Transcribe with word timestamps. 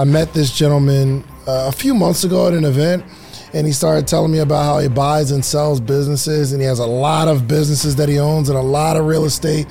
I 0.00 0.04
met 0.04 0.32
this 0.32 0.50
gentleman 0.50 1.22
uh, 1.46 1.66
a 1.68 1.72
few 1.72 1.92
months 1.92 2.24
ago 2.24 2.48
at 2.48 2.54
an 2.54 2.64
event, 2.64 3.04
and 3.52 3.66
he 3.66 3.72
started 3.74 4.08
telling 4.08 4.32
me 4.32 4.38
about 4.38 4.64
how 4.64 4.78
he 4.78 4.88
buys 4.88 5.30
and 5.30 5.44
sells 5.44 5.78
businesses, 5.78 6.52
and 6.52 6.62
he 6.62 6.66
has 6.66 6.78
a 6.78 6.86
lot 6.86 7.28
of 7.28 7.46
businesses 7.46 7.96
that 7.96 8.08
he 8.08 8.18
owns 8.18 8.48
and 8.48 8.56
a 8.56 8.62
lot 8.62 8.96
of 8.96 9.04
real 9.04 9.26
estate, 9.26 9.66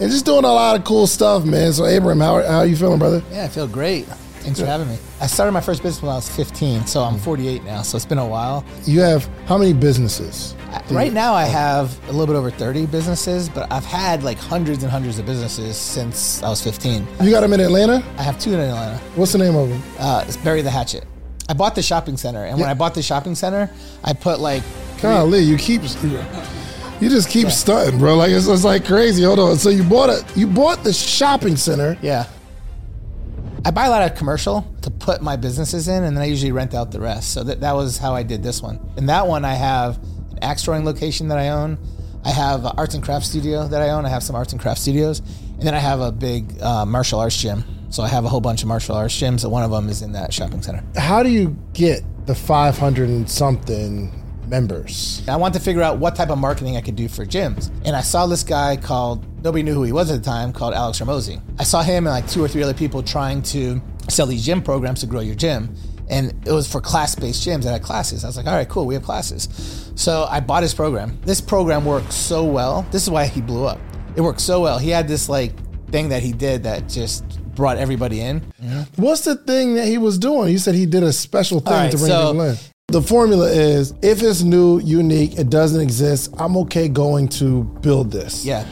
and 0.00 0.10
just 0.10 0.24
doing 0.24 0.46
a 0.46 0.52
lot 0.52 0.74
of 0.74 0.84
cool 0.84 1.06
stuff, 1.06 1.44
man. 1.44 1.70
So, 1.74 1.84
Abram, 1.84 2.18
how, 2.20 2.42
how 2.42 2.58
are 2.60 2.66
you 2.66 2.76
feeling, 2.76 2.98
brother? 2.98 3.22
Yeah, 3.30 3.44
I 3.44 3.48
feel 3.48 3.68
great. 3.68 4.06
Thanks 4.44 4.60
for 4.60 4.66
having 4.66 4.88
me. 4.88 4.98
I 5.20 5.26
started 5.26 5.52
my 5.52 5.60
first 5.60 5.82
business 5.82 6.02
when 6.02 6.12
I 6.12 6.16
was 6.16 6.28
15, 6.28 6.86
so 6.86 7.02
I'm 7.02 7.18
48 7.18 7.64
now, 7.64 7.82
so 7.82 7.96
it's 7.96 8.04
been 8.04 8.18
a 8.18 8.26
while. 8.26 8.64
You 8.84 9.00
have 9.00 9.26
how 9.46 9.56
many 9.56 9.72
businesses? 9.72 10.54
Right 10.90 11.12
now, 11.12 11.34
I 11.34 11.44
have 11.44 11.98
a 12.08 12.12
little 12.12 12.26
bit 12.26 12.36
over 12.36 12.50
30 12.50 12.86
businesses, 12.86 13.48
but 13.48 13.72
I've 13.72 13.84
had 13.84 14.22
like 14.22 14.38
hundreds 14.38 14.82
and 14.82 14.92
hundreds 14.92 15.18
of 15.18 15.24
businesses 15.24 15.76
since 15.76 16.42
I 16.42 16.50
was 16.50 16.60
15. 16.62 17.06
You 17.22 17.30
got 17.30 17.40
them 17.40 17.52
in 17.52 17.60
Atlanta? 17.60 18.02
I 18.18 18.22
have 18.22 18.38
two 18.38 18.52
in 18.52 18.60
Atlanta. 18.60 18.98
What's 19.14 19.32
the 19.32 19.38
name 19.38 19.56
of 19.56 19.68
them? 19.68 19.82
Uh, 19.98 20.24
it's 20.26 20.36
Bury 20.36 20.62
the 20.62 20.70
Hatchet. 20.70 21.04
I 21.48 21.54
bought 21.54 21.74
the 21.74 21.82
shopping 21.82 22.16
center, 22.16 22.44
and 22.44 22.58
when 22.58 22.68
I 22.68 22.74
bought 22.74 22.94
the 22.94 23.02
shopping 23.02 23.34
center, 23.34 23.70
I 24.02 24.12
put 24.12 24.40
like 24.40 24.62
Golly, 25.00 25.40
you 25.40 25.56
keep 25.56 25.82
you 27.00 27.10
just 27.10 27.28
keep 27.28 27.50
stunting, 27.50 27.98
bro. 27.98 28.16
Like 28.16 28.30
it's, 28.30 28.46
it's 28.46 28.64
like 28.64 28.86
crazy. 28.86 29.24
Hold 29.24 29.38
on. 29.38 29.56
So 29.56 29.68
you 29.68 29.82
bought 29.84 30.10
it. 30.10 30.24
you 30.36 30.46
bought 30.46 30.84
the 30.84 30.92
shopping 30.92 31.56
center. 31.56 31.98
Yeah. 32.00 32.26
I 33.66 33.70
buy 33.70 33.86
a 33.86 33.90
lot 33.90 34.02
of 34.02 34.16
commercial 34.16 34.62
to 34.82 34.90
put 34.90 35.22
my 35.22 35.36
businesses 35.36 35.88
in, 35.88 36.04
and 36.04 36.14
then 36.16 36.22
I 36.22 36.26
usually 36.26 36.52
rent 36.52 36.74
out 36.74 36.92
the 36.92 37.00
rest. 37.00 37.32
So 37.32 37.42
that, 37.44 37.60
that 37.60 37.72
was 37.72 37.96
how 37.96 38.14
I 38.14 38.22
did 38.22 38.42
this 38.42 38.60
one. 38.60 38.78
In 38.98 39.06
that 39.06 39.26
one, 39.26 39.44
I 39.44 39.54
have 39.54 39.96
an 40.32 40.38
axe 40.42 40.64
throwing 40.64 40.84
location 40.84 41.28
that 41.28 41.38
I 41.38 41.48
own. 41.48 41.78
I 42.24 42.30
have 42.30 42.64
an 42.64 42.72
arts 42.76 42.94
and 42.94 43.02
crafts 43.02 43.28
studio 43.28 43.66
that 43.68 43.80
I 43.80 43.90
own. 43.90 44.04
I 44.04 44.10
have 44.10 44.22
some 44.22 44.36
arts 44.36 44.52
and 44.52 44.60
crafts 44.60 44.82
studios. 44.82 45.20
And 45.20 45.62
then 45.62 45.74
I 45.74 45.78
have 45.78 46.00
a 46.00 46.12
big 46.12 46.60
uh, 46.60 46.84
martial 46.84 47.20
arts 47.20 47.40
gym. 47.40 47.64
So 47.88 48.02
I 48.02 48.08
have 48.08 48.24
a 48.24 48.28
whole 48.28 48.40
bunch 48.40 48.62
of 48.62 48.68
martial 48.68 48.96
arts 48.96 49.14
gyms, 49.14 49.44
and 49.44 49.52
one 49.52 49.62
of 49.62 49.70
them 49.70 49.88
is 49.88 50.02
in 50.02 50.12
that 50.12 50.32
shopping 50.32 50.60
center. 50.62 50.82
How 50.96 51.22
do 51.22 51.30
you 51.30 51.56
get 51.72 52.02
the 52.26 52.34
five 52.34 52.76
hundred 52.76 53.08
and 53.08 53.30
something 53.30 54.23
members? 54.48 55.22
I 55.28 55.36
wanted 55.36 55.58
to 55.58 55.64
figure 55.64 55.82
out 55.82 55.98
what 55.98 56.16
type 56.16 56.30
of 56.30 56.38
marketing 56.38 56.76
I 56.76 56.80
could 56.80 56.96
do 56.96 57.08
for 57.08 57.24
gyms. 57.24 57.70
And 57.84 57.96
I 57.96 58.00
saw 58.00 58.26
this 58.26 58.42
guy 58.42 58.76
called, 58.76 59.24
nobody 59.42 59.62
knew 59.62 59.74
who 59.74 59.82
he 59.82 59.92
was 59.92 60.10
at 60.10 60.22
the 60.22 60.24
time, 60.24 60.52
called 60.52 60.74
Alex 60.74 61.00
Hormozi. 61.00 61.40
I 61.58 61.64
saw 61.64 61.82
him 61.82 62.06
and 62.06 62.14
like 62.14 62.28
two 62.28 62.42
or 62.42 62.48
three 62.48 62.62
other 62.62 62.74
people 62.74 63.02
trying 63.02 63.42
to 63.42 63.80
sell 64.08 64.26
these 64.26 64.44
gym 64.44 64.62
programs 64.62 65.00
to 65.00 65.06
grow 65.06 65.20
your 65.20 65.34
gym. 65.34 65.74
And 66.08 66.34
it 66.46 66.52
was 66.52 66.70
for 66.70 66.80
class 66.80 67.14
based 67.14 67.46
gyms 67.46 67.62
that 67.64 67.72
had 67.72 67.82
classes. 67.82 68.24
I 68.24 68.26
was 68.26 68.36
like, 68.36 68.46
all 68.46 68.54
right, 68.54 68.68
cool, 68.68 68.86
we 68.86 68.94
have 68.94 69.02
classes. 69.02 69.92
So 69.94 70.26
I 70.28 70.40
bought 70.40 70.62
his 70.62 70.74
program. 70.74 71.18
This 71.22 71.40
program 71.40 71.84
worked 71.84 72.12
so 72.12 72.44
well. 72.44 72.86
This 72.90 73.02
is 73.02 73.10
why 73.10 73.26
he 73.26 73.40
blew 73.40 73.64
up. 73.64 73.78
It 74.16 74.20
worked 74.20 74.40
so 74.40 74.60
well. 74.60 74.78
He 74.78 74.90
had 74.90 75.08
this 75.08 75.28
like 75.28 75.52
thing 75.90 76.10
that 76.10 76.22
he 76.22 76.32
did 76.32 76.64
that 76.64 76.88
just 76.88 77.40
brought 77.54 77.78
everybody 77.78 78.20
in. 78.20 78.40
Mm-hmm. 78.40 79.02
What's 79.02 79.22
the 79.22 79.36
thing 79.36 79.74
that 79.74 79.86
he 79.86 79.96
was 79.96 80.18
doing? 80.18 80.50
You 80.50 80.58
said 80.58 80.74
he 80.74 80.86
did 80.86 81.02
a 81.02 81.12
special 81.12 81.60
thing 81.60 81.72
right, 81.72 81.90
to 81.90 81.96
bring 81.96 82.10
so- 82.10 82.32
people 82.32 82.42
in. 82.42 82.56
The 82.88 83.00
formula 83.00 83.50
is 83.50 83.94
if 84.02 84.22
it's 84.22 84.42
new, 84.42 84.78
unique, 84.80 85.38
it 85.38 85.48
doesn't 85.48 85.80
exist, 85.80 86.34
I'm 86.38 86.54
okay 86.58 86.86
going 86.86 87.28
to 87.28 87.64
build 87.80 88.12
this. 88.12 88.44
Yeah. 88.44 88.66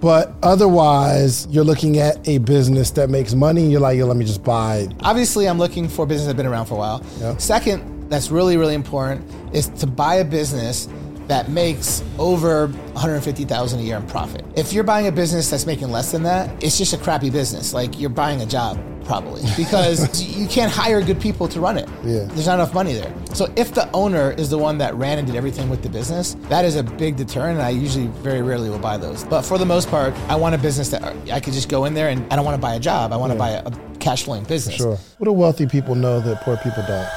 But 0.00 0.32
otherwise, 0.42 1.46
you're 1.50 1.62
looking 1.62 1.98
at 1.98 2.26
a 2.26 2.38
business 2.38 2.90
that 2.92 3.10
makes 3.10 3.34
money. 3.34 3.70
You're 3.70 3.82
like, 3.82 3.98
yo, 3.98 4.06
let 4.06 4.16
me 4.16 4.24
just 4.24 4.42
buy. 4.42 4.88
obviously 5.00 5.46
I'm 5.46 5.58
looking 5.58 5.86
for 5.86 6.06
business 6.06 6.26
that's 6.28 6.36
been 6.36 6.46
around 6.46 6.64
for 6.64 6.74
a 6.74 6.78
while. 6.78 7.04
Yeah. 7.20 7.36
Second, 7.36 8.10
that's 8.10 8.30
really 8.30 8.56
really 8.56 8.74
important 8.74 9.22
is 9.54 9.68
to 9.68 9.86
buy 9.86 10.16
a 10.16 10.24
business 10.24 10.88
that 11.28 11.50
makes 11.50 12.02
over 12.18 12.66
150,000 12.66 13.78
a 13.78 13.82
year 13.82 13.96
in 13.96 14.06
profit. 14.06 14.44
If 14.56 14.72
you're 14.72 14.84
buying 14.84 15.06
a 15.06 15.12
business 15.12 15.50
that's 15.50 15.66
making 15.66 15.90
less 15.90 16.12
than 16.12 16.22
that, 16.24 16.62
it's 16.62 16.78
just 16.78 16.92
a 16.92 16.98
crappy 16.98 17.30
business. 17.30 17.72
Like 17.72 17.98
you're 17.98 18.10
buying 18.10 18.40
a 18.40 18.46
job 18.46 18.78
probably 19.04 19.42
because 19.56 20.22
you 20.22 20.46
can't 20.46 20.70
hire 20.70 21.02
good 21.02 21.20
people 21.20 21.48
to 21.48 21.60
run 21.60 21.76
it. 21.76 21.88
Yeah. 22.04 22.24
There's 22.24 22.46
not 22.46 22.54
enough 22.54 22.74
money 22.74 22.94
there. 22.94 23.12
So 23.34 23.52
if 23.56 23.74
the 23.74 23.90
owner 23.92 24.32
is 24.32 24.50
the 24.50 24.58
one 24.58 24.78
that 24.78 24.94
ran 24.94 25.18
and 25.18 25.26
did 25.26 25.36
everything 25.36 25.68
with 25.68 25.82
the 25.82 25.88
business, 25.88 26.34
that 26.48 26.64
is 26.64 26.76
a 26.76 26.82
big 26.82 27.16
deterrent 27.16 27.58
and 27.58 27.66
I 27.66 27.70
usually 27.70 28.06
very 28.06 28.42
rarely 28.42 28.70
will 28.70 28.78
buy 28.78 28.96
those. 28.96 29.24
But 29.24 29.42
for 29.42 29.58
the 29.58 29.66
most 29.66 29.88
part, 29.88 30.14
I 30.28 30.36
want 30.36 30.54
a 30.54 30.58
business 30.58 30.88
that 30.90 31.02
I 31.30 31.40
could 31.40 31.52
just 31.52 31.68
go 31.68 31.84
in 31.84 31.94
there 31.94 32.08
and 32.08 32.30
I 32.32 32.36
don't 32.36 32.44
want 32.44 32.56
to 32.56 32.60
buy 32.62 32.74
a 32.74 32.80
job. 32.80 33.12
I 33.12 33.16
want 33.16 33.32
to 33.32 33.38
buy 33.38 33.50
a, 33.50 33.66
a 33.66 33.72
cash 33.98 34.24
flowing 34.24 34.44
business. 34.44 34.76
Sure. 34.76 34.96
What 35.18 35.24
do 35.24 35.32
wealthy 35.32 35.66
people 35.66 35.94
know 35.94 36.20
that 36.20 36.42
poor 36.42 36.56
people 36.56 36.84
don't? 36.86 37.08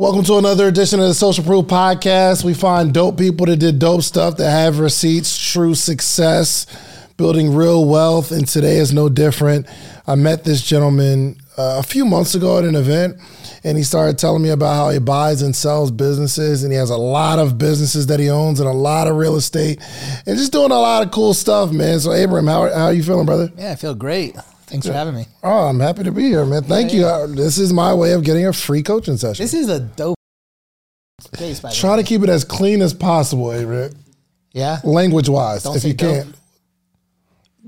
Welcome 0.00 0.22
to 0.26 0.36
another 0.36 0.68
edition 0.68 1.00
of 1.00 1.08
the 1.08 1.14
Social 1.14 1.42
Proof 1.42 1.64
Podcast. 1.64 2.44
We 2.44 2.54
find 2.54 2.94
dope 2.94 3.18
people 3.18 3.46
that 3.46 3.56
did 3.56 3.80
dope 3.80 4.02
stuff 4.02 4.36
that 4.36 4.48
have 4.48 4.78
receipts, 4.78 5.36
true 5.36 5.74
success, 5.74 6.66
building 7.16 7.52
real 7.52 7.84
wealth, 7.84 8.30
and 8.30 8.46
today 8.46 8.76
is 8.76 8.92
no 8.92 9.08
different. 9.08 9.66
I 10.06 10.14
met 10.14 10.44
this 10.44 10.62
gentleman 10.62 11.38
uh, 11.56 11.80
a 11.80 11.82
few 11.82 12.04
months 12.04 12.36
ago 12.36 12.58
at 12.58 12.64
an 12.64 12.76
event, 12.76 13.16
and 13.64 13.76
he 13.76 13.82
started 13.82 14.18
telling 14.18 14.40
me 14.40 14.50
about 14.50 14.74
how 14.76 14.90
he 14.90 15.00
buys 15.00 15.42
and 15.42 15.56
sells 15.56 15.90
businesses, 15.90 16.62
and 16.62 16.72
he 16.72 16.78
has 16.78 16.90
a 16.90 16.96
lot 16.96 17.40
of 17.40 17.58
businesses 17.58 18.06
that 18.06 18.20
he 18.20 18.30
owns 18.30 18.60
and 18.60 18.68
a 18.68 18.72
lot 18.72 19.08
of 19.08 19.16
real 19.16 19.34
estate, 19.34 19.80
and 20.26 20.38
just 20.38 20.52
doing 20.52 20.70
a 20.70 20.78
lot 20.78 21.04
of 21.04 21.10
cool 21.10 21.34
stuff, 21.34 21.72
man. 21.72 21.98
So, 21.98 22.12
Abram, 22.12 22.46
how, 22.46 22.72
how 22.72 22.84
are 22.84 22.92
you 22.92 23.02
feeling, 23.02 23.26
brother? 23.26 23.50
Yeah, 23.58 23.72
I 23.72 23.74
feel 23.74 23.96
great. 23.96 24.36
Thanks 24.68 24.86
for 24.86 24.92
having 24.92 25.14
me. 25.14 25.26
Oh, 25.42 25.66
I'm 25.68 25.80
happy 25.80 26.04
to 26.04 26.12
be 26.12 26.24
here, 26.28 26.44
man. 26.44 26.62
Thank 26.64 26.92
you. 26.92 27.06
Uh, 27.06 27.26
This 27.26 27.58
is 27.58 27.72
my 27.72 27.94
way 27.94 28.12
of 28.12 28.22
getting 28.22 28.46
a 28.46 28.52
free 28.52 28.82
coaching 28.82 29.16
session. 29.16 29.42
This 29.42 29.54
is 29.54 29.68
a 29.68 29.80
dope 29.80 30.16
space, 31.20 31.60
by 31.60 31.72
Try 31.72 31.96
to 31.96 32.02
keep 32.02 32.22
it 32.22 32.28
as 32.28 32.44
clean 32.44 32.82
as 32.82 32.92
possible, 32.94 33.50
Abram. 33.50 33.94
Yeah. 34.52 34.80
Language 34.84 35.28
wise, 35.28 35.64
if 35.66 35.84
you 35.84 35.94
dope. 35.94 36.24
can. 36.24 36.34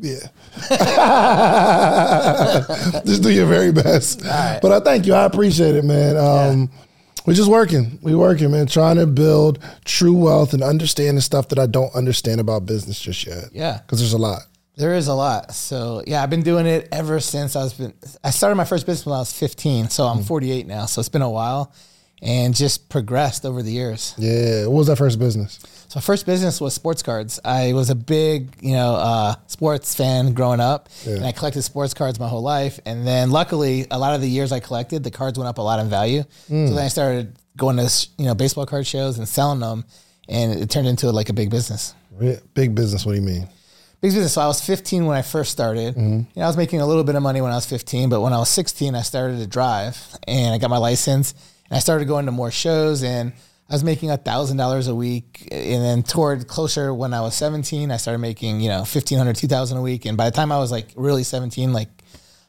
Yeah. 0.02 0.28
just 3.04 3.22
do 3.22 3.30
your 3.30 3.46
very 3.46 3.72
best. 3.72 4.20
But 4.22 4.72
I 4.72 4.80
thank 4.80 5.06
you. 5.06 5.14
I 5.14 5.24
appreciate 5.24 5.74
it, 5.76 5.84
man. 5.84 6.16
Um, 6.16 6.70
We're 7.26 7.34
just 7.34 7.50
working. 7.50 7.98
We're 8.02 8.16
working, 8.18 8.50
man. 8.50 8.66
Trying 8.66 8.96
to 8.96 9.06
build 9.06 9.58
true 9.84 10.14
wealth 10.14 10.54
and 10.54 10.62
understand 10.62 11.16
the 11.18 11.22
stuff 11.22 11.48
that 11.48 11.58
I 11.58 11.66
don't 11.66 11.94
understand 11.94 12.40
about 12.40 12.64
business 12.66 12.98
just 13.00 13.26
yet. 13.26 13.44
Yeah. 13.52 13.78
Because 13.78 13.98
there's 14.00 14.12
a 14.14 14.18
lot. 14.18 14.42
There 14.80 14.94
is 14.94 15.08
a 15.08 15.14
lot. 15.14 15.54
So 15.54 16.02
yeah, 16.06 16.22
I've 16.22 16.30
been 16.30 16.42
doing 16.42 16.64
it 16.64 16.88
ever 16.90 17.20
since 17.20 17.54
I 17.54 17.64
was 17.64 17.74
been. 17.74 17.92
I 18.24 18.30
started 18.30 18.56
my 18.56 18.64
first 18.64 18.86
business 18.86 19.04
when 19.04 19.14
I 19.14 19.18
was 19.18 19.30
15. 19.30 19.90
So. 19.90 20.06
I'm 20.06 20.22
48 20.22 20.66
now. 20.66 20.86
So 20.86 21.00
it's 21.00 21.10
been 21.10 21.20
a 21.20 21.28
while, 21.28 21.74
and 22.22 22.54
just 22.54 22.88
progressed 22.88 23.44
over 23.44 23.62
the 23.62 23.70
years. 23.70 24.14
Yeah. 24.16 24.64
What 24.64 24.78
was 24.78 24.86
that 24.86 24.96
first 24.96 25.18
business? 25.18 25.58
So 25.88 25.98
my 25.98 26.00
first 26.00 26.24
business 26.24 26.62
was 26.62 26.72
sports 26.72 27.02
cards. 27.02 27.38
I 27.44 27.74
was 27.74 27.90
a 27.90 27.94
big, 27.94 28.56
you 28.62 28.72
know, 28.72 28.94
uh, 28.94 29.34
sports 29.48 29.94
fan 29.94 30.32
growing 30.32 30.60
up, 30.60 30.88
and 31.04 31.26
I 31.26 31.32
collected 31.32 31.60
sports 31.60 31.92
cards 31.92 32.18
my 32.18 32.28
whole 32.28 32.42
life. 32.42 32.80
And 32.86 33.06
then, 33.06 33.30
luckily, 33.30 33.86
a 33.90 33.98
lot 33.98 34.14
of 34.14 34.22
the 34.22 34.30
years 34.30 34.50
I 34.50 34.60
collected, 34.60 35.04
the 35.04 35.10
cards 35.10 35.38
went 35.38 35.48
up 35.48 35.58
a 35.58 35.62
lot 35.62 35.78
in 35.80 35.90
value. 35.90 36.22
Mm. 36.48 36.68
So 36.68 36.74
then 36.74 36.84
I 36.84 36.88
started 36.88 37.36
going 37.54 37.76
to, 37.76 38.08
you 38.16 38.24
know, 38.24 38.34
baseball 38.34 38.64
card 38.64 38.86
shows 38.86 39.18
and 39.18 39.28
selling 39.28 39.60
them, 39.60 39.84
and 40.26 40.58
it 40.58 40.70
turned 40.70 40.88
into 40.88 41.12
like 41.12 41.28
a 41.28 41.34
big 41.34 41.50
business. 41.50 41.94
Big 42.54 42.74
business. 42.74 43.04
What 43.04 43.12
do 43.12 43.20
you 43.20 43.26
mean? 43.26 43.46
Big 44.00 44.12
business. 44.12 44.32
So 44.32 44.40
I 44.40 44.46
was 44.46 44.60
15 44.64 45.04
when 45.04 45.16
I 45.16 45.22
first 45.22 45.50
started. 45.52 45.94
Mm-hmm. 45.94 46.12
You 46.12 46.26
know, 46.36 46.42
I 46.42 46.46
was 46.46 46.56
making 46.56 46.80
a 46.80 46.86
little 46.86 47.04
bit 47.04 47.14
of 47.16 47.22
money 47.22 47.40
when 47.42 47.52
I 47.52 47.56
was 47.56 47.66
15, 47.66 48.08
but 48.08 48.20
when 48.22 48.32
I 48.32 48.38
was 48.38 48.48
16, 48.48 48.94
I 48.94 49.02
started 49.02 49.38
to 49.38 49.46
drive 49.46 49.98
and 50.26 50.54
I 50.54 50.58
got 50.58 50.70
my 50.70 50.78
license 50.78 51.34
and 51.68 51.76
I 51.76 51.80
started 51.80 52.08
going 52.08 52.26
to 52.26 52.32
more 52.32 52.50
shows 52.50 53.02
and 53.02 53.32
I 53.68 53.74
was 53.74 53.84
making 53.84 54.10
a 54.10 54.16
thousand 54.16 54.56
dollars 54.56 54.88
a 54.88 54.94
week. 54.94 55.46
And 55.52 55.82
then 55.84 56.02
toward 56.02 56.48
closer 56.48 56.94
when 56.94 57.12
I 57.12 57.20
was 57.20 57.34
17, 57.34 57.90
I 57.90 57.98
started 57.98 58.18
making, 58.18 58.60
you 58.60 58.68
know, 58.68 58.78
1500, 58.78 59.36
2000 59.36 59.76
a 59.76 59.82
week. 59.82 60.06
And 60.06 60.16
by 60.16 60.30
the 60.30 60.34
time 60.34 60.50
I 60.50 60.58
was 60.58 60.72
like 60.72 60.88
really 60.96 61.22
17, 61.22 61.72
like 61.72 61.88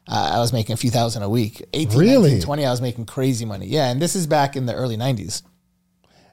uh, 0.08 0.32
I 0.36 0.40
was 0.40 0.54
making 0.54 0.74
a 0.74 0.78
few 0.78 0.90
thousand 0.90 1.24
a 1.24 1.30
week. 1.30 1.64
18, 1.74 2.00
Really? 2.00 2.30
19, 2.32 2.42
20, 2.42 2.66
I 2.66 2.72
was 2.72 2.82
making 2.82 3.06
crazy 3.06 3.46
money. 3.46 3.68
Yeah. 3.68 3.92
And 3.92 4.02
this 4.02 4.16
is 4.16 4.26
back 4.26 4.56
in 4.56 4.66
the 4.66 4.74
early 4.74 4.98
90s. 4.98 5.44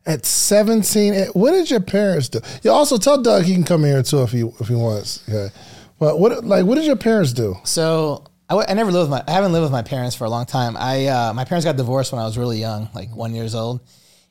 At 0.09 0.25
17, 0.25 1.13
eh, 1.15 1.27
what 1.35 1.51
did 1.53 1.71
your 1.71 1.81
parents 1.81 2.29
do? 2.31 2.41
You 2.63 2.71
also 2.71 2.97
tell 2.97 3.23
Doug 3.23 3.43
he 3.45 3.53
can 3.55 3.63
come 3.65 3.85
here 3.85 4.03
too 4.03 4.23
if 4.23 4.33
he 4.33 4.41
if 4.59 4.67
he 4.69 4.75
wants. 4.75 5.23
Okay. 5.29 5.55
But 5.99 6.19
what 6.19 6.45
like 6.45 6.65
what 6.65 6.77
did 6.77 6.85
your 6.87 6.97
parents 6.97 7.33
do? 7.35 7.57
So 7.65 8.25
I, 8.49 8.55
w- 8.55 8.67
I 8.69 8.73
never 8.75 8.91
lived 8.91 9.11
with 9.11 9.11
my 9.11 9.23
I 9.29 9.33
haven't 9.37 9.53
lived 9.53 9.65
with 9.65 9.73
my 9.73 9.83
parents 9.83 10.17
for 10.17 10.25
a 10.25 10.31
long 10.31 10.47
time. 10.47 10.77
I 10.79 11.07
uh, 11.07 11.33
my 11.35 11.45
parents 11.45 11.65
got 11.67 11.77
divorced 11.77 12.11
when 12.13 12.21
I 12.23 12.25
was 12.25 12.39
really 12.39 12.59
young, 12.59 12.89
like 12.95 13.15
one 13.15 13.35
years 13.35 13.55
old, 13.55 13.81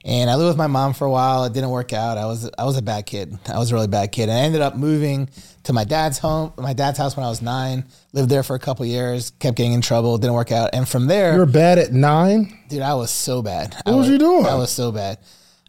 and 0.03 0.29
I 0.31 0.35
lived 0.35 0.47
with 0.47 0.57
my 0.57 0.65
mom 0.65 0.93
for 0.95 1.05
a 1.05 1.11
while. 1.11 1.43
It 1.43 1.53
didn't 1.53 1.69
work 1.69 1.93
out. 1.93 2.17
I 2.17 2.25
was 2.25 2.49
I 2.57 2.63
was 2.65 2.77
a 2.77 2.81
bad 2.81 3.05
kid. 3.05 3.37
I 3.47 3.59
was 3.59 3.71
a 3.71 3.75
really 3.75 3.87
bad 3.87 4.11
kid. 4.11 4.29
And 4.29 4.31
I 4.39 4.41
ended 4.41 4.61
up 4.61 4.75
moving 4.75 5.29
to 5.65 5.73
my 5.73 5.83
dad's 5.83 6.17
home, 6.17 6.53
my 6.57 6.73
dad's 6.73 6.97
house 6.97 7.15
when 7.15 7.23
I 7.23 7.29
was 7.29 7.43
nine. 7.43 7.83
Lived 8.13 8.29
there 8.29 8.41
for 8.41 8.55
a 8.55 8.59
couple 8.59 8.83
years. 8.85 9.29
Kept 9.37 9.57
getting 9.57 9.73
in 9.73 9.81
trouble. 9.81 10.17
Didn't 10.17 10.33
work 10.33 10.51
out. 10.51 10.71
And 10.73 10.87
from 10.89 11.05
there, 11.05 11.33
You 11.33 11.39
were 11.39 11.45
bad 11.45 11.77
at 11.77 11.91
nine? 11.93 12.57
dude, 12.69 12.81
I 12.81 12.95
was 12.95 13.11
so 13.11 13.43
bad. 13.43 13.75
I 13.85 13.91
What 13.91 13.97
was 13.99 14.09
you 14.09 14.17
doing? 14.17 14.45
I 14.47 14.55
was 14.55 14.71
so 14.71 14.91
bad. 14.91 15.19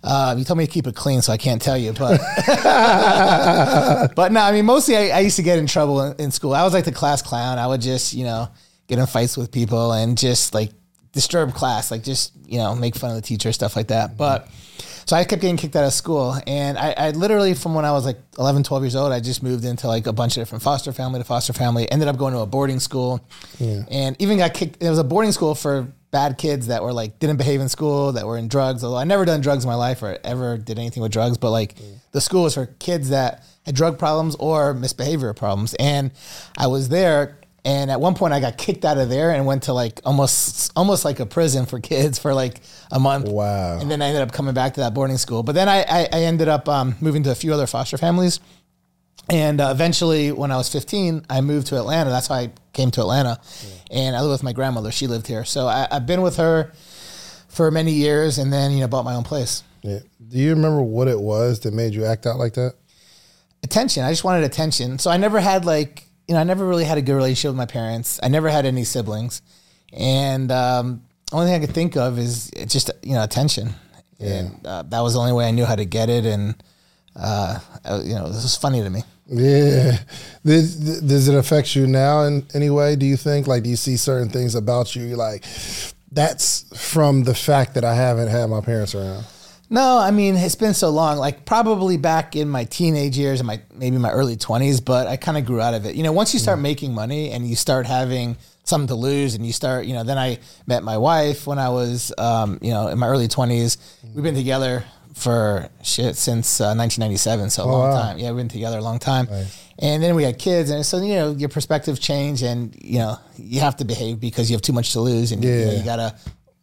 Uh, 0.02 0.34
you 0.38 0.44
told 0.44 0.58
me 0.58 0.66
to 0.66 0.70
keep 0.70 0.86
it 0.86 0.94
clean, 0.94 1.22
so 1.22 1.32
I 1.32 1.36
can't 1.36 1.60
tell 1.60 1.76
you. 1.76 1.92
But 1.92 2.20
but 4.14 4.32
no, 4.32 4.40
I 4.40 4.52
mean, 4.52 4.64
mostly 4.64 4.96
I, 4.96 5.18
I 5.18 5.20
used 5.20 5.36
to 5.36 5.42
get 5.42 5.58
in 5.58 5.66
trouble 5.66 6.00
in, 6.02 6.20
in 6.20 6.30
school. 6.30 6.54
I 6.54 6.62
was 6.62 6.72
like 6.72 6.84
the 6.84 6.92
class 6.92 7.20
clown. 7.22 7.58
I 7.58 7.66
would 7.66 7.80
just, 7.80 8.14
you 8.14 8.24
know, 8.24 8.48
get 8.86 8.98
in 8.98 9.06
fights 9.06 9.36
with 9.36 9.50
people 9.50 9.92
and 9.92 10.16
just 10.16 10.54
like 10.54 10.70
disturb 11.12 11.52
class, 11.54 11.90
like 11.90 12.04
just 12.04 12.32
you 12.46 12.58
know 12.58 12.74
make 12.74 12.94
fun 12.94 13.10
of 13.10 13.16
the 13.16 13.22
teacher, 13.22 13.52
stuff 13.52 13.76
like 13.76 13.88
that. 13.88 14.16
But 14.16 14.48
so 15.04 15.16
I 15.16 15.24
kept 15.24 15.40
getting 15.40 15.56
kicked 15.56 15.74
out 15.74 15.84
of 15.84 15.92
school, 15.92 16.36
and 16.46 16.78
I, 16.78 16.94
I 16.96 17.10
literally 17.10 17.54
from 17.54 17.74
when 17.74 17.84
I 17.84 17.92
was 17.92 18.04
like 18.04 18.18
11, 18.38 18.62
12 18.62 18.82
years 18.82 18.94
old, 18.94 19.10
I 19.12 19.20
just 19.20 19.42
moved 19.42 19.64
into 19.64 19.88
like 19.88 20.06
a 20.06 20.12
bunch 20.12 20.36
of 20.36 20.42
different 20.42 20.62
foster 20.62 20.92
family 20.92 21.18
to 21.18 21.24
foster 21.24 21.52
family. 21.52 21.90
Ended 21.90 22.08
up 22.08 22.18
going 22.18 22.34
to 22.34 22.40
a 22.40 22.46
boarding 22.46 22.78
school, 22.78 23.20
and 23.90 24.16
even 24.20 24.38
got 24.38 24.54
kicked. 24.54 24.82
It 24.82 24.88
was 24.88 24.98
a 24.98 25.04
boarding 25.04 25.32
school 25.32 25.54
for 25.54 25.88
bad 26.10 26.38
kids 26.38 26.68
that 26.68 26.82
were 26.82 26.92
like 26.92 27.18
didn't 27.18 27.36
behave 27.36 27.60
in 27.60 27.68
school, 27.68 28.12
that 28.12 28.26
were 28.26 28.38
in 28.38 28.48
drugs. 28.48 28.82
Although 28.82 28.96
I 28.96 29.04
never 29.04 29.24
done 29.24 29.40
drugs 29.40 29.64
in 29.64 29.68
my 29.68 29.74
life 29.74 30.02
or 30.02 30.18
ever 30.24 30.56
did 30.56 30.78
anything 30.78 31.02
with 31.02 31.12
drugs, 31.12 31.38
but 31.38 31.50
like 31.50 31.74
the 32.12 32.20
school 32.20 32.44
was 32.44 32.54
for 32.54 32.66
kids 32.66 33.10
that 33.10 33.44
had 33.66 33.74
drug 33.74 33.98
problems 33.98 34.34
or 34.36 34.74
misbehavior 34.74 35.34
problems, 35.34 35.74
and 35.74 36.10
I 36.56 36.66
was 36.66 36.88
there. 36.88 37.38
And 37.64 37.90
at 37.90 38.00
one 38.00 38.14
point, 38.14 38.32
I 38.32 38.40
got 38.40 38.56
kicked 38.56 38.84
out 38.86 38.96
of 38.96 39.10
there 39.10 39.30
and 39.32 39.44
went 39.44 39.64
to 39.64 39.74
like 39.74 40.00
almost 40.04 40.72
almost 40.74 41.04
like 41.04 41.20
a 41.20 41.26
prison 41.26 41.66
for 41.66 41.80
kids 41.80 42.18
for 42.18 42.32
like 42.32 42.60
a 42.90 42.98
month. 42.98 43.28
Wow. 43.28 43.78
And 43.78 43.90
then 43.90 44.00
I 44.00 44.06
ended 44.06 44.22
up 44.22 44.32
coming 44.32 44.54
back 44.54 44.74
to 44.74 44.80
that 44.80 44.94
boarding 44.94 45.18
school. 45.18 45.42
But 45.42 45.54
then 45.54 45.68
I, 45.68 45.82
I, 45.82 46.08
I 46.10 46.20
ended 46.22 46.48
up 46.48 46.66
um, 46.68 46.94
moving 47.00 47.24
to 47.24 47.30
a 47.30 47.34
few 47.34 47.52
other 47.52 47.66
foster 47.66 47.98
families. 47.98 48.40
And 49.30 49.60
uh, 49.60 49.68
eventually, 49.70 50.32
when 50.32 50.50
I 50.50 50.56
was 50.56 50.72
15, 50.72 51.26
I 51.28 51.40
moved 51.42 51.66
to 51.68 51.76
Atlanta. 51.76 52.10
That's 52.10 52.28
how 52.28 52.36
I 52.36 52.50
came 52.72 52.90
to 52.92 53.02
Atlanta. 53.02 53.40
And 53.90 54.16
I 54.16 54.20
lived 54.20 54.32
with 54.32 54.42
my 54.42 54.52
grandmother. 54.52 54.90
She 54.90 55.06
lived 55.06 55.26
here. 55.26 55.44
So 55.44 55.66
I, 55.66 55.86
I've 55.90 56.06
been 56.06 56.22
with 56.22 56.36
her 56.36 56.72
for 57.48 57.70
many 57.70 57.92
years 57.92 58.38
and 58.38 58.52
then, 58.52 58.72
you 58.72 58.80
know, 58.80 58.88
bought 58.88 59.04
my 59.04 59.14
own 59.14 59.24
place. 59.24 59.62
Yeah. 59.82 60.00
Do 60.26 60.38
you 60.38 60.50
remember 60.50 60.80
what 60.80 61.08
it 61.08 61.20
was 61.20 61.60
that 61.60 61.74
made 61.74 61.94
you 61.94 62.04
act 62.06 62.26
out 62.26 62.38
like 62.38 62.54
that? 62.54 62.74
attention. 63.62 64.04
I 64.04 64.10
just 64.10 64.24
wanted 64.24 64.44
attention. 64.44 64.98
So 64.98 65.10
I 65.10 65.16
never 65.16 65.40
had 65.40 65.64
like, 65.64 66.06
you 66.26 66.34
know, 66.34 66.40
I 66.40 66.44
never 66.44 66.66
really 66.66 66.84
had 66.84 66.98
a 66.98 67.02
good 67.02 67.14
relationship 67.14 67.50
with 67.50 67.56
my 67.56 67.66
parents. 67.66 68.20
I 68.22 68.28
never 68.28 68.48
had 68.48 68.66
any 68.66 68.84
siblings. 68.84 69.42
And 69.92 70.52
um, 70.52 71.02
only 71.32 71.46
thing 71.46 71.62
I 71.62 71.66
could 71.66 71.74
think 71.74 71.96
of 71.96 72.18
is 72.18 72.50
just, 72.66 72.90
you 73.02 73.14
know, 73.14 73.24
attention. 73.24 73.74
And 74.20 74.66
uh, 74.66 74.82
that 74.82 75.00
was 75.00 75.14
the 75.14 75.20
only 75.20 75.32
way 75.32 75.46
I 75.46 75.52
knew 75.52 75.64
how 75.64 75.76
to 75.76 75.84
get 75.84 76.10
it. 76.10 76.26
And, 76.26 76.62
uh, 77.18 77.58
you 78.04 78.14
know, 78.14 78.28
this 78.28 78.44
is 78.44 78.56
funny 78.56 78.82
to 78.82 78.90
me. 78.90 79.02
Yeah. 79.26 79.98
Does, 80.44 81.00
does 81.00 81.28
it 81.28 81.34
affect 81.34 81.76
you 81.76 81.86
now 81.86 82.22
in 82.22 82.46
any 82.54 82.70
way? 82.70 82.96
Do 82.96 83.04
you 83.04 83.16
think? 83.16 83.46
Like, 83.46 83.62
do 83.62 83.70
you 83.70 83.76
see 83.76 83.96
certain 83.96 84.30
things 84.30 84.54
about 84.54 84.96
you? 84.96 85.04
You're 85.04 85.18
like, 85.18 85.44
that's 86.10 86.64
from 86.74 87.24
the 87.24 87.34
fact 87.34 87.74
that 87.74 87.84
I 87.84 87.94
haven't 87.94 88.28
had 88.28 88.48
my 88.48 88.62
parents 88.62 88.94
around. 88.94 89.26
No, 89.70 89.98
I 89.98 90.12
mean 90.12 90.34
it's 90.34 90.54
been 90.54 90.72
so 90.72 90.88
long. 90.88 91.18
Like 91.18 91.44
probably 91.44 91.98
back 91.98 92.34
in 92.36 92.48
my 92.48 92.64
teenage 92.64 93.18
years 93.18 93.40
and 93.40 93.46
my 93.46 93.60
maybe 93.74 93.98
my 93.98 94.10
early 94.10 94.36
twenties, 94.36 94.80
but 94.80 95.06
I 95.06 95.18
kind 95.18 95.36
of 95.36 95.44
grew 95.44 95.60
out 95.60 95.74
of 95.74 95.84
it. 95.84 95.94
You 95.94 96.02
know, 96.04 96.12
once 96.12 96.32
you 96.32 96.40
start 96.40 96.58
making 96.58 96.94
money 96.94 97.32
and 97.32 97.46
you 97.46 97.54
start 97.54 97.86
having 97.86 98.38
something 98.64 98.88
to 98.88 98.94
lose, 98.94 99.34
and 99.34 99.44
you 99.44 99.52
start, 99.52 99.84
you 99.84 99.94
know, 99.94 100.04
then 100.04 100.16
I 100.16 100.38
met 100.66 100.82
my 100.82 100.96
wife 100.96 101.46
when 101.46 101.58
I 101.58 101.68
was, 101.68 102.12
um, 102.16 102.58
you 102.62 102.70
know, 102.70 102.88
in 102.88 102.98
my 102.98 103.08
early 103.08 103.28
twenties. 103.28 103.76
We've 104.14 104.24
been 104.24 104.34
together 104.34 104.84
for 105.14 105.68
shit 105.82 106.16
since 106.16 106.60
uh, 106.60 106.74
1997, 106.74 107.50
so 107.50 107.64
a 107.64 107.66
long 107.66 107.90
wow. 107.90 108.02
time. 108.02 108.18
Yeah, 108.18 108.30
we've 108.30 108.38
been 108.38 108.48
together 108.48 108.78
a 108.78 108.82
long 108.82 108.98
time. 108.98 109.28
And 109.80 110.02
then 110.02 110.14
we 110.16 110.24
had 110.24 110.38
kids, 110.38 110.70
and 110.70 110.84
so 110.84 111.00
you 111.00 111.14
know 111.14 111.30
your 111.32 111.48
perspective 111.48 112.00
change, 112.00 112.42
and 112.42 112.76
you 112.82 112.98
know 112.98 113.16
you 113.36 113.60
have 113.60 113.76
to 113.76 113.84
behave 113.84 114.18
because 114.18 114.50
you 114.50 114.56
have 114.56 114.62
too 114.62 114.72
much 114.72 114.92
to 114.92 115.00
lose, 115.00 115.30
and 115.30 115.44
you, 115.44 115.50
know, 115.50 115.72
you 115.72 115.84
gotta, 115.84 116.16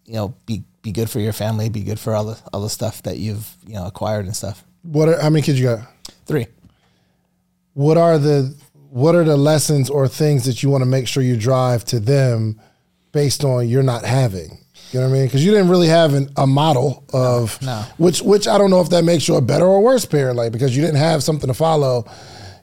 you 0.06 0.16
know, 0.16 0.36
be 0.46 0.64
be 0.82 0.92
good 0.92 1.10
for 1.10 1.22
your 1.22 1.32
family, 1.32 1.70
be 1.70 1.84
good 1.84 2.00
for 2.00 2.14
all 2.14 2.26
the 2.26 2.40
all 2.52 2.62
the 2.62 2.70
stuff 2.70 3.02
that 3.04 3.18
you've 3.18 3.56
you 3.66 3.76
know 3.76 3.86
acquired 3.86 4.26
and 4.26 4.36
stuff. 4.36 4.66
What? 4.84 5.08
Are, 5.08 5.22
how 5.22 5.30
many 5.30 5.44
kids 5.44 5.60
you 5.60 5.66
got? 5.66 5.88
Three. 6.26 6.48
What 7.74 7.98
are 7.98 8.18
the 8.18 8.54
What 8.90 9.16
are 9.16 9.24
the 9.24 9.38
lessons 9.38 9.90
or 9.90 10.10
things 10.10 10.44
that 10.44 10.62
you 10.62 10.70
want 10.70 10.82
to 10.82 10.86
make 10.86 11.08
sure 11.08 11.24
you 11.24 11.38
drive 11.38 11.86
to 11.86 12.02
them, 12.02 12.60
based 13.14 13.46
on 13.46 13.70
you're 13.70 13.82
not 13.82 14.04
having? 14.04 14.65
You 14.92 15.00
know 15.02 15.08
what 15.08 15.16
I 15.16 15.18
mean? 15.18 15.26
Because 15.28 15.44
you 15.44 15.52
didn't 15.52 15.70
really 15.70 15.88
have 15.88 16.14
an, 16.14 16.30
a 16.38 16.48
model 16.48 17.04
of 17.12 17.62
No. 17.62 17.84
which 17.98 18.22
which 18.22 18.48
I 18.48 18.58
don't 18.58 18.70
know 18.70 18.82
if 18.82 18.90
that 18.92 19.04
makes 19.04 19.28
you 19.28 19.36
a 19.36 19.42
better 19.42 19.66
or 19.66 19.82
worse 19.82 20.06
parent. 20.06 20.38
Like 20.38 20.52
because 20.52 20.76
you 20.76 20.82
didn't 20.82 20.98
have 20.98 21.24
something 21.24 21.48
to 21.48 21.54
follow. 21.54 22.06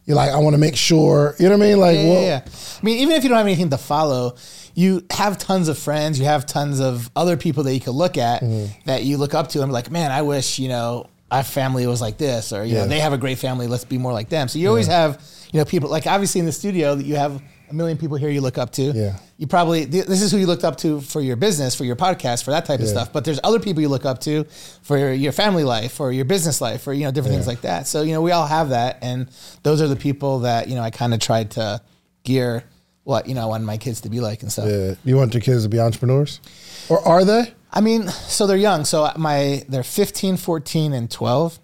You're 0.05 0.17
like, 0.17 0.31
I 0.31 0.39
want 0.39 0.55
to 0.55 0.59
make 0.59 0.75
sure. 0.77 1.37
You 1.39 1.49
know 1.49 1.57
what 1.59 1.65
I 1.65 1.69
mean? 1.69 1.79
Like, 1.81 1.97
Yeah, 1.97 2.05
well, 2.05 2.23
yeah, 2.23 2.29
yeah. 2.45 2.53
I 2.81 2.85
mean, 2.85 2.99
even 2.99 3.15
if 3.15 3.23
you 3.23 3.29
don't 3.29 3.39
have 3.39 3.47
anything 3.47 3.71
to 3.71 3.79
follow, 3.79 4.35
you 4.75 5.05
have 5.13 5.39
tons 5.39 5.69
of 5.69 5.79
friends, 5.79 6.19
you 6.19 6.25
have 6.25 6.45
tons 6.45 6.81
of 6.81 7.09
other 7.15 7.37
people 7.37 7.63
that 7.65 7.75
you 7.75 7.81
could 7.81 7.95
look 7.95 8.17
at 8.19 8.43
Mm-hmm. 8.43 8.73
that 8.87 9.05
you 9.05 9.17
look 9.17 9.33
up 9.35 9.49
to 9.51 9.61
and 9.61 9.69
be 9.69 9.73
like, 9.73 9.91
man, 9.93 10.11
I 10.11 10.23
wish, 10.23 10.59
you 10.59 10.69
know, 10.69 11.07
our 11.31 11.45
family 11.45 11.87
was 11.87 12.01
like 12.01 12.19
this, 12.19 12.53
or, 12.53 12.65
you 12.65 12.75
Yeah. 12.75 12.83
know, 12.83 12.89
they 12.89 12.99
have 12.99 13.13
a 13.13 13.19
great 13.19 13.39
family, 13.39 13.67
let's 13.69 13.85
be 13.85 13.97
more 13.97 14.13
like 14.13 14.29
them. 14.29 14.49
So 14.49 14.59
you 14.59 14.69
always 14.69 14.89
have, 14.89 15.23
you 15.53 15.59
know, 15.61 15.65
people 15.65 15.89
like 15.89 16.07
obviously 16.09 16.41
in 16.41 16.47
the 16.47 16.53
studio 16.53 16.95
that 16.97 17.07
you 17.07 17.15
have 17.17 17.41
a 17.73 17.75
million 17.75 17.99
people 17.99 18.17
here 18.17 18.31
you 18.31 18.41
look 18.41 18.59
up 18.59 18.71
to. 18.73 18.83
Yeah. 18.83 19.19
You 19.39 19.47
probably, 19.47 19.85
this 19.85 20.23
is 20.23 20.31
who 20.31 20.39
you 20.39 20.47
looked 20.47 20.65
up 20.65 20.77
to 20.79 21.01
for 21.01 21.21
your 21.21 21.37
business, 21.37 21.75
for 21.75 21.85
your 21.85 21.97
podcast, 21.97 22.45
for 22.45 22.51
that 22.53 22.65
type 22.65 22.81
of 22.81 22.87
stuff. 22.89 23.13
But 23.13 23.25
there's 23.25 23.41
other 23.43 23.59
people 23.59 23.83
you 23.83 23.89
look 23.89 24.05
up 24.05 24.21
to 24.21 24.45
for 24.83 24.97
your, 24.99 25.13
your 25.13 25.33
family 25.33 25.65
life, 25.65 25.99
or 26.01 26.13
your 26.13 26.25
business 26.25 26.61
life, 26.61 26.87
or, 26.87 26.93
you 26.93 27.05
know, 27.05 27.11
different 27.11 27.35
things 27.35 27.47
like 27.47 27.63
that. 27.63 27.87
So, 27.89 28.03
you 28.03 28.13
know, 28.13 28.23
we 28.23 28.31
all 28.33 28.47
have 28.47 28.69
that. 28.69 28.99
And 29.03 29.29
those 29.63 29.83
are 29.83 29.89
the 29.89 29.97
people 29.97 30.41
that, 30.41 30.69
you 30.69 30.75
know, 30.77 30.83
I 30.83 30.91
kind 30.91 31.13
of 31.13 31.21
tried 31.21 31.51
to 31.53 31.81
gear 32.23 32.65
what, 33.05 33.27
you 33.27 33.35
know, 33.35 33.43
I 33.43 33.47
wanted 33.47 33.65
my 33.67 33.79
kids 33.79 34.03
to 34.03 34.09
be 34.09 34.21
like 34.21 34.43
and 34.43 34.53
stuff. 34.53 34.69
yeah. 34.69 34.95
You 35.05 35.17
want 35.17 35.35
your 35.35 35.41
kids 35.41 35.65
to 35.65 35.69
be 35.69 35.81
entrepreneurs, 35.81 36.41
or 36.89 37.01
are 37.07 37.25
they? 37.25 37.53
I 37.73 37.81
mean, 37.81 38.07
so 38.09 38.47
they're 38.47 38.57
young. 38.57 38.85
So 38.85 39.11
my 39.17 39.65
they're 39.69 39.83
15, 39.83 40.37
14, 40.37 40.93
and 40.93 41.11
12. 41.11 41.59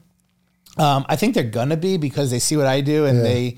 Um, 0.78 1.04
I 1.08 1.16
think 1.16 1.34
they're 1.34 1.44
gonna 1.44 1.76
be 1.76 1.96
because 1.96 2.30
they 2.30 2.38
see 2.38 2.56
what 2.56 2.66
I 2.66 2.80
do 2.80 3.04
and 3.04 3.18
Yeah. 3.18 3.24
they 3.24 3.56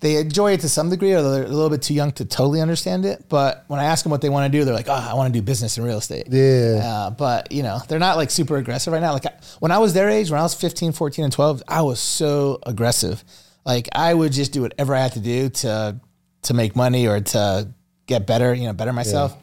they 0.00 0.16
enjoy 0.16 0.52
it 0.52 0.60
to 0.60 0.68
some 0.68 0.90
degree, 0.90 1.12
or 1.14 1.22
they're 1.22 1.44
a 1.44 1.48
little 1.48 1.70
bit 1.70 1.82
too 1.82 1.94
young 1.94 2.12
to 2.12 2.24
totally 2.24 2.60
understand 2.60 3.04
it. 3.04 3.24
But 3.28 3.64
when 3.68 3.80
I 3.80 3.84
ask 3.84 4.02
them 4.02 4.10
what 4.10 4.20
they 4.20 4.28
want 4.28 4.50
to 4.50 4.58
do, 4.58 4.64
they're 4.64 4.74
like, 4.74 4.88
"Oh, 4.88 4.92
I 4.92 5.14
want 5.14 5.32
to 5.32 5.38
do 5.38 5.42
business 5.42 5.76
and 5.76 5.86
real 5.86 5.98
estate." 5.98 6.26
Yeah. 6.28 6.80
Uh, 6.84 7.10
but 7.10 7.50
you 7.50 7.62
know, 7.62 7.80
they're 7.88 7.98
not 7.98 8.16
like 8.16 8.30
super 8.30 8.56
aggressive 8.56 8.92
right 8.92 9.00
now. 9.00 9.12
Like 9.12 9.26
I, 9.26 9.32
when 9.60 9.72
I 9.72 9.78
was 9.78 9.94
their 9.94 10.10
age, 10.10 10.30
when 10.30 10.38
I 10.38 10.42
was 10.42 10.54
15, 10.54 10.92
14, 10.92 11.24
and 11.24 11.32
12, 11.32 11.62
I 11.66 11.82
was 11.82 11.98
so 11.98 12.58
aggressive. 12.64 13.24
Like 13.64 13.88
I 13.94 14.12
would 14.12 14.32
just 14.32 14.52
do 14.52 14.62
whatever 14.62 14.94
I 14.94 15.00
had 15.00 15.12
to 15.12 15.20
do 15.20 15.48
to 15.48 16.00
to 16.42 16.54
make 16.54 16.76
money 16.76 17.06
or 17.08 17.20
to 17.20 17.68
get 18.06 18.26
better, 18.26 18.54
you 18.54 18.66
know, 18.66 18.72
better 18.72 18.92
myself. 18.92 19.36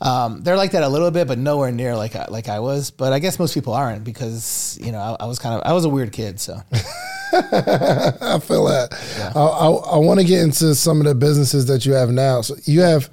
Um, 0.00 0.42
they're 0.42 0.56
like 0.56 0.70
that 0.72 0.82
a 0.82 0.88
little 0.88 1.10
bit, 1.10 1.28
but 1.28 1.36
nowhere 1.38 1.70
near 1.70 1.94
like 1.94 2.16
I, 2.16 2.26
like 2.28 2.48
I 2.48 2.60
was. 2.60 2.90
But 2.90 3.12
I 3.12 3.18
guess 3.18 3.38
most 3.38 3.52
people 3.52 3.74
aren't 3.74 4.04
because 4.04 4.78
you 4.80 4.92
know 4.92 4.98
I, 4.98 5.24
I 5.24 5.26
was 5.26 5.38
kind 5.38 5.54
of 5.54 5.68
I 5.68 5.74
was 5.74 5.84
a 5.84 5.90
weird 5.90 6.12
kid. 6.12 6.40
So 6.40 6.60
I 8.22 8.38
feel 8.40 8.64
that. 8.66 9.32
I, 9.34 9.40
I, 9.40 9.68
I 9.68 9.96
want 9.98 10.20
to 10.20 10.26
get 10.26 10.42
into 10.42 10.74
some 10.74 11.00
of 11.00 11.06
the 11.06 11.14
businesses 11.14 11.66
that 11.66 11.86
you 11.86 11.92
have 11.92 12.10
now. 12.10 12.40
So 12.40 12.56
you 12.64 12.80
have 12.82 13.10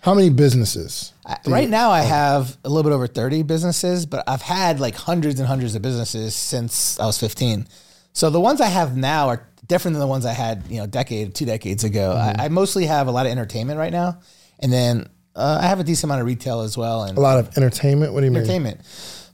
how 0.00 0.14
many 0.14 0.30
businesses? 0.30 1.12
I, 1.24 1.38
right 1.46 1.68
now 1.68 1.90
I 1.90 2.02
have 2.02 2.56
a 2.64 2.68
little 2.68 2.88
bit 2.88 2.94
over 2.94 3.06
thirty 3.06 3.42
businesses, 3.42 4.06
but 4.06 4.22
I've 4.28 4.42
had 4.42 4.78
like 4.78 4.94
hundreds 4.94 5.40
and 5.40 5.48
hundreds 5.48 5.74
of 5.74 5.82
businesses 5.82 6.34
since 6.34 6.98
I 7.00 7.06
was 7.06 7.18
fifteen. 7.18 7.66
So 8.12 8.30
the 8.30 8.40
ones 8.40 8.60
I 8.60 8.68
have 8.68 8.96
now 8.96 9.28
are 9.28 9.46
different 9.66 9.94
than 9.94 10.00
the 10.00 10.06
ones 10.06 10.24
I 10.24 10.32
had 10.32 10.64
you 10.68 10.78
know 10.78 10.86
decade 10.86 11.34
two 11.34 11.44
decades 11.44 11.82
ago. 11.84 12.12
I, 12.12 12.44
I 12.44 12.48
mostly 12.48 12.86
have 12.86 13.08
a 13.08 13.10
lot 13.10 13.26
of 13.26 13.32
entertainment 13.32 13.78
right 13.78 13.92
now, 13.92 14.20
and 14.60 14.72
then 14.72 15.08
uh, 15.34 15.58
I 15.60 15.66
have 15.66 15.80
a 15.80 15.84
decent 15.84 16.04
amount 16.04 16.20
of 16.20 16.26
retail 16.26 16.60
as 16.60 16.78
well. 16.78 17.02
And 17.04 17.18
A 17.18 17.20
lot 17.20 17.38
of 17.38 17.56
entertainment. 17.56 18.12
What 18.12 18.20
do 18.20 18.26
you 18.26 18.30
mean? 18.30 18.42
entertainment. 18.42 18.80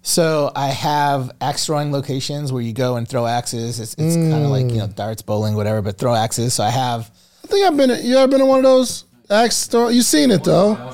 So 0.02 0.50
I 0.56 0.68
have 0.68 1.30
axe 1.40 1.66
throwing 1.66 1.92
locations 1.92 2.52
where 2.52 2.62
you 2.62 2.72
go 2.72 2.96
and 2.96 3.06
throw 3.08 3.24
axes. 3.26 3.78
It's, 3.78 3.94
it's 3.94 4.16
kind 4.16 4.44
of 4.44 4.50
like 4.50 4.68
you 4.70 4.78
know 4.78 4.88
darts, 4.88 5.22
bowling, 5.22 5.54
whatever, 5.54 5.80
but 5.80 5.96
throw 5.96 6.14
axes. 6.14 6.54
So 6.54 6.64
I 6.64 6.70
have 6.70 7.10
I 7.44 7.46
think 7.46 7.66
I've 7.66 7.76
been. 7.76 8.04
You 8.04 8.16
ever 8.18 8.30
been 8.30 8.40
in 8.40 8.48
one 8.48 8.58
of 8.58 8.64
those 8.64 9.04
axe 9.30 9.56
store? 9.56 9.92
You 9.92 10.02
seen 10.02 10.30
it 10.30 10.42
though? 10.44 10.92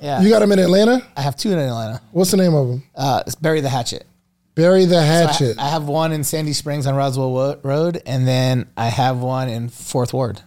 yeah, 0.00 0.20
You 0.20 0.28
got 0.30 0.40
them 0.40 0.52
in 0.52 0.58
Atlanta. 0.60 1.02
I 1.16 1.22
have 1.22 1.36
two 1.36 1.50
in 1.50 1.58
Atlanta. 1.58 2.00
What's 2.12 2.30
the 2.30 2.36
name 2.36 2.54
of 2.54 2.68
them? 2.68 2.82
Uh, 2.94 3.22
it's 3.26 3.34
bury 3.34 3.60
the 3.60 3.68
hatchet. 3.68 4.06
Bury 4.54 4.84
the 4.84 4.98
I- 4.98 5.02
hatchet. 5.02 5.58
I, 5.58 5.68
have 5.68 5.84
one 5.84 6.12
in 6.12 6.22
Sandy 6.24 6.52
Springs 6.52 6.86
on 6.86 6.94
Roswell 6.94 7.32
Wo- 7.32 7.60
Road, 7.62 8.02
and 8.06 8.26
then 8.28 8.68
I 8.76 8.86
have 8.86 9.18
one 9.18 9.48
in 9.48 9.68
Fourth 9.68 10.12
Ward. 10.12 10.40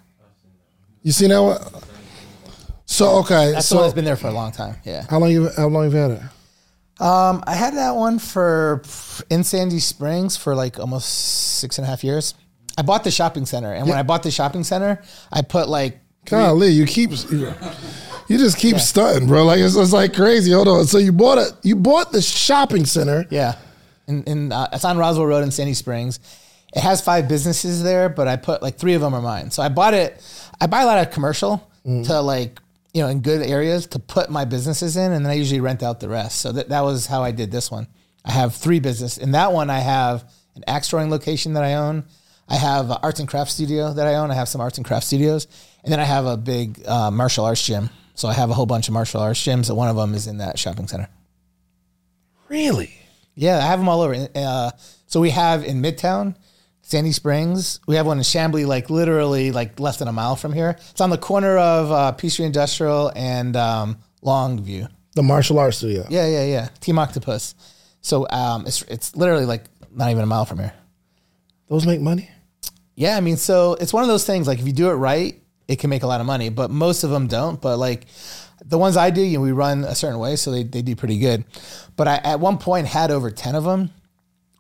you 1.02 1.12
seen 1.12 1.30
that 1.30 1.40
one? 1.40 1.58
So 2.86 3.20
okay. 3.20 3.52
That's 3.52 3.70
the 3.70 3.76
one 3.76 3.82
so 3.82 3.82
that's 3.84 3.94
been 3.94 4.06
there 4.06 4.16
for 4.18 4.28
a 4.28 4.32
long 4.34 4.52
time. 4.52 4.76
Yeah. 4.86 5.06
how 5.10 5.20
long 5.20 5.32
you 5.32 5.50
how 5.58 5.68
long 5.68 5.86
you've 5.86 5.94
had 5.94 6.12
it? 6.12 6.22
Um, 7.00 7.44
I 7.48 7.56
had 7.56 7.76
that 7.76 7.96
one 7.96 8.20
for 8.20 8.84
in 9.30 9.44
Sandy 9.44 9.80
Springs 9.80 10.38
for 10.38 10.56
like 10.56 10.80
almost 10.80 11.60
six 11.60 11.78
and 11.78 11.86
a 11.86 11.90
half 11.90 12.04
years. 12.04 12.36
I 12.78 12.82
bought 12.82 13.04
the 13.04 13.12
shopping 13.12 13.46
center, 13.46 13.74
and 13.74 13.88
when 13.88 13.98
I 13.98 14.04
bought 14.04 14.24
the 14.24 14.32
shopping 14.32 14.64
center, 14.64 15.02
I 15.32 15.42
put 15.42 15.70
like 15.70 16.00
Golly, 16.26 16.70
you 16.70 16.86
keep 16.86 17.12
you 17.12 18.38
just 18.38 18.58
keep 18.58 18.80
stunting, 18.80 19.28
bro. 19.28 19.44
Like 19.44 19.60
it's, 19.60 19.76
it's 19.76 19.92
like 19.92 20.14
crazy. 20.14 20.52
Hold 20.52 20.68
on. 20.68 20.86
So 20.86 20.98
you 20.98 21.12
bought 21.12 21.38
it. 21.38 21.54
You 21.64 21.76
bought 21.76 22.12
the 22.12 22.22
shopping 22.22 22.86
center. 22.86 23.26
Yeah, 23.30 23.56
in, 24.08 24.24
in 24.24 24.52
uh, 24.52 24.70
it's 24.72 24.86
on 24.86 24.98
Roswell 24.98 25.26
Road 25.26 25.44
in 25.44 25.52
Sandy 25.52 25.74
Springs. 25.74 26.20
It 26.76 26.80
has 26.82 27.02
five 27.02 27.28
businesses 27.28 27.84
there, 27.84 28.10
but 28.10 28.28
I 28.28 28.38
put 28.38 28.62
like 28.64 28.78
three 28.78 28.94
of 28.94 29.02
them 29.02 29.14
are 29.14 29.22
mine. 29.22 29.52
So 29.52 29.62
I 29.62 29.70
bought 29.70 29.94
it. 29.94 30.24
I 30.60 30.68
buy 30.68 30.82
a 30.84 30.86
lot 30.86 31.06
of 31.06 31.14
commercial 31.14 31.70
to 31.86 32.22
like 32.22 32.60
you 32.94 33.02
know 33.02 33.10
in 33.10 33.22
good 33.22 33.42
areas 33.42 33.88
to 33.88 34.00
put 34.00 34.30
my 34.30 34.46
businesses 34.46 34.96
in, 34.96 35.12
and 35.12 35.26
then 35.26 35.32
I 35.32 35.36
usually 35.36 35.62
rent 35.62 35.84
out 35.84 36.00
the 36.00 36.10
rest. 36.10 36.40
So 36.40 36.52
that 36.52 36.70
that 36.70 36.82
was 36.82 37.06
how 37.08 37.24
I 37.24 37.32
did 37.32 37.52
this 37.52 37.72
one. 37.72 37.88
I 38.24 38.32
have 38.32 38.56
three 38.56 38.80
business. 38.80 39.18
In 39.18 39.32
that 39.32 39.52
one, 39.52 39.70
I 39.70 39.80
have 39.80 40.32
an 40.56 40.64
axe 40.68 40.90
throwing 40.90 41.10
location 41.10 41.54
that 41.54 41.64
I 41.64 41.74
own. 41.74 42.06
I 42.48 42.56
have 42.56 42.90
an 42.90 42.98
arts 43.02 43.20
and 43.20 43.28
crafts 43.28 43.54
studio 43.54 43.94
that 43.94 44.08
I 44.08 44.16
own. 44.16 44.30
I 44.30 44.36
have 44.36 44.48
some 44.48 44.62
arts 44.62 44.78
and 44.78 44.86
crafts 44.86 45.08
studios, 45.08 45.48
and 45.84 45.92
then 45.92 46.00
I 46.00 46.04
have 46.04 46.26
a 46.26 46.38
big 46.38 46.86
uh, 46.86 47.10
martial 47.10 47.46
arts 47.46 47.66
gym 47.66 47.90
So 48.16 48.28
I 48.28 48.34
have 48.34 48.50
a 48.50 48.54
whole 48.54 48.66
bunch 48.66 48.88
of 48.88 48.94
martial 48.94 49.22
arts 49.22 49.42
gyms, 49.42 49.70
and 49.70 49.78
one 49.78 49.88
of 49.88 49.96
them 49.96 50.14
is 50.14 50.28
in 50.28 50.38
that 50.38 50.60
shopping 50.60 50.88
center. 50.88 51.10
Really? 52.50 52.94
Yeah, 53.36 53.58
I 53.58 53.62
have 53.62 53.80
them 53.80 53.90
all 53.90 54.02
over. 54.02 54.28
Uh, 54.36 54.72
so 55.08 55.20
we 55.20 55.32
have 55.32 55.64
in 55.64 55.82
Midtown, 55.82 56.36
Sandy 56.84 57.14
Springs. 57.14 57.80
We 57.88 57.96
have 57.96 58.06
one 58.06 58.18
in 58.18 58.24
Chamblee, 58.24 58.68
like 58.68 58.90
literally 58.90 59.52
like 59.52 59.80
less 59.80 59.98
than 59.98 60.08
a 60.08 60.12
mile 60.12 60.36
from 60.36 60.54
here. 60.54 60.78
It's 60.92 61.02
on 61.02 61.10
the 61.10 61.18
corner 61.18 61.58
of 61.58 61.92
uh, 61.92 62.12
Peachtree 62.12 62.46
Industrial 62.46 63.12
and 63.16 63.56
um, 63.56 63.98
Longview. 64.22 64.90
The 65.16 65.24
martial 65.24 65.60
arts 65.60 65.78
studio. 65.78 66.06
Yeah, 66.10 66.28
yeah, 66.28 66.46
yeah. 66.46 66.70
Team 66.82 67.00
Octopus. 67.00 67.56
So 68.02 68.28
um, 68.30 68.68
it's 68.68 68.82
it's 68.84 69.16
literally 69.16 69.46
like 69.46 69.64
not 69.92 70.12
even 70.12 70.24
a 70.24 70.28
mile 70.28 70.46
from 70.46 70.60
here. 70.60 70.74
Those 71.70 71.88
make 71.88 72.02
money? 72.02 72.30
Yeah, 72.96 73.16
I 73.16 73.22
mean, 73.22 73.38
so 73.38 73.76
it's 73.80 73.94
one 73.94 74.04
of 74.04 74.10
those 74.10 74.26
things. 74.26 74.46
Like 74.46 74.60
if 74.60 74.68
you 74.68 74.74
do 74.74 74.90
it 74.90 74.96
right, 74.96 75.42
it 75.68 75.80
can 75.80 75.90
make 75.90 76.04
a 76.04 76.08
lot 76.08 76.20
of 76.20 76.28
money. 76.28 76.50
But 76.50 76.70
most 76.70 77.04
of 77.04 77.10
them 77.12 77.28
don't. 77.28 77.62
But 77.62 77.78
like 77.78 78.08
the 78.66 78.78
ones 78.78 78.98
I 78.98 79.10
do, 79.10 79.22
you 79.22 79.38
know, 79.38 79.44
we 79.44 79.54
run 79.54 79.86
a 79.86 79.96
certain 79.96 80.20
way, 80.20 80.36
so 80.36 80.52
they 80.52 80.64
they 80.64 80.82
do 80.82 80.98
pretty 80.98 81.18
good. 81.18 81.46
But 81.96 82.10
I 82.10 82.16
at 82.18 82.40
one 82.42 82.58
point 82.58 82.88
had 82.88 83.10
over 83.10 83.32
ten 83.32 83.56
of 83.56 83.64
them. 83.64 83.90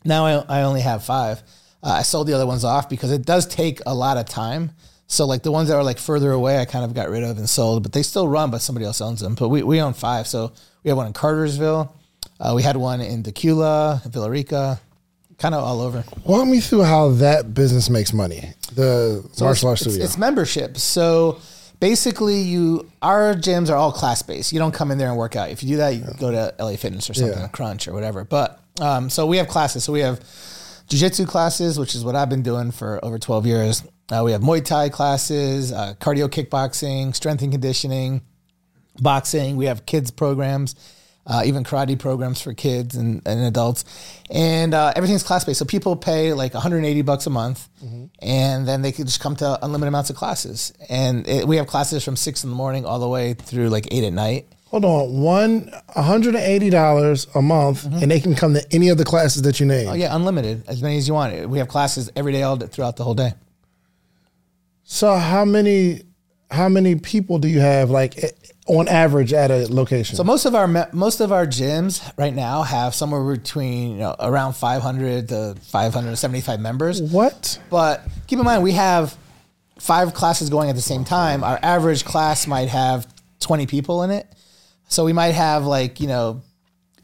Now 0.05 0.25
I, 0.25 0.59
I 0.59 0.61
only 0.63 0.81
have 0.81 1.03
five. 1.03 1.43
Uh, 1.83 1.89
I 1.89 2.01
sold 2.03 2.27
the 2.27 2.33
other 2.33 2.45
ones 2.47 2.63
off 2.63 2.87
because 2.89 3.11
it 3.11 3.25
does 3.25 3.45
take 3.45 3.81
a 3.85 3.93
lot 3.93 4.17
of 4.17 4.25
time. 4.25 4.71
So 5.07 5.25
like 5.25 5.43
the 5.43 5.51
ones 5.51 5.67
that 5.69 5.75
are 5.75 5.83
like 5.83 5.99
further 5.99 6.31
away, 6.31 6.59
I 6.59 6.65
kind 6.65 6.85
of 6.85 6.93
got 6.93 7.09
rid 7.09 7.23
of 7.23 7.37
and 7.37 7.47
sold, 7.49 7.83
but 7.83 7.91
they 7.91 8.01
still 8.03 8.27
run, 8.27 8.49
but 8.51 8.59
somebody 8.61 8.85
else 8.85 9.01
owns 9.01 9.19
them. 9.19 9.35
But 9.35 9.49
we, 9.49 9.61
we 9.63 9.81
own 9.81 9.93
five. 9.93 10.27
So 10.27 10.53
we 10.83 10.89
have 10.89 10.97
one 10.97 11.07
in 11.07 11.13
Cartersville. 11.13 11.93
Uh, 12.39 12.53
we 12.55 12.63
had 12.63 12.77
one 12.77 13.01
in 13.01 13.21
Dacula, 13.21 14.01
Villarica, 14.09 14.79
kind 15.37 15.53
of 15.53 15.63
all 15.63 15.81
over. 15.81 16.03
Walk 16.25 16.47
me 16.47 16.61
through 16.61 16.83
how 16.83 17.09
that 17.09 17.53
business 17.53 17.89
makes 17.89 18.13
money. 18.13 18.53
The 18.75 19.27
So 19.33 19.45
martial 19.45 19.69
arts 19.69 19.81
it's, 19.81 19.91
studio. 19.91 20.03
It's, 20.05 20.13
it's 20.13 20.17
membership. 20.17 20.77
So 20.77 21.39
basically, 21.79 22.39
you 22.41 22.89
our 23.01 23.33
gyms 23.35 23.69
are 23.69 23.75
all 23.75 23.91
class 23.91 24.21
based. 24.21 24.51
You 24.53 24.59
don't 24.59 24.73
come 24.73 24.89
in 24.89 24.97
there 24.97 25.09
and 25.09 25.17
work 25.17 25.35
out. 25.35 25.49
If 25.49 25.61
you 25.63 25.69
do 25.69 25.77
that, 25.77 25.89
you 25.95 26.05
go 26.19 26.31
to 26.31 26.55
LA 26.57 26.75
Fitness 26.77 27.09
or 27.09 27.13
something, 27.13 27.37
Yeah. 27.37 27.45
a 27.45 27.49
Crunch 27.49 27.87
or 27.87 27.93
whatever. 27.93 28.23
But 28.23 28.59
um, 28.81 29.09
so 29.09 29.27
we 29.27 29.37
have 29.37 29.47
classes. 29.49 29.83
So 29.83 29.93
we 29.93 29.99
have 29.99 30.21
jujitsu 30.93 31.27
classes, 31.27 31.79
which 31.79 31.95
is 31.95 32.05
what 32.05 32.15
I've 32.15 32.29
been 32.29 32.43
doing 32.43 32.71
for 32.71 33.03
over 33.03 33.17
twelve 33.17 33.45
years. 33.45 33.83
Uh, 34.11 34.21
we 34.23 34.31
have 34.31 34.41
Muay 34.41 34.63
Thai 34.63 34.89
classes, 34.89 35.71
uh, 35.71 35.95
cardio 35.99 36.27
kickboxing, 36.27 37.15
strength 37.15 37.41
and 37.41 37.51
conditioning, 37.51 38.21
boxing. 38.99 39.55
We 39.55 39.65
have 39.65 39.85
kids 39.85 40.11
programs, 40.11 40.75
uh, 41.25 41.41
even 41.45 41.63
karate 41.63 41.97
programs 41.97 42.41
for 42.41 42.53
kids 42.53 42.95
and, 42.95 43.21
and 43.25 43.41
adults, 43.41 43.85
and 44.29 44.73
uh, 44.73 44.93
everything's 44.95 45.23
class 45.23 45.45
based. 45.45 45.59
So 45.59 45.65
people 45.65 45.95
pay 45.95 46.33
like 46.33 46.53
180 46.53 47.01
bucks 47.01 47.25
a 47.25 47.29
month, 47.31 47.67
and 48.19 48.67
then 48.67 48.81
they 48.83 48.91
can 48.91 49.05
just 49.05 49.19
come 49.19 49.35
to 49.37 49.65
unlimited 49.65 49.87
amounts 49.87 50.09
of 50.11 50.15
classes. 50.15 50.73
And 50.89 51.27
it, 51.27 51.47
we 51.47 51.57
have 51.57 51.65
classes 51.67 52.03
from 52.03 52.15
six 52.15 52.43
in 52.43 52.49
the 52.51 52.55
morning 52.55 52.85
all 52.85 52.99
the 52.99 53.09
way 53.09 53.33
through 53.33 53.69
like 53.69 53.87
eight 53.91 54.03
at 54.03 54.13
night. 54.13 54.47
Hold 54.73 54.85
on. 54.85 55.21
One 55.21 55.71
hundred 55.89 56.33
and 56.33 56.43
eighty 56.43 56.71
dollars 56.71 57.27
a 57.35 57.43
month 57.43 57.85
and 57.85 58.09
they 58.09 58.19
can 58.19 58.33
come 58.33 58.55
to 58.55 58.65
any 58.73 58.89
of 58.89 58.97
the 58.97 59.05
classes 59.05 59.43
that 59.43 59.59
you 59.59 59.67
name. 59.67 59.87
Oh 59.87 59.93
yeah, 59.93 60.15
unlimited, 60.15 60.63
as 60.67 60.81
many 60.81 60.97
as 60.97 61.07
you 61.07 61.13
want. 61.13 61.47
We 61.47 61.59
have 61.59 61.67
classes 61.67 62.09
every 62.15 62.31
day, 62.31 62.41
all 62.41 62.57
day, 62.57 62.65
throughout 62.65 62.95
the 62.95 63.03
whole 63.03 63.13
day. 63.13 63.33
So 64.83 65.13
how 65.15 65.45
many 65.45 66.01
how 66.49 66.69
many 66.69 66.95
people 66.95 67.37
do 67.37 67.47
you 67.47 67.59
have 67.59 67.91
like 67.91 68.17
eh, 68.23 68.29
on 68.65 68.87
average 68.87 69.31
at 69.31 69.51
a 69.51 69.71
location? 69.71 70.15
So 70.15 70.23
most 70.23 70.45
of 70.45 70.55
our 70.55 70.67
most 70.91 71.19
of 71.19 71.31
our 71.31 71.45
gyms 71.45 72.11
right 72.17 72.33
now 72.33 72.63
have 72.63 72.95
somewhere 72.95 73.35
between 73.37 73.91
you 73.91 73.97
know 73.97 74.15
around 74.19 74.53
500 74.53 75.29
to 75.29 75.55
575 75.61 76.59
members. 76.59 76.99
what? 76.99 77.59
But 77.69 78.01
keep 78.25 78.39
in 78.39 78.45
mind, 78.45 78.63
we 78.63 78.71
have 78.71 79.15
five 79.77 80.15
classes 80.15 80.49
going 80.49 80.71
at 80.71 80.75
the 80.75 80.81
same 80.81 81.05
time. 81.05 81.43
Our 81.43 81.59
average 81.61 82.05
class 82.05 82.47
might 82.47 82.69
have 82.69 83.05
20 83.39 83.67
people 83.67 84.01
in 84.01 84.09
it. 84.09 84.25
So 84.87 85.05
we 85.05 85.13
might 85.13 85.31
have 85.33 85.65
like, 85.65 85.99
you 85.99 86.07
know, 86.07 86.41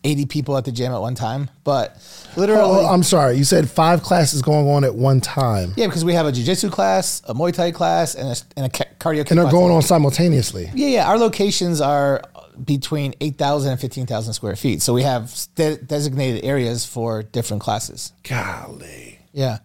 80 0.04 0.28
people 0.28 0.58
at 0.58 0.64
the 0.66 0.72
gym 0.72 0.92
at 0.94 1.00
one 1.02 1.16
time. 1.16 1.50
But 1.64 1.98
literally, 2.38 2.62
Oh, 2.64 2.86
I'm 2.88 3.04
sorry. 3.04 3.36
You 3.38 3.44
said 3.44 3.70
five 3.70 4.02
classes 4.02 4.42
going 4.42 4.68
on 4.70 4.84
at 4.84 4.96
one 4.96 5.20
time. 5.22 5.74
yeah, 5.76 5.88
because 5.88 6.06
we 6.06 6.14
have 6.14 6.26
a 6.26 6.32
jiu-jitsu 6.32 6.70
class, 6.70 7.22
a 7.28 7.34
Muay 7.34 7.54
Thai 7.54 7.72
class, 7.72 8.16
and 8.16 8.30
a, 8.30 8.36
and 8.56 8.66
a 8.68 8.70
ca- 8.70 8.90
cardio 9.00 9.30
And 9.30 9.38
they're 9.40 9.52
going 9.52 9.74
on 9.74 9.82
simultaneously. 9.82 10.70
Yeah, 10.74 10.88
yeah. 10.88 11.10
Our 11.10 11.18
locations 11.18 11.82
are 11.82 12.22
between 12.64 13.14
8,000 13.20 13.72
and 13.72 13.80
15,000 13.82 14.34
square 14.34 14.56
feet. 14.56 14.82
So 14.82 14.94
we 14.94 15.04
have 15.04 15.34
de- 15.56 15.78
designated 15.78 16.46
areas 16.46 16.86
for 16.86 17.24
different 17.24 17.62
classes. 17.62 18.14
Golly. 18.24 19.20
Yeah. 19.34 19.58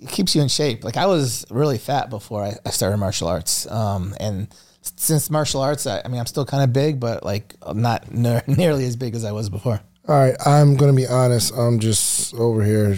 It 0.00 0.08
keeps 0.08 0.34
you 0.34 0.42
in 0.42 0.48
shape. 0.48 0.82
Like 0.82 0.96
I 0.96 1.06
was 1.06 1.44
really 1.50 1.78
fat 1.78 2.08
before 2.10 2.42
I, 2.42 2.54
I 2.64 2.70
started 2.70 2.96
martial 2.96 3.28
arts. 3.28 3.70
Um, 3.70 4.14
and 4.18 4.48
since 4.82 5.30
martial 5.30 5.60
arts, 5.60 5.86
I, 5.86 6.02
I 6.04 6.08
mean, 6.08 6.18
I'm 6.20 6.26
still 6.26 6.44
kind 6.44 6.62
of 6.62 6.72
big, 6.72 7.00
but 7.00 7.24
like 7.24 7.54
I'm 7.62 7.82
not 7.82 8.10
ne- 8.12 8.42
nearly 8.46 8.84
as 8.84 8.96
big 8.96 9.14
as 9.14 9.24
I 9.24 9.32
was 9.32 9.48
before. 9.50 9.80
All 10.08 10.16
right, 10.18 10.34
I'm 10.44 10.76
gonna 10.76 10.92
be 10.92 11.06
honest. 11.06 11.54
I'm 11.54 11.78
just 11.78 12.34
over 12.34 12.64
here 12.64 12.96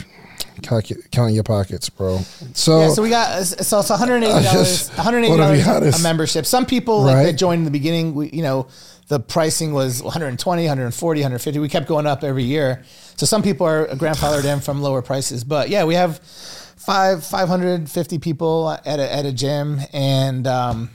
calcu- 0.63 1.11
counting 1.11 1.35
your 1.35 1.45
pockets, 1.45 1.91
bro. 1.91 2.19
So, 2.55 2.81
Yeah, 2.81 2.89
so 2.91 3.03
we 3.03 3.11
got 3.11 3.45
so 3.45 3.81
it's 3.81 3.91
180 3.91 4.27
dollars, 4.45 4.89
180 4.91 5.63
dollars 5.65 6.01
a 6.01 6.03
membership. 6.03 6.47
Some 6.47 6.67
people 6.67 7.03
like 7.03 7.27
that 7.27 7.33
joined 7.35 7.61
in 7.61 7.65
the 7.65 7.71
beginning. 7.71 8.15
We, 8.15 8.31
you 8.31 8.43
know, 8.43 8.69
the 9.09 9.21
pricing 9.21 9.75
was 9.75 10.03
120, 10.03 10.63
140, 10.63 11.21
150. 11.21 11.59
We 11.59 11.69
kept 11.69 11.87
going 11.89 12.07
up 12.07 12.25
every 12.25 12.45
year. 12.45 12.83
So 13.17 13.27
some 13.27 13.43
people 13.43 13.67
are 13.67 13.87
grandfathered 13.89 14.45
in 14.45 14.61
from 14.61 14.81
lower 14.81 15.03
prices. 15.03 15.45
But 15.45 15.69
yeah, 15.69 15.85
we 15.85 15.95
have 15.97 16.19
five 16.19 17.25
550 17.25 18.19
people 18.19 18.71
at 18.71 19.01
a, 19.01 19.13
at 19.13 19.27
a 19.27 19.33
gym, 19.33 19.81
and 19.93 20.47
um, 20.47 20.91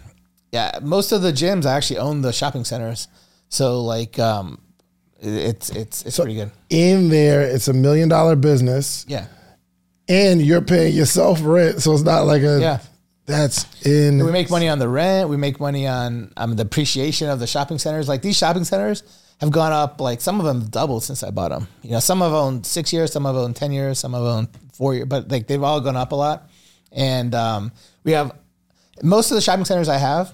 yeah, 0.52 0.80
most 0.82 1.12
of 1.12 1.22
the 1.22 1.32
gyms 1.32 1.66
I 1.66 1.76
actually 1.76 2.00
own 2.00 2.22
the 2.22 2.32
shopping 2.34 2.64
centers. 2.66 3.08
So 3.50 3.82
like, 3.84 4.18
um, 4.20 4.60
it- 5.20 5.28
it's 5.30 5.70
it's 5.70 6.06
it's 6.06 6.18
pretty 6.18 6.36
good. 6.36 6.52
in 6.70 7.10
there, 7.10 7.42
it's 7.42 7.68
a 7.68 7.74
million 7.74 8.10
dollar 8.10 8.36
business, 8.36 9.06
Yeah. 9.08 9.26
and 10.10 10.42
you're 10.42 10.62
paying 10.62 10.96
yourself 10.96 11.40
rent, 11.44 11.82
so 11.82 11.94
it's 11.94 12.04
not 12.04 12.26
like 12.26 12.42
a. 12.44 12.60
Yeah. 12.60 12.80
That's 13.26 13.66
in. 13.86 14.24
We 14.24 14.32
make 14.32 14.50
money 14.50 14.70
on 14.70 14.80
the 14.80 14.88
rent. 14.88 15.28
We 15.28 15.36
make 15.36 15.60
money 15.60 15.86
on 15.86 16.32
um, 16.38 16.56
the 16.56 16.64
appreciation 16.64 17.28
of 17.30 17.40
the 17.40 17.48
shopping 17.48 17.78
centers. 17.78 18.08
Like 18.08 18.22
these 18.22 18.38
shopping 18.38 18.64
centers 18.64 19.04
have 19.42 19.52
gone 19.52 19.74
up. 19.74 20.00
Like 20.00 20.22
some 20.22 20.40
of 20.40 20.46
them 20.46 20.68
doubled 20.70 21.04
since 21.04 21.24
I 21.24 21.32
bought 21.32 21.50
them. 21.52 21.68
You 21.84 21.92
know, 21.92 22.00
some 22.00 22.22
have 22.22 22.32
owned 22.32 22.66
six 22.66 22.94
years, 22.94 23.12
some 23.12 23.26
have 23.26 23.36
owned 23.36 23.58
ten 23.58 23.74
years, 23.74 24.00
some 24.00 24.14
have 24.14 24.22
owned 24.24 24.48
four 24.72 24.94
years. 24.94 25.08
But 25.10 25.30
like 25.30 25.46
they've 25.48 25.62
all 25.62 25.82
gone 25.82 25.98
up 25.98 26.14
a 26.14 26.16
lot. 26.16 26.50
And 26.94 27.36
um, 27.36 27.74
we 28.06 28.14
have 28.14 28.32
most 29.04 29.32
of 29.32 29.36
the 29.36 29.42
shopping 29.42 29.66
centers 29.66 29.90
I 29.90 29.98
have. 29.98 30.34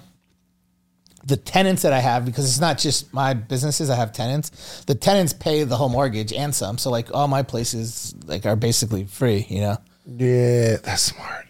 The 1.26 1.38
tenants 1.38 1.80
that 1.82 1.94
I 1.94 2.00
have, 2.00 2.26
because 2.26 2.44
it's 2.44 2.60
not 2.60 2.76
just 2.76 3.14
my 3.14 3.32
businesses, 3.32 3.88
I 3.88 3.96
have 3.96 4.12
tenants. 4.12 4.84
The 4.84 4.94
tenants 4.94 5.32
pay 5.32 5.64
the 5.64 5.74
whole 5.74 5.88
mortgage 5.88 6.34
and 6.34 6.54
some. 6.54 6.76
So 6.76 6.90
like 6.90 7.14
all 7.14 7.28
my 7.28 7.42
places 7.42 8.14
like 8.26 8.44
are 8.44 8.56
basically 8.56 9.06
free. 9.06 9.46
You 9.48 9.60
know. 9.62 9.76
Yeah, 10.06 10.76
that's 10.82 11.00
smart. 11.00 11.46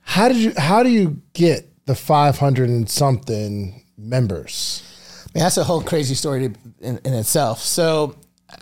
How 0.00 0.28
did 0.28 0.38
you? 0.38 0.54
How 0.56 0.82
do 0.82 0.88
you 0.88 1.20
get 1.34 1.68
the 1.84 1.94
five 1.94 2.38
hundred 2.38 2.70
and 2.70 2.88
something 2.88 3.84
members? 3.98 4.82
I 5.26 5.30
mean, 5.34 5.44
that's 5.44 5.58
a 5.58 5.64
whole 5.64 5.82
crazy 5.82 6.14
story 6.14 6.48
to, 6.48 6.54
in, 6.80 6.98
in 7.04 7.12
itself. 7.12 7.60
So 7.60 8.16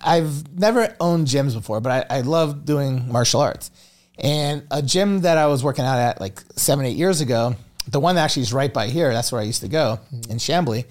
I've 0.05 0.59
never 0.59 0.97
owned 0.99 1.29
gyms 1.29 1.55
before, 1.55 1.81
but 1.81 2.11
I, 2.11 2.19
I 2.19 2.21
love 2.23 2.65
doing 2.65 3.09
martial 3.13 3.41
arts. 3.41 3.71
And 4.19 4.67
a 4.71 4.83
gym 4.83 5.23
that 5.23 5.39
I 5.39 5.47
was 5.47 5.65
working 5.65 5.85
out 5.85 5.99
at 5.99 6.21
like 6.21 6.41
seven, 6.57 6.87
eight 6.87 6.97
years 6.97 7.21
ago, 7.21 7.57
the 7.89 8.01
one 8.01 8.15
that 8.15 8.23
actually 8.23 8.43
is 8.43 8.53
right 8.53 8.73
by 8.73 8.89
here, 8.89 9.13
that's 9.13 9.33
where 9.33 9.41
I 9.41 9.45
used 9.45 9.63
to 9.63 9.69
go 9.69 9.99
in 10.31 10.39
Chamblee. 10.39 10.85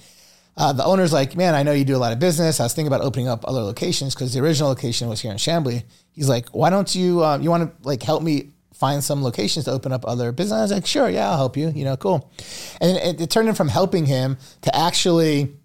Uh, 0.56 0.72
the 0.72 0.86
owner's 0.86 1.12
like, 1.12 1.36
man, 1.36 1.56
I 1.56 1.63
know 1.63 1.72
you 1.72 1.84
do 1.84 1.96
a 1.96 1.98
lot 1.98 2.13
of 2.13 2.20
business. 2.20 2.60
I 2.60 2.63
was 2.63 2.74
thinking 2.74 2.88
about 2.94 3.01
opening 3.01 3.27
up 3.27 3.48
other 3.48 3.62
locations 3.62 4.13
because 4.13 4.34
the 4.34 4.39
original 4.39 4.70
location 4.70 5.10
was 5.10 5.20
here 5.20 5.32
in 5.32 5.38
Chamblee. 5.38 5.84
He's 6.12 6.30
like, 6.30 6.50
why 6.50 6.70
don't 6.70 6.94
you, 6.94 7.24
um, 7.24 7.42
you 7.42 7.50
want 7.50 7.63
to 7.63 7.88
like 7.88 8.03
help 8.03 8.22
me 8.22 8.50
find 8.74 9.03
some 9.03 9.24
locations 9.24 9.65
to 9.65 9.72
open 9.72 9.92
up 9.92 10.06
other 10.08 10.32
business? 10.32 10.58
I 10.58 10.62
was 10.62 10.72
like, 10.72 10.86
sure, 10.86 11.10
yeah, 11.10 11.32
I'll 11.32 11.38
help 11.38 11.58
you. 11.58 11.70
You 11.70 11.86
know, 11.86 11.98
cool. 11.98 12.32
And 12.80 12.98
it, 12.98 13.22
it 13.22 13.30
turned 13.32 13.50
in 13.50 13.56
from 13.56 13.68
helping 13.68 14.06
him 14.06 14.38
to 14.62 14.75
actually 14.75 15.56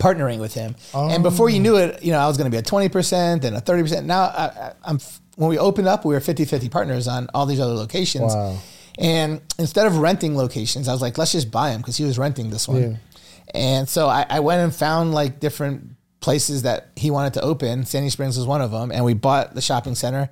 partnering 0.00 0.40
with 0.40 0.54
him. 0.54 0.74
And 1.12 1.22
before 1.22 1.48
you 1.48 1.60
knew 1.60 1.76
it, 1.76 2.02
you 2.02 2.10
know, 2.10 2.18
I 2.18 2.26
was 2.26 2.36
going 2.36 2.50
to 2.50 2.54
be 2.54 2.58
a 2.58 2.62
20% 2.62 3.44
and 3.44 3.56
a 3.56 3.60
30%. 3.60 4.04
Now 4.04 4.22
I, 4.22 4.44
I, 4.44 4.72
I'm, 4.84 4.98
when 5.36 5.48
we 5.50 5.58
opened 5.58 5.86
up, 5.86 6.04
we 6.04 6.14
were 6.14 6.20
50, 6.20 6.44
50 6.44 6.68
partners 6.68 7.06
on 7.06 7.28
all 7.32 7.46
these 7.46 7.60
other 7.60 7.74
locations. 7.74 8.34
Wow. 8.34 8.58
And 8.98 9.42
instead 9.58 9.86
of 9.86 9.98
renting 9.98 10.36
locations, 10.36 10.88
I 10.88 10.92
was 10.92 11.02
like, 11.02 11.18
let's 11.18 11.32
just 11.32 11.50
buy 11.50 11.70
them 11.70 11.80
because 11.80 11.96
he 11.96 12.04
was 12.04 12.18
renting 12.18 12.50
this 12.50 12.66
one. 12.66 12.82
Yeah. 12.82 12.96
And 13.54 13.88
so 13.88 14.08
I, 14.08 14.26
I 14.28 14.40
went 14.40 14.62
and 14.62 14.74
found 14.74 15.12
like 15.14 15.38
different 15.38 15.90
places 16.20 16.62
that 16.62 16.88
he 16.96 17.10
wanted 17.10 17.34
to 17.34 17.42
open. 17.42 17.84
Sandy 17.84 18.10
Springs 18.10 18.36
was 18.36 18.46
one 18.46 18.62
of 18.62 18.70
them. 18.70 18.90
And 18.90 19.04
we 19.04 19.14
bought 19.14 19.54
the 19.54 19.60
shopping 19.60 19.94
center. 19.94 20.30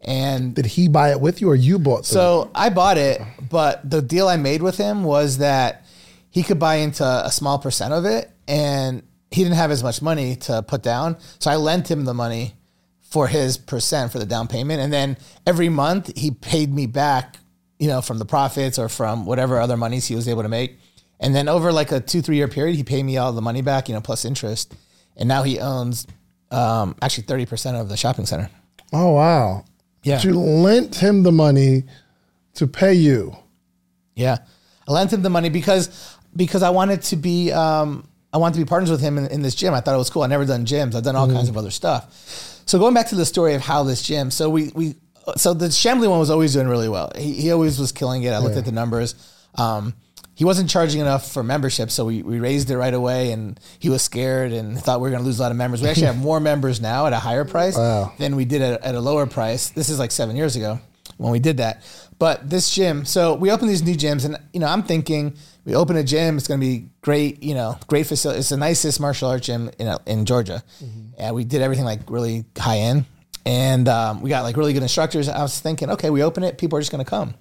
And 0.00 0.54
Did 0.54 0.66
he 0.66 0.88
buy 0.88 1.10
it 1.10 1.20
with 1.20 1.40
you, 1.40 1.50
or 1.50 1.56
you 1.56 1.78
bought? 1.78 2.02
The, 2.02 2.14
so 2.14 2.50
I 2.54 2.70
bought 2.70 2.98
it, 2.98 3.20
but 3.50 3.88
the 3.88 4.00
deal 4.00 4.28
I 4.28 4.36
made 4.36 4.62
with 4.62 4.76
him 4.78 5.02
was 5.02 5.38
that 5.38 5.84
he 6.30 6.44
could 6.44 6.60
buy 6.60 6.76
into 6.76 7.04
a 7.04 7.32
small 7.32 7.58
percent 7.58 7.92
of 7.92 8.04
it, 8.04 8.30
and 8.46 9.02
he 9.32 9.42
didn't 9.42 9.56
have 9.56 9.72
as 9.72 9.82
much 9.82 10.00
money 10.00 10.36
to 10.36 10.62
put 10.62 10.84
down. 10.84 11.16
So 11.40 11.50
I 11.50 11.56
lent 11.56 11.90
him 11.90 12.04
the 12.04 12.14
money 12.14 12.54
for 13.10 13.26
his 13.28 13.56
percent 13.56 14.12
for 14.12 14.18
the 14.18 14.26
down 14.26 14.48
payment, 14.48 14.80
and 14.80 14.92
then 14.92 15.16
every 15.46 15.68
month 15.68 16.16
he 16.16 16.30
paid 16.30 16.72
me 16.72 16.86
back, 16.86 17.38
you 17.78 17.88
know, 17.88 18.00
from 18.00 18.18
the 18.18 18.24
profits 18.24 18.78
or 18.78 18.88
from 18.88 19.26
whatever 19.26 19.60
other 19.60 19.76
monies 19.76 20.06
he 20.06 20.14
was 20.14 20.28
able 20.28 20.42
to 20.42 20.48
make. 20.48 20.78
And 21.20 21.34
then 21.34 21.48
over 21.48 21.72
like 21.72 21.90
a 21.90 22.00
two, 22.00 22.22
three 22.22 22.36
year 22.36 22.48
period, 22.48 22.76
he 22.76 22.84
paid 22.84 23.02
me 23.02 23.16
all 23.16 23.32
the 23.32 23.42
money 23.42 23.62
back, 23.62 23.88
you 23.88 23.94
know, 23.94 24.00
plus 24.00 24.24
interest. 24.24 24.74
And 25.16 25.28
now 25.28 25.42
he 25.42 25.58
owns 25.58 26.06
um, 26.50 26.94
actually 27.02 27.24
30% 27.24 27.80
of 27.80 27.88
the 27.88 27.96
shopping 27.96 28.26
center. 28.26 28.50
Oh 28.92 29.12
wow. 29.12 29.64
Yeah. 30.02 30.16
But 30.16 30.24
you 30.24 30.38
lent 30.38 30.96
him 30.96 31.22
the 31.22 31.32
money 31.32 31.84
to 32.54 32.66
pay 32.66 32.94
you. 32.94 33.36
Yeah, 34.14 34.38
I 34.88 34.92
lent 34.92 35.12
him 35.12 35.22
the 35.22 35.30
money 35.30 35.48
because 35.48 36.16
because 36.34 36.62
I 36.62 36.70
wanted 36.70 37.02
to 37.02 37.16
be 37.16 37.52
um, 37.52 38.08
I 38.32 38.38
wanted 38.38 38.54
to 38.54 38.64
be 38.64 38.68
partners 38.68 38.90
with 38.90 39.00
him 39.00 39.16
in, 39.16 39.26
in 39.28 39.42
this 39.42 39.54
gym. 39.54 39.74
I 39.74 39.80
thought 39.80 39.94
it 39.94 39.98
was 39.98 40.10
cool. 40.10 40.22
I 40.22 40.26
never 40.26 40.44
done 40.44 40.66
gyms. 40.66 40.94
I've 40.94 41.04
done 41.04 41.16
all 41.16 41.28
kinds 41.28 41.48
of 41.48 41.56
other 41.56 41.70
stuff. 41.70 42.57
So 42.68 42.78
going 42.78 42.92
back 42.92 43.08
to 43.08 43.14
the 43.14 43.24
story 43.24 43.54
of 43.54 43.62
how 43.62 43.82
this 43.82 44.02
gym. 44.02 44.30
So 44.30 44.50
we 44.50 44.70
we 44.74 44.94
so 45.36 45.54
the 45.54 45.68
Chamblee 45.68 46.08
one 46.08 46.18
was 46.18 46.28
always 46.28 46.52
doing 46.52 46.68
really 46.68 46.88
well. 46.90 47.10
He, 47.16 47.32
he 47.32 47.50
always 47.50 47.78
was 47.78 47.92
killing 47.92 48.24
it. 48.24 48.32
I 48.34 48.38
looked 48.38 48.56
at 48.56 48.66
the 48.66 48.72
numbers. 48.72 49.14
Um, 49.54 49.94
he 50.34 50.44
wasn't 50.44 50.68
charging 50.68 51.00
enough 51.00 51.32
for 51.32 51.42
membership, 51.42 51.90
so 51.90 52.04
we, 52.04 52.22
we 52.22 52.38
raised 52.38 52.70
it 52.70 52.76
right 52.76 52.92
away, 52.94 53.32
and 53.32 53.58
he 53.78 53.88
was 53.88 54.02
scared 54.02 54.52
and 54.52 54.78
thought 54.78 55.00
we 55.00 55.04
were 55.04 55.10
going 55.10 55.22
to 55.22 55.26
lose 55.26 55.38
a 55.40 55.42
lot 55.42 55.50
of 55.50 55.56
members. 55.56 55.80
We 55.82 55.88
actually 55.88 56.06
have 56.12 56.18
more 56.18 56.40
members 56.40 56.80
now 56.80 57.06
at 57.06 57.12
a 57.14 57.18
higher 57.18 57.44
price 57.46 57.76
Wow. 57.76 58.12
than 58.18 58.36
we 58.36 58.44
did 58.44 58.60
at, 58.62 58.84
at 58.84 58.94
a 58.94 59.00
lower 59.00 59.26
price. 59.26 59.70
This 59.70 59.88
is 59.88 59.98
like 59.98 60.12
seven 60.12 60.36
years 60.36 60.54
ago 60.54 60.78
when 61.18 61.30
we 61.30 61.38
did 61.38 61.58
that. 61.58 61.82
But 62.18 62.48
this 62.48 62.70
gym, 62.74 63.04
so 63.04 63.34
we 63.34 63.50
opened 63.50 63.70
these 63.70 63.82
new 63.82 63.94
gyms, 63.94 64.24
and 64.24 64.38
you 64.52 64.60
know, 64.60 64.66
I'm 64.66 64.82
thinking 64.82 65.36
we 65.64 65.74
open 65.74 65.96
a 65.96 66.02
gym, 66.02 66.36
it's 66.38 66.48
going 66.48 66.60
to 66.60 66.66
be 66.66 66.88
great. 67.02 67.42
You 67.42 67.54
know, 67.54 67.78
great 67.86 68.06
facility. 68.06 68.40
It's 68.40 68.48
the 68.48 68.56
nicest 68.56 68.98
martial 69.00 69.28
arts 69.28 69.46
gym 69.46 69.70
in 69.78 69.94
in 70.06 70.24
Georgia, 70.24 70.62
and 71.18 71.34
we 71.34 71.44
did 71.44 71.60
everything 71.60 71.84
like 71.84 72.08
really 72.08 72.44
high 72.56 72.78
end, 72.78 73.04
and 73.44 73.88
um, 73.88 74.22
we 74.22 74.30
got 74.30 74.42
like 74.42 74.56
really 74.56 74.72
good 74.72 74.82
instructors. 74.82 75.28
I 75.28 75.42
was 75.42 75.60
thinking, 75.60 75.90
okay, 75.90 76.10
we 76.10 76.22
open 76.22 76.42
it, 76.42 76.56
people 76.58 76.78
are 76.78 76.80
just 76.80 76.90
going 76.90 77.04
to 77.04 77.08
come. 77.08 77.34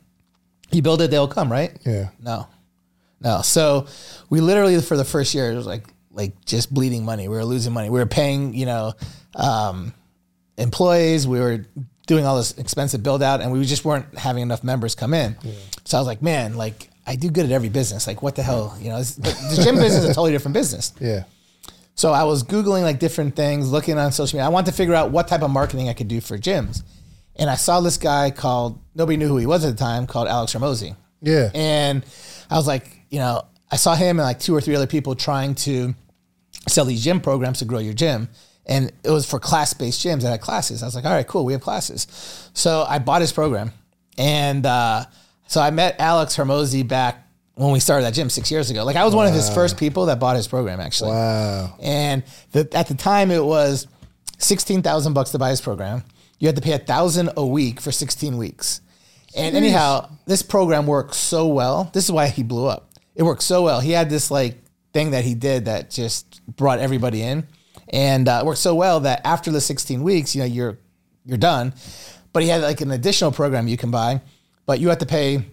You 0.71 0.81
build 0.81 1.01
it, 1.01 1.09
they'll 1.09 1.29
come, 1.29 1.49
right? 1.51 1.77
Yeah. 1.85 2.09
No, 2.19 2.47
no. 3.21 3.41
So 3.41 3.87
we 4.29 4.41
literally 4.41 4.79
for 4.81 4.97
the 4.97 5.05
first 5.05 5.33
year 5.33 5.51
it 5.51 5.55
was 5.55 5.65
like 5.65 5.85
like 6.11 6.43
just 6.45 6.73
bleeding 6.73 7.05
money. 7.05 7.27
We 7.27 7.35
were 7.35 7.45
losing 7.45 7.73
money. 7.73 7.89
We 7.89 7.99
were 7.99 8.05
paying 8.05 8.53
you 8.53 8.65
know 8.65 8.93
um, 9.35 9.93
employees. 10.57 11.27
We 11.27 11.39
were 11.39 11.65
doing 12.07 12.25
all 12.25 12.37
this 12.37 12.57
expensive 12.57 13.03
build 13.03 13.21
out, 13.21 13.41
and 13.41 13.51
we 13.51 13.63
just 13.65 13.85
weren't 13.85 14.17
having 14.17 14.41
enough 14.41 14.63
members 14.63 14.95
come 14.95 15.13
in. 15.13 15.35
So 15.85 15.97
I 15.97 16.01
was 16.01 16.07
like, 16.07 16.21
man, 16.21 16.55
like 16.55 16.89
I 17.05 17.15
do 17.15 17.29
good 17.29 17.45
at 17.45 17.51
every 17.51 17.69
business. 17.69 18.07
Like 18.07 18.23
what 18.23 18.35
the 18.35 18.43
hell, 18.43 18.75
you 18.81 18.89
know? 18.89 19.01
The 19.01 19.61
gym 19.63 19.75
business 19.79 20.03
is 20.03 20.05
a 20.05 20.07
totally 20.09 20.31
different 20.31 20.53
business. 20.53 20.93
Yeah. 20.99 21.23
So 21.95 22.11
I 22.11 22.23
was 22.23 22.43
googling 22.43 22.83
like 22.83 22.99
different 22.99 23.35
things, 23.35 23.71
looking 23.71 23.97
on 23.97 24.11
social 24.11 24.37
media. 24.37 24.45
I 24.45 24.49
wanted 24.49 24.71
to 24.71 24.77
figure 24.77 24.93
out 24.93 25.11
what 25.11 25.27
type 25.27 25.41
of 25.41 25.51
marketing 25.51 25.89
I 25.89 25.93
could 25.93 26.07
do 26.07 26.21
for 26.21 26.37
gyms, 26.37 26.83
and 27.35 27.49
I 27.49 27.55
saw 27.55 27.81
this 27.81 27.97
guy 27.97 28.31
called 28.31 28.79
nobody 28.95 29.17
knew 29.17 29.27
who 29.27 29.37
he 29.37 29.45
was 29.45 29.63
at 29.65 29.71
the 29.71 29.77
time 29.77 30.07
called 30.07 30.27
Alex 30.27 30.53
Hormozi. 30.53 30.95
Yeah. 31.21 31.49
And 31.53 32.05
I 32.49 32.55
was 32.55 32.67
like, 32.67 33.01
you 33.09 33.19
know, 33.19 33.43
I 33.71 33.75
saw 33.75 33.95
him 33.95 34.19
and 34.19 34.25
like 34.25 34.39
two 34.39 34.55
or 34.55 34.61
three 34.61 34.75
other 34.75 34.87
people 34.87 35.15
trying 35.15 35.55
to 35.55 35.93
sell 36.67 36.85
these 36.85 37.03
gym 37.03 37.19
programs 37.19 37.59
to 37.59 37.65
grow 37.65 37.79
your 37.79 37.93
gym. 37.93 38.29
And 38.67 38.91
it 39.03 39.09
was 39.09 39.25
for 39.29 39.39
class 39.39 39.73
based 39.73 40.05
gyms 40.05 40.21
that 40.23 40.29
had 40.29 40.41
classes. 40.41 40.83
I 40.83 40.87
was 40.87 40.95
like, 40.95 41.05
all 41.05 41.11
right, 41.11 41.27
cool, 41.27 41.45
we 41.45 41.53
have 41.53 41.61
classes. 41.61 42.07
So 42.53 42.85
I 42.87 42.99
bought 42.99 43.21
his 43.21 43.31
program. 43.31 43.71
And 44.17 44.65
uh, 44.65 45.05
so 45.47 45.61
I 45.61 45.71
met 45.71 45.95
Alex 45.99 46.35
Hormozi 46.35 46.85
back 46.85 47.25
when 47.55 47.71
we 47.71 47.79
started 47.79 48.03
that 48.05 48.13
gym 48.13 48.29
six 48.29 48.51
years 48.51 48.69
ago. 48.69 48.83
Like 48.83 48.95
I 48.95 49.05
was 49.05 49.15
one 49.15 49.25
of 49.25 49.33
his 49.33 49.49
first 49.49 49.77
people 49.77 50.07
that 50.07 50.19
bought 50.19 50.35
his 50.35 50.47
program 50.47 50.79
actually. 50.79 51.11
Wow. 51.11 51.75
And 51.81 52.23
the, 52.51 52.67
at 52.73 52.87
the 52.87 52.93
time 52.93 53.31
it 53.31 53.43
was 53.43 53.87
16,000 54.37 55.13
bucks 55.13 55.31
to 55.31 55.39
buy 55.39 55.49
his 55.49 55.61
program. 55.61 56.03
You 56.39 56.47
had 56.47 56.55
to 56.55 56.61
pay 56.61 56.73
a 56.73 56.79
thousand 56.79 57.31
a 57.35 57.45
week 57.45 57.79
for 57.79 57.91
16 57.91 58.37
weeks. 58.37 58.81
And 59.35 59.55
anyhow, 59.55 60.09
this 60.25 60.41
program 60.41 60.87
worked 60.87 61.13
so 61.13 61.47
well. 61.47 61.89
This 61.93 62.05
is 62.05 62.11
why 62.11 62.27
he 62.27 62.43
blew 62.43 62.65
up. 62.65 62.91
It 63.15 63.23
worked 63.23 63.43
so 63.43 63.63
well. 63.63 63.79
He 63.79 63.91
had 63.91 64.09
this 64.09 64.29
like 64.29 64.57
thing 64.93 65.11
that 65.11 65.23
he 65.23 65.35
did 65.35 65.65
that 65.65 65.89
just 65.89 66.45
brought 66.47 66.79
everybody 66.79 67.21
in, 67.21 67.47
and 67.89 68.27
uh, 68.27 68.39
it 68.41 68.45
worked 68.45 68.59
so 68.59 68.75
well 68.75 69.01
that 69.01 69.21
after 69.25 69.51
the 69.51 69.61
16 69.61 70.03
weeks, 70.03 70.35
you 70.35 70.41
know, 70.41 70.47
you're 70.47 70.77
you're 71.25 71.37
done. 71.37 71.73
But 72.33 72.43
he 72.43 72.49
had 72.49 72.61
like 72.61 72.81
an 72.81 72.91
additional 72.91 73.31
program 73.31 73.67
you 73.67 73.77
can 73.77 73.91
buy, 73.91 74.21
but 74.65 74.79
you 74.79 74.89
have 74.89 74.99
to 74.99 75.05
pay 75.05 75.45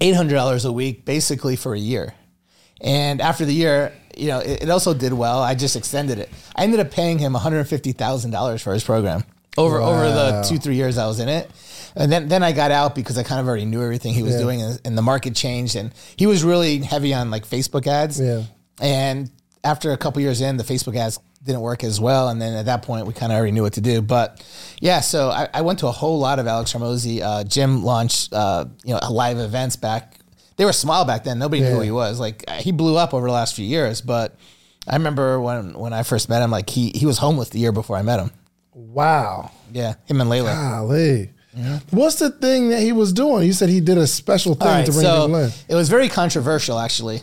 eight 0.00 0.14
hundred 0.14 0.34
dollars 0.34 0.64
a 0.64 0.72
week 0.72 1.04
basically 1.04 1.56
for 1.56 1.74
a 1.74 1.78
year. 1.78 2.14
And 2.80 3.20
after 3.20 3.44
the 3.44 3.52
year, 3.52 3.92
you 4.16 4.28
know, 4.28 4.38
it, 4.38 4.64
it 4.64 4.70
also 4.70 4.94
did 4.94 5.12
well. 5.12 5.42
I 5.42 5.54
just 5.54 5.76
extended 5.76 6.18
it. 6.18 6.30
I 6.56 6.62
ended 6.64 6.80
up 6.80 6.90
paying 6.90 7.18
him 7.18 7.32
one 7.32 7.42
hundred 7.42 7.64
fifty 7.64 7.92
thousand 7.92 8.30
dollars 8.30 8.62
for 8.62 8.72
his 8.72 8.84
program 8.84 9.24
over 9.56 9.80
over 9.80 10.04
the 10.04 10.46
two 10.48 10.58
three 10.58 10.76
years 10.76 10.98
I 10.98 11.06
was 11.06 11.20
in 11.20 11.28
it. 11.28 11.50
And 11.96 12.10
then 12.12 12.28
then 12.28 12.42
I 12.42 12.52
got 12.52 12.70
out 12.70 12.94
because 12.94 13.18
I 13.18 13.22
kind 13.22 13.40
of 13.40 13.48
already 13.48 13.64
knew 13.64 13.82
everything 13.82 14.14
he 14.14 14.22
was 14.22 14.36
doing, 14.36 14.62
and, 14.62 14.80
and 14.84 14.96
the 14.96 15.02
market 15.02 15.34
changed. 15.34 15.74
And 15.74 15.92
he 16.16 16.26
was 16.26 16.44
really 16.44 16.78
heavy 16.78 17.12
on 17.12 17.30
like 17.30 17.46
Facebook 17.46 17.86
ads. 17.86 18.20
Yeah. 18.20 18.44
And 18.80 19.30
after 19.64 19.92
a 19.92 19.96
couple 19.96 20.22
years 20.22 20.40
in, 20.40 20.56
the 20.56 20.64
Facebook 20.64 20.96
ads 20.96 21.18
didn't 21.42 21.60
work 21.60 21.84
as 21.84 22.00
well. 22.00 22.28
And 22.28 22.40
then 22.40 22.54
at 22.54 22.66
that 22.66 22.82
point, 22.82 23.06
we 23.06 23.12
kind 23.12 23.32
of 23.32 23.36
already 23.36 23.52
knew 23.52 23.62
what 23.62 23.74
to 23.74 23.80
do. 23.80 24.02
But 24.02 24.44
yeah, 24.80 25.00
so 25.00 25.30
I, 25.30 25.48
I 25.54 25.60
went 25.62 25.78
to 25.80 25.86
a 25.86 25.92
whole 25.92 26.18
lot 26.18 26.38
of 26.38 26.46
Alex 26.46 26.72
Hormozi 26.72 27.22
uh, 27.22 27.44
gym 27.44 27.84
launch, 27.84 28.32
uh, 28.32 28.66
you 28.84 28.94
know, 28.94 29.00
live 29.10 29.38
events 29.38 29.76
back. 29.76 30.18
They 30.56 30.64
were 30.64 30.72
small 30.72 31.04
back 31.04 31.24
then. 31.24 31.38
Nobody 31.38 31.62
knew 31.62 31.70
who 31.70 31.80
he 31.80 31.90
was. 31.90 32.18
Like 32.18 32.48
he 32.50 32.72
blew 32.72 32.96
up 32.96 33.14
over 33.14 33.26
the 33.26 33.32
last 33.32 33.54
few 33.54 33.64
years. 33.64 34.00
But 34.00 34.36
I 34.88 34.96
remember 34.96 35.40
when 35.40 35.74
when 35.74 35.92
I 35.92 36.02
first 36.02 36.28
met 36.28 36.42
him, 36.42 36.50
like 36.50 36.68
he 36.68 36.90
he 36.90 37.06
was 37.06 37.18
homeless 37.18 37.50
the 37.50 37.60
year 37.60 37.72
before 37.72 37.96
I 37.96 38.02
met 38.02 38.18
him. 38.18 38.32
Wow. 38.72 39.52
Yeah, 39.72 39.94
him 40.06 40.20
and 40.20 40.28
Leila. 40.28 40.52
Golly. 40.52 41.30
What's 41.90 42.16
the 42.16 42.30
thing 42.30 42.68
that 42.70 42.80
he 42.80 42.92
was 42.92 43.12
doing? 43.12 43.46
You 43.46 43.52
said 43.52 43.68
he 43.68 43.80
did 43.80 43.98
a 43.98 44.06
special 44.06 44.54
thing 44.54 44.68
right, 44.68 44.86
to 44.86 44.92
bring 44.92 45.04
so 45.04 45.26
people 45.26 45.40
in. 45.44 45.50
it 45.68 45.74
was 45.74 45.88
very 45.88 46.08
controversial, 46.08 46.78
actually. 46.78 47.20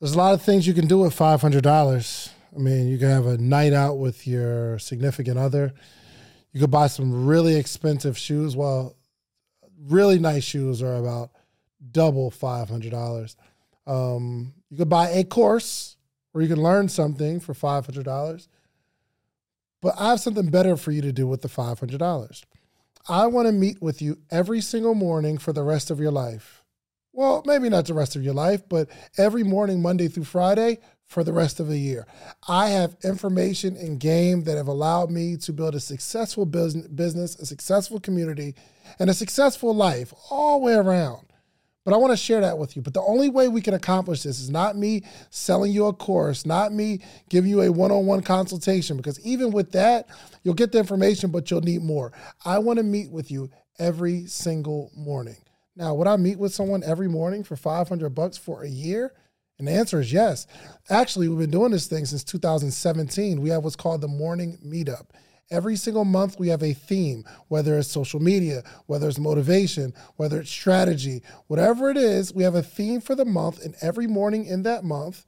There's 0.00 0.14
a 0.14 0.18
lot 0.18 0.34
of 0.34 0.42
things 0.42 0.66
you 0.66 0.74
can 0.74 0.86
do 0.86 0.98
with 0.98 1.14
five 1.14 1.40
hundred 1.40 1.62
dollars. 1.62 2.30
I 2.54 2.58
mean, 2.58 2.88
you 2.88 2.98
can 2.98 3.08
have 3.08 3.26
a 3.26 3.38
night 3.38 3.72
out 3.72 3.98
with 3.98 4.26
your 4.26 4.78
significant 4.78 5.38
other. 5.38 5.72
You 6.52 6.60
could 6.60 6.70
buy 6.70 6.86
some 6.88 7.26
really 7.26 7.56
expensive 7.56 8.18
shoes. 8.18 8.54
Well, 8.54 8.96
really 9.88 10.18
nice 10.18 10.44
shoes 10.44 10.82
are 10.82 10.96
about 10.96 11.30
double 11.90 12.30
five 12.30 12.68
hundred 12.68 12.90
dollars. 12.90 13.36
Um, 13.86 14.52
you 14.68 14.76
could 14.76 14.90
buy 14.90 15.08
a 15.08 15.24
course 15.24 15.96
where 16.32 16.42
you 16.42 16.48
can 16.48 16.62
learn 16.62 16.88
something 16.88 17.40
for 17.40 17.54
five 17.54 17.86
hundred 17.86 18.04
dollars. 18.04 18.48
But 19.80 19.94
I 19.98 20.10
have 20.10 20.20
something 20.20 20.50
better 20.50 20.76
for 20.76 20.92
you 20.92 21.02
to 21.02 21.12
do 21.12 21.26
with 21.26 21.42
the 21.42 21.48
five 21.48 21.80
hundred 21.80 21.98
dollars. 21.98 22.44
I 23.08 23.26
want 23.26 23.48
to 23.48 23.52
meet 23.52 23.82
with 23.82 24.00
you 24.00 24.18
every 24.30 24.60
single 24.60 24.94
morning 24.94 25.38
for 25.38 25.52
the 25.52 25.64
rest 25.64 25.90
of 25.90 25.98
your 25.98 26.12
life. 26.12 26.62
Well, 27.12 27.42
maybe 27.44 27.68
not 27.68 27.86
the 27.86 27.94
rest 27.94 28.14
of 28.14 28.22
your 28.22 28.34
life, 28.34 28.62
but 28.68 28.88
every 29.18 29.42
morning, 29.42 29.82
Monday 29.82 30.08
through 30.08 30.24
Friday, 30.24 30.78
for 31.12 31.22
the 31.22 31.32
rest 31.32 31.60
of 31.60 31.68
the 31.68 31.78
year. 31.78 32.06
I 32.48 32.70
have 32.70 32.96
information 33.04 33.76
and 33.76 34.00
game 34.00 34.44
that 34.44 34.56
have 34.56 34.66
allowed 34.66 35.10
me 35.10 35.36
to 35.36 35.52
build 35.52 35.74
a 35.74 35.80
successful 35.80 36.46
business, 36.46 37.38
a 37.38 37.46
successful 37.46 38.00
community, 38.00 38.54
and 38.98 39.10
a 39.10 39.14
successful 39.14 39.74
life 39.74 40.12
all 40.30 40.58
the 40.58 40.64
way 40.64 40.74
around. 40.74 41.26
But 41.84 41.94
I 41.94 41.96
want 41.96 42.12
to 42.12 42.16
share 42.16 42.40
that 42.40 42.58
with 42.58 42.76
you. 42.76 42.82
But 42.82 42.94
the 42.94 43.02
only 43.02 43.28
way 43.28 43.48
we 43.48 43.60
can 43.60 43.74
accomplish 43.74 44.22
this 44.22 44.40
is 44.40 44.48
not 44.48 44.76
me 44.76 45.02
selling 45.30 45.72
you 45.72 45.86
a 45.86 45.92
course, 45.92 46.46
not 46.46 46.72
me 46.72 47.00
giving 47.28 47.50
you 47.50 47.60
a 47.62 47.72
one 47.72 47.90
on 47.90 48.06
one 48.06 48.22
consultation, 48.22 48.96
because 48.96 49.20
even 49.20 49.50
with 49.50 49.72
that, 49.72 50.06
you'll 50.44 50.54
get 50.54 50.72
the 50.72 50.78
information, 50.78 51.30
but 51.30 51.50
you'll 51.50 51.60
need 51.60 51.82
more. 51.82 52.12
I 52.44 52.58
want 52.58 52.78
to 52.78 52.84
meet 52.84 53.10
with 53.10 53.30
you 53.30 53.50
every 53.78 54.26
single 54.26 54.92
morning. 54.96 55.38
Now, 55.74 55.94
would 55.94 56.06
I 56.06 56.16
meet 56.16 56.38
with 56.38 56.54
someone 56.54 56.82
every 56.84 57.08
morning 57.08 57.42
for 57.42 57.56
500 57.56 58.10
bucks 58.10 58.38
for 58.38 58.62
a 58.62 58.68
year? 58.68 59.12
And 59.62 59.68
the 59.68 59.78
answer 59.78 60.00
is 60.00 60.12
yes. 60.12 60.48
Actually, 60.90 61.28
we've 61.28 61.38
been 61.38 61.52
doing 61.52 61.70
this 61.70 61.86
thing 61.86 62.04
since 62.04 62.24
2017. 62.24 63.40
We 63.40 63.50
have 63.50 63.62
what's 63.62 63.76
called 63.76 64.00
the 64.00 64.08
morning 64.08 64.58
meetup. 64.66 65.10
Every 65.52 65.76
single 65.76 66.04
month, 66.04 66.36
we 66.36 66.48
have 66.48 66.64
a 66.64 66.72
theme, 66.72 67.24
whether 67.46 67.78
it's 67.78 67.86
social 67.86 68.18
media, 68.18 68.64
whether 68.86 69.08
it's 69.08 69.20
motivation, 69.20 69.94
whether 70.16 70.40
it's 70.40 70.50
strategy, 70.50 71.22
whatever 71.46 71.90
it 71.90 71.96
is, 71.96 72.34
we 72.34 72.42
have 72.42 72.56
a 72.56 72.62
theme 72.62 73.00
for 73.00 73.14
the 73.14 73.24
month. 73.24 73.64
And 73.64 73.76
every 73.80 74.08
morning 74.08 74.46
in 74.46 74.64
that 74.64 74.82
month, 74.82 75.24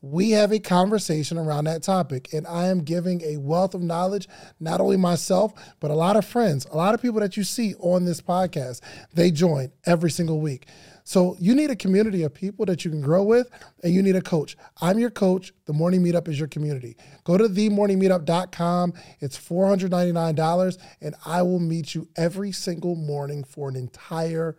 we 0.00 0.30
have 0.30 0.50
a 0.50 0.60
conversation 0.60 1.36
around 1.36 1.64
that 1.64 1.82
topic. 1.82 2.32
And 2.32 2.46
I 2.46 2.68
am 2.68 2.84
giving 2.84 3.20
a 3.20 3.36
wealth 3.36 3.74
of 3.74 3.82
knowledge, 3.82 4.28
not 4.60 4.80
only 4.80 4.96
myself, 4.96 5.52
but 5.78 5.90
a 5.90 5.94
lot 5.94 6.16
of 6.16 6.24
friends, 6.24 6.64
a 6.72 6.76
lot 6.78 6.94
of 6.94 7.02
people 7.02 7.20
that 7.20 7.36
you 7.36 7.44
see 7.44 7.74
on 7.80 8.06
this 8.06 8.22
podcast. 8.22 8.80
They 9.12 9.30
join 9.30 9.72
every 9.84 10.10
single 10.10 10.40
week. 10.40 10.68
So 11.06 11.36
you 11.38 11.54
need 11.54 11.70
a 11.70 11.76
community 11.76 12.22
of 12.22 12.32
people 12.32 12.64
that 12.64 12.84
you 12.84 12.90
can 12.90 13.02
grow 13.02 13.22
with, 13.22 13.50
and 13.82 13.92
you 13.92 14.02
need 14.02 14.16
a 14.16 14.22
coach. 14.22 14.56
I'm 14.80 14.98
your 14.98 15.10
coach. 15.10 15.52
The 15.66 15.74
Morning 15.74 16.02
Meetup 16.02 16.28
is 16.28 16.38
your 16.38 16.48
community. 16.48 16.96
Go 17.24 17.36
to 17.36 17.44
themorningmeetup.com. 17.44 18.94
It's 19.20 19.38
$499, 19.38 20.78
and 21.02 21.14
I 21.26 21.42
will 21.42 21.60
meet 21.60 21.94
you 21.94 22.08
every 22.16 22.52
single 22.52 22.96
morning 22.96 23.44
for 23.44 23.68
an 23.68 23.76
entire 23.76 24.56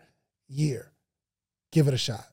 year. 0.47 0.91
Give 1.71 1.87
it 1.87 1.95
a 1.95 1.97
shot. 1.97 2.25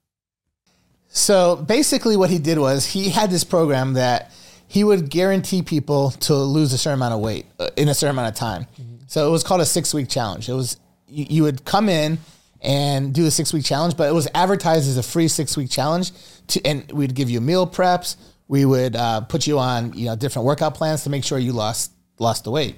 So 1.09 1.57
basically, 1.57 2.16
what 2.18 2.29
he 2.29 2.38
did 2.38 2.59
was 2.59 2.85
he 2.85 3.09
had 3.09 3.31
this 3.31 3.44
program 3.44 3.94
that 3.94 4.31
he 4.68 4.85
would 4.85 5.09
guarantee 5.09 5.62
people 5.62 6.11
to 6.11 6.35
lose 6.35 6.75
a 6.75 6.79
certain 6.79 6.98
amount 6.98 7.14
of 7.14 7.20
weight 7.20 7.46
uh, 7.59 7.70
in 7.77 7.88
a 7.88 7.94
certain 7.94 8.14
amount 8.16 8.29
of 8.29 8.35
time. 8.38 8.66
So 9.07 9.27
it 9.27 9.31
was 9.31 9.42
called 9.42 9.61
a 9.61 9.66
six 9.66 9.92
week 9.92 10.09
challenge. 10.09 10.48
It 10.48 10.55
was 10.55 10.79
you, 11.07 11.27
you 11.29 11.42
would 11.42 11.64
come 11.64 11.88
in 11.90 12.18
and 12.62 13.12
do 13.12 13.25
the 13.25 13.31
six 13.31 13.53
week 13.53 13.64
challenge. 13.64 13.96
But 13.96 14.09
it 14.09 14.14
was 14.14 14.29
advertised 14.35 14.88
as 14.88 14.96
a 14.96 15.03
free 15.03 15.29
six 15.29 15.57
week 15.57 15.70
challenge, 15.70 16.12
to, 16.48 16.64
and 16.64 16.90
we'd 16.92 17.14
give 17.14 17.29
you 17.29 17.40
meal 17.40 17.66
preps. 17.66 18.16
We 18.48 18.64
would 18.64 18.96
uh, 18.96 19.22
put 19.22 19.46
you 19.46 19.59
on 19.59 19.92
you 19.94 20.07
know 20.07 20.16
different 20.16 20.46
workout 20.46 20.75
plans 20.75 21.05
to 21.05 21.11
make 21.11 21.25
sure 21.25 21.38
you 21.38 21.53
lost 21.53 21.92
lost 22.18 22.44
the 22.44 22.51
weight. 22.51 22.77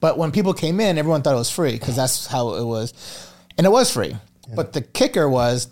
But 0.00 0.18
when 0.18 0.30
people 0.30 0.52
came 0.54 0.78
in, 0.80 0.98
everyone 0.98 1.22
thought 1.22 1.34
it 1.34 1.38
was 1.38 1.50
free 1.50 1.72
because 1.72 1.96
that's 1.96 2.26
how 2.26 2.54
it 2.54 2.64
was, 2.64 2.92
and 3.56 3.66
it 3.66 3.70
was 3.70 3.90
free. 3.90 4.16
But 4.54 4.72
the 4.74 4.82
kicker 4.82 5.28
was, 5.28 5.68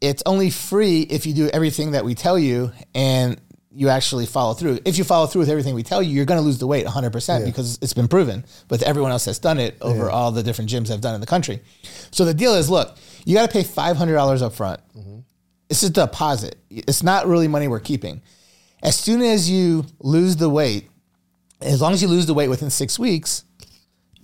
it's 0.00 0.22
only 0.24 0.48
free 0.50 1.02
if 1.02 1.26
you 1.26 1.34
do 1.34 1.48
everything 1.48 1.90
that 1.92 2.04
we 2.04 2.14
tell 2.14 2.38
you 2.38 2.72
and 2.94 3.38
you 3.76 3.90
actually 3.90 4.24
follow 4.24 4.54
through. 4.54 4.78
If 4.86 4.96
you 4.96 5.04
follow 5.04 5.26
through 5.26 5.40
with 5.40 5.50
everything 5.50 5.74
we 5.74 5.82
tell 5.82 6.02
you, 6.02 6.10
you're 6.10 6.24
going 6.24 6.40
to 6.40 6.44
lose 6.44 6.56
the 6.58 6.66
weight 6.66 6.86
100% 6.86 7.44
because 7.44 7.78
it's 7.82 7.92
been 7.92 8.08
proven 8.08 8.46
with 8.70 8.82
everyone 8.82 9.12
else 9.12 9.26
that's 9.26 9.38
done 9.38 9.58
it 9.58 9.76
over 9.82 10.10
all 10.10 10.32
the 10.32 10.42
different 10.42 10.70
gyms 10.70 10.90
I've 10.90 11.02
done 11.02 11.14
in 11.14 11.20
the 11.20 11.26
country. 11.26 11.60
So 12.10 12.24
the 12.24 12.32
deal 12.32 12.54
is, 12.54 12.70
look, 12.70 12.96
you 13.26 13.34
got 13.34 13.50
to 13.50 13.52
pay 13.52 13.62
$500 13.62 14.42
up 14.42 14.54
front. 14.54 14.80
Mm-hmm. 14.96 15.18
It's 15.68 15.82
just 15.82 15.90
a 15.90 16.06
deposit. 16.06 16.56
It's 16.70 17.02
not 17.02 17.26
really 17.26 17.48
money 17.48 17.68
we're 17.68 17.80
keeping. 17.80 18.22
As 18.82 18.96
soon 18.96 19.20
as 19.20 19.50
you 19.50 19.84
lose 20.00 20.36
the 20.36 20.48
weight, 20.48 20.88
as 21.60 21.82
long 21.82 21.92
as 21.92 22.00
you 22.00 22.08
lose 22.08 22.24
the 22.24 22.34
weight 22.34 22.48
within 22.48 22.70
six 22.70 22.98
weeks, 22.98 23.44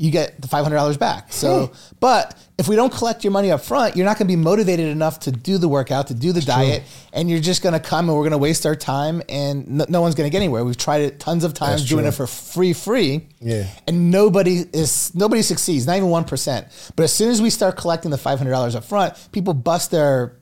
you 0.02 0.10
get 0.10 0.40
the 0.42 0.48
five 0.48 0.64
hundred 0.64 0.76
dollars 0.76 0.96
back. 0.96 1.32
So, 1.32 1.70
but 2.00 2.36
if 2.58 2.66
we 2.66 2.74
don't 2.74 2.92
collect 2.92 3.22
your 3.22 3.30
money 3.30 3.52
up 3.52 3.60
front, 3.60 3.96
you're 3.96 4.04
not 4.04 4.18
going 4.18 4.26
to 4.26 4.32
be 4.32 4.42
motivated 4.42 4.88
enough 4.88 5.20
to 5.20 5.30
do 5.30 5.58
the 5.58 5.68
workout, 5.68 6.08
to 6.08 6.14
do 6.14 6.32
the 6.32 6.40
diet, 6.40 6.82
and 7.12 7.30
you're 7.30 7.40
just 7.40 7.62
going 7.62 7.72
to 7.72 7.78
come 7.80 8.08
and 8.08 8.16
we're 8.18 8.24
going 8.24 8.32
to 8.32 8.38
waste 8.38 8.66
our 8.66 8.74
time, 8.74 9.22
and 9.28 9.68
no, 9.68 9.86
no 9.88 10.00
one's 10.00 10.16
going 10.16 10.28
to 10.28 10.32
get 10.32 10.38
anywhere. 10.38 10.64
We've 10.64 10.76
tried 10.76 11.02
it 11.02 11.20
tons 11.20 11.44
of 11.44 11.54
times 11.54 11.82
That's 11.82 11.88
doing 11.90 12.02
true. 12.02 12.08
it 12.08 12.14
for 12.14 12.26
free, 12.26 12.72
free, 12.72 13.28
Yeah. 13.40 13.66
and 13.86 14.10
nobody 14.10 14.64
is 14.72 15.14
nobody 15.14 15.40
succeeds, 15.42 15.86
not 15.86 15.96
even 15.96 16.08
one 16.10 16.24
percent. 16.24 16.66
But 16.96 17.04
as 17.04 17.12
soon 17.12 17.30
as 17.30 17.40
we 17.40 17.50
start 17.50 17.76
collecting 17.76 18.10
the 18.10 18.18
five 18.18 18.38
hundred 18.38 18.50
dollars 18.50 18.74
up 18.74 18.82
front, 18.84 19.14
people 19.30 19.54
bust 19.54 19.92
their 19.92 20.36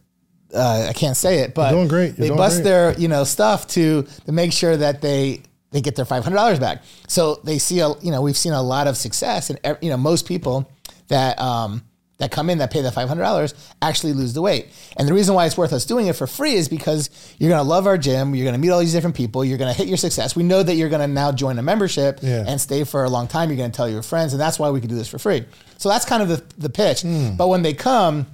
uh, 0.54 0.86
I 0.88 0.92
can't 0.94 1.16
say 1.16 1.40
it, 1.40 1.54
but 1.54 1.70
You're 1.70 1.80
doing 1.80 1.88
great. 1.88 2.06
You're 2.08 2.12
they 2.16 2.26
doing 2.28 2.38
bust 2.38 2.56
great. 2.56 2.64
their 2.64 2.98
you 2.98 3.08
know 3.08 3.24
stuff 3.24 3.66
to 3.68 4.04
to 4.24 4.32
make 4.32 4.52
sure 4.52 4.74
that 4.76 5.00
they 5.02 5.42
they 5.72 5.80
get 5.80 5.96
their 5.96 6.04
five 6.04 6.24
hundred 6.24 6.36
dollars 6.36 6.58
back. 6.58 6.82
So 7.08 7.40
they 7.44 7.58
see 7.58 7.80
a 7.80 7.90
you 8.00 8.10
know 8.10 8.22
we've 8.22 8.36
seen 8.36 8.52
a 8.52 8.62
lot 8.62 8.86
of 8.86 8.96
success, 8.96 9.50
and 9.50 9.58
you 9.80 9.90
know 9.90 9.96
most 9.96 10.26
people 10.26 10.70
that 11.08 11.38
um 11.40 11.82
that 12.18 12.30
come 12.30 12.50
in 12.50 12.58
that 12.58 12.70
pay 12.70 12.82
the 12.82 12.92
five 12.92 13.08
hundred 13.08 13.22
dollars 13.22 13.54
actually 13.80 14.12
lose 14.12 14.34
the 14.34 14.42
weight. 14.42 14.68
And 14.98 15.08
the 15.08 15.14
reason 15.14 15.34
why 15.34 15.46
it's 15.46 15.56
worth 15.56 15.72
us 15.72 15.86
doing 15.86 16.06
it 16.06 16.14
for 16.16 16.26
free 16.26 16.52
is 16.52 16.68
because 16.68 17.08
you're 17.38 17.48
gonna 17.48 17.62
love 17.62 17.86
our 17.86 17.96
gym, 17.96 18.34
you're 18.34 18.44
gonna 18.44 18.58
meet 18.58 18.68
all 18.68 18.78
these 18.80 18.92
different 18.92 19.16
people, 19.16 19.42
you're 19.42 19.56
gonna 19.56 19.72
hit 19.72 19.88
your 19.88 19.96
success. 19.96 20.36
We 20.36 20.42
know 20.42 20.62
that 20.62 20.74
you're 20.74 20.90
gonna 20.90 21.08
now 21.08 21.32
join 21.32 21.58
a 21.58 21.62
membership 21.62 22.18
Yeah. 22.20 22.44
and 22.46 22.60
stay 22.60 22.84
for 22.84 23.04
a 23.04 23.08
long 23.08 23.26
time. 23.26 23.48
You're 23.48 23.56
gonna 23.56 23.70
tell 23.70 23.88
your 23.88 24.02
friends, 24.02 24.34
and 24.34 24.40
that's 24.40 24.58
why 24.58 24.68
we 24.68 24.80
can 24.80 24.90
do 24.90 24.96
this 24.96 25.08
for 25.08 25.18
free. 25.18 25.46
So 25.78 25.88
that's 25.88 26.04
kind 26.04 26.22
of 26.22 26.28
the 26.28 26.42
the 26.58 26.68
pitch. 26.68 27.00
Hmm. 27.02 27.36
But 27.36 27.48
when 27.48 27.62
they 27.62 27.72
come, 27.72 28.26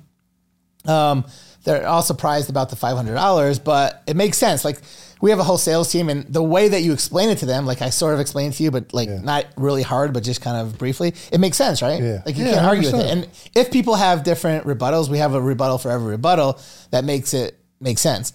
um, 0.87 1.25
they're 1.65 1.87
all 1.87 2.03
surprised 2.03 2.49
about 2.51 2.71
the 2.71 2.77
five 2.77 2.97
hundred 2.97 3.15
dollars, 3.15 3.59
but 3.59 4.03
it 4.07 4.17
makes 4.17 4.39
sense. 4.39 4.65
Like 4.65 4.81
we 5.21 5.31
have 5.31 5.39
a 5.39 5.45
whole 5.45 5.59
sales 5.59 5.91
team, 5.91 6.09
and 6.09 6.25
the 6.33 6.43
way 6.43 6.69
that 6.69 6.83
you 6.83 6.93
explain 6.93 7.31
it 7.31 7.39
to 7.39 7.47
them, 7.47 7.65
like 7.67 7.81
I 7.83 7.91
sort 7.91 8.13
of 8.15 8.21
explained 8.21 8.55
to 8.55 8.63
you, 8.63 8.71
but 8.71 8.93
like 8.93 9.09
not 9.09 9.47
really 9.57 9.83
hard, 9.83 10.13
but 10.13 10.23
just 10.23 10.41
kind 10.43 10.57
of 10.59 10.77
briefly, 10.79 11.15
it 11.33 11.41
makes 11.41 11.57
sense, 11.57 11.81
right? 11.83 12.03
Yeah. 12.03 12.23
Like 12.27 12.37
you 12.37 12.45
Yeah, 12.45 12.55
can't 12.55 12.67
argue 12.67 12.85
with 12.91 12.95
100%. 13.01 13.05
it. 13.05 13.11
And 13.11 13.29
if 13.55 13.71
people 13.71 13.95
have 13.95 14.25
different 14.25 14.67
rebuttals, 14.67 15.09
we 15.09 15.19
have 15.19 15.35
a 15.35 15.41
rebuttal 15.41 15.79
for 15.79 15.91
every 15.91 16.11
rebuttal 16.11 16.61
that 16.91 17.05
makes 17.05 17.33
it 17.35 17.59
make 17.81 17.99
sense. 17.99 18.33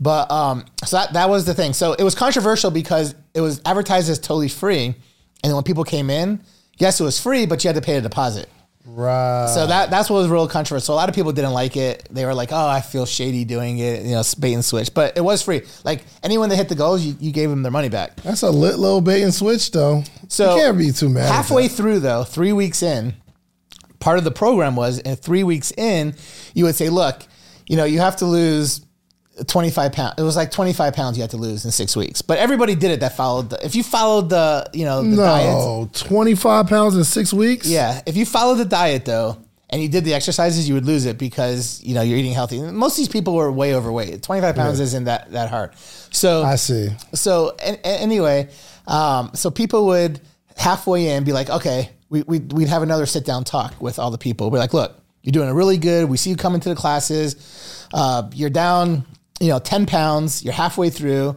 But 0.00 0.30
um, 0.30 0.64
so 0.84 0.96
that 0.96 1.12
that 1.12 1.28
was 1.28 1.44
the 1.44 1.54
thing. 1.54 1.74
So 1.74 1.92
it 1.92 2.02
was 2.02 2.14
controversial 2.14 2.70
because 2.70 3.14
it 3.34 3.40
was 3.40 3.60
advertised 3.66 4.08
as 4.10 4.18
totally 4.18 4.48
free, 4.48 4.94
and 5.44 5.54
when 5.54 5.62
people 5.64 5.84
came 5.84 6.08
in, 6.10 6.40
yes, 6.78 7.00
it 7.00 7.04
was 7.04 7.20
free, 7.20 7.46
but 7.46 7.62
you 7.62 7.68
had 7.68 7.76
to 7.76 7.82
pay 7.82 7.96
a 7.96 8.00
deposit. 8.00 8.48
Right. 8.84 9.48
So 9.54 9.66
that 9.66 9.90
that's 9.90 10.10
what 10.10 10.18
was 10.18 10.28
real 10.28 10.48
controversial. 10.48 10.86
So 10.86 10.94
a 10.94 10.96
lot 10.96 11.08
of 11.08 11.14
people 11.14 11.30
didn't 11.32 11.52
like 11.52 11.76
it. 11.76 12.08
They 12.10 12.24
were 12.26 12.34
like, 12.34 12.50
"Oh, 12.50 12.66
I 12.66 12.80
feel 12.80 13.06
shady 13.06 13.44
doing 13.44 13.78
it," 13.78 14.04
you 14.04 14.12
know, 14.12 14.22
bait 14.40 14.54
and 14.54 14.64
switch. 14.64 14.92
But 14.92 15.16
it 15.16 15.20
was 15.20 15.40
free. 15.42 15.62
Like 15.84 16.04
anyone 16.22 16.48
that 16.48 16.56
hit 16.56 16.68
the 16.68 16.74
goals, 16.74 17.02
you, 17.02 17.16
you 17.20 17.30
gave 17.30 17.48
them 17.48 17.62
their 17.62 17.70
money 17.70 17.88
back. 17.88 18.16
That's 18.22 18.42
a 18.42 18.50
lit 18.50 18.78
little 18.78 19.00
bait 19.00 19.22
and 19.22 19.32
switch, 19.32 19.70
though. 19.70 20.02
So 20.28 20.56
you 20.56 20.62
can't 20.62 20.78
be 20.78 20.90
too 20.90 21.08
mad. 21.08 21.30
Halfway 21.30 21.68
through, 21.68 22.00
though, 22.00 22.24
three 22.24 22.52
weeks 22.52 22.82
in, 22.82 23.14
part 24.00 24.18
of 24.18 24.24
the 24.24 24.32
program 24.32 24.74
was, 24.74 24.98
and 24.98 25.18
three 25.18 25.44
weeks 25.44 25.72
in, 25.76 26.14
you 26.52 26.64
would 26.64 26.74
say, 26.74 26.88
"Look, 26.88 27.22
you 27.68 27.76
know, 27.76 27.84
you 27.84 28.00
have 28.00 28.16
to 28.16 28.26
lose." 28.26 28.80
25 29.46 29.92
pounds. 29.92 30.14
It 30.18 30.22
was 30.22 30.36
like 30.36 30.50
25 30.50 30.94
pounds 30.94 31.16
you 31.16 31.22
had 31.22 31.30
to 31.30 31.36
lose 31.36 31.64
in 31.64 31.70
six 31.70 31.96
weeks. 31.96 32.22
But 32.22 32.38
everybody 32.38 32.74
did 32.74 32.90
it 32.90 33.00
that 33.00 33.16
followed 33.16 33.50
the, 33.50 33.64
if 33.64 33.74
you 33.74 33.82
followed 33.82 34.28
the, 34.30 34.68
you 34.72 34.84
know, 34.84 35.02
the 35.02 35.16
diet, 35.16 35.46
No, 35.46 35.90
25 35.94 36.66
pounds 36.66 36.96
in 36.96 37.04
six 37.04 37.32
weeks? 37.32 37.66
Yeah, 37.66 38.00
if 38.06 38.16
you 38.16 38.26
followed 38.26 38.56
the 38.56 38.64
diet 38.64 39.04
though, 39.04 39.38
and 39.70 39.80
you 39.80 39.88
did 39.88 40.04
the 40.04 40.12
exercises, 40.12 40.68
you 40.68 40.74
would 40.74 40.84
lose 40.84 41.06
it 41.06 41.16
because 41.16 41.82
you 41.82 41.94
know 41.94 42.02
you're 42.02 42.18
eating 42.18 42.34
healthy. 42.34 42.60
Most 42.60 42.92
of 42.92 42.98
these 42.98 43.08
people 43.08 43.34
were 43.34 43.50
way 43.50 43.74
overweight. 43.74 44.22
25 44.22 44.54
pounds 44.54 44.80
isn't 44.80 45.04
that 45.04 45.32
that 45.32 45.48
hard. 45.48 45.74
So 46.10 46.42
I 46.42 46.56
see. 46.56 46.90
so 47.14 47.56
anyway, 47.82 48.50
um, 48.86 49.30
so 49.32 49.50
people 49.50 49.86
would 49.86 50.20
halfway 50.58 51.08
in 51.08 51.24
be 51.24 51.32
like, 51.32 51.48
okay, 51.48 51.88
we, 52.10 52.22
we'd, 52.22 52.52
we'd 52.52 52.68
have 52.68 52.82
another 52.82 53.06
sit 53.06 53.24
down 53.24 53.44
talk 53.44 53.80
with 53.80 53.98
all 53.98 54.10
the 54.10 54.18
people. 54.18 54.50
We're 54.50 54.58
like, 54.58 54.74
look, 54.74 54.94
you're 55.22 55.32
doing 55.32 55.50
really 55.54 55.78
good. 55.78 56.08
We 56.10 56.18
see 56.18 56.28
you 56.28 56.36
coming 56.36 56.60
to 56.60 56.68
the 56.68 56.74
classes. 56.74 57.86
Uh, 57.94 58.28
you're 58.34 58.50
down, 58.50 59.06
you 59.42 59.48
know, 59.48 59.58
10 59.58 59.86
pounds. 59.86 60.44
You're 60.44 60.54
halfway 60.54 60.88
through. 60.88 61.36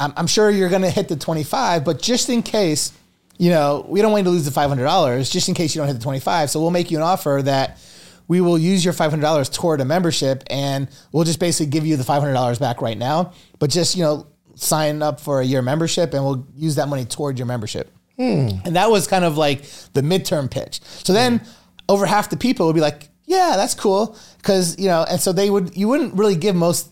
I'm, 0.00 0.12
I'm 0.16 0.26
sure 0.26 0.50
you're 0.50 0.70
going 0.70 0.82
to 0.82 0.90
hit 0.90 1.08
the 1.08 1.16
25, 1.16 1.84
but 1.84 2.00
just 2.00 2.30
in 2.30 2.42
case, 2.42 2.92
you 3.38 3.50
know, 3.50 3.84
we 3.88 4.00
don't 4.00 4.10
want 4.10 4.22
you 4.22 4.24
to 4.24 4.30
lose 4.30 4.46
the 4.46 4.50
$500 4.50 5.30
just 5.30 5.48
in 5.48 5.54
case 5.54 5.74
you 5.74 5.80
don't 5.80 5.86
hit 5.86 5.94
the 5.94 6.02
25. 6.02 6.50
So 6.50 6.60
we'll 6.60 6.70
make 6.70 6.90
you 6.90 6.96
an 6.96 7.02
offer 7.02 7.40
that 7.44 7.78
we 8.26 8.40
will 8.40 8.58
use 8.58 8.82
your 8.82 8.94
$500 8.94 9.52
toward 9.52 9.82
a 9.82 9.84
membership 9.84 10.44
and 10.48 10.88
we'll 11.12 11.24
just 11.24 11.38
basically 11.38 11.70
give 11.70 11.84
you 11.84 11.96
the 11.96 12.04
$500 12.04 12.58
back 12.58 12.80
right 12.80 12.96
now. 12.96 13.34
But 13.58 13.68
just, 13.68 13.96
you 13.96 14.02
know, 14.02 14.26
sign 14.54 15.02
up 15.02 15.20
for 15.20 15.40
a 15.40 15.44
year 15.44 15.60
membership 15.60 16.14
and 16.14 16.24
we'll 16.24 16.46
use 16.56 16.76
that 16.76 16.88
money 16.88 17.04
toward 17.04 17.38
your 17.38 17.46
membership. 17.46 17.92
Hmm. 18.16 18.48
And 18.64 18.76
that 18.76 18.90
was 18.90 19.06
kind 19.06 19.24
of 19.24 19.36
like 19.36 19.64
the 19.92 20.00
midterm 20.00 20.50
pitch. 20.50 20.80
So 20.82 21.12
then 21.12 21.42
over 21.88 22.06
half 22.06 22.30
the 22.30 22.38
people 22.38 22.66
would 22.66 22.74
be 22.74 22.80
like, 22.80 23.08
yeah, 23.26 23.54
that's 23.56 23.74
cool. 23.74 24.16
Cause, 24.42 24.78
you 24.78 24.86
know, 24.86 25.04
and 25.08 25.20
so 25.20 25.32
they 25.32 25.50
would, 25.50 25.76
you 25.76 25.88
wouldn't 25.88 26.14
really 26.14 26.36
give 26.36 26.56
most 26.56 26.91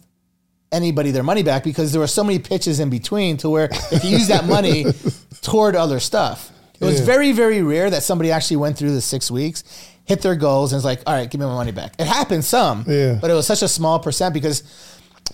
anybody 0.73 1.11
their 1.11 1.23
money 1.23 1.43
back 1.43 1.65
because 1.65 1.93
there 1.93 2.01
were 2.01 2.07
so 2.07 2.23
many 2.25 2.39
pitches 2.39 2.81
in 2.81 2.91
between 2.91 3.37
to 3.39 3.51
where 3.51 3.69
if 3.91 4.05
you 4.05 4.11
use 4.11 4.29
that 4.29 4.47
money 4.47 4.85
toward 5.43 5.75
other 5.77 6.01
stuff. 6.01 6.51
It 6.81 6.85
was 6.85 7.01
Yeah. 7.01 7.07
very, 7.07 7.33
very 7.33 7.61
rare 7.63 7.91
that 7.91 8.03
somebody 8.03 8.31
actually 8.31 8.57
went 8.59 8.79
through 8.79 8.93
the 8.93 9.01
six 9.01 9.31
weeks, 9.31 9.65
hit 10.05 10.23
their 10.23 10.37
goals, 10.37 10.73
and 10.73 10.79
was 10.79 10.85
like, 10.85 11.03
all 11.07 11.15
right, 11.15 11.29
give 11.31 11.41
me 11.41 11.47
my 11.47 11.55
money 11.55 11.73
back. 11.73 11.95
It 11.99 12.07
happened 12.07 12.45
some, 12.45 12.85
Yeah. 12.89 13.19
but 13.21 13.31
it 13.31 13.35
was 13.35 13.47
such 13.47 13.63
a 13.63 13.69
small 13.69 13.99
percent 13.99 14.33
because 14.33 14.63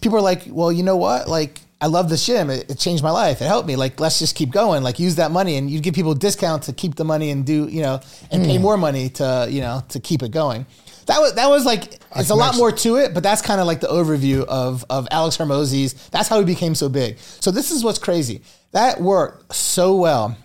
people 0.01 0.19
are 0.19 0.23
like, 0.23 0.43
well, 0.49 0.73
you 0.73 0.83
know 0.83 0.97
what? 0.97 1.29
Like, 1.29 1.61
I 1.81 1.87
love 1.89 2.09
this 2.09 2.25
gym. 2.25 2.49
It, 2.51 2.71
it 2.71 2.79
changed 2.79 3.03
my 3.03 3.11
life. 3.11 3.41
It 3.43 3.45
helped 3.45 3.69
me. 3.69 3.77
Like, 3.77 4.01
let's 4.01 4.19
just 4.19 4.35
keep 4.35 4.51
going. 4.51 4.83
Like, 4.83 4.99
use 4.99 5.17
that 5.17 5.31
money, 5.31 5.57
and 5.57 5.71
you 5.71 5.79
give 5.81 5.95
people 5.95 6.13
a 6.13 6.17
discount 6.19 6.65
to 6.65 6.73
keep 6.73 6.95
the 6.97 7.05
money 7.05 7.31
and 7.31 7.45
do, 7.45 7.69
you 7.69 7.83
know, 7.83 8.01
and 8.31 8.43
Hmm. 8.43 8.49
pay 8.49 8.59
more 8.59 8.77
money 8.79 9.11
to, 9.11 9.47
you 9.51 9.61
know, 9.61 9.85
to 9.91 10.01
keep 10.01 10.23
it 10.23 10.31
going. 10.31 10.65
That 11.07 11.21
was 11.21 11.35
that 11.35 11.49
was 11.49 11.65
like 11.65 12.01
it's 12.17 12.31
a 12.31 12.35
lot 12.35 12.57
more 12.57 12.73
to 12.73 12.97
it, 12.97 13.15
but 13.15 13.23
that's 13.23 13.41
kind 13.43 13.61
of 13.61 13.67
like 13.67 13.81
the 13.81 13.87
overview 13.89 14.45
of 14.45 14.85
of 14.91 15.07
Alex 15.11 15.37
Hormozi's. 15.37 15.95
That's 16.11 16.29
how 16.29 16.39
he 16.39 16.45
became 16.45 16.75
so 16.75 16.89
big. 16.89 17.19
So 17.19 17.51
this 17.51 17.71
is 17.71 17.85
what's 17.85 17.99
crazy. 17.99 18.43
That 18.73 19.01
worked 19.01 19.55
so 19.55 19.97
well 19.97 20.37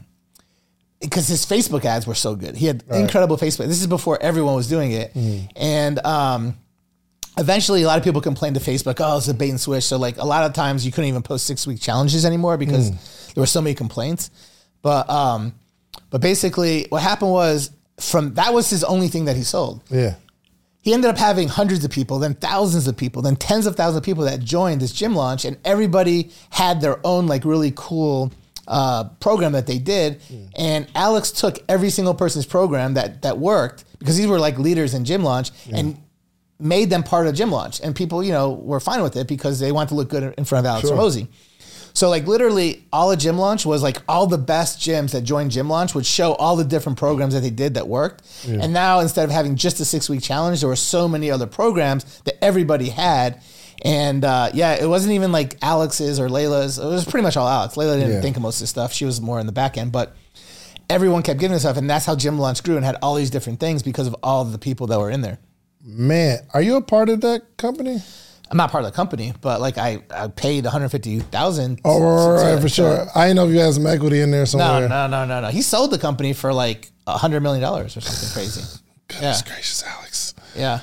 because 1.00 1.28
his 1.28 1.46
Facebook 1.46 1.84
ads 1.84 2.06
were 2.06 2.14
so 2.16 2.36
good. 2.36 2.56
He 2.56 2.68
had 2.68 2.84
incredible 2.92 3.38
Facebook. 3.38 3.68
This 3.68 3.82
is 3.82 3.88
before 3.88 4.22
everyone 4.22 4.56
was 4.56 4.68
doing 4.68 4.92
it, 4.92 5.16
and 5.56 5.98
um, 6.06 6.56
eventually 7.38 7.82
a 7.82 7.88
lot 7.88 7.98
of 7.98 8.04
people 8.04 8.22
complained 8.22 8.56
to 8.56 8.62
Facebook, 8.62 8.98
"Oh, 9.00 9.18
it's 9.18 9.28
a 9.28 9.34
bait 9.34 9.50
and 9.50 9.60
switch." 9.60 9.84
So 9.86 9.98
like 9.98 10.18
a 10.18 10.26
lot 10.26 10.44
of 10.46 10.54
times 10.54 10.86
you 10.86 10.92
couldn't 10.92 11.08
even 11.10 11.24
post 11.24 11.46
six 11.48 11.66
week 11.66 11.82
challenges 11.82 12.24
anymore 12.26 12.58
because 12.58 12.92
there 13.34 13.42
were 13.42 13.48
so 13.48 13.62
many 13.62 13.74
complaints. 13.74 14.30
But 14.84 15.10
um, 15.10 15.54
but 16.12 16.22
basically, 16.22 16.86
what 16.90 17.02
happened 17.02 17.32
was 17.32 17.72
from 18.00 18.36
that 18.36 18.54
was 18.54 18.70
his 18.70 18.84
only 18.84 19.08
thing 19.08 19.26
that 19.26 19.36
he 19.36 19.44
sold 19.44 19.82
Yeah. 19.90 20.16
He 20.84 20.94
ended 20.94 21.10
up 21.12 21.18
having 21.18 21.48
hundreds 21.48 21.86
of 21.86 21.92
people, 21.92 22.18
then 22.18 22.34
thousands 22.34 22.88
of 22.88 22.98
people, 22.98 23.22
then 23.22 23.36
tens 23.36 23.68
of 23.68 23.76
thousands 23.76 23.98
of 23.98 24.04
people 24.04 24.24
that 24.24 24.40
joined 24.40 24.82
this 24.82 24.92
gym 24.92 25.14
launch, 25.16 25.46
and 25.46 25.58
everybody 25.64 26.32
had 26.50 26.82
their 26.82 27.00
own 27.06 27.28
like 27.28 27.46
really 27.46 27.72
cool 27.76 28.32
uh, 28.68 29.04
program 29.20 29.52
that 29.52 29.68
they 29.68 29.78
did. 29.78 30.22
And 30.56 30.88
Alex 30.96 31.32
took 31.32 31.60
every 31.70 31.90
single 31.92 32.14
person's 32.16 32.46
program 32.48 32.96
that 32.96 33.22
that 33.22 33.38
worked 33.38 33.86
because 34.00 34.18
these 34.18 34.28
were 34.28 34.40
like 34.40 34.58
leaders 34.58 34.94
in 34.96 35.06
gym 35.06 35.24
launch 35.24 35.52
and 35.72 36.02
made 36.60 36.90
them 36.90 37.04
part 37.04 37.28
of 37.28 37.36
gym 37.36 37.52
launch. 37.52 37.80
And 37.82 37.96
people, 37.96 38.24
you 38.24 38.32
know, 38.32 38.52
were 38.52 38.80
fine 38.80 39.04
with 39.04 39.16
it 39.18 39.28
because 39.28 39.60
they 39.60 39.72
want 39.72 39.90
to 39.90 39.96
look 39.96 40.10
good 40.10 40.34
in 40.38 40.46
front 40.46 40.66
of 40.66 40.70
Alex 40.70 40.88
Sure. 40.88 40.98
Hormozi. 40.98 41.28
So 41.94 42.10
like 42.10 42.26
literally 42.28 42.86
all 42.94 43.12
of 43.12 43.20
gym 43.20 43.38
launch 43.38 43.66
was 43.66 43.84
like 43.84 43.98
all 44.08 44.28
the 44.28 44.38
best 44.38 44.80
gyms 44.80 45.12
that 45.12 45.22
joined 45.22 45.52
gym 45.52 45.70
launch 45.70 45.94
would 45.94 46.06
show 46.06 46.34
all 46.36 46.56
the 46.56 46.64
different 46.64 46.98
programs 46.98 47.34
that 47.34 47.42
they 47.42 47.50
did 47.50 47.74
that 47.74 47.88
worked. 47.88 48.24
And 48.48 48.74
now 48.74 49.00
instead 49.00 49.26
of 49.26 49.32
having 49.32 49.56
just 49.56 49.80
a 49.80 49.86
six 49.86 50.10
week 50.10 50.22
challenge, 50.22 50.62
there 50.62 50.70
were 50.70 50.76
so 50.76 51.08
many 51.08 51.30
other 51.30 51.48
programs 51.48 52.22
that 52.22 52.44
everybody 52.44 52.90
had. 52.90 53.42
And 53.84 54.24
uh, 54.24 54.52
yeah, 54.54 54.74
it 54.82 54.88
wasn't 54.88 55.14
even 55.14 55.32
like 55.32 55.58
Alex's 55.62 56.20
or 56.20 56.30
Leila's. 56.30 56.78
It 56.78 56.86
was 56.86 57.04
pretty 57.06 57.24
much 57.24 57.36
all 57.36 57.48
Alex. 57.48 57.76
Leila 57.78 57.98
didn't 57.98 58.12
Yeah. 58.14 58.22
think 58.22 58.36
of 58.38 58.44
most 58.44 58.58
of 58.58 58.62
this 58.62 58.70
stuff. 58.70 58.94
She 58.94 59.06
was 59.06 59.20
more 59.20 59.40
in 59.40 59.46
the 59.48 59.52
back 59.52 59.78
end, 59.78 59.92
but 59.92 60.16
everyone 60.90 61.24
kept 61.24 61.40
giving 61.40 61.58
stuff. 61.60 61.78
And 61.78 61.90
that's 61.90 62.06
how 62.06 62.16
gym 62.16 62.38
launch 62.38 62.64
grew 62.64 62.76
and 62.78 62.86
had 62.86 62.98
all 63.02 63.16
these 63.16 63.30
different 63.32 63.60
things 63.60 63.82
because 63.84 64.08
of 64.08 64.16
all 64.24 64.46
the 64.46 64.60
people 64.60 64.88
that 64.88 65.00
were 65.00 65.10
in 65.10 65.22
there. 65.22 65.40
Man, 65.84 66.40
are 66.54 66.62
you 66.62 66.76
a 66.76 66.82
part 66.82 67.10
of 67.10 67.22
that 67.22 67.58
company? 67.58 68.02
I'm 68.52 68.58
not 68.58 68.70
part 68.70 68.84
of 68.84 68.92
the 68.92 68.96
company, 68.96 69.34
but 69.40 69.62
like 69.62 69.78
I, 69.78 70.04
I 70.14 70.28
paid 70.28 70.66
150,000. 70.66 71.80
Oh, 71.86 72.00
right, 72.36 72.54
right, 72.54 72.62
for 72.62 72.68
sure. 72.68 73.08
I 73.16 73.28
didn't 73.28 73.38
know 73.38 73.48
if 73.48 73.54
you 73.54 73.60
had 73.60 73.74
some 73.74 73.88
equity 73.88 74.20
in 74.20 74.30
there 74.30 74.46
somewhere. 74.46 74.90
no, 74.90 75.08
no, 75.08 75.08
no, 75.08 75.26
no. 75.26 75.42
no. 75.42 75.48
He 75.48 75.62
sold 75.62 75.92
the 75.92 75.98
company 75.98 76.34
for 76.34 76.54
like 76.54 76.92
a 77.08 77.18
hundred 77.18 77.42
million 77.44 77.62
dollars 77.62 77.96
or 77.96 78.02
something 78.02 78.30
crazy. 78.34 78.62
Goodness 79.08 79.42
Yeah. 79.48 79.54
gracious, 79.54 79.84
Alex. 79.84 80.34
Yeah. 80.56 80.80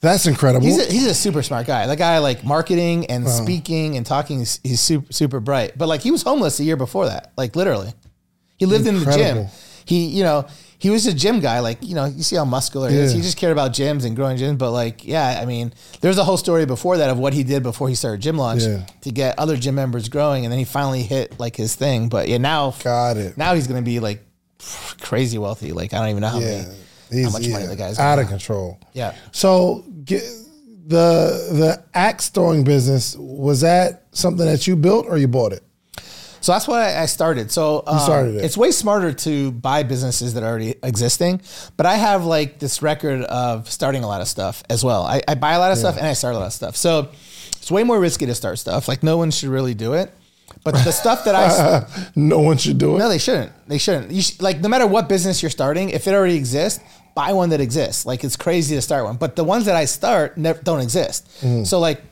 That's 0.00 0.26
incredible. 0.26 0.66
He's 0.66 0.78
a, 0.78 0.90
he's 0.92 1.06
a 1.06 1.14
super 1.14 1.42
smart 1.42 1.66
guy. 1.66 1.86
That 1.86 1.98
guy, 1.98 2.18
like 2.18 2.42
marketing 2.42 3.06
and 3.06 3.28
speaking 3.28 3.96
and 3.96 4.04
talking, 4.04 4.38
he's, 4.40 4.58
he's 4.64 4.80
super, 4.80 5.12
super 5.12 5.40
bright. 5.40 5.78
But 5.78 5.88
like 5.88 6.00
he 6.00 6.10
was 6.10 6.22
homeless 6.22 6.58
a 6.58 6.64
year 6.64 6.76
before 6.76 7.06
that, 7.06 7.32
like 7.36 7.54
literally. 7.54 7.92
He 8.56 8.66
lived 8.66 8.86
in 8.86 8.98
the 8.98 9.12
gym. 9.12 9.46
He, 9.84 10.06
you 10.06 10.22
know, 10.22 10.46
he 10.80 10.90
was 10.90 11.06
a 11.06 11.12
gym 11.14 11.40
guy. 11.40 11.60
Like, 11.60 11.78
you 11.82 11.94
know, 11.94 12.06
you 12.06 12.22
see 12.22 12.34
how 12.36 12.44
muscular 12.44 12.88
he 12.90 12.96
is. 12.96 13.12
He 13.12 13.20
just 13.20 13.36
cared 13.36 13.52
about 13.52 13.72
gyms 13.72 14.04
and 14.04 14.16
growing 14.16 14.38
gyms. 14.38 14.56
But 14.58 14.70
like, 14.72 15.06
yeah, 15.06 15.38
I 15.40 15.44
mean, 15.44 15.72
there's 16.00 16.16
a 16.18 16.24
whole 16.24 16.38
story 16.38 16.64
before 16.66 16.96
that 16.96 17.10
of 17.10 17.18
what 17.18 17.34
he 17.34 17.44
did 17.44 17.62
before 17.62 17.88
he 17.88 17.94
started 17.94 18.20
Gym 18.22 18.36
Launch 18.38 18.62
Yeah. 18.62 18.86
to 19.02 19.10
get 19.12 19.38
other 19.38 19.56
gym 19.56 19.74
members 19.74 20.08
growing. 20.08 20.44
And 20.46 20.50
then 20.50 20.58
he 20.58 20.64
finally 20.64 21.02
hit 21.02 21.38
like 21.38 21.54
his 21.54 21.74
thing. 21.74 22.08
But 22.08 22.28
yeah, 22.28 22.38
now, 22.38 22.70
Got 22.82 23.18
it. 23.18 23.36
now 23.36 23.54
he's 23.54 23.66
going 23.66 23.80
to 23.80 23.84
be 23.84 24.00
like 24.00 24.24
crazy 25.00 25.38
wealthy. 25.38 25.72
Like, 25.72 25.92
I 25.92 25.98
don't 25.98 26.08
even 26.08 26.22
know 26.22 26.28
how, 26.28 26.38
yeah. 26.40 26.64
many, 27.10 27.22
how 27.24 27.30
much 27.30 27.46
money 27.48 27.66
the 27.66 27.76
guy's 27.76 27.98
out 27.98 28.18
of 28.18 28.28
control. 28.28 28.78
Yeah. 28.94 29.14
So 29.32 29.84
get, 30.04 30.22
the 30.86 30.96
the 31.52 31.84
axe 31.94 32.30
throwing 32.30 32.64
business 32.64 33.14
was 33.16 33.60
that 33.60 34.06
something 34.12 34.44
that 34.46 34.66
you 34.66 34.74
built 34.76 35.06
or 35.06 35.18
you 35.18 35.28
bought 35.28 35.52
it? 35.52 35.62
So 36.40 36.52
that's 36.52 36.66
why 36.66 36.96
I 36.96 37.06
started. 37.06 37.50
So 37.50 37.82
um, 37.86 37.98
started 38.00 38.34
it. 38.36 38.44
it's 38.44 38.56
way 38.56 38.70
smarter 38.70 39.12
to 39.12 39.52
buy 39.52 39.82
businesses 39.82 40.34
that 40.34 40.42
are 40.42 40.46
already 40.48 40.74
existing. 40.82 41.40
But 41.76 41.86
I 41.86 41.94
have 41.96 42.24
like 42.24 42.58
this 42.58 42.82
record 42.82 43.22
of 43.24 43.70
starting 43.70 44.04
a 44.04 44.06
lot 44.08 44.20
of 44.20 44.28
stuff 44.28 44.62
as 44.70 44.82
well. 44.84 45.02
I, 45.02 45.20
I 45.28 45.34
buy 45.34 45.52
a 45.52 45.58
lot 45.58 45.72
of 45.72 45.78
stuff 45.78 45.96
and 45.98 46.06
I 46.06 46.14
start 46.14 46.34
a 46.34 46.38
lot 46.38 46.46
of 46.46 46.52
stuff. 46.52 46.76
So 46.76 47.10
it's 47.56 47.70
way 47.70 47.84
more 47.84 48.00
risky 48.00 48.26
to 48.26 48.34
start 48.34 48.58
stuff. 48.58 48.88
Like 48.88 49.02
no 49.02 49.16
one 49.18 49.30
should 49.30 49.50
really 49.50 49.74
do 49.74 49.92
it. 49.94 50.12
But 50.64 50.74
the 50.74 50.90
stuff 50.92 51.24
that 51.24 51.34
I 51.34 51.86
no 52.16 52.40
one 52.40 52.56
should 52.58 52.76
do 52.78 52.96
it. 52.96 52.98
no, 52.98 53.08
they 53.08 53.18
shouldn't. 53.18 53.52
They 53.68 53.78
shouldn't. 53.78 54.10
You 54.10 54.20
sh- 54.22 54.40
like 54.40 54.60
no 54.60 54.68
matter 54.68 54.86
what 54.86 55.08
business 55.08 55.42
you're 55.42 55.50
starting, 55.50 55.90
if 55.90 56.06
it 56.08 56.12
already 56.14 56.36
exists, 56.36 56.80
buy 57.14 57.32
one 57.32 57.50
that 57.50 57.60
exists. 57.60 58.04
Like 58.04 58.24
it's 58.24 58.36
crazy 58.36 58.74
to 58.74 58.82
start 58.82 59.04
one, 59.04 59.16
but 59.16 59.36
the 59.36 59.44
ones 59.44 59.66
that 59.66 59.76
I 59.76 59.84
start 59.84 60.36
never, 60.36 60.60
don't 60.62 60.80
exist. 60.80 61.28
So 61.66 61.78
like 61.78 62.02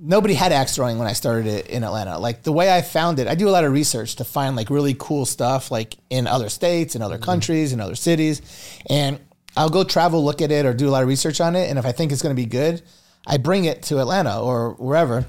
nobody 0.00 0.34
had 0.34 0.52
axe 0.52 0.74
throwing 0.74 0.98
when 0.98 1.08
I 1.08 1.12
started 1.12 1.46
it 1.46 1.68
in 1.68 1.84
Atlanta. 1.84 2.18
Like 2.18 2.42
the 2.42 2.52
way 2.52 2.74
I 2.74 2.82
found 2.82 3.18
it, 3.18 3.26
I 3.26 3.34
do 3.34 3.48
a 3.48 3.50
lot 3.50 3.64
of 3.64 3.72
research 3.72 4.16
to 4.16 4.24
find 4.24 4.56
like 4.56 4.70
really 4.70 4.94
cool 4.98 5.26
stuff 5.26 5.70
like 5.70 5.96
in 6.10 6.26
other 6.26 6.48
states, 6.48 6.94
in 6.94 7.02
other 7.02 7.18
countries, 7.18 7.72
in 7.72 7.80
other 7.80 7.94
cities, 7.94 8.42
and 8.88 9.18
I'll 9.56 9.70
go 9.70 9.82
travel, 9.82 10.24
look 10.24 10.40
at 10.40 10.52
it, 10.52 10.66
or 10.66 10.72
do 10.72 10.88
a 10.88 10.90
lot 10.90 11.02
of 11.02 11.08
research 11.08 11.40
on 11.40 11.56
it. 11.56 11.68
And 11.68 11.78
if 11.78 11.86
I 11.86 11.92
think 11.92 12.12
it's 12.12 12.22
going 12.22 12.34
to 12.34 12.40
be 12.40 12.46
good, 12.46 12.82
I 13.26 13.38
bring 13.38 13.64
it 13.64 13.82
to 13.84 13.98
Atlanta 13.98 14.40
or 14.40 14.74
wherever 14.74 15.26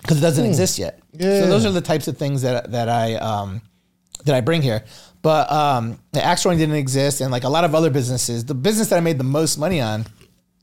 because 0.00 0.18
it 0.18 0.20
doesn't 0.20 0.46
exist 0.46 0.78
yet. 0.78 1.00
Yeah. 1.12 1.40
So 1.40 1.46
those 1.48 1.66
are 1.66 1.72
the 1.72 1.80
types 1.80 2.06
of 2.08 2.16
things 2.16 2.42
that 2.42 2.70
that 2.72 2.88
I 2.88 3.14
um, 3.14 3.60
that 4.24 4.34
I 4.34 4.40
bring 4.40 4.62
here. 4.62 4.84
But 5.22 5.50
um, 5.50 5.98
the 6.12 6.24
axe 6.24 6.42
throwing 6.42 6.58
didn't 6.58 6.76
exist, 6.76 7.20
and 7.20 7.32
like 7.32 7.42
a 7.42 7.48
lot 7.48 7.64
of 7.64 7.74
other 7.74 7.90
businesses, 7.90 8.44
the 8.44 8.54
business 8.54 8.90
that 8.90 8.96
I 8.96 9.00
made 9.00 9.18
the 9.18 9.24
most 9.24 9.58
money 9.58 9.80
on, 9.80 10.06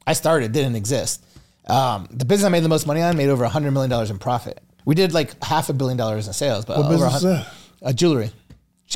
I 0.07 0.13
started 0.13 0.53
didn't 0.53 0.75
exist. 0.75 1.25
Um, 1.67 2.07
the 2.11 2.25
business 2.25 2.45
I 2.45 2.49
made 2.49 2.63
the 2.63 2.69
most 2.69 2.85
money 2.87 3.01
on 3.01 3.15
made 3.17 3.29
over 3.29 3.45
hundred 3.45 3.71
million 3.71 3.89
dollars 3.89 4.09
in 4.11 4.19
profit. 4.19 4.61
We 4.85 4.95
did 4.95 5.13
like 5.13 5.41
half 5.43 5.69
a 5.69 5.73
billion 5.73 5.97
dollars 5.97 6.27
in 6.27 6.33
sales, 6.33 6.65
but 6.65 6.77
What 6.77 6.85
over 6.91 7.05
a 7.05 7.07
business 7.07 7.15
is 7.15 7.21
that? 7.23 7.47
a 7.81 7.93
jewelry, 7.93 8.31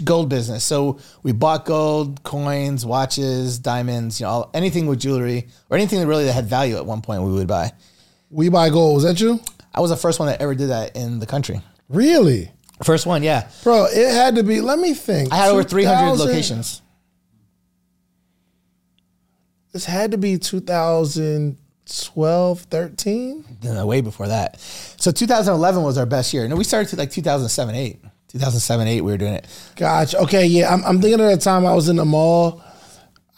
gold 0.04 0.28
business. 0.30 0.64
So 0.66 1.00
we 1.24 1.32
bought 1.32 1.64
gold, 1.66 2.24
coins, 2.24 2.86
watches, 2.86 3.58
diamonds, 3.60 4.20
you 4.20 4.26
know, 4.26 4.32
all, 4.32 4.50
anything 4.54 4.86
with 4.88 5.00
jewelry 5.00 5.48
or 5.70 5.78
anything 5.78 6.00
that 6.00 6.08
really 6.08 6.26
that 6.26 6.34
had 6.34 6.46
value 6.46 6.76
at 6.76 6.86
one 6.86 7.02
point 7.02 7.24
we 7.24 7.32
would 7.32 7.48
buy. 7.48 7.72
We 8.30 8.50
buy 8.50 8.70
gold. 8.70 8.96
Was 8.96 9.04
that 9.06 9.20
you? 9.22 9.40
I 9.74 9.80
was 9.80 9.90
the 9.90 9.96
first 9.98 10.20
one 10.20 10.28
that 10.28 10.42
ever 10.42 10.56
did 10.56 10.70
that 10.70 10.96
in 10.98 11.20
the 11.20 11.26
country. 11.26 11.62
Really? 11.88 12.52
First 12.84 13.06
one, 13.06 13.24
yeah. 13.24 13.50
Bro, 13.64 13.88
it 13.92 14.12
had 14.14 14.36
to 14.36 14.44
be. 14.44 14.60
Let 14.60 14.78
me 14.80 14.94
think. 14.94 15.32
I 15.32 15.38
had 15.38 15.50
over 15.52 15.64
300 15.64 16.12
2000 16.12 16.28
locations. 16.28 16.82
This 19.72 19.86
had 19.86 20.12
to 20.12 20.18
be 20.18 20.38
2012, 21.88 22.62
13. 22.62 23.46
No, 23.64 23.86
way 23.86 24.02
before 24.02 24.28
that. 24.28 24.60
So 24.60 25.12
2011 25.12 25.84
was 25.84 25.98
our 25.98 26.06
best 26.06 26.34
year. 26.34 26.48
No, 26.48 26.56
we 26.56 26.64
started 26.64 26.90
to 26.90 26.96
like 26.98 27.12
2007, 27.12 27.76
8. 27.76 28.00
2007, 28.30 28.88
8, 28.88 29.02
we 29.02 29.12
were 29.12 29.18
doing 29.18 29.34
it. 29.34 29.48
Gotcha. 29.76 30.20
Okay, 30.20 30.46
yeah. 30.46 30.74
I'm, 30.74 30.84
I'm 30.84 31.02
thinking 31.02 31.20
of 31.22 31.30
the 31.30 31.38
time 31.38 31.66
I 31.66 31.74
was 31.74 31.88
in 31.88 31.96
the 31.96 32.06
mall. 32.06 32.62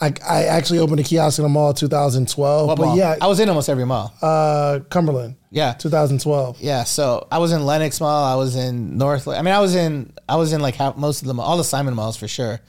I, 0.01 0.13
I 0.27 0.43
actually 0.45 0.79
opened 0.79 0.99
a 1.01 1.03
kiosk 1.03 1.37
in 1.39 1.43
the 1.43 1.49
mall 1.49 1.73
2012. 1.73 2.67
What 2.67 2.77
but 2.77 2.85
mall? 2.85 2.97
yeah, 2.97 3.15
I 3.21 3.27
was 3.27 3.39
in 3.39 3.49
almost 3.49 3.69
every 3.69 3.85
mall. 3.85 4.13
uh, 4.21 4.79
Cumberland. 4.89 5.35
Yeah. 5.51 5.73
2012. 5.73 6.61
Yeah, 6.61 6.85
so 6.85 7.27
I 7.31 7.37
was 7.39 7.51
in 7.51 7.65
Lenox 7.65 7.99
Mall. 7.99 8.23
I 8.23 8.35
was 8.35 8.55
in 8.55 8.97
North. 8.97 9.27
I 9.27 9.41
mean, 9.41 9.53
I 9.53 9.59
was 9.59 9.75
in 9.75 10.13
I 10.27 10.37
was 10.37 10.53
in 10.53 10.61
like 10.61 10.75
half, 10.75 10.95
most 10.95 11.21
of 11.21 11.27
them, 11.27 11.39
all 11.39 11.57
the 11.57 11.63
Simon 11.63 11.95
malls 11.95 12.17
for 12.17 12.27
sure. 12.27 12.61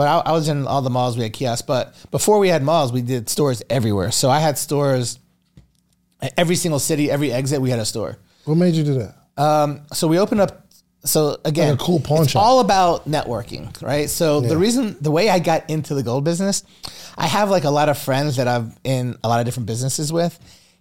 But 0.00 0.08
I, 0.08 0.30
I 0.30 0.32
was 0.32 0.48
in 0.48 0.66
all 0.66 0.80
the 0.80 0.88
malls. 0.88 1.18
We 1.18 1.24
had 1.24 1.34
kiosks. 1.34 1.60
But 1.60 1.94
before 2.10 2.38
we 2.38 2.48
had 2.48 2.62
malls, 2.62 2.90
we 2.90 3.02
did 3.02 3.28
stores 3.28 3.62
everywhere. 3.68 4.10
So 4.10 4.30
I 4.30 4.38
had 4.40 4.56
stores 4.56 5.18
at 6.22 6.32
every 6.38 6.56
single 6.56 6.78
city, 6.78 7.10
every 7.10 7.30
exit. 7.30 7.60
We 7.60 7.68
had 7.68 7.80
a 7.80 7.84
store. 7.84 8.16
What 8.46 8.54
made 8.54 8.72
you 8.72 8.82
do 8.82 8.94
that? 8.94 9.14
Um, 9.36 9.82
so 9.92 10.08
we 10.08 10.18
opened 10.18 10.40
up. 10.40 10.64
So 11.04 11.36
again, 11.44 11.72
Like 11.72 11.80
a 11.82 11.84
cool 11.84 12.00
pawn 12.00 12.22
it's 12.22 12.30
shop. 12.30 12.42
all 12.42 12.60
about 12.60 13.06
networking, 13.10 13.78
right? 13.82 14.08
So 14.08 14.40
the 14.40 14.56
reason, 14.56 14.96
the 15.02 15.10
way 15.10 15.28
I 15.28 15.38
got 15.38 15.68
into 15.68 15.94
the 15.94 16.02
gold 16.02 16.24
business, 16.24 16.64
I 17.18 17.26
have 17.26 17.50
like 17.50 17.64
a 17.64 17.70
lot 17.70 17.90
of 17.90 17.98
friends 17.98 18.36
that 18.36 18.48
I'm 18.48 18.72
in 18.82 19.18
a 19.22 19.28
lot 19.28 19.40
of 19.40 19.44
different 19.44 19.66
businesses 19.66 20.10
with, 20.10 20.38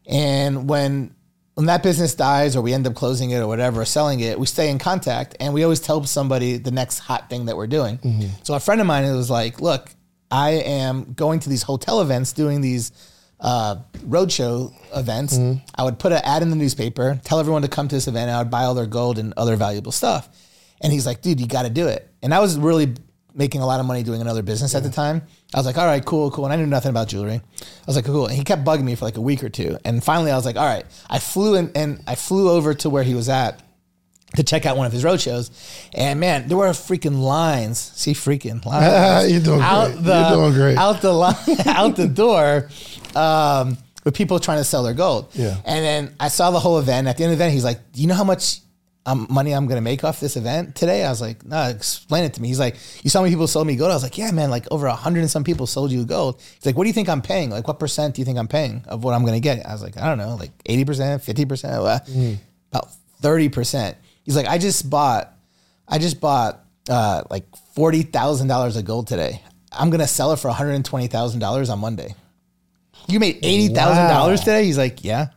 and 0.08 0.69
when 0.69 1.13
when 1.55 1.65
that 1.65 1.83
business 1.83 2.15
dies 2.15 2.55
or 2.55 2.62
we 2.62 2.73
end 2.73 2.88
up 2.88 2.95
closing 2.95 3.31
it 3.31 3.39
or 3.39 3.47
whatever, 3.47 3.83
selling 3.85 4.19
it, 4.21 4.39
we 4.39 4.45
stay 4.45 4.69
in 4.69 4.79
contact, 4.79 5.35
and 5.39 5.53
we 5.53 5.63
always 5.63 5.79
tell 5.79 6.03
somebody 6.05 6.57
the 6.57 6.71
next 6.71 6.99
hot 6.99 7.29
thing 7.29 7.45
that 7.45 7.57
we're 7.57 7.67
doing. 7.67 7.97
Mm-hmm. 7.97 8.27
So 8.43 8.53
a 8.53 8.59
friend 8.59 8.79
of 8.79 8.88
mine 8.88 9.03
was 9.15 9.29
like, 9.29 9.59
"Look, 9.59 9.89
I 10.31 10.51
am 10.51 11.13
going 11.13 11.39
to 11.41 11.49
these 11.49 11.63
hotel 11.63 12.01
events, 12.01 12.33
doing 12.33 12.62
these." 12.62 12.91
uh, 13.39 13.77
roadshow 13.99 14.73
events, 14.95 15.38
Mm-hmm. 15.38 15.63
I 15.75 15.83
would 15.83 15.97
put 15.97 16.12
an 16.12 16.21
ad 16.23 16.41
in 16.41 16.49
the 16.49 16.55
newspaper, 16.55 17.19
tell 17.23 17.39
everyone 17.39 17.62
to 17.62 17.67
come 17.67 17.88
to 17.88 17.95
this 17.95 18.07
event, 18.07 18.27
and 18.27 18.31
I 18.31 18.39
would 18.39 18.51
buy 18.51 18.63
all 18.63 18.73
their 18.73 18.85
gold 18.85 19.17
and 19.17 19.33
other 19.38 19.55
valuable 19.55 19.91
stuff. 19.91 20.27
And 20.81 20.91
he's 20.91 21.05
like, 21.05 21.21
dude, 21.21 21.39
you 21.39 21.47
got 21.47 21.63
to 21.63 21.69
do 21.69 21.88
it. 21.88 22.09
And 22.21 22.33
I 22.33 22.39
was 22.39 22.57
really 22.57 22.95
making 23.33 23.61
a 23.61 23.65
lot 23.65 23.79
of 23.79 23.85
money 23.85 24.03
doing 24.03 24.21
another 24.21 24.41
business 24.41 24.73
at 24.75 24.83
the 24.83 24.89
time. 24.89 25.21
I 25.53 25.57
was 25.57 25.65
like, 25.65 25.77
all 25.77 25.85
right, 25.85 26.03
cool, 26.03 26.31
cool. 26.31 26.45
And 26.45 26.53
I 26.53 26.57
knew 26.57 26.65
nothing 26.65 26.89
about 26.89 27.07
jewelry. 27.07 27.35
I 27.61 27.65
was 27.87 27.95
like, 27.95 28.05
cool. 28.05 28.27
And 28.27 28.35
he 28.35 28.43
kept 28.43 28.63
bugging 28.65 28.83
me 28.83 28.95
for 28.95 29.05
like 29.05 29.17
a 29.17 29.21
week 29.21 29.43
or 29.43 29.49
two. 29.49 29.77
And 29.85 30.03
finally, 30.03 30.31
I 30.31 30.35
was 30.35 30.45
like, 30.45 30.55
all 30.57 30.65
right. 30.65 30.85
I 31.09 31.19
flew 31.19 31.55
in 31.55 31.71
and 31.75 32.03
I 32.07 32.15
flew 32.15 32.49
over 32.49 32.73
to 32.75 32.89
where 32.89 33.03
he 33.03 33.13
was 33.13 33.29
at 33.29 33.61
to 34.35 34.43
check 34.43 34.65
out 34.67 34.77
one 34.77 34.85
of 34.85 34.91
his 34.93 35.03
road 35.03 35.19
shows. 35.19 35.49
And 35.93 36.19
man, 36.19 36.47
there 36.47 36.57
were 36.57 36.67
freaking 36.69 37.21
lines. 37.21 37.79
See, 37.79 38.13
freaking 38.13 38.63
lines. 38.65 39.31
You're 39.31 39.41
doing 39.41 39.61
out 39.61 39.91
great. 39.93 40.03
the 40.03 40.19
You're 40.19 40.29
doing 40.37 40.53
great. 40.53 40.77
out 40.77 41.01
the 41.01 41.13
line, 41.13 41.35
out 41.65 41.95
the 41.95 42.07
door 42.07 42.69
um, 43.15 43.77
with 44.03 44.13
people 44.15 44.39
trying 44.39 44.59
to 44.59 44.63
sell 44.63 44.83
their 44.83 44.93
gold. 44.93 45.29
Yeah. 45.33 45.55
And 45.65 45.83
then 45.85 46.15
I 46.19 46.27
saw 46.27 46.51
the 46.51 46.59
whole 46.59 46.79
event. 46.79 47.07
At 47.07 47.17
the 47.17 47.23
end 47.23 47.33
of 47.33 47.39
the 47.39 47.43
event, 47.43 47.53
he's 47.55 47.63
like, 47.63 47.91
"Do 47.93 48.01
you 48.01 48.07
know 48.07 48.13
how 48.15 48.23
much 48.23 48.59
um, 49.05 49.25
money 49.29 49.53
I'm 49.53 49.65
going 49.65 49.77
to 49.77 49.81
make 49.81 50.03
off 50.03 50.19
this 50.19 50.35
event 50.35 50.75
today?" 50.75 51.03
I 51.05 51.09
was 51.09 51.21
like, 51.21 51.45
"No, 51.45 51.63
explain 51.69 52.23
it 52.25 52.33
to 52.35 52.41
me." 52.41 52.47
He's 52.49 52.59
like, 52.59 52.75
"You 53.03 53.09
saw 53.09 53.21
many 53.21 53.31
people 53.33 53.47
sold 53.47 53.65
me 53.67 53.75
gold?" 53.75 53.91
I 53.91 53.95
was 53.95 54.03
like, 54.03 54.17
"Yeah, 54.17 54.31
man, 54.31 54.49
like 54.49 54.65
over 54.71 54.88
a 54.88 54.95
hundred 54.95 55.21
and 55.21 55.31
some 55.31 55.43
people 55.43 55.65
sold 55.67 55.91
you 55.91 56.05
gold." 56.05 56.39
He's 56.55 56.65
like, 56.65 56.75
"What 56.77 56.83
do 56.83 56.88
you 56.89 56.93
think 56.93 57.09
I'm 57.09 57.21
paying? 57.21 57.49
Like, 57.49 57.67
what 57.67 57.79
percent 57.79 58.15
do 58.15 58.21
you 58.21 58.25
think 58.25 58.38
I'm 58.38 58.47
paying 58.47 58.83
of 58.88 59.03
what 59.03 59.13
I'm 59.13 59.21
going 59.21 59.33
to 59.35 59.39
get?" 59.39 59.65
I 59.65 59.71
was 59.73 59.81
like, 59.81 59.97
"I 59.97 60.05
don't 60.07 60.17
know, 60.17 60.35
like 60.35 60.51
eighty 60.65 60.85
percent, 60.85 61.23
fifty 61.23 61.45
percent, 61.45 61.73
about 61.75 62.88
thirty 63.21 63.49
percent." 63.49 63.97
He's 64.23 64.35
like, 64.35 64.47
"I 64.47 64.57
just 64.57 64.89
bought, 64.89 65.33
I 65.88 65.97
just 65.97 66.19
bought 66.21 66.63
uh, 66.89 67.23
like 67.29 67.45
forty 67.73 68.03
thousand 68.03 68.47
dollars 68.47 68.75
of 68.75 68.85
gold 68.85 69.07
today. 69.07 69.41
I'm 69.71 69.89
going 69.89 70.01
to 70.01 70.07
sell 70.07 70.33
it 70.33 70.38
for 70.39 70.47
one 70.49 70.57
hundred 70.57 70.73
and 70.73 70.85
twenty 70.85 71.07
thousand 71.07 71.39
dollars 71.39 71.69
on 71.69 71.79
Monday." 71.79 72.15
You 73.07 73.19
made 73.19 73.39
eighty 73.43 73.69
thousand 73.73 74.07
dollars 74.09 74.39
Wow. 74.41 74.45
today? 74.45 74.65
He's 74.65 74.77
like, 74.77 75.03
yeah. 75.03 75.27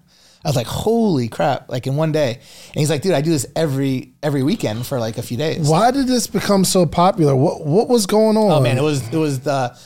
I 0.45 0.49
was 0.49 0.57
like, 0.57 0.67
holy 0.67 1.29
crap! 1.29 1.69
Like 1.71 1.87
in 1.87 1.95
one 1.97 2.11
day, 2.11 2.35
and 2.35 2.75
he's 2.75 2.91
like, 2.91 3.03
dude, 3.03 3.13
I 3.13 3.21
do 3.21 3.31
this 3.31 3.47
every 3.55 4.13
every 4.23 4.43
weekend 4.43 4.87
for 4.87 4.99
like 4.99 5.19
a 5.19 5.23
few 5.23 5.37
days. 5.37 5.69
Why 5.69 5.91
did 5.91 6.09
this 6.09 6.27
become 6.27 6.65
so 6.65 6.85
popular? 6.85 7.37
What 7.37 7.65
what 7.65 7.89
was 7.89 8.07
going 8.07 8.37
on? 8.37 8.51
Oh 8.51 8.61
man, 8.61 8.77
it 8.77 8.83
was 8.83 9.07
it 9.13 9.17
was 9.17 9.41
the 9.41 9.79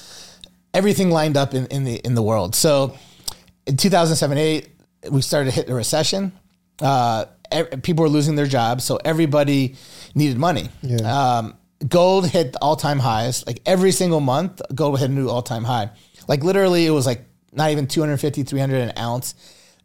everything 0.73 1.11
lined 1.11 1.37
up 1.37 1.55
in, 1.55 1.67
in 1.67 1.85
the 1.85 1.97
in 1.97 2.15
the 2.15 2.23
world. 2.23 2.55
So 2.55 2.97
in 3.67 3.77
2007 3.77 4.39
8, 4.39 4.69
we 5.11 5.23
started 5.23 5.51
to 5.51 5.55
hit 5.55 5.67
the 5.67 5.75
recession. 5.75 6.33
Uh, 6.81 7.27
people 7.83 8.03
were 8.03 8.09
losing 8.09 8.35
their 8.35 8.47
jobs, 8.47 8.85
so 8.85 8.99
everybody 9.05 9.77
needed 10.15 10.39
money. 10.39 10.69
Yeah. 10.83 11.39
Um, 11.39 11.55
gold 11.89 12.29
hit 12.29 12.57
all 12.63 12.77
time 12.77 12.99
highs. 12.99 13.47
Like 13.47 13.61
every 13.67 13.93
single 13.93 14.21
month, 14.21 14.61
gold 14.75 14.99
hit 15.01 15.11
a 15.11 15.13
new 15.13 15.29
all 15.29 15.43
time 15.43 15.65
high. 15.65 15.91
Like 16.29 16.45
literally, 16.45 16.87
it 16.87 16.91
was 16.91 17.07
like 17.07 17.25
not 17.53 17.71
even 17.71 17.87
250, 17.87 18.43
300 18.43 18.77
an 18.77 18.93
ounce. 18.99 19.35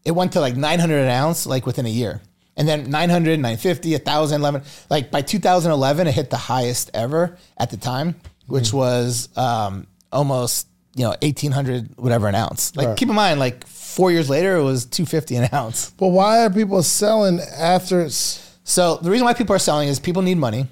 It 0.05 0.11
went 0.11 0.33
to 0.33 0.39
like 0.39 0.55
900 0.55 0.97
an 1.03 1.09
ounce, 1.09 1.45
like 1.45 1.65
within 1.65 1.85
a 1.85 1.89
year. 1.89 2.21
And 2.57 2.67
then 2.67 2.89
900, 2.89 3.37
950, 3.39 3.91
1,000, 3.93 4.41
11. 4.41 4.63
Like 4.89 5.09
by 5.11 5.21
2011, 5.21 6.07
it 6.07 6.13
hit 6.13 6.29
the 6.29 6.37
highest 6.37 6.91
ever 6.93 7.37
at 7.57 7.69
the 7.71 7.77
time, 7.77 8.15
which 8.47 8.73
was 8.73 9.29
um, 9.37 9.87
almost 10.11 10.67
you 10.93 11.05
know, 11.05 11.15
eighteen 11.21 11.53
hundred 11.53 11.89
whatever 11.95 12.27
an 12.27 12.35
ounce. 12.35 12.75
Like 12.75 12.87
Right. 12.87 12.97
keep 12.97 13.07
in 13.07 13.15
mind, 13.15 13.39
like 13.39 13.65
four 13.65 14.11
years 14.11 14.29
later, 14.29 14.57
it 14.57 14.63
was 14.63 14.83
two 14.85 15.05
fifty 15.05 15.37
an 15.37 15.47
ounce. 15.53 15.91
But 15.91 16.07
why 16.07 16.43
are 16.43 16.49
people 16.49 16.83
selling 16.83 17.39
after 17.39 18.01
it's 18.01 18.57
So 18.65 18.97
the 18.97 19.09
reason 19.09 19.23
why 19.23 19.33
people 19.33 19.55
are 19.55 19.59
selling 19.59 19.87
is 19.87 19.99
people 19.99 20.21
need 20.21 20.37
money. 20.37 20.67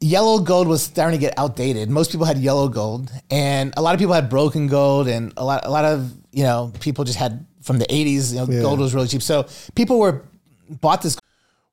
Yellow 0.00 0.38
gold 0.38 0.68
was 0.68 0.82
starting 0.84 1.18
to 1.18 1.20
get 1.26 1.34
outdated. 1.36 1.90
Most 1.90 2.12
people 2.12 2.26
had 2.26 2.38
yellow 2.38 2.68
gold, 2.68 3.10
and 3.30 3.74
a 3.76 3.82
lot 3.82 3.94
of 3.94 3.98
people 3.98 4.14
had 4.14 4.28
broken 4.28 4.68
gold, 4.68 5.08
and 5.08 5.32
a 5.36 5.44
lot, 5.44 5.64
a 5.66 5.70
lot 5.70 5.84
of 5.84 6.12
you 6.30 6.44
know 6.44 6.70
people 6.78 7.02
just 7.04 7.18
had 7.18 7.44
from 7.66 7.78
the 7.82 7.86
'80s. 7.98 8.32
You 8.32 8.38
know, 8.40 8.46
Yeah. 8.52 8.62
gold 8.62 8.78
was 8.80 8.94
really 8.94 9.08
cheap, 9.08 9.22
so 9.22 9.46
people 9.74 9.96
were 9.98 10.22
bought 10.84 11.02
this 11.02 11.16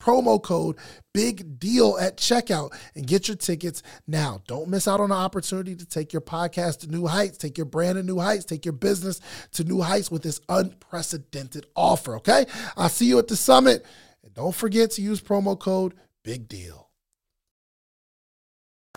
promo 0.00 0.42
code 0.42 0.76
big 1.12 1.58
deal 1.60 1.98
at 2.00 2.16
checkout 2.16 2.72
and 2.94 3.06
get 3.06 3.28
your 3.28 3.36
tickets 3.36 3.82
now. 4.06 4.40
Don't 4.46 4.68
miss 4.68 4.88
out 4.88 5.00
on 5.00 5.10
the 5.10 5.14
opportunity 5.14 5.76
to 5.76 5.86
take 5.86 6.12
your 6.12 6.22
podcast 6.22 6.80
to 6.80 6.86
new 6.86 7.06
heights, 7.06 7.38
take 7.38 7.58
your 7.58 7.66
brand 7.66 7.96
to 7.96 8.02
new 8.02 8.18
heights, 8.18 8.44
take 8.44 8.64
your 8.64 8.72
business 8.72 9.20
to 9.52 9.64
new 9.64 9.80
heights 9.80 10.10
with 10.10 10.22
this 10.22 10.40
unprecedented 10.48 11.66
offer, 11.76 12.16
okay? 12.16 12.46
I'll 12.76 12.88
see 12.88 13.06
you 13.06 13.18
at 13.18 13.28
the 13.28 13.36
summit. 13.36 13.84
And 14.24 14.34
don't 14.34 14.54
forget 14.54 14.92
to 14.92 15.02
use 15.02 15.20
promo 15.20 15.58
code 15.58 15.94
big 16.24 16.48
deal. 16.48 16.88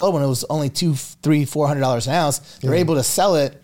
Oh, 0.02 0.10
when 0.10 0.24
it 0.24 0.28
was 0.28 0.44
only 0.46 0.70
two, 0.70 0.96
three, 0.96 1.46
four 1.46 1.68
hundred 1.68 1.82
dollars 1.82 2.08
an 2.08 2.16
ounce. 2.16 2.40
They 2.58 2.68
were 2.68 2.76
able 2.76 2.96
to 2.96 3.04
sell 3.04 3.36
it. 3.36 3.62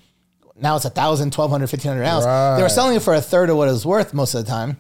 Now 0.56 0.75
it's 0.75 0.86
a 0.86 0.89
thousand, 0.89 1.34
twelve 1.34 1.52
hundred, 1.52 1.67
fifteen 1.67 1.89
hundred 1.89 2.04
an 2.04 2.10
ounce. 2.10 2.25
They 2.58 2.63
were 2.63 2.69
selling 2.69 2.95
it 2.95 3.02
for 3.02 3.13
a 3.13 3.21
third 3.21 3.49
of 3.49 3.58
what 3.58 3.67
it 3.67 3.71
was 3.71 3.86
worth 3.86 4.13
most 4.13 4.36
of 4.36 4.45
the 4.45 4.52
time. 4.52 4.78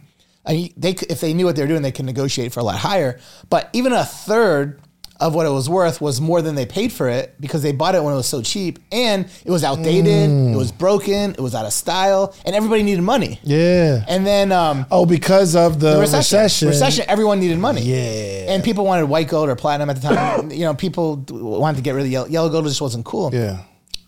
I 0.49 0.53
mean, 0.53 0.73
they 0.75 0.91
if 1.09 1.21
they 1.21 1.33
knew 1.33 1.45
what 1.45 1.55
they 1.55 1.61
were 1.61 1.67
doing, 1.67 1.83
they 1.83 1.91
could 1.91 2.05
negotiate 2.05 2.51
for 2.51 2.59
a 2.59 2.63
lot 2.63 2.77
higher. 2.79 3.19
But 3.49 3.69
even 3.73 3.93
a 3.93 4.03
third 4.03 4.81
of 5.19 5.35
what 5.35 5.45
it 5.45 5.49
was 5.49 5.69
worth 5.69 5.99
was 5.99 6.21
more 6.21 6.41
than 6.41 6.55
they 6.55 6.65
paid 6.65 6.93
for 6.93 7.09
it 7.09 7.35
because 7.41 7.61
they 7.61 7.73
bought 7.73 7.93
it 7.93 8.01
when 8.01 8.13
it 8.13 8.15
was 8.15 8.25
so 8.25 8.41
cheap 8.41 8.79
and 8.89 9.25
it 9.43 9.51
was 9.51 9.65
outdated, 9.65 10.29
Mm. 10.29 10.53
it 10.53 10.55
was 10.55 10.71
broken, 10.71 11.31
it 11.31 11.41
was 11.41 11.53
out 11.53 11.65
of 11.65 11.73
style, 11.73 12.33
and 12.45 12.55
everybody 12.55 12.83
needed 12.83 13.01
money. 13.01 13.37
Yeah. 13.43 14.05
And 14.07 14.25
then 14.25 14.53
um, 14.53 14.85
Oh, 14.89 15.05
because 15.05 15.57
of 15.57 15.81
the, 15.81 15.95
the 15.95 15.99
recession. 15.99 16.39
recession. 16.39 16.67
recession, 16.69 17.05
everyone 17.09 17.41
needed 17.41 17.59
money. 17.59 17.81
Yeah. 17.81 18.53
And 18.53 18.63
people 18.63 18.85
wanted 18.85 19.05
white 19.09 19.27
gold 19.27 19.49
or 19.49 19.57
platinum 19.57 19.89
at 19.89 20.01
the 20.01 20.07
time. 20.07 20.51
you 20.59 20.63
know, 20.63 20.73
people 20.73 21.17
wanted 21.29 21.75
to 21.75 21.83
get 21.83 21.95
rid 21.95 22.05
of 22.05 22.11
yellow, 22.11 22.27
yellow 22.27 22.47
gold. 22.49 22.63
Just 22.65 22.79
wasn't 22.81 23.03
cool. 23.03 23.29
Yeah. 23.33 23.59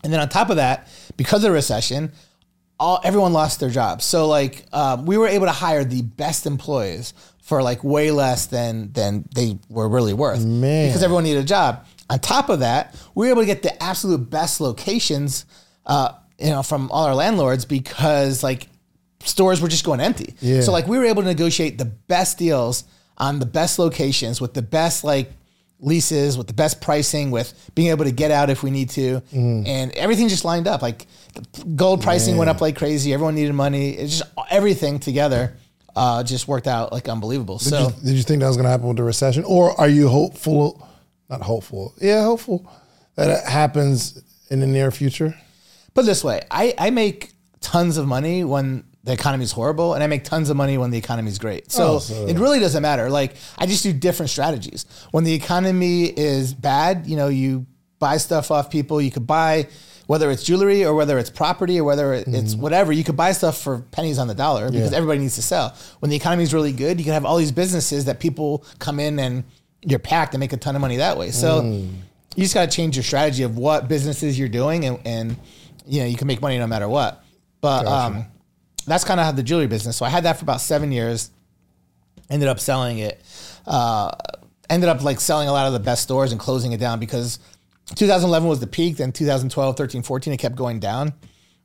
And 0.06 0.14
then 0.14 0.22
on 0.22 0.30
top 0.30 0.50
of 0.50 0.56
that, 0.56 0.88
because 1.18 1.40
of 1.44 1.50
the 1.50 1.52
recession, 1.52 2.14
all 2.82 3.00
everyone 3.04 3.32
lost 3.32 3.60
their 3.60 3.70
jobs. 3.70 4.04
So 4.04 4.28
like, 4.28 4.66
um, 4.74 5.06
we 5.06 5.18
were 5.18 5.28
able 5.28 5.46
to 5.46 5.52
hire 5.52 5.84
the 5.84 6.02
best 6.02 6.46
employees 6.46 7.14
for 7.44 7.62
like 7.62 7.84
way 7.84 8.12
less 8.12 8.48
than 8.48 8.92
than 8.92 9.24
they 9.36 9.60
were 9.70 9.88
really 9.88 10.14
worth. 10.14 10.44
Man. 10.44 10.88
Because 10.88 11.04
everyone 11.04 11.24
needed 11.24 11.44
a 11.44 11.48
job. 11.48 11.86
On 12.10 12.20
top 12.20 12.50
of 12.50 12.60
that, 12.60 12.96
we 13.16 13.28
were 13.28 13.32
able 13.32 13.44
to 13.44 13.46
get 13.46 13.62
the 13.62 13.82
absolute 13.82 14.30
best 14.30 14.60
locations. 14.60 15.46
Uh, 15.86 16.14
you 16.40 16.50
know, 16.50 16.64
from 16.64 16.90
all 16.92 17.06
our 17.06 17.14
landlords 17.14 17.66
because 17.66 18.42
like 18.42 18.68
stores 19.24 19.62
were 19.62 19.68
just 19.68 19.86
going 19.86 20.00
empty. 20.00 20.34
Yeah. 20.42 20.62
So 20.62 20.72
like 20.72 20.88
we 20.88 20.98
were 20.98 21.06
able 21.06 21.22
to 21.22 21.28
negotiate 21.28 21.78
the 21.78 21.86
best 21.86 22.40
deals 22.40 22.84
on 23.18 23.38
the 23.38 23.46
best 23.46 23.78
locations 23.78 24.42
with 24.42 24.56
the 24.56 24.64
best 24.64 25.04
like 25.04 25.32
leases 25.82 26.38
with 26.38 26.48
the 26.48 26.54
best 26.54 26.80
pricing, 26.80 27.32
with 27.32 27.54
being 27.76 27.90
able 27.90 28.06
to 28.06 28.12
get 28.12 28.32
out 28.32 28.50
if 28.50 28.64
we 28.64 28.72
need 28.72 28.90
to, 28.92 29.22
and 29.34 29.92
everything 29.92 30.30
just 30.30 30.46
lined 30.46 30.68
up. 30.68 30.82
Like 30.82 31.08
the 31.34 31.64
gold 31.76 32.02
pricing 32.02 32.38
went 32.38 32.50
up 32.50 32.62
like 32.62 32.78
crazy. 32.78 33.14
Everyone 33.14 33.36
needed 33.36 33.54
money. 33.54 33.92
It's 33.92 34.20
just 34.20 34.32
everything 34.50 35.00
together 35.00 35.58
uh, 35.96 36.24
just 36.24 36.48
worked 36.48 36.68
out 36.68 36.92
like 36.92 37.10
unbelievable. 37.10 37.58
Did, 37.58 37.68
so 37.70 37.80
you, 37.82 38.06
did 38.06 38.16
you 38.16 38.24
think 38.24 38.40
that 38.42 38.48
was 38.48 38.56
going 38.58 38.66
to 38.66 38.70
happen 38.72 38.88
with 38.88 38.98
the 38.98 39.04
recession, 39.04 39.44
or 39.44 39.80
are 39.80 39.90
you 39.90 40.08
hopeful? 40.08 40.88
Not 41.30 41.42
hopeful. 41.42 41.94
Yeah, 42.02 42.24
hopeful 42.24 42.70
that 43.16 43.30
it 43.30 43.46
happens 43.46 44.22
in 44.50 44.60
the 44.60 44.68
near 44.68 44.92
future. 44.92 45.36
put 45.94 46.04
it 46.04 46.08
this 46.08 46.24
way, 46.24 46.42
I, 46.50 46.74
I 46.78 46.90
make 46.90 47.32
tons 47.60 47.98
of 47.98 48.08
money 48.08 48.44
when 48.44 48.84
the 49.04 49.14
economy 49.14 49.44
is 49.44 49.52
horrible, 49.52 49.94
and 49.96 50.04
I 50.04 50.08
make 50.08 50.24
tons 50.24 50.50
of 50.50 50.58
money 50.58 50.78
when 50.78 50.92
the 50.92 50.98
economy 50.98 51.30
is 51.32 51.40
great. 51.40 51.72
So, 51.72 51.96
Oh, 51.96 52.00
so- 52.00 52.28
it 52.28 52.38
really 52.38 52.60
doesn't 52.60 52.82
matter. 52.84 53.10
Like 53.10 53.36
I 53.58 53.66
just 53.66 53.84
do 53.84 53.94
different 53.94 54.30
strategies. 54.30 54.86
When 55.12 55.24
the 55.24 55.34
economy 55.34 56.06
is 56.06 56.54
bad, 56.54 57.08
you 57.08 57.16
know, 57.16 57.28
you 57.28 57.66
buy 58.00 58.18
stuff 58.18 58.52
off 58.52 58.70
people. 58.70 59.02
You 59.02 59.12
could 59.12 59.26
buy 59.28 59.68
whether 60.08 60.30
it's 60.32 60.44
jewelry 60.44 60.84
or 60.84 60.94
whether 60.94 61.18
it's 61.18 61.30
property 61.30 61.80
or 61.80 61.84
whether 61.84 62.14
it's 62.14 62.28
Mm-hmm. 62.28 62.62
whatever. 62.62 62.92
You 62.92 63.04
could 63.04 63.16
buy 63.16 63.32
stuff 63.32 63.58
for 63.62 63.80
pennies 63.92 64.18
on 64.20 64.28
the 64.28 64.34
dollar 64.36 64.70
because 64.72 64.92
everybody 64.94 65.20
needs 65.20 65.36
to 65.36 65.42
sell. 65.42 65.74
When 66.00 66.10
the 66.10 66.16
economy 66.18 66.44
is 66.44 66.54
really 66.54 66.74
good, 66.74 67.00
you 67.00 67.06
can 67.06 67.14
have 67.14 67.26
all 67.26 67.38
these 67.38 67.52
businesses 67.52 68.06
that 68.06 68.20
people 68.20 68.66
come 68.80 69.00
in 69.00 69.20
and 69.20 69.44
you're 69.84 70.00
packed 70.00 70.34
and 70.34 70.40
make 70.40 70.52
a 70.54 70.58
ton 70.58 70.76
of 70.76 70.82
money 70.82 70.98
that 70.98 71.18
way. 71.18 71.32
So 71.32 71.62
Mm. 71.62 71.90
you 72.36 72.44
just 72.44 72.54
got 72.54 72.70
to 72.70 72.76
change 72.76 72.96
your 72.98 73.04
strategy 73.04 73.44
of 73.44 73.58
what 73.58 73.88
businesses 73.88 74.38
you're 74.38 74.50
doing 74.50 74.86
and, 74.86 75.00
and 75.06 75.38
you 75.88 76.02
know 76.02 76.08
you 76.08 76.18
can 76.18 76.28
make 76.28 76.42
money 76.42 76.58
no 76.60 76.68
matter 76.68 76.88
what. 76.90 77.24
But 77.62 77.86
um, 77.86 78.26
that's 78.86 79.04
kind 79.04 79.20
of 79.20 79.26
how 79.26 79.32
the 79.32 79.44
jewelry 79.44 79.68
business. 79.68 79.98
So 79.98 80.06
I 80.06 80.10
had 80.10 80.24
that 80.24 80.38
for 80.38 80.44
about 80.44 80.62
seven 80.62 80.92
years. 80.92 81.32
Ended 82.30 82.48
up 82.48 82.60
selling 82.60 83.00
it. 83.00 83.22
Uh, 83.66 84.12
ended 84.70 84.90
up 84.90 85.04
like 85.04 85.20
selling 85.20 85.48
a 85.48 85.52
lot 85.52 85.68
of 85.68 85.74
the 85.74 85.80
best 85.80 86.04
stores 86.04 86.32
and 86.32 86.40
closing 86.40 86.72
it 86.72 86.80
down 86.80 87.00
because 87.00 87.40
2011 87.96 88.48
was 88.48 88.60
the 88.60 88.68
peak. 88.68 88.98
Then 88.98 89.12
2012, 89.12 89.76
13, 89.76 90.02
14, 90.02 90.34
it 90.34 90.38
kept 90.38 90.56
going 90.56 90.80
down. 90.80 91.14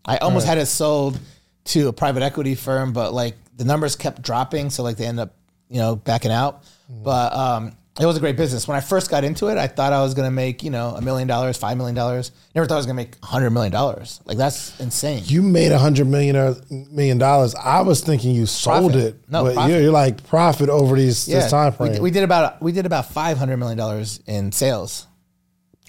I 0.04 0.18
almost 0.18 0.46
had 0.46 0.58
it 0.58 0.66
sold 0.66 1.18
to 1.66 1.88
a 1.88 1.92
private 1.92 2.22
equity 2.22 2.54
firm, 2.54 2.92
but 2.92 3.12
like 3.12 3.36
the 3.56 3.64
numbers 3.64 3.96
kept 3.96 4.22
dropping, 4.22 4.70
so 4.70 4.82
like 4.82 4.96
they 4.96 5.06
ended 5.06 5.24
up 5.24 5.34
you 5.68 5.78
know 5.78 5.96
backing 5.96 6.30
out. 6.30 6.64
But 6.88 7.32
um, 7.32 7.72
it 7.98 8.04
was 8.04 8.16
a 8.16 8.20
great 8.20 8.36
business. 8.36 8.68
When 8.68 8.76
I 8.76 8.80
first 8.80 9.10
got 9.10 9.24
into 9.24 9.48
it, 9.48 9.56
I 9.56 9.66
thought 9.66 9.92
I 9.92 10.02
was 10.02 10.12
going 10.12 10.26
to 10.26 10.30
make 10.30 10.62
you 10.62 10.70
know 10.70 10.94
a 10.96 11.00
million 11.00 11.26
dollars, 11.26 11.56
five 11.56 11.76
million 11.78 11.94
dollars. 11.94 12.30
Never 12.54 12.66
thought 12.66 12.74
I 12.74 12.78
was 12.78 12.86
going 12.86 12.96
to 12.96 13.02
make 13.02 13.16
a 13.22 13.26
hundred 13.26 13.50
million 13.50 13.72
dollars. 13.72 14.20
Like 14.26 14.36
that's 14.36 14.78
insane. 14.80 15.22
You 15.24 15.42
made 15.42 15.72
a 15.72 15.78
hundred 15.78 16.06
million 16.06 17.18
dollars. 17.18 17.54
I 17.54 17.80
was 17.80 18.02
thinking 18.02 18.34
you 18.34 18.46
sold 18.46 18.92
Profit. 18.92 19.14
it, 19.14 19.30
No, 19.30 19.44
but. 19.44 19.68
You're, 19.68 19.80
you're 19.80 19.92
like 19.92 20.26
profit 20.26 20.68
over 20.68 20.96
these 20.96 21.24
this 21.26 21.50
time 21.50 21.72
we, 21.72 21.88
frame. 21.88 22.02
we 22.02 22.10
did 22.10 22.22
about 22.24 22.60
we 22.60 22.72
did 22.72 22.84
about 22.84 23.10
five 23.12 23.38
hundred 23.38 23.56
million 23.56 23.78
dollars 23.78 24.20
in 24.26 24.52
sales. 24.52 25.06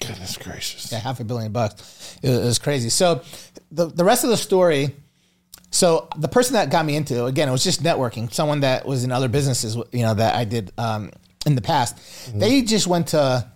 Goodness 0.00 0.36
gracious. 0.36 0.90
Yeah, 0.92 1.00
half 1.00 1.20
a 1.20 1.24
billion 1.24 1.52
bucks. 1.52 2.18
It 2.22 2.28
was, 2.30 2.38
it 2.38 2.44
was 2.44 2.58
crazy. 2.58 2.88
So 2.88 3.22
the 3.70 3.86
the 3.86 4.04
rest 4.04 4.24
of 4.24 4.30
the 4.30 4.36
story. 4.36 4.94
So 5.70 6.08
the 6.16 6.28
person 6.28 6.54
that 6.54 6.70
got 6.70 6.86
me 6.86 6.96
into 6.96 7.26
again, 7.26 7.46
it 7.46 7.52
was 7.52 7.62
just 7.62 7.82
networking. 7.82 8.32
Someone 8.32 8.60
that 8.60 8.86
was 8.86 9.04
in 9.04 9.12
other 9.12 9.28
businesses, 9.28 9.76
you 9.92 10.00
know, 10.00 10.14
that 10.14 10.34
I 10.34 10.44
did 10.44 10.72
um, 10.78 11.10
in 11.48 11.54
the 11.56 11.62
past. 11.62 11.96
They 12.38 12.62
just 12.62 12.86
went 12.86 13.08
to 13.08 13.46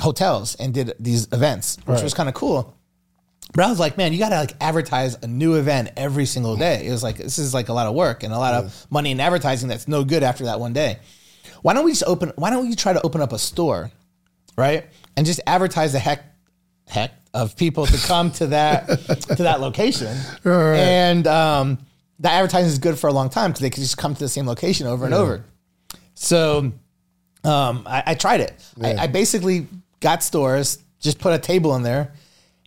hotels 0.00 0.54
and 0.54 0.72
did 0.72 0.94
these 1.00 1.28
events, 1.32 1.76
which 1.84 1.96
Right. 1.96 2.04
was 2.04 2.14
kind 2.14 2.28
of 2.28 2.34
cool. 2.34 2.74
But 3.54 3.64
I 3.64 3.70
was 3.70 3.80
like, 3.80 3.96
man, 3.96 4.12
you 4.12 4.18
got 4.18 4.28
to 4.28 4.36
like 4.36 4.52
advertise 4.60 5.16
a 5.22 5.26
new 5.26 5.54
event 5.54 5.90
every 5.96 6.26
single 6.26 6.54
day. 6.56 6.86
It 6.86 6.90
was 6.90 7.02
like 7.02 7.16
this 7.16 7.38
is 7.38 7.52
like 7.54 7.68
a 7.68 7.72
lot 7.72 7.86
of 7.86 7.94
work 7.94 8.22
and 8.22 8.32
a 8.32 8.38
lot 8.38 8.54
of 8.54 8.86
money 8.90 9.10
in 9.10 9.20
advertising 9.20 9.68
that's 9.68 9.88
no 9.88 10.04
good 10.04 10.22
after 10.22 10.44
that 10.44 10.60
one 10.60 10.72
day. 10.72 10.98
Why 11.62 11.72
don't 11.74 11.84
we 11.84 11.90
just 11.92 12.04
open? 12.06 12.32
Why 12.36 12.50
don't 12.50 12.68
we 12.68 12.74
try 12.76 12.92
to 12.92 13.02
open 13.02 13.20
up 13.20 13.32
a 13.32 13.38
store, 13.38 13.90
right? 14.56 14.86
And 15.16 15.26
just 15.26 15.40
advertise 15.46 15.92
the 15.92 15.98
heck, 15.98 16.24
heck 16.86 17.10
of 17.34 17.56
people 17.56 17.86
to 17.86 17.98
come 18.06 18.30
to 18.32 18.46
that 18.48 18.86
to 19.36 19.42
that 19.42 19.60
location. 19.60 20.16
Right. 20.44 20.76
And 20.78 21.26
um, 21.26 21.78
that 22.20 22.34
advertising 22.34 22.68
is 22.68 22.78
good 22.78 22.98
for 22.98 23.08
a 23.08 23.12
long 23.12 23.30
time 23.30 23.50
because 23.50 23.62
they 23.62 23.70
can 23.70 23.82
just 23.82 23.96
come 23.98 24.14
to 24.14 24.20
the 24.20 24.28
same 24.28 24.46
location 24.46 24.86
over 24.86 25.04
and 25.06 25.14
over. 25.14 25.42
So 26.14 26.72
um, 27.44 27.82
I, 27.86 28.02
I 28.06 28.14
tried 28.14 28.40
it. 28.40 28.54
I, 28.82 29.04
I 29.04 29.06
basically 29.06 29.66
got 30.00 30.22
stores, 30.22 30.78
just 31.00 31.18
put 31.18 31.32
a 31.32 31.38
table 31.38 31.74
in 31.76 31.82
there, 31.82 32.12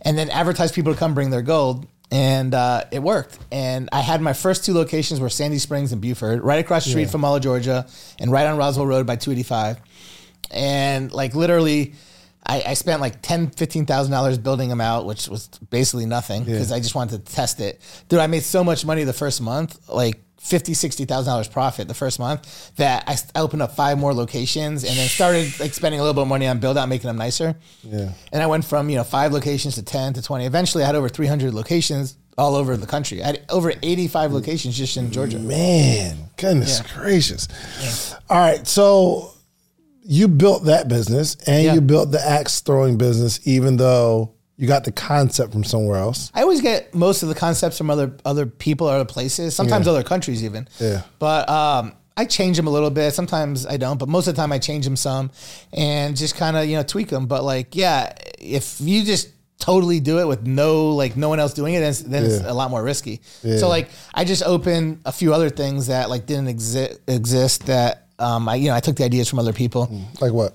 and 0.03 0.17
then 0.17 0.30
advertised 0.30 0.74
people 0.74 0.93
to 0.93 0.99
come 0.99 1.13
bring 1.13 1.30
their 1.30 1.41
gold. 1.41 1.88
And 2.13 2.53
uh, 2.53 2.84
it 2.91 3.01
worked. 3.01 3.39
And 3.53 3.88
I 3.93 4.01
had 4.01 4.22
my 4.22 4.34
first 4.34 4.65
two 4.65 4.74
locations 4.74 5.22
were 5.22 5.30
Sandy 5.30 5.57
Springs 5.59 5.93
and 5.93 6.01
Buford, 6.01 6.41
right 6.43 6.59
across 6.59 6.84
the 6.84 6.89
street 6.91 7.09
from 7.09 7.22
Mall 7.22 7.38
of 7.38 7.41
Georgia, 7.41 7.88
and 8.19 8.30
right 8.30 8.45
on 8.47 8.57
Roswell 8.57 8.86
Road 8.86 9.07
by 9.07 9.15
285. 9.15 9.80
And 10.51 11.11
like 11.13 11.36
literally, 11.36 11.93
I, 12.45 12.63
I 12.67 12.74
spent 12.74 12.99
like 13.01 13.22
ten, 13.22 13.49
fifteen 13.49 13.86
thousand 13.86 14.11
dollars 14.11 14.38
building 14.38 14.67
them 14.67 14.82
out, 14.82 15.05
which 15.05 15.30
was 15.30 15.47
basically 15.69 16.05
nothing 16.05 16.43
because 16.43 16.72
I 16.72 16.80
just 16.80 16.95
wanted 16.95 17.26
to 17.26 17.34
test 17.34 17.61
it. 17.61 17.80
Dude, 18.09 18.19
I 18.19 18.28
made 18.28 18.43
so 18.43 18.63
much 18.63 18.84
money 18.86 19.03
the 19.05 19.13
first 19.13 19.39
month, 19.41 19.88
like 19.88 20.22
fifty, 20.41 20.73
sixty 20.73 21.05
thousand 21.05 21.31
dollars 21.31 21.47
profit 21.47 21.87
the 21.87 21.93
first 21.93 22.19
month 22.19 22.75
that 22.75 23.03
I, 23.07 23.15
I 23.35 23.41
opened 23.41 23.61
up 23.61 23.75
five 23.75 23.97
more 23.97 24.13
locations 24.13 24.83
and 24.83 24.97
then 24.97 25.07
started 25.07 25.59
like 25.59 25.73
spending 25.73 25.99
a 25.99 26.03
little 26.03 26.15
bit 26.15 26.23
of 26.23 26.27
money 26.27 26.47
on 26.47 26.59
build 26.59 26.77
out, 26.77 26.89
making 26.89 27.07
them 27.07 27.17
nicer. 27.17 27.55
Yeah. 27.83 28.11
And 28.33 28.41
I 28.41 28.47
went 28.47 28.65
from 28.65 28.89
you 28.89 28.97
know 28.97 29.03
five 29.03 29.31
locations 29.31 29.75
to 29.75 29.83
ten 29.83 30.13
to 30.13 30.21
twenty. 30.21 30.45
Eventually, 30.45 30.83
I 30.83 30.87
had 30.87 30.95
over 30.95 31.09
three 31.09 31.27
hundred 31.27 31.53
locations 31.53 32.17
all 32.37 32.55
over 32.55 32.75
the 32.75 32.87
country. 32.87 33.21
I 33.21 33.27
had 33.27 33.45
over 33.49 33.71
eighty 33.83 34.07
five 34.07 34.31
mm. 34.31 34.35
locations 34.35 34.77
just 34.77 34.97
in 34.97 35.11
Georgia. 35.11 35.37
Man, 35.39 36.17
goodness 36.37 36.81
gracious. 36.93 37.47
All 38.29 38.39
right, 38.39 38.65
so 38.67 39.33
you 40.03 40.27
built 40.27 40.65
that 40.65 40.87
business 40.87 41.35
and 41.47 41.63
Yeah. 41.63 41.73
you 41.75 41.81
built 41.81 42.11
the 42.11 42.25
axe 42.25 42.61
throwing 42.61 42.97
business, 42.97 43.39
even 43.45 43.77
though 43.77 44.33
you 44.62 44.68
got 44.68 44.84
the 44.84 44.91
concept 44.91 45.51
from 45.51 45.64
somewhere 45.64 45.97
else. 45.97 46.32
I 46.36 46.43
always 46.43 46.62
get 46.62 46.93
most 46.93 47.24
of 47.24 47.30
the 47.30 47.36
concepts 47.36 47.78
from 47.80 47.89
other 47.89 48.16
other 48.24 48.45
people 48.45 48.88
or 48.88 48.93
other 48.93 49.05
places, 49.05 49.55
sometimes 49.55 49.88
Yeah. 49.88 49.93
other 49.93 50.03
countries 50.03 50.43
even. 50.43 50.68
Yeah. 50.80 51.01
But 51.18 51.49
um, 51.49 51.93
I 52.16 52.26
change 52.26 52.57
them 52.57 52.68
a 52.68 52.70
little 52.70 52.91
bit. 52.91 53.12
Sometimes 53.16 53.66
I 53.66 53.78
don't, 53.78 53.97
but 53.97 54.07
most 54.07 54.28
of 54.28 54.36
the 54.36 54.39
time 54.41 54.51
I 54.51 54.59
change 54.59 54.86
them 54.86 54.95
some 54.95 55.32
and 55.74 56.16
just 56.16 56.36
kind 56.36 56.55
of 56.57 56.68
you 56.68 56.76
know 56.78 56.84
tweak 56.84 57.09
them. 57.09 57.26
But 57.26 57.43
like, 57.43 57.76
yeah, 57.76 58.14
if 58.39 58.80
you 58.80 59.03
just 59.03 59.30
totally 59.57 59.99
do 59.99 60.20
it 60.20 60.28
with 60.28 60.45
no 60.45 60.89
like 60.89 61.18
no 61.18 61.28
one 61.30 61.39
else 61.39 61.53
doing 61.53 61.74
it, 61.74 61.80
then, 61.80 61.89
it's, 61.89 61.99
then 62.01 62.24
it's 62.26 62.41
Yeah. 62.41 62.51
a 62.51 62.53
lot 62.53 62.70
more 62.70 62.84
risky. 62.84 63.22
Yeah. 63.43 63.57
So 63.57 63.68
like, 63.68 63.89
I 64.14 64.26
just 64.26 64.43
opened 64.43 65.01
a 65.05 65.12
few 65.12 65.34
other 65.34 65.49
things 65.49 65.88
that 65.88 66.09
like 66.09 66.28
didn't 66.28 66.49
exist 66.49 66.99
exist 67.07 67.66
that. 67.66 68.07
Um, 68.20 68.47
I 68.47 68.55
you 68.55 68.68
know 68.70 68.76
I 68.76 68.80
took 68.82 68.95
the 68.97 69.05
ideas 69.05 69.28
from 69.28 69.39
other 69.39 69.53
people. 69.53 69.89
Like 70.22 70.34
what? 70.34 70.53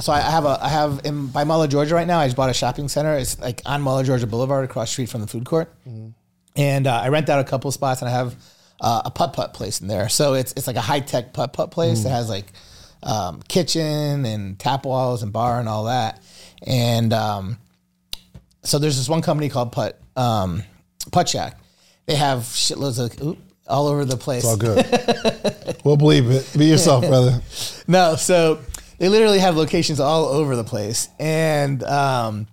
So 0.00 0.12
I 0.12 0.20
have 0.20 0.44
a 0.44 0.58
I 0.60 0.68
have 0.68 1.00
in 1.04 1.26
by 1.26 1.44
Mall 1.44 1.62
of 1.62 1.70
Georgia 1.70 1.94
right 1.94 2.06
now. 2.06 2.18
I 2.18 2.26
just 2.26 2.36
bought 2.36 2.50
a 2.50 2.54
shopping 2.54 2.88
center. 2.88 3.16
It's 3.16 3.38
like 3.40 3.62
on 3.66 3.82
Mall 3.82 3.98
of 3.98 4.06
Georgia 4.06 4.26
Boulevard, 4.26 4.64
across 4.64 4.88
the 4.88 4.92
street 4.92 5.08
from 5.08 5.20
the 5.20 5.26
food 5.26 5.44
court. 5.44 5.72
And 6.56 6.86
uh, 6.86 7.00
I 7.02 7.08
rent 7.08 7.28
out 7.28 7.40
a 7.40 7.44
couple 7.44 7.70
spots, 7.70 8.02
and 8.02 8.08
I 8.08 8.12
have 8.12 8.34
uh, 8.80 9.02
a 9.04 9.10
putt 9.10 9.32
putt 9.34 9.54
place 9.54 9.80
in 9.80 9.88
there. 9.88 10.08
So 10.08 10.34
it's 10.34 10.52
it's 10.56 10.66
like 10.66 10.76
a 10.76 10.80
high 10.80 11.00
tech 11.00 11.32
putt 11.32 11.52
putt 11.52 11.70
place 11.70 12.02
that 12.02 12.10
has 12.10 12.28
like 12.28 12.52
um, 13.02 13.40
kitchen 13.48 14.24
and 14.24 14.58
tap 14.58 14.84
walls 14.84 15.22
and 15.22 15.32
bar 15.32 15.60
and 15.60 15.68
all 15.68 15.84
that. 15.84 16.22
And 16.66 17.12
um, 17.12 17.58
so 18.62 18.78
there's 18.78 18.96
this 18.96 19.08
one 19.08 19.22
company 19.22 19.48
called 19.48 19.72
Putt 19.72 20.00
um, 20.16 20.62
Putt 21.12 21.28
Shack. 21.28 21.58
They 22.06 22.14
have 22.16 22.40
shitloads 22.40 22.98
of 22.98 23.22
oop, 23.22 23.38
all 23.66 23.86
over 23.86 24.04
the 24.04 24.16
place. 24.16 24.44
All 24.44 24.56
good. 24.56 24.84
we'll 25.84 25.96
believe 25.96 26.30
it. 26.30 26.52
Be 26.58 26.66
yourself, 26.66 27.06
brother. 27.08 27.40
No, 27.86 28.16
so 28.16 28.60
they 29.00 29.08
literally 29.08 29.38
have 29.40 29.56
locations 29.56 29.98
all 29.98 30.26
over 30.26 30.54
the 30.54 30.62
place. 30.62 31.08
And, 31.18 31.82
um, 31.82 32.46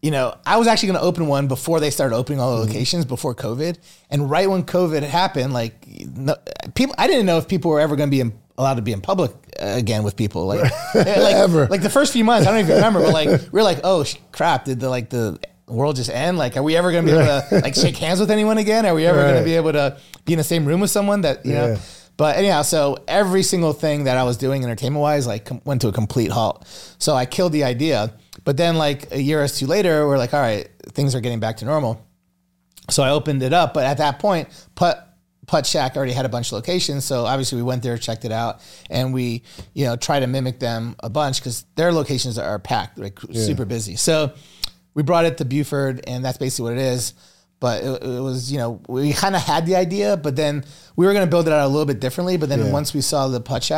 you 0.00 0.12
know, 0.12 0.34
I 0.46 0.56
was 0.56 0.68
actually 0.68 0.90
going 0.90 1.00
to 1.00 1.04
open 1.04 1.26
one 1.26 1.48
before 1.48 1.80
they 1.80 1.90
started 1.90 2.14
opening 2.14 2.40
all 2.40 2.56
the 2.56 2.64
locations 2.64 3.04
before 3.04 3.34
COVID. 3.34 3.76
And 4.08 4.30
right 4.30 4.48
when 4.48 4.62
COVID 4.62 5.02
happened, 5.02 5.52
like, 5.52 5.84
no, 6.16 6.36
people, 6.74 6.94
I 6.96 7.08
didn't 7.08 7.26
know 7.26 7.38
if 7.38 7.48
people 7.48 7.72
were 7.72 7.80
ever 7.80 7.96
going 7.96 8.08
to 8.08 8.10
be 8.12 8.20
in, 8.20 8.32
allowed 8.56 8.74
to 8.76 8.82
be 8.82 8.92
in 8.92 9.00
public 9.00 9.32
uh, 9.60 9.66
again 9.66 10.04
with 10.04 10.14
people. 10.14 10.46
Like, 10.46 10.60
like, 10.94 11.34
Ever. 11.34 11.66
like 11.66 11.82
the 11.82 11.90
first 11.90 12.12
few 12.12 12.22
months, 12.22 12.46
I 12.46 12.52
don't 12.52 12.60
even 12.60 12.76
remember, 12.76 13.00
but 13.00 13.12
like, 13.12 13.52
we're 13.52 13.64
like, 13.64 13.80
oh 13.82 14.04
sh- 14.04 14.14
crap, 14.30 14.64
did 14.64 14.78
the, 14.80 14.88
like, 14.88 15.10
the, 15.10 15.38
world 15.66 15.96
just 15.96 16.08
end 16.08 16.38
like 16.38 16.56
are 16.56 16.62
we 16.62 16.74
ever 16.76 16.90
going 16.90 17.04
to 17.04 17.12
be 17.12 17.18
able 17.18 17.26
to 17.26 17.60
like 17.62 17.74
shake 17.74 17.98
hands 17.98 18.18
with 18.18 18.30
anyone 18.30 18.56
again 18.56 18.86
are 18.86 18.94
we 18.94 19.04
ever 19.04 19.18
going 19.20 19.34
Right. 19.34 19.38
to 19.40 19.44
be 19.44 19.54
able 19.54 19.72
to 19.72 19.98
be 20.24 20.32
in 20.32 20.38
the 20.38 20.42
same 20.42 20.64
room 20.64 20.80
with 20.80 20.88
someone 20.90 21.20
that 21.20 21.44
you 21.44 21.52
Yeah. 21.52 21.66
know 21.66 21.78
but 22.18 22.36
anyhow, 22.36 22.62
so 22.62 22.98
every 23.06 23.44
single 23.44 23.72
thing 23.72 24.04
that 24.04 24.18
I 24.18 24.24
was 24.24 24.36
doing 24.36 24.64
entertainment 24.64 25.00
wise, 25.00 25.24
like 25.24 25.48
went 25.64 25.80
to 25.82 25.88
a 25.88 25.92
complete 25.92 26.32
halt. 26.32 26.66
So 26.98 27.14
I 27.14 27.24
killed 27.24 27.52
the 27.52 27.62
idea. 27.62 28.12
But 28.44 28.56
then 28.56 28.76
like 28.76 29.12
a 29.12 29.22
year 29.22 29.42
or 29.42 29.46
two 29.46 29.66
later, 29.66 30.06
we're 30.06 30.18
like, 30.18 30.34
all 30.34 30.40
right, 30.40 30.68
things 30.88 31.14
are 31.14 31.20
getting 31.20 31.38
back 31.38 31.58
to 31.58 31.64
normal. 31.64 32.04
So 32.90 33.04
I 33.04 33.10
opened 33.10 33.44
it 33.44 33.52
up. 33.52 33.72
But 33.72 33.86
at 33.86 33.98
that 33.98 34.18
point, 34.18 34.48
Putt 34.74 35.04
Putt 35.46 35.64
Shack 35.64 35.96
already 35.96 36.12
had 36.12 36.26
a 36.26 36.28
bunch 36.28 36.48
of 36.48 36.54
locations. 36.54 37.04
So 37.04 37.24
obviously 37.24 37.56
we 37.56 37.62
went 37.62 37.84
there, 37.84 37.96
checked 37.96 38.24
it 38.24 38.32
out, 38.32 38.60
and 38.90 39.14
we, 39.14 39.44
you 39.72 39.86
know, 39.86 39.94
try 39.94 40.18
to 40.18 40.26
mimic 40.26 40.58
them 40.58 40.96
a 41.00 41.08
bunch 41.08 41.40
because 41.40 41.64
their 41.76 41.92
locations 41.92 42.36
are 42.36 42.58
packed, 42.58 42.98
like 42.98 43.20
super 43.32 43.64
busy. 43.64 43.94
So 43.94 44.32
we 44.94 45.04
brought 45.04 45.24
it 45.24 45.38
to 45.38 45.44
Buford, 45.44 46.02
and 46.06 46.24
that's 46.24 46.38
basically 46.38 46.72
what 46.72 46.78
it 46.78 46.84
is. 46.84 47.14
But 47.60 47.82
it, 47.82 48.02
it 48.04 48.20
was, 48.20 48.52
you 48.52 48.58
know, 48.58 48.80
we 48.88 49.12
kind 49.12 49.34
of 49.34 49.42
had 49.42 49.66
the 49.66 49.74
idea, 49.76 50.16
but 50.16 50.36
then 50.36 50.64
we 50.96 51.06
were 51.06 51.12
going 51.12 51.26
to 51.26 51.30
build 51.30 51.48
it 51.48 51.52
out 51.52 51.64
a 51.64 51.68
little 51.68 51.86
bit 51.86 51.98
differently. 52.00 52.36
But 52.36 52.48
then 52.48 52.60
Yeah. 52.66 52.70
once 52.72 52.94
we 52.94 53.00
saw 53.00 53.26
the 53.28 53.40
putt 53.40 53.68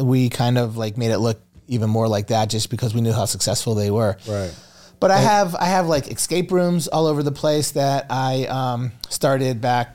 we 0.00 0.28
kind 0.30 0.56
of 0.58 0.76
like 0.76 0.96
made 0.96 1.10
it 1.10 1.18
look 1.18 1.40
even 1.66 1.90
more 1.90 2.08
like 2.08 2.28
that, 2.28 2.48
just 2.48 2.70
because 2.70 2.94
we 2.94 3.00
knew 3.02 3.12
how 3.12 3.26
successful 3.26 3.74
they 3.74 3.90
were. 3.90 4.16
Right. 4.26 4.54
But 5.00 5.10
I 5.10 5.18
have 5.18 5.54
I 5.54 5.66
have 5.66 5.86
like 5.86 6.10
escape 6.10 6.50
rooms 6.50 6.88
all 6.88 7.06
over 7.06 7.22
the 7.22 7.30
place 7.30 7.72
that 7.72 8.06
I 8.10 8.46
um, 8.46 8.92
started 9.10 9.60
back 9.60 9.94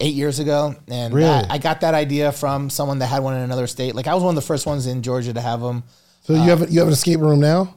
eight 0.00 0.14
years 0.14 0.38
ago, 0.38 0.76
and 0.88 1.14
Really? 1.14 1.28
I, 1.28 1.46
I 1.54 1.58
got 1.58 1.80
that 1.80 1.94
idea 1.94 2.30
from 2.32 2.68
someone 2.70 2.98
that 3.00 3.06
had 3.06 3.22
one 3.22 3.34
in 3.34 3.42
another 3.42 3.66
state. 3.66 3.94
Like 3.94 4.06
I 4.06 4.14
was 4.14 4.22
one 4.22 4.30
of 4.36 4.36
the 4.36 4.46
first 4.46 4.66
ones 4.66 4.86
in 4.86 5.02
Georgia 5.02 5.32
to 5.32 5.40
have 5.40 5.60
them. 5.60 5.82
So 6.22 6.34
you 6.34 6.40
have 6.50 6.62
a, 6.62 6.70
you 6.70 6.78
have 6.80 6.88
an 6.88 6.92
escape 6.92 7.20
room 7.20 7.40
now? 7.40 7.74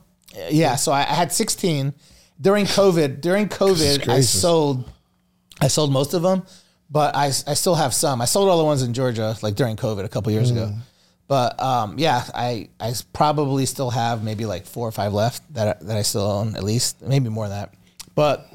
Yeah, 0.49 0.75
so 0.75 0.91
I, 0.91 0.99
I 1.01 1.13
had 1.13 1.31
16 1.31 1.93
during 2.41 2.65
COVID. 2.79 3.21
During 3.21 3.47
COVID, 3.47 4.09
I 4.09 4.21
sold, 4.21 4.89
I 5.61 5.67
sold 5.67 5.91
most 5.91 6.13
of 6.13 6.21
them, 6.23 6.43
but 6.89 7.15
I, 7.15 7.25
I 7.27 7.53
still 7.53 7.75
have 7.75 7.93
some. 7.93 8.19
I 8.21 8.25
sold 8.25 8.49
all 8.49 8.57
the 8.57 8.65
ones 8.65 8.81
in 8.83 8.93
Georgia 8.93 9.37
like 9.41 9.55
during 9.55 9.77
COVID 9.77 10.03
a 10.03 10.09
couple 10.09 10.31
years 10.31 10.49
ago. 10.51 10.73
But 11.27 11.61
um, 11.61 11.97
yeah, 11.97 12.25
I, 12.35 12.67
I 12.79 12.93
probably 13.13 13.65
still 13.65 13.89
have 13.91 14.21
maybe 14.21 14.45
like 14.45 14.65
four 14.65 14.85
or 14.87 14.91
five 14.91 15.13
left 15.13 15.41
that 15.53 15.77
I- 15.77 15.85
that 15.85 15.95
I 15.97 16.01
still 16.01 16.23
own 16.29 16.55
at 16.57 16.63
least, 16.63 17.01
maybe 17.01 17.29
more 17.29 17.47
than 17.47 17.57
that. 17.57 17.73
But 18.15 18.47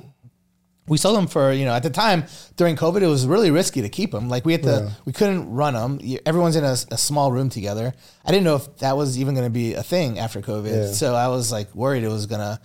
we 0.88 0.98
sold 0.98 1.16
them 1.16 1.26
for 1.26 1.52
you 1.52 1.64
know 1.64 1.72
at 1.72 1.82
the 1.82 1.90
time 1.90 2.24
during 2.56 2.76
COVID 2.76 3.00
it 3.02 3.06
was 3.08 3.26
really 3.26 3.50
risky 3.50 3.80
to 3.82 3.88
keep 3.88 4.10
them. 4.12 4.28
Like 4.28 4.44
we 4.44 4.52
had 4.52 4.62
to 4.64 4.92
we 5.06 5.12
couldn't 5.12 5.50
run 5.50 5.72
them. 5.74 6.00
Everyone's 6.26 6.54
in 6.56 6.64
a, 6.64 6.76
a 6.90 6.98
small 6.98 7.32
room 7.32 7.48
together. 7.48 7.94
I 8.26 8.30
didn't 8.30 8.44
know 8.44 8.56
if 8.56 8.76
that 8.78 8.96
was 8.96 9.18
even 9.18 9.34
going 9.34 9.46
to 9.46 9.50
be 9.50 9.72
a 9.74 9.82
thing 9.82 10.18
after 10.18 10.42
COVID. 10.42 10.70
Yeah. 10.88 10.92
So 10.92 11.14
I 11.14 11.28
was 11.28 11.50
like 11.50 11.74
worried 11.74 12.02
it 12.04 12.08
was 12.08 12.26
gonna. 12.26 12.60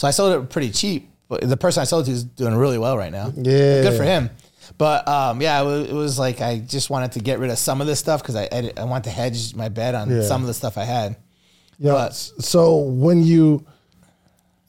So 0.00 0.08
I 0.08 0.12
sold 0.12 0.42
it 0.42 0.48
pretty 0.48 0.70
cheap. 0.70 1.10
But 1.28 1.46
the 1.46 1.58
person 1.58 1.82
I 1.82 1.84
sold 1.84 2.04
it 2.04 2.06
to 2.06 2.12
is 2.12 2.24
doing 2.24 2.54
really 2.56 2.78
well 2.78 2.96
right 2.96 3.12
now. 3.12 3.30
Yeah. 3.36 3.82
good 3.82 3.98
for 3.98 4.02
him. 4.02 4.30
But 4.78 5.06
um, 5.06 5.42
yeah, 5.42 5.60
it 5.60 5.64
was, 5.66 5.88
it 5.90 5.92
was 5.92 6.18
like 6.18 6.40
I 6.40 6.58
just 6.60 6.88
wanted 6.88 7.12
to 7.12 7.20
get 7.20 7.38
rid 7.38 7.50
of 7.50 7.58
some 7.58 7.82
of 7.82 7.86
this 7.86 7.98
stuff 7.98 8.22
because 8.22 8.34
I, 8.34 8.48
I 8.50 8.72
I 8.78 8.84
want 8.84 9.04
to 9.04 9.10
hedge 9.10 9.54
my 9.54 9.68
bet 9.68 9.94
on 9.94 10.08
Yeah. 10.08 10.22
some 10.22 10.40
of 10.40 10.46
the 10.46 10.54
stuff 10.54 10.78
I 10.78 10.84
had. 10.84 11.16
Yeah. 11.78 11.92
But- 11.92 12.14
so 12.14 12.76
when 12.78 13.22
you 13.22 13.66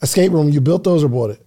escape 0.01 0.33
room, 0.33 0.49
you 0.49 0.59
built 0.59 0.83
those 0.83 1.01
or 1.01 1.07
bought 1.07 1.29
it? 1.29 1.45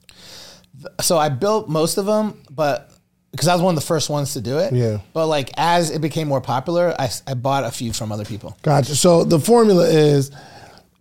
so 1.03 1.19
I 1.19 1.29
built 1.29 1.69
most 1.69 1.99
of 1.99 2.07
them, 2.07 2.41
but 2.51 2.91
because 3.33 3.49
I 3.49 3.53
was 3.55 3.61
one 3.61 3.75
of 3.75 3.81
the 3.81 3.87
first 3.87 4.09
ones 4.09 4.33
to 4.33 4.41
do 4.41 4.57
it. 4.61 4.73
Yeah. 4.73 5.01
But 5.13 5.27
like 5.27 5.51
as 5.59 5.91
it 5.91 6.01
became 6.01 6.27
more 6.27 6.41
popular, 6.41 6.95
I, 6.99 7.11
I 7.27 7.35
bought 7.35 7.65
a 7.65 7.71
few 7.71 7.93
from 7.93 8.13
other 8.13 8.25
people. 8.25 8.57
Gotcha. 8.63 8.97
So 8.97 9.25
the 9.25 9.39
formula 9.39 9.87
is 9.87 10.31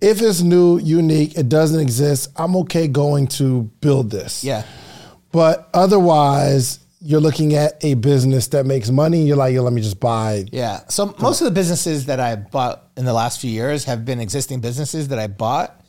if 0.03 0.21
it's 0.21 0.41
new, 0.41 0.79
unique, 0.79 1.37
it 1.37 1.47
doesn't 1.47 1.79
exist, 1.79 2.29
I'm 2.35 2.57
okay 2.57 2.89
going 2.89 3.27
to 3.27 3.63
build 3.79 4.11
this. 4.11 4.43
Yeah. 4.43 4.65
But 5.31 5.69
otherwise, 5.73 6.79
you're 6.99 7.21
looking 7.21 7.55
at 7.55 7.83
a 7.83 7.93
business 7.93 8.47
that 8.49 8.65
makes 8.65 8.89
money. 8.89 9.23
You're 9.23 9.37
like, 9.37 9.53
yeah, 9.53 9.61
let 9.61 9.71
me 9.71 9.81
just 9.81 10.01
buy. 10.01 10.45
Yeah. 10.51 10.81
So 10.89 11.15
most 11.19 11.39
of 11.39 11.45
the 11.45 11.51
businesses 11.51 12.05
that 12.07 12.19
I 12.19 12.35
bought 12.35 12.83
in 12.97 13.05
the 13.05 13.13
last 13.13 13.39
few 13.39 13.49
years 13.49 13.85
have 13.85 14.03
been 14.03 14.19
existing 14.19 14.59
businesses 14.59 15.07
that 15.07 15.19
I 15.19 15.27
bought 15.27 15.79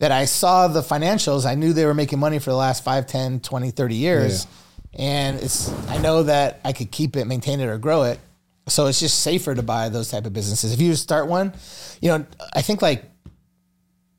that 0.00 0.10
I 0.10 0.24
saw 0.24 0.66
the 0.66 0.82
financials. 0.82 1.46
I 1.46 1.54
knew 1.54 1.72
they 1.72 1.86
were 1.86 1.94
making 1.94 2.18
money 2.18 2.40
for 2.40 2.50
the 2.50 2.56
last 2.56 2.82
5, 2.82 3.06
10, 3.06 3.40
20, 3.40 3.70
30 3.70 3.94
years. 3.94 4.48
And 4.94 5.38
it's 5.38 5.72
I 5.88 5.98
know 5.98 6.24
that 6.24 6.60
I 6.64 6.72
could 6.72 6.90
keep 6.90 7.14
it, 7.14 7.26
maintain 7.26 7.60
it 7.60 7.66
or 7.66 7.78
grow 7.78 8.02
it. 8.02 8.18
So 8.66 8.86
it's 8.86 8.98
just 8.98 9.20
safer 9.20 9.54
to 9.54 9.62
buy 9.62 9.88
those 9.88 10.10
type 10.10 10.26
of 10.26 10.32
businesses. 10.32 10.72
If 10.72 10.80
you 10.80 10.96
start 10.96 11.28
one, 11.28 11.52
you 12.00 12.08
know, 12.08 12.26
I 12.54 12.62
think 12.62 12.82
like 12.82 13.04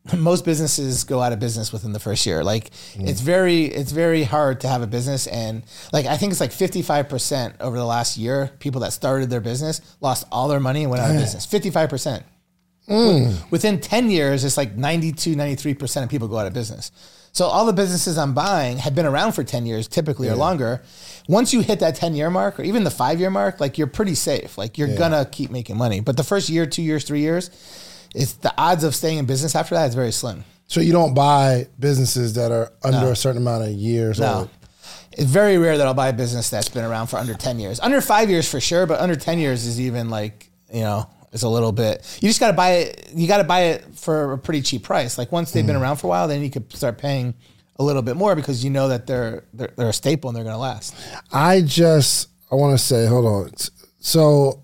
most 0.18 0.44
businesses 0.44 1.06
go 1.06 1.22
out 1.22 1.32
of 1.32 1.40
business 1.40 1.72
within 1.72 1.94
the 1.94 2.00
first 2.00 2.26
year. 2.26 2.44
Like 2.44 2.72
mm. 2.94 3.08
it's 3.08 3.22
very 3.22 3.66
it's 3.66 3.92
very 3.92 4.24
hard 4.24 4.60
to 4.62 4.68
have 4.68 4.82
a 4.82 4.88
business 4.88 5.28
and 5.28 5.64
like 5.94 6.06
I 6.06 6.18
think 6.18 6.32
it's 6.32 6.42
like 6.42 6.52
55% 6.52 7.62
over 7.62 7.78
the 7.78 7.86
last 7.86 8.18
year 8.18 8.52
people 8.60 8.82
that 8.82 8.92
started 8.92 9.30
their 9.30 9.42
business 9.42 9.82
lost 10.02 10.26
all 10.32 10.48
their 10.48 10.60
money 10.60 10.82
and 10.84 10.92
went 10.92 11.02
out 11.02 11.12
of 11.12 11.16
eh. 11.16 11.20
business. 11.20 11.48
55%. 11.48 12.24
Mm. 12.90 13.50
Within 13.50 13.80
10 13.80 14.10
years 14.10 14.44
it's 14.44 14.58
like 14.58 14.76
92 14.76 15.36
93% 15.36 16.04
of 16.04 16.10
people 16.10 16.28
go 16.28 16.38
out 16.38 16.48
of 16.48 16.54
business. 16.54 16.92
So 17.32 17.46
all 17.46 17.66
the 17.66 17.74
businesses 17.74 18.18
I'm 18.18 18.34
buying 18.34 18.78
have 18.80 18.94
been 18.94 19.06
around 19.06 19.32
for 19.32 19.44
10 19.44 19.66
years 19.66 19.88
typically 19.88 20.28
or 20.28 20.36
longer. 20.36 20.84
Once 21.30 21.54
you 21.54 21.62
hit 21.62 21.80
that 21.80 21.96
10 21.96 22.14
year 22.14 22.30
mark 22.30 22.60
or 22.60 22.64
even 22.64 22.84
the 22.84 22.92
5 22.92 23.22
year 23.22 23.30
mark 23.30 23.62
like 23.62 23.78
you're 23.78 23.88
pretty 23.88 24.16
safe. 24.16 24.58
Like 24.58 24.78
you're 24.78 24.98
going 24.98 25.14
to 25.14 25.28
keep 25.32 25.50
making 25.50 25.78
money. 25.78 26.02
But 26.02 26.18
the 26.18 26.26
first 26.26 26.50
year, 26.50 26.66
2 26.66 26.82
years, 26.82 27.06
3 27.06 27.22
years 27.22 27.50
it's 28.14 28.34
the 28.34 28.54
odds 28.58 28.84
of 28.84 28.96
staying 28.96 29.18
in 29.18 29.26
business 29.26 29.56
after 29.56 29.76
that 29.76 29.90
is 29.90 29.96
very 29.96 30.12
slim. 30.12 30.44
So 30.68 30.80
you 30.80 30.92
don't 30.92 31.14
buy 31.14 31.68
businesses 31.80 32.34
that 32.34 32.52
are 32.52 32.72
under 32.84 33.12
a 33.12 33.16
certain 33.16 33.42
amount 33.42 33.64
of 33.66 33.72
years 33.72 34.20
No. 34.20 34.34
old. 34.34 34.50
It's 35.12 35.30
very 35.30 35.58
rare 35.60 35.78
that 35.78 35.86
I'll 35.86 35.94
buy 35.94 36.08
a 36.08 36.14
business 36.14 36.50
that's 36.50 36.70
been 36.70 36.84
around 36.84 37.08
for 37.08 37.18
under 37.18 37.36
10 37.36 37.60
years. 37.60 37.80
Under 37.80 38.02
five 38.02 38.30
years 38.30 38.50
for 38.50 38.60
sure, 38.60 38.88
but 38.88 39.00
under 39.00 39.16
10 39.16 39.38
years 39.38 39.66
is 39.66 39.80
even 39.80 40.10
like, 40.10 40.50
you 40.74 40.82
know, 40.82 41.08
it's 41.32 41.44
a 41.44 41.50
little 41.50 41.72
bit, 41.72 42.18
you 42.22 42.28
just 42.30 42.40
got 42.40 42.48
to 42.48 42.54
buy 42.54 42.72
it. 42.74 43.10
You 43.14 43.28
got 43.28 43.38
to 43.38 43.44
buy 43.44 43.62
it 43.62 43.96
for 43.96 44.34
a 44.34 44.38
pretty 44.38 44.62
cheap 44.62 44.84
price. 44.84 45.18
Like 45.18 45.32
once 45.32 45.52
they've 45.52 45.66
been 45.66 45.76
mm. 45.76 45.82
around 45.82 45.98
for 45.98 46.08
a 46.08 46.10
while, 46.10 46.28
then 46.28 46.42
you 46.42 46.50
could 46.50 46.72
start 46.74 46.98
paying 46.98 47.34
a 47.78 47.84
little 47.84 48.02
bit 48.02 48.16
more 48.16 48.36
because 48.36 48.64
you 48.64 48.70
know 48.70 48.88
that 48.88 49.08
they're, 49.08 49.44
they're, 49.54 49.72
they're 49.76 49.90
a 49.90 49.94
staple 49.94 50.30
and 50.30 50.38
they're 50.38 50.44
going 50.44 50.56
to 50.56 50.60
last. 50.60 50.96
I 51.32 51.62
just 51.62 52.30
I 52.52 52.56
want 52.56 52.78
to 52.78 52.84
say, 52.84 53.08
hold 53.08 53.26
on. 53.26 53.52
So 54.00 54.63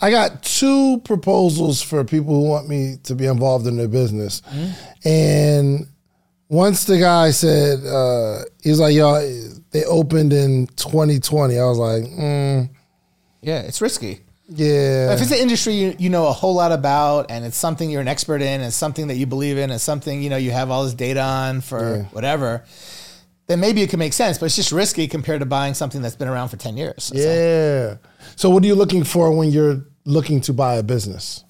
I 0.00 0.10
got 0.10 0.42
two 0.42 1.00
proposals 1.04 1.82
for 1.82 2.04
people 2.04 2.34
who 2.34 2.48
want 2.48 2.68
me 2.68 2.96
to 3.04 3.14
be 3.14 3.26
involved 3.26 3.66
in 3.66 3.76
their 3.76 3.88
business, 3.88 4.42
and 5.04 5.86
once 6.48 6.84
the 6.84 6.98
guy 6.98 7.30
said 7.30 7.84
uh, 7.86 8.40
he 8.62 8.70
was 8.70 8.80
like, 8.80 8.94
"Yo, 8.94 9.20
they 9.70 9.84
opened 9.84 10.32
in 10.32 10.66
2020," 10.76 11.58
I 11.58 11.64
was 11.64 11.78
like, 11.78 12.04
mm, 12.04 12.68
Yeah. 13.42 13.60
It's 13.60 13.80
risky. 13.80 14.20
"Yeah." 14.48 15.12
If 15.12 15.20
it's 15.20 15.30
an 15.30 15.38
industry 15.38 15.74
you, 15.74 15.94
you 15.98 16.08
know 16.10 16.26
a 16.26 16.32
whole 16.32 16.54
lot 16.54 16.72
about 16.72 17.30
and 17.30 17.44
it's 17.44 17.56
something 17.56 17.90
you're 17.90 18.00
an 18.00 18.08
expert 18.08 18.40
in 18.42 18.60
and 18.62 18.72
something 18.72 19.08
that 19.08 19.16
you 19.16 19.26
believe 19.26 19.58
in 19.58 19.70
and 19.70 19.80
something 19.80 20.22
you 20.22 20.30
know 20.30 20.36
you 20.38 20.50
have 20.52 20.70
all 20.70 20.84
this 20.84 20.94
data 20.94 21.20
on 21.22 21.60
for 21.60 21.96
Yeah. 21.98 22.02
whatever, 22.12 22.64
then 23.48 23.58
maybe 23.60 23.82
it 23.82 23.90
can 23.90 23.98
make 23.98 24.12
sense. 24.12 24.38
But 24.38 24.46
it's 24.46 24.56
just 24.56 24.70
risky 24.72 25.08
compared 25.08 25.40
to 25.40 25.46
buying 25.46 25.74
something 25.74 26.00
that's 26.02 26.16
been 26.16 26.28
around 26.28 26.48
for 26.50 26.56
ten 26.56 26.76
years. 26.76 27.04
So 27.04 27.14
yeah. 27.16 27.96
So, 28.36 28.48
what 28.50 28.62
are 28.62 28.66
you 28.66 28.74
looking 28.76 29.02
for 29.04 29.32
when 29.36 29.50
you're 29.50 29.84
looking 30.04 30.40
to 30.42 30.52
buy 30.52 30.74
a 30.76 30.82
business? 30.82 31.44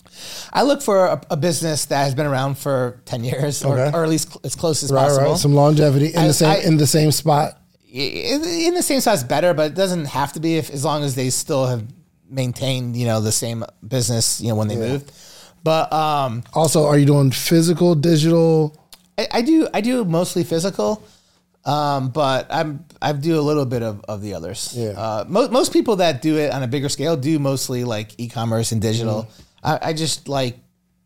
I 0.53 0.62
look 0.62 0.82
for 0.82 1.07
a, 1.07 1.20
a 1.30 1.36
business 1.36 1.84
that 1.86 2.03
has 2.05 2.14
been 2.14 2.26
around 2.26 2.59
for 2.59 3.01
ten 3.05 3.22
years 3.24 3.64
or, 3.64 3.78
Okay. 3.78 3.96
or 3.96 4.03
at 4.03 4.09
least 4.09 4.28
cl- 4.30 4.40
as 4.44 4.57
close 4.57 4.82
as 4.82 4.90
Right, 4.90 5.03
possible. 5.09 5.30
right. 5.30 5.38
Some 5.38 5.55
longevity 5.55 6.09
in 6.14 6.18
I- 6.18 6.26
the 6.28 6.32
same 6.34 6.49
I- 6.51 6.59
in 6.59 6.76
the 6.76 6.86
same 6.86 7.12
spot. 7.12 7.59
in 7.92 8.74
the 8.74 8.82
same 8.82 9.01
size 9.01 9.22
better, 9.24 9.55
but 9.55 9.66
it 9.72 9.74
doesn't 9.74 10.07
have 10.07 10.32
to 10.34 10.40
be 10.40 10.57
if 10.57 10.70
as 10.70 10.84
long 10.84 11.05
as 11.05 11.14
they 11.14 11.30
still 11.30 11.66
have 11.66 11.82
maintained 12.30 12.94
you 12.96 13.07
know 13.07 13.20
the 13.20 13.32
same 13.32 13.64
business 13.86 14.40
you 14.40 14.49
know 14.49 14.55
when 14.57 14.68
they 14.68 14.76
moved. 14.76 15.11
But 15.64 15.92
um, 15.92 16.44
Also, 16.53 16.86
are 16.86 16.99
you 16.99 17.07
doing 17.07 17.30
physical, 17.30 17.94
digital? 17.94 18.76
I, 19.18 19.26
I 19.32 19.42
do 19.42 19.68
I 19.72 19.80
do 19.80 20.05
mostly 20.05 20.44
physical, 20.44 21.03
um, 21.65 22.11
but 22.11 22.47
I'm 22.51 22.85
I 23.03 23.13
do 23.13 23.39
a 23.39 23.43
little 23.43 23.67
bit 23.67 23.83
of, 23.83 24.01
of 24.09 24.23
the 24.23 24.35
others. 24.35 24.73
Yeah. 24.77 24.91
Uh, 24.91 25.25
most 25.29 25.51
most 25.51 25.73
people 25.73 25.97
that 25.97 26.23
do 26.23 26.37
it 26.39 26.53
on 26.53 26.63
a 26.63 26.67
bigger 26.67 26.89
scale 26.89 27.17
do 27.17 27.39
mostly 27.39 27.85
like 27.85 28.13
e-commerce 28.19 28.73
and 28.73 28.81
digital. 28.81 29.25
Mm-hmm. 29.25 29.67
I, 29.67 29.79
I 29.91 29.93
just 29.93 30.29
like 30.29 30.59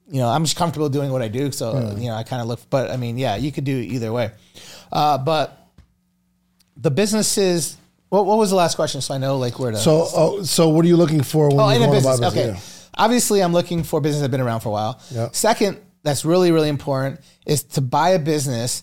you 0.08 0.20
know 0.20 0.28
I'm 0.28 0.44
just 0.44 0.56
comfortable 0.56 0.88
doing 0.88 1.10
what 1.10 1.22
I 1.22 1.28
do, 1.28 1.50
so 1.52 1.96
you 1.98 2.08
know 2.08 2.14
I 2.14 2.22
kind 2.22 2.42
of 2.42 2.48
look. 2.48 2.60
But 2.70 2.90
I 2.90 2.96
mean, 2.96 3.18
yeah, 3.18 3.36
you 3.36 3.50
could 3.52 3.64
do 3.64 3.76
it 3.78 3.84
either 3.84 4.12
way. 4.12 4.30
Uh, 4.92 5.18
but 5.18 5.68
the 6.76 6.90
businesses. 6.90 7.76
What, 8.08 8.26
what 8.26 8.36
was 8.36 8.50
the 8.50 8.56
last 8.56 8.74
question? 8.74 9.00
So 9.00 9.14
I 9.14 9.18
know 9.18 9.38
like 9.38 9.58
where 9.58 9.70
to. 9.70 9.78
So, 9.78 10.06
oh, 10.14 10.42
so 10.42 10.68
what 10.68 10.84
are 10.84 10.88
you 10.88 10.98
looking 10.98 11.22
for 11.22 11.48
when 11.48 11.60
Oh, 11.60 11.70
you're 11.70 11.82
in 11.82 11.88
a 11.88 11.92
business. 11.92 12.20
business? 12.20 12.32
Okay. 12.34 12.48
Yeah. 12.48 12.60
Obviously, 12.94 13.42
I'm 13.42 13.54
looking 13.54 13.82
for 13.84 14.02
business 14.02 14.20
that's 14.20 14.30
been 14.30 14.42
around 14.42 14.60
for 14.60 14.68
a 14.68 14.72
while. 14.72 15.00
Yeah. 15.10 15.30
Second, 15.32 15.80
that's 16.02 16.22
really, 16.26 16.52
really 16.52 16.68
important 16.68 17.20
is 17.46 17.62
to 17.62 17.80
buy 17.80 18.10
a 18.10 18.18
business. 18.18 18.82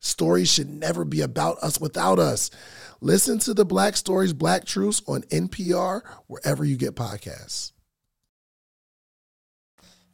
Stories 0.00 0.50
should 0.50 0.70
never 0.70 1.04
be 1.04 1.20
about 1.20 1.58
us 1.58 1.80
without 1.80 2.18
us. 2.18 2.50
Listen 3.00 3.38
to 3.40 3.54
the 3.54 3.64
Black 3.64 3.96
Stories, 3.96 4.32
Black 4.32 4.64
Truths 4.64 5.02
on 5.06 5.22
NPR, 5.22 6.02
wherever 6.26 6.64
you 6.64 6.76
get 6.76 6.94
podcasts. 6.94 7.72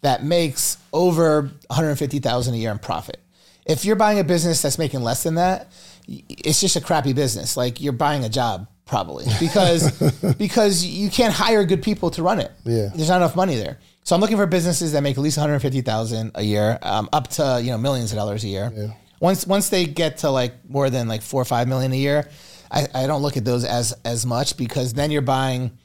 That 0.02 0.22
makes 0.22 0.76
over 0.92 1.42
150,000 1.68 2.54
a 2.54 2.56
year 2.56 2.70
in 2.70 2.78
profit. 2.78 3.20
If 3.66 3.86
you're 3.86 3.96
buying 3.96 4.18
a 4.18 4.24
business 4.24 4.60
that's 4.60 4.78
making 4.78 5.00
less 5.02 5.22
than 5.22 5.36
that, 5.36 5.72
it's 6.06 6.60
just 6.60 6.76
a 6.76 6.80
crappy 6.82 7.14
business. 7.14 7.56
Like 7.56 7.80
you're 7.80 7.94
buying 7.94 8.24
a 8.24 8.28
job 8.28 8.68
probably 8.84 9.24
because 9.40 9.90
because 10.36 10.84
you 10.84 11.08
can't 11.08 11.32
hire 11.32 11.64
good 11.64 11.82
people 11.82 12.10
to 12.10 12.22
run 12.22 12.38
it. 12.38 12.52
Yeah. 12.64 12.90
There's 12.94 13.08
not 13.08 13.16
enough 13.16 13.36
money 13.36 13.56
there. 13.56 13.78
So 14.04 14.14
I'm 14.14 14.20
looking 14.20 14.36
for 14.36 14.44
businesses 14.44 14.92
that 14.92 15.02
make 15.02 15.16
at 15.16 15.22
least 15.22 15.38
150,000 15.38 16.32
a 16.34 16.42
year, 16.42 16.78
um, 16.82 17.08
up 17.10 17.28
to, 17.28 17.58
you 17.62 17.70
know, 17.70 17.78
millions 17.78 18.12
of 18.12 18.16
dollars 18.16 18.44
a 18.44 18.48
year. 18.48 18.70
Yeah. 18.76 18.88
Once 19.24 19.46
once 19.46 19.70
they 19.70 19.86
get 19.86 20.18
to 20.18 20.28
like 20.30 20.52
more 20.68 20.90
than 20.90 21.08
like 21.08 21.22
4 21.22 21.40
or 21.40 21.44
5 21.46 21.66
million 21.66 21.92
a 21.92 21.96
year, 21.96 22.28
I, 22.70 22.86
I 22.94 23.06
don't 23.06 23.22
look 23.22 23.38
at 23.38 23.44
those 23.44 23.64
as 23.64 23.94
as 24.04 24.26
much 24.26 24.58
because 24.58 24.92
then 24.92 25.10
you're 25.10 25.22
buying 25.22 25.78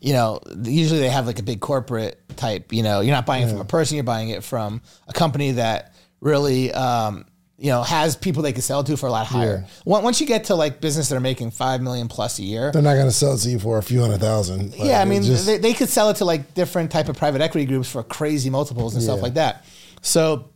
you 0.00 0.12
know, 0.14 0.40
usually 0.64 0.98
they 0.98 1.10
have 1.10 1.26
like 1.26 1.38
a 1.38 1.42
big 1.42 1.60
corporate 1.60 2.18
type, 2.36 2.72
you 2.72 2.82
know, 2.82 3.00
you're 3.02 3.14
not 3.14 3.26
buying 3.26 3.42
it 3.46 3.50
from 3.50 3.60
a 3.60 3.64
person, 3.66 3.96
you're 3.96 4.02
buying 4.04 4.30
it 4.30 4.42
from 4.42 4.80
a 5.06 5.12
company 5.12 5.52
that 5.52 5.94
really, 6.20 6.72
um, 6.72 7.26
you 7.58 7.70
know, 7.70 7.82
has 7.82 8.16
people 8.16 8.42
they 8.42 8.54
can 8.54 8.62
sell 8.62 8.82
to 8.82 8.96
for 8.96 9.06
a 9.06 9.10
lot 9.12 9.26
higher. 9.26 9.66
Once 9.84 10.02
Once 10.02 10.20
you 10.20 10.26
get 10.26 10.44
to 10.44 10.54
like 10.54 10.80
business 10.80 11.10
that 11.10 11.16
are 11.16 11.20
making 11.20 11.50
five 11.50 11.82
million 11.82 12.08
plus 12.08 12.38
a 12.38 12.42
year, 12.42 12.72
They're 12.72 12.80
not 12.82 12.94
going 12.94 13.06
to 13.06 13.12
sell 13.12 13.34
it 13.34 13.38
to 13.40 13.50
you 13.50 13.58
for 13.58 13.76
a 13.76 13.82
few 13.82 14.00
hundred 14.00 14.20
thousand. 14.20 14.70
Like, 14.70 14.88
yeah, 14.88 15.00
I 15.00 15.04
mean, 15.04 15.22
just- 15.22 15.44
they, 15.46 15.58
they 15.58 15.74
could 15.74 15.90
sell 15.90 16.08
it 16.08 16.16
to 16.16 16.24
like 16.24 16.54
different 16.54 16.90
type 16.90 17.08
of 17.10 17.16
private 17.18 17.42
equity 17.42 17.66
groups 17.66 17.88
for 17.90 18.02
crazy 18.02 18.48
multiples 18.50 18.94
and 18.94 19.02
stuff 19.04 19.20
like 19.22 19.34
that. 19.34 19.66
So 20.00 20.48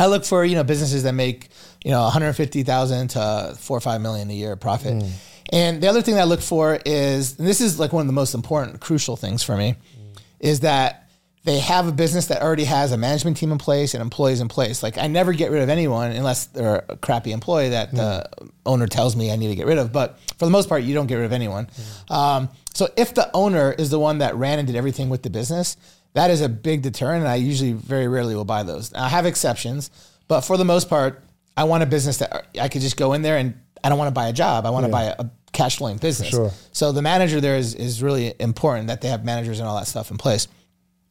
I 0.00 0.06
look 0.06 0.24
for 0.24 0.44
you 0.44 0.56
know 0.56 0.64
businesses 0.64 1.04
that 1.04 1.12
make 1.14 1.48
you 1.84 1.90
know 1.90 2.02
150,000 2.02 3.08
to 3.08 3.54
four 3.58 3.76
or 3.76 3.80
five 3.80 4.00
million 4.00 4.30
a 4.30 4.34
year 4.34 4.56
profit. 4.56 4.94
Mm. 4.94 5.10
And 5.52 5.82
the 5.82 5.88
other 5.88 6.02
thing 6.02 6.14
that 6.14 6.22
I 6.22 6.24
look 6.24 6.40
for 6.40 6.78
is, 6.84 7.38
and 7.38 7.46
this 7.46 7.60
is 7.60 7.80
like 7.80 7.92
one 7.92 8.02
of 8.02 8.06
the 8.06 8.12
most 8.12 8.34
important, 8.34 8.80
crucial 8.80 9.16
things 9.16 9.42
for 9.42 9.56
me, 9.56 9.74
is 10.38 10.60
that 10.60 11.10
they 11.44 11.58
have 11.58 11.88
a 11.88 11.92
business 11.92 12.26
that 12.26 12.42
already 12.42 12.64
has 12.64 12.92
a 12.92 12.98
management 12.98 13.36
team 13.36 13.50
in 13.50 13.58
place 13.58 13.94
and 13.94 14.02
employees 14.02 14.40
in 14.40 14.48
place. 14.48 14.82
Like 14.82 14.98
I 14.98 15.06
never 15.06 15.32
get 15.32 15.50
rid 15.50 15.62
of 15.62 15.70
anyone 15.70 16.12
unless 16.12 16.46
they're 16.46 16.84
a 16.88 16.96
crappy 16.96 17.32
employee 17.32 17.70
that 17.70 17.92
the 17.92 18.28
owner 18.66 18.86
tells 18.86 19.16
me 19.16 19.32
I 19.32 19.36
need 19.36 19.48
to 19.48 19.56
get 19.56 19.66
rid 19.66 19.78
of. 19.78 19.90
But 19.90 20.18
for 20.38 20.44
the 20.44 20.50
most 20.50 20.68
part, 20.68 20.82
you 20.82 20.94
don't 20.94 21.06
get 21.06 21.16
rid 21.16 21.24
of 21.24 21.32
anyone. 21.32 21.68
Um, 22.10 22.50
so 22.74 22.88
if 22.96 23.14
the 23.14 23.30
owner 23.34 23.72
is 23.72 23.90
the 23.90 23.98
one 23.98 24.18
that 24.18 24.36
ran 24.36 24.58
and 24.58 24.66
did 24.66 24.76
everything 24.76 25.08
with 25.08 25.22
the 25.22 25.30
business, 25.30 25.78
that 26.12 26.30
is 26.30 26.42
a 26.42 26.48
big 26.48 26.82
deterrent. 26.82 27.20
And 27.20 27.28
I 27.28 27.36
usually 27.36 27.72
very 27.72 28.06
rarely 28.06 28.34
will 28.34 28.44
buy 28.44 28.62
those. 28.62 28.92
I 28.92 29.08
have 29.08 29.24
exceptions, 29.24 29.90
but 30.28 30.42
for 30.42 30.58
the 30.58 30.64
most 30.64 30.90
part, 30.90 31.22
I 31.56 31.64
want 31.64 31.82
a 31.82 31.86
business 31.86 32.18
that 32.18 32.46
I 32.60 32.68
could 32.68 32.80
just 32.80 32.96
go 32.96 33.12
in 33.12 33.22
there 33.22 33.36
and 33.36 33.54
I 33.82 33.88
don't 33.88 33.98
want 33.98 34.08
to 34.08 34.14
buy 34.14 34.28
a 34.28 34.32
job. 34.32 34.66
I 34.66 34.70
want 34.70 34.86
to 34.86 34.92
buy 34.92 35.04
a, 35.04 35.14
a 35.18 35.30
cash 35.52 35.78
flowing 35.78 35.96
business. 35.96 36.30
Sure. 36.30 36.50
So 36.72 36.92
the 36.92 37.02
manager 37.02 37.40
there 37.40 37.56
is, 37.56 37.74
is 37.74 38.02
really 38.02 38.34
important 38.38 38.88
that 38.88 39.00
they 39.00 39.08
have 39.08 39.24
managers 39.24 39.58
and 39.58 39.68
all 39.68 39.76
that 39.78 39.86
stuff 39.86 40.10
in 40.10 40.18
place. 40.18 40.48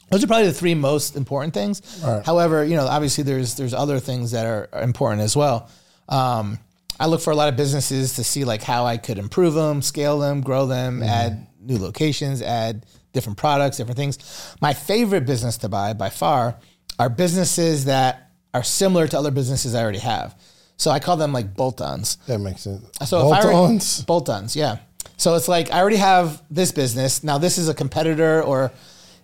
Those 0.10 0.24
are 0.24 0.28
probably 0.28 0.48
the 0.48 0.54
three 0.54 0.74
most 0.74 1.16
important 1.16 1.54
things. 1.54 2.02
Right. 2.04 2.26
However, 2.26 2.64
you 2.64 2.76
know, 2.76 2.88
obviously 2.88 3.24
there's 3.24 3.56
there's 3.56 3.74
other 3.74 4.00
things 4.00 4.32
that 4.32 4.46
are, 4.46 4.70
are 4.74 4.82
important 4.82 5.22
as 5.22 5.36
well. 5.36 5.70
Um, 6.08 6.60
I 7.00 7.06
look 7.06 7.22
for 7.22 7.32
a 7.32 7.36
lot 7.36 7.48
of 7.48 7.56
businesses 7.56 8.16
to 8.16 8.24
see 8.24 8.44
like 8.44 8.64
how 8.64 8.86
I 8.86 8.98
could 8.98 9.18
improve 9.18 9.54
them, 9.54 9.82
scale 9.82 10.20
them, 10.20 10.42
grow 10.42 10.66
them, 10.66 11.02
add 11.02 11.48
new 11.62 11.78
locations, 11.78 12.42
add 12.42 12.86
different 13.14 13.38
products, 13.38 13.78
different 13.78 13.98
things. 13.98 14.18
My 14.62 14.74
favorite 14.74 15.26
business 15.26 15.58
to 15.58 15.70
buy 15.70 15.94
by 15.94 16.10
far 16.10 16.58
are 16.98 17.10
businesses 17.10 17.86
that 17.86 18.29
are 18.54 18.64
similar 18.64 19.08
to 19.08 19.18
other 19.18 19.32
businesses 19.32 19.76
I 19.76 19.82
already 19.82 20.00
have. 20.00 20.36
So 20.78 20.92
I 20.92 21.00
call 21.00 21.18
them 21.18 21.34
like 21.34 21.56
bolt-ons. 21.56 22.16
that 22.28 22.40
makes 22.40 22.62
sense. 22.62 22.86
So 23.06 23.18
if 23.20 23.24
I 23.34 23.42
already- 23.42 23.50
Bolt-ons? 23.52 24.02
bolt-ons, 24.06 24.56
yeah. 24.56 24.78
So 25.18 25.36
it's 25.36 25.48
like 25.48 25.72
I 25.72 25.80
already 25.80 25.98
have 25.98 26.42
this 26.50 26.72
business. 26.72 27.24
Now 27.24 27.38
this 27.38 27.58
is 27.58 27.68
a 27.68 27.74
competitor, 27.74 28.42
or 28.42 28.72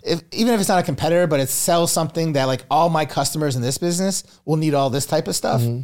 if, 0.04 0.22
even 0.34 0.54
if 0.54 0.60
it's 0.60 0.70
not 0.70 0.80
a 0.80 0.84
competitor, 0.84 1.26
but 1.28 1.40
it 1.40 1.48
sells 1.50 1.92
something 1.92 2.34
that 2.34 2.46
like 2.46 2.66
all 2.70 2.90
my 2.90 3.06
customers 3.06 3.56
in 3.56 3.62
this 3.62 3.78
business 3.78 4.24
will 4.44 4.58
need 4.58 4.74
all 4.74 4.90
this 4.90 5.06
type 5.06 5.28
of 5.30 5.36
stuff. 5.36 5.62
Mm-hmm. 5.62 5.82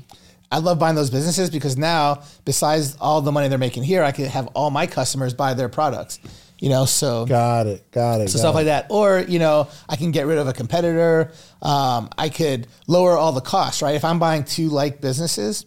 I 0.51 0.57
love 0.57 0.77
buying 0.79 0.95
those 0.95 1.09
businesses 1.09 1.49
because 1.49 1.77
now, 1.77 2.23
besides 2.43 2.97
all 2.99 3.21
the 3.21 3.31
money 3.31 3.47
they're 3.47 3.57
making 3.57 3.83
here, 3.83 4.03
I 4.03 4.11
can 4.11 4.25
have 4.25 4.47
all 4.47 4.69
my 4.69 4.85
customers 4.85 5.33
buy 5.33 5.53
their 5.53 5.69
products. 5.69 6.19
You 6.61 6.69
know, 6.69 6.85
so 6.85 7.25
Got 7.25 7.65
it. 7.65 7.89
Got 7.91 8.21
it. 8.21 8.29
so 8.29 8.37
got 8.37 8.39
stuff 8.39 8.53
it. 8.53 8.57
like 8.57 8.65
that. 8.65 8.85
Or, 8.91 9.19
you 9.19 9.39
know, 9.39 9.67
I 9.89 9.95
can 9.95 10.11
get 10.11 10.27
rid 10.27 10.37
of 10.37 10.47
a 10.47 10.53
competitor. 10.53 11.31
Um, 11.59 12.07
I 12.19 12.29
could 12.29 12.67
lower 12.87 13.17
all 13.17 13.31
the 13.31 13.41
costs, 13.41 13.81
right? 13.81 13.95
If 13.95 14.05
I'm 14.05 14.19
buying 14.19 14.43
two 14.43 14.69
like 14.69 15.01
businesses, 15.01 15.65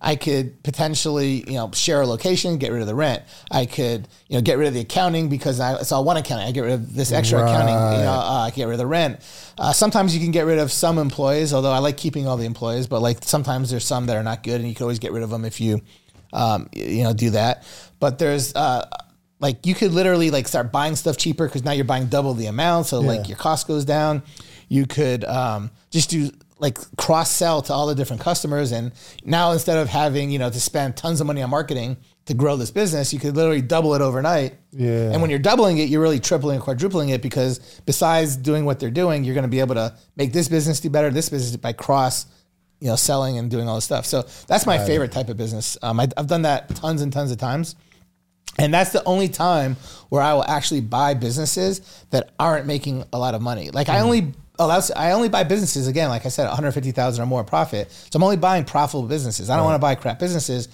I 0.00 0.14
could 0.14 0.62
potentially, 0.62 1.42
you 1.48 1.54
know, 1.54 1.72
share 1.72 2.02
a 2.02 2.06
location, 2.06 2.58
get 2.58 2.70
rid 2.70 2.82
of 2.82 2.86
the 2.86 2.94
rent. 2.94 3.24
I 3.50 3.66
could, 3.66 4.06
you 4.28 4.36
know, 4.36 4.42
get 4.42 4.58
rid 4.58 4.68
of 4.68 4.74
the 4.74 4.80
accounting 4.80 5.28
because 5.28 5.58
I, 5.58 5.74
it's 5.74 5.90
all 5.90 6.04
one 6.04 6.16
accounting. 6.16 6.46
I 6.46 6.52
get 6.52 6.60
rid 6.60 6.74
of 6.74 6.94
this 6.94 7.10
extra 7.10 7.42
accounting. 7.42 7.74
You 7.74 8.04
know, 8.04 8.12
uh, 8.12 8.46
I 8.46 8.50
get 8.54 8.66
rid 8.66 8.74
of 8.74 8.78
the 8.78 8.86
rent. 8.86 9.20
Uh, 9.58 9.72
sometimes 9.72 10.14
you 10.14 10.22
can 10.22 10.30
get 10.30 10.46
rid 10.46 10.60
of 10.60 10.70
some 10.70 10.98
employees, 10.98 11.52
although 11.52 11.72
I 11.72 11.78
like 11.78 11.96
keeping 11.96 12.28
all 12.28 12.36
the 12.36 12.46
employees. 12.46 12.86
But 12.86 13.00
like 13.00 13.24
sometimes 13.24 13.70
there's 13.70 13.84
some 13.84 14.06
that 14.06 14.16
are 14.16 14.22
not 14.22 14.44
good, 14.44 14.60
and 14.60 14.68
you 14.68 14.74
can 14.76 14.84
always 14.84 15.00
get 15.00 15.10
rid 15.10 15.24
of 15.24 15.30
them 15.30 15.44
if 15.44 15.60
you, 15.60 15.80
um, 16.32 16.68
you 16.72 17.02
know, 17.02 17.12
do 17.12 17.30
that. 17.30 17.64
But 17.98 18.20
there's 18.20 18.54
uh, 18.54 18.88
like 19.42 19.66
you 19.66 19.74
could 19.74 19.92
literally 19.92 20.30
like 20.30 20.46
start 20.46 20.70
buying 20.70 20.94
stuff 20.94 21.16
cheaper 21.18 21.46
because 21.46 21.64
now 21.64 21.72
you're 21.72 21.84
buying 21.84 22.06
double 22.06 22.32
the 22.32 22.46
amount, 22.46 22.86
so 22.86 23.00
like 23.00 23.28
your 23.28 23.36
cost 23.36 23.66
goes 23.66 23.84
down. 23.84 24.22
You 24.68 24.86
could 24.86 25.24
um, 25.24 25.70
just 25.90 26.08
do 26.08 26.30
like 26.60 26.78
cross 26.96 27.28
sell 27.28 27.60
to 27.62 27.72
all 27.72 27.88
the 27.88 27.94
different 27.96 28.22
customers, 28.22 28.70
and 28.70 28.92
now 29.24 29.50
instead 29.50 29.78
of 29.78 29.88
having 29.88 30.30
you 30.30 30.38
know 30.38 30.48
to 30.48 30.60
spend 30.60 30.96
tons 30.96 31.20
of 31.20 31.26
money 31.26 31.42
on 31.42 31.50
marketing 31.50 31.96
to 32.26 32.34
grow 32.34 32.54
this 32.56 32.70
business, 32.70 33.12
you 33.12 33.18
could 33.18 33.34
literally 33.34 33.60
double 33.60 33.94
it 33.94 34.00
overnight. 34.00 34.54
Yeah. 34.70 35.10
And 35.10 35.20
when 35.20 35.28
you're 35.28 35.40
doubling 35.40 35.78
it, 35.78 35.88
you're 35.88 36.00
really 36.00 36.20
tripling 36.20 36.54
and 36.54 36.62
quadrupling 36.62 37.08
it 37.08 37.20
because 37.20 37.58
besides 37.84 38.36
doing 38.36 38.64
what 38.64 38.78
they're 38.78 38.92
doing, 38.92 39.24
you're 39.24 39.34
going 39.34 39.42
to 39.42 39.48
be 39.48 39.58
able 39.58 39.74
to 39.74 39.96
make 40.14 40.32
this 40.32 40.46
business 40.46 40.78
do 40.78 40.88
better, 40.88 41.10
this 41.10 41.28
business 41.28 41.56
by 41.56 41.72
cross, 41.72 42.26
you 42.78 42.86
know, 42.86 42.94
selling 42.94 43.38
and 43.38 43.50
doing 43.50 43.68
all 43.68 43.74
this 43.74 43.84
stuff. 43.84 44.06
So 44.06 44.22
that's 44.46 44.66
my 44.66 44.78
favorite 44.78 45.10
type 45.10 45.30
of 45.30 45.36
business. 45.36 45.76
Um, 45.82 45.98
I, 45.98 46.06
I've 46.16 46.28
done 46.28 46.42
that 46.42 46.68
tons 46.76 47.02
and 47.02 47.12
tons 47.12 47.32
of 47.32 47.38
times. 47.38 47.74
And 48.58 48.72
that's 48.72 48.90
the 48.90 49.02
only 49.04 49.28
time 49.28 49.76
where 50.10 50.22
I 50.22 50.34
will 50.34 50.44
actually 50.44 50.82
buy 50.82 51.14
businesses 51.14 51.80
that 52.10 52.32
aren't 52.38 52.66
making 52.66 53.04
a 53.12 53.18
lot 53.18 53.34
of 53.34 53.40
money. 53.40 53.70
Like 53.70 53.88
I 53.88 54.00
only 54.00 54.34
oh, 54.58 54.66
allows 54.66 54.90
I 54.90 55.12
only 55.12 55.28
buy 55.28 55.44
businesses 55.44 55.88
again, 55.88 56.10
like 56.10 56.26
I 56.26 56.28
said, 56.28 56.46
150,000 56.46 57.22
or 57.22 57.26
more 57.26 57.44
profit. 57.44 57.90
So 57.90 58.18
I'm 58.18 58.22
only 58.22 58.36
buying 58.36 58.64
profitable 58.64 59.08
businesses. 59.08 59.48
I 59.48 59.56
don't 59.56 59.64
want 59.64 59.76
to 59.76 59.80
buy 59.80 59.94
crap 59.94 60.18
businesses 60.18 60.68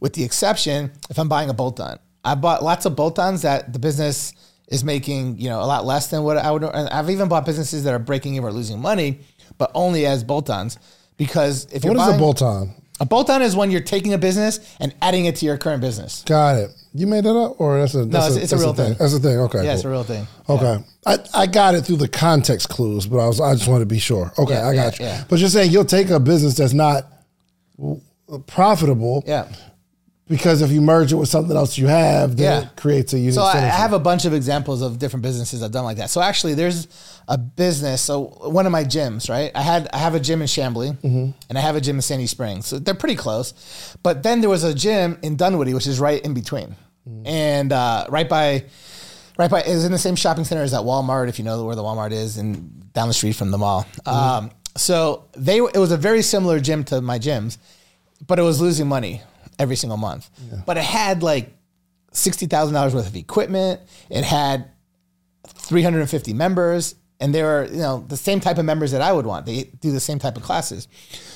with 0.00 0.12
the 0.12 0.22
exception 0.22 0.92
if 1.10 1.18
I'm 1.18 1.28
buying 1.28 1.50
a 1.50 1.54
bolt-on. 1.54 1.98
I 2.24 2.36
bought 2.36 2.62
lots 2.62 2.86
of 2.86 2.96
bolt-ons 2.96 3.42
that 3.42 3.72
the 3.72 3.78
business 3.78 4.32
is 4.68 4.84
making, 4.84 5.38
you 5.38 5.48
know, 5.48 5.60
a 5.60 5.66
lot 5.66 5.84
less 5.84 6.06
than 6.08 6.22
what 6.22 6.38
I 6.38 6.50
would 6.50 6.62
and 6.62 6.88
I've 6.88 7.10
even 7.10 7.28
bought 7.28 7.44
businesses 7.44 7.84
that 7.84 7.92
are 7.92 7.98
breaking 7.98 8.34
even 8.34 8.46
or 8.46 8.52
losing 8.52 8.80
money, 8.80 9.20
but 9.58 9.70
only 9.74 10.06
as 10.06 10.22
bolt-ons 10.24 10.78
because 11.16 11.66
if 11.72 11.84
you're 11.84 11.94
What 11.94 12.00
is 12.00 12.08
buying 12.08 12.16
a 12.16 12.18
bolt 12.98 13.00
on? 13.00 13.04
a 13.06 13.06
bolt-on 13.08 13.42
is 13.42 13.56
when 13.56 13.70
you're 13.70 13.80
taking 13.80 14.12
a 14.12 14.18
business 14.18 14.60
and 14.80 14.94
adding 15.02 15.24
it 15.24 15.36
to 15.36 15.46
your 15.46 15.56
current 15.58 15.80
business. 15.80 16.22
Got 16.26 16.56
it. 16.58 16.70
You 16.94 17.06
made 17.08 17.24
that 17.24 17.36
up, 17.36 17.60
or 17.60 17.80
that's 17.80 17.94
a 17.94 18.04
that's 18.04 18.36
it's- 18.36 18.44
it's 18.44 18.52
a 18.52 18.56
that's 18.56 18.62
real 18.64 18.74
thing. 18.74 18.96
That's 18.98 19.14
a 19.14 19.18
thing. 19.18 19.38
Okay. 19.40 19.64
Yeah, 19.64 19.74
it's 19.74 19.84
a 19.84 19.88
real 19.88 20.04
thing. 20.04 20.26
Okay. 20.48 20.78
I, 21.06 21.18
I 21.34 21.46
got 21.46 21.74
it 21.74 21.82
through 21.84 21.96
the 21.96 22.06
context 22.08 22.68
clues, 22.68 23.06
but 23.06 23.18
I 23.18 23.26
was 23.26 23.40
I 23.40 23.54
just 23.54 23.66
wanted 23.68 23.80
to 23.80 23.86
be 23.94 23.98
sure. 23.98 24.32
Okay, 24.38 24.54
Yeah, 24.54 24.68
I 24.68 24.74
got 24.74 25.00
yeah, 25.00 25.06
you. 25.06 25.12
yeah. 25.12 25.24
But 25.28 25.38
you're 25.40 25.48
saying 25.48 25.72
you'll 25.72 25.84
take 25.84 26.10
a 26.10 26.20
business 26.20 26.54
that's 26.56 26.72
not 26.72 27.06
profitable 28.46 29.24
Yeah. 29.26 29.46
Because 30.26 30.62
if 30.62 30.70
you 30.70 30.80
merge 30.80 31.12
it 31.12 31.16
with 31.16 31.28
something 31.28 31.54
else 31.54 31.76
you 31.76 31.86
have, 31.86 32.36
then 32.38 32.62
Yeah. 32.62 32.66
it 32.68 32.76
creates 32.76 33.12
a 33.12 33.18
unique 33.18 33.34
So 33.34 33.42
I, 33.42 33.56
I 33.58 33.60
have 33.60 33.92
a 33.92 33.98
bunch 33.98 34.24
of 34.24 34.32
examples 34.32 34.80
of 34.80 34.98
different 34.98 35.22
businesses 35.22 35.62
I've 35.62 35.70
done 35.70 35.84
like 35.84 35.98
that. 35.98 36.08
So 36.08 36.22
actually, 36.22 36.54
there's 36.54 36.88
a 37.28 37.36
business. 37.36 38.00
So 38.00 38.22
one 38.42 38.64
of 38.64 38.72
my 38.72 38.84
gyms, 38.84 39.28
right? 39.28 39.50
I 39.54 39.60
had 39.60 39.86
I 39.92 39.98
have 39.98 40.14
a 40.14 40.20
gym 40.20 40.40
in 40.40 40.46
Chamblee, 40.48 40.96
and 41.02 41.58
I 41.58 41.60
have 41.60 41.76
a 41.76 41.80
gym 41.80 41.96
in 41.96 42.02
Sandy 42.02 42.26
Springs. 42.26 42.66
So 42.66 42.78
they're 42.78 42.94
pretty 42.94 43.16
close. 43.16 43.52
But 44.02 44.22
then 44.22 44.40
there 44.40 44.48
was 44.48 44.64
a 44.64 44.72
gym 44.72 45.18
in 45.22 45.36
Dunwoody, 45.36 45.74
which 45.74 45.86
is 45.86 46.00
right 46.00 46.22
in 46.24 46.32
between, 46.32 46.74
and 47.26 47.72
uh, 47.72 48.06
right 48.08 48.28
by. 48.28 48.64
Right 49.36 49.50
by 49.50 49.62
is 49.62 49.84
in 49.84 49.90
the 49.90 49.98
same 49.98 50.14
shopping 50.14 50.44
center 50.44 50.62
as 50.62 50.70
that 50.70 50.82
Walmart, 50.82 51.28
if 51.28 51.40
you 51.40 51.44
know 51.44 51.64
where 51.64 51.74
the 51.74 51.82
Walmart 51.82 52.12
is, 52.12 52.38
and 52.38 52.92
down 52.92 53.08
the 53.08 53.14
street 53.14 53.34
from 53.34 53.50
the 53.50 53.58
mall. 53.58 53.84
Um, 54.06 54.52
so 54.76 55.24
they 55.36 55.58
it 55.58 55.76
was 55.76 55.90
a 55.90 55.96
very 55.96 56.22
similar 56.22 56.60
gym 56.60 56.84
to 56.84 57.00
my 57.00 57.18
gyms, 57.18 57.58
but 58.28 58.38
it 58.38 58.42
was 58.42 58.60
losing 58.60 58.86
money 58.86 59.22
every 59.58 59.76
single 59.76 59.96
month. 59.96 60.30
But 60.66 60.76
it 60.76 60.84
had 60.84 61.22
like 61.22 61.52
sixty 62.12 62.46
thousand 62.46 62.74
dollars 62.74 62.94
worth 62.94 63.06
of 63.06 63.16
equipment. 63.16 63.80
It 64.10 64.24
had 64.24 64.70
three 65.46 65.82
hundred 65.82 66.00
and 66.00 66.10
fifty 66.10 66.32
members, 66.32 66.94
and 67.20 67.34
they 67.34 67.42
were 67.42 67.66
you 67.70 67.78
know 67.78 68.04
the 68.08 68.16
same 68.16 68.40
type 68.40 68.58
of 68.58 68.64
members 68.64 68.92
that 68.92 69.00
I 69.02 69.12
would 69.12 69.26
want. 69.26 69.46
They 69.46 69.64
do 69.80 69.92
the 69.92 70.00
same 70.00 70.18
type 70.18 70.36
of 70.36 70.42
classes. 70.42 70.88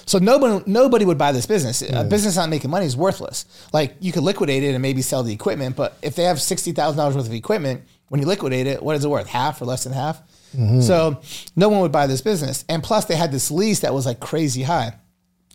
So 0.06 0.18
nobody 0.18 0.62
nobody 0.66 1.04
would 1.04 1.18
buy 1.18 1.32
this 1.32 1.46
business. 1.46 1.82
A 1.82 2.04
business 2.04 2.36
not 2.36 2.48
making 2.48 2.70
money 2.70 2.86
is 2.86 2.96
worthless. 2.96 3.44
Like 3.72 3.96
you 4.00 4.12
could 4.12 4.22
liquidate 4.22 4.62
it 4.62 4.74
and 4.74 4.82
maybe 4.82 5.02
sell 5.02 5.22
the 5.22 5.32
equipment, 5.32 5.76
but 5.76 5.96
if 6.02 6.16
they 6.16 6.24
have 6.24 6.40
sixty 6.40 6.72
thousand 6.72 6.98
dollars 6.98 7.16
worth 7.16 7.26
of 7.26 7.34
equipment, 7.34 7.82
when 8.08 8.20
you 8.20 8.26
liquidate 8.26 8.66
it, 8.66 8.82
what 8.82 8.96
is 8.96 9.04
it 9.04 9.08
worth? 9.08 9.26
Half 9.26 9.60
or 9.60 9.66
less 9.66 9.84
than 9.84 9.92
half. 9.92 10.22
Mm-hmm. 10.56 10.80
So 10.80 11.20
no 11.56 11.68
one 11.68 11.80
would 11.80 11.92
buy 11.92 12.06
this 12.06 12.22
business. 12.22 12.64
And 12.68 12.82
plus, 12.82 13.04
they 13.04 13.16
had 13.16 13.32
this 13.32 13.50
lease 13.50 13.80
that 13.80 13.92
was 13.92 14.06
like 14.06 14.20
crazy 14.20 14.62
high. 14.62 14.94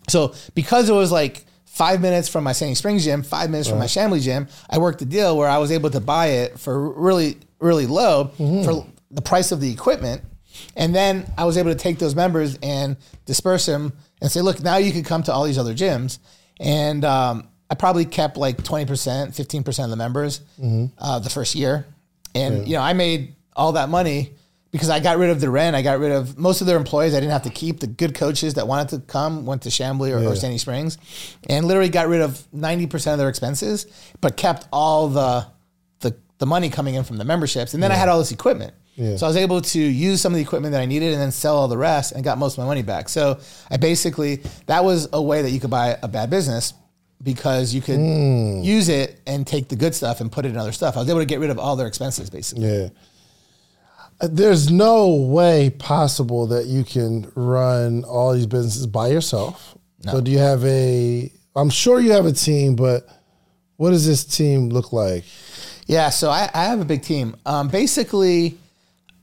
So 0.08 0.36
because 0.54 0.90
it 0.90 0.94
was 0.94 1.12
like 1.12 1.46
five 1.74 2.02
minutes 2.02 2.30
from 2.30 2.44
my 2.44 2.52
Sandy 2.52 2.76
Springs 2.76 3.04
gym, 3.04 3.24
five 3.24 3.50
minutes 3.50 3.68
from 3.68 3.80
my 3.80 3.86
Chamblee 3.88 4.22
gym, 4.22 4.48
I 4.70 4.78
worked 4.78 5.02
a 5.02 5.06
deal 5.06 5.36
where 5.36 5.50
I 5.50 5.58
was 5.58 5.72
able 5.72 5.90
to 5.90 6.00
buy 6.00 6.28
it 6.28 6.60
for 6.60 6.92
really, 6.92 7.38
really 7.60 7.88
low 7.88 8.32
for 8.64 8.86
the 9.10 9.24
price 9.24 9.52
of 9.52 9.60
the 9.60 9.72
equipment. 9.72 10.22
And 10.76 10.94
then 10.94 11.26
I 11.36 11.46
was 11.46 11.58
able 11.58 11.72
to 11.74 11.78
take 11.78 11.98
those 11.98 12.14
members 12.14 12.60
and 12.62 12.96
disperse 13.26 13.66
them 13.66 13.92
and 14.22 14.32
say, 14.32 14.42
look, 14.42 14.62
now 14.62 14.78
you 14.78 14.92
could 14.92 15.06
come 15.06 15.24
to 15.24 15.34
all 15.34 15.46
these 15.46 15.58
other 15.58 15.74
gyms. 15.74 16.20
And 16.60 17.04
um, 17.04 17.48
I 17.72 17.74
probably 17.76 18.06
kept 18.06 18.38
like 18.38 18.58
20%, 18.58 18.86
15% 18.86 19.84
of 19.84 19.90
the 19.90 19.96
members 19.96 20.42
uh, 21.00 21.18
the 21.20 21.30
first 21.32 21.56
year. 21.56 21.88
And, 22.36 22.68
you 22.68 22.76
know, 22.76 22.82
I 22.84 22.94
made 22.94 23.36
all 23.56 23.72
that 23.74 23.90
money 23.90 24.34
because 24.74 24.90
I 24.90 25.00
got 25.00 25.20
rid 25.20 25.30
of 25.30 25.40
the 25.40 25.52
rent. 25.52 25.76
I 25.76 25.84
got 25.84 26.00
rid 26.00 26.12
of 26.12 26.38
most 26.38 26.60
of 26.60 26.68
their 26.68 26.78
employees. 26.78 27.14
I 27.14 27.20
didn't 27.20 27.32
have 27.32 27.44
to 27.44 27.52
keep 27.52 27.80
the 27.80 27.86
good 27.86 28.16
coaches 28.16 28.56
that 28.56 28.68
wanted 28.68 28.90
to 28.90 29.00
come 29.06 29.46
went 29.46 29.62
to 29.62 29.70
Chamblee 29.70 30.12
or, 30.12 30.32
or 30.32 30.36
Sandy 30.36 30.58
Springs, 30.58 30.98
and 31.48 31.66
literally 31.68 31.90
got 31.90 32.08
rid 32.08 32.22
of 32.22 32.46
ninety 32.52 32.88
percent 32.88 33.14
of 33.14 33.20
their 33.20 33.30
expenses, 33.30 33.86
but 34.20 34.36
kept 34.36 34.68
all 34.74 35.08
the 35.10 35.46
the 36.00 36.16
the 36.40 36.48
money 36.48 36.72
coming 36.72 36.96
in 36.96 37.04
from 37.04 37.18
the 37.18 37.24
memberships. 37.24 37.76
And 37.76 37.84
then 37.84 37.92
I 37.92 37.96
had 37.96 38.10
all 38.10 38.18
this 38.18 38.32
equipment, 38.32 38.74
so 38.98 39.28
I 39.28 39.30
was 39.30 39.38
able 39.38 39.62
to 39.62 39.80
use 39.80 40.20
some 40.22 40.34
of 40.34 40.38
the 40.38 40.44
equipment 40.44 40.72
that 40.72 40.82
I 40.82 40.88
needed 40.88 41.14
and 41.14 41.22
then 41.22 41.32
sell 41.32 41.56
all 41.56 41.68
the 41.68 41.78
rest 41.78 42.12
and 42.12 42.24
got 42.24 42.40
most 42.40 42.54
of 42.54 42.64
my 42.64 42.66
money 42.66 42.82
back. 42.82 43.10
So 43.10 43.40
I 43.70 43.78
basically 43.78 44.42
that 44.66 44.84
was 44.84 45.08
a 45.14 45.22
way 45.22 45.44
that 45.44 45.52
you 45.52 45.60
could 45.60 45.70
buy 45.70 45.98
a 46.02 46.08
bad 46.08 46.30
business. 46.30 46.74
Because 47.22 47.74
you 47.74 47.80
could 47.80 48.00
hmm. 48.00 48.60
use 48.64 48.90
it 48.90 49.22
and 49.26 49.48
take 49.48 49.70
the 49.70 49.78
good 49.78 49.96
stuff 49.96 50.20
and 50.20 50.30
put 50.30 50.46
it 50.46 50.50
in 50.50 50.58
other 50.58 50.74
stuff. 50.74 50.98
I 50.98 51.00
was 51.00 51.10
able 51.10 51.22
to 51.22 51.26
get 51.26 51.40
rid 51.40 51.52
of 51.52 51.58
all 51.58 51.78
their 51.78 51.88
expenses, 51.88 52.30
basically. 52.30 52.68
Yeah. 52.68 52.90
There's 54.30 54.72
no 54.72 55.14
way 55.14 55.70
possible 55.70 56.48
that 56.48 56.66
you 56.66 56.84
can 56.84 57.32
run 57.36 58.04
all 58.04 58.34
these 58.34 58.48
businesses 58.48 58.88
by 58.88 59.08
yourself. 59.08 59.78
So 60.12 60.20
do 60.20 60.32
you 60.32 60.40
have 60.40 60.64
a 60.66 61.32
I'm 61.56 61.70
sure 61.70 62.00
you 62.00 62.12
have 62.12 62.26
a 62.26 62.32
team, 62.32 62.76
but 62.76 63.08
what 63.78 63.92
does 63.92 64.06
this 64.06 64.26
team 64.26 64.70
look 64.70 64.92
like? 64.92 65.24
Yeah, 65.86 66.10
so 66.10 66.30
I, 66.30 66.50
I 66.54 66.66
have 66.66 66.80
a 66.80 66.86
big 66.86 67.04
team. 67.04 67.36
Um, 67.46 67.68
basically, 67.68 68.58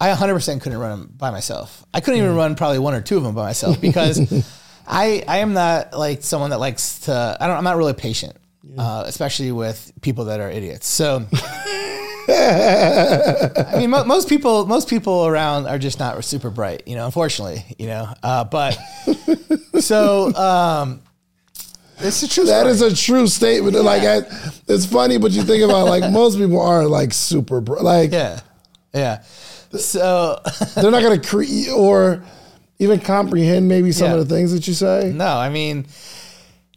I 0.00 0.10
100% 0.10 0.60
couldn't 0.60 0.78
run 0.78 0.90
them 0.90 1.14
by 1.16 1.30
myself. 1.30 1.84
I 1.92 2.00
couldn't 2.00 2.20
even 2.20 2.34
run 2.34 2.54
probably 2.54 2.78
one 2.78 2.94
or 2.94 3.00
two 3.00 3.16
of 3.16 3.22
them 3.22 3.34
by 3.34 3.44
myself 3.44 3.80
because 3.82 4.18
I 4.86 5.24
I 5.26 5.38
am 5.38 5.52
not 5.52 5.92
like 5.92 6.22
someone 6.22 6.50
that 6.50 6.60
likes 6.60 7.00
to. 7.00 7.36
I 7.40 7.46
don't. 7.46 7.56
I'm 7.56 7.64
not 7.64 7.76
really 7.76 7.94
patient, 7.94 8.36
uh, 8.78 9.04
especially 9.06 9.52
with 9.52 9.92
people 10.00 10.26
that 10.26 10.40
are 10.40 10.50
idiots. 10.50 10.86
So. 10.86 11.26
I 12.30 13.74
mean, 13.78 13.90
mo- 13.90 14.04
most 14.06 14.28
people, 14.28 14.66
most 14.66 14.88
people 14.88 15.26
around 15.26 15.66
are 15.66 15.78
just 15.78 15.98
not 15.98 16.22
super 16.24 16.50
bright, 16.50 16.82
you 16.86 16.96
know. 16.96 17.06
Unfortunately, 17.06 17.64
you 17.78 17.86
know. 17.86 18.08
Uh, 18.22 18.44
but 18.44 18.78
so 19.80 20.34
um, 20.34 21.00
it's 21.98 22.22
a 22.22 22.28
true. 22.28 22.44
That 22.46 22.60
story. 22.60 22.70
is 22.72 22.82
a 22.82 22.94
true 22.94 23.26
statement. 23.26 23.76
Like 23.76 24.02
I, 24.02 24.20
it's 24.68 24.86
funny, 24.86 25.18
but 25.18 25.32
you 25.32 25.42
think 25.42 25.62
about 25.62 25.86
like 25.86 26.10
most 26.12 26.38
people 26.38 26.60
are 26.60 26.86
like 26.86 27.12
super 27.12 27.60
bright. 27.60 27.82
like 27.82 28.12
yeah, 28.12 28.40
yeah. 28.94 29.22
So 29.78 30.40
they're 30.74 30.90
not 30.90 31.02
gonna 31.02 31.20
create 31.20 31.68
or 31.70 32.22
even 32.78 32.98
comprehend 33.00 33.68
maybe 33.68 33.92
some 33.92 34.08
Yeah. 34.08 34.16
of 34.16 34.28
the 34.28 34.34
things 34.34 34.52
that 34.52 34.66
you 34.66 34.74
say. 34.74 35.12
No, 35.14 35.26
I 35.26 35.50
mean, 35.50 35.86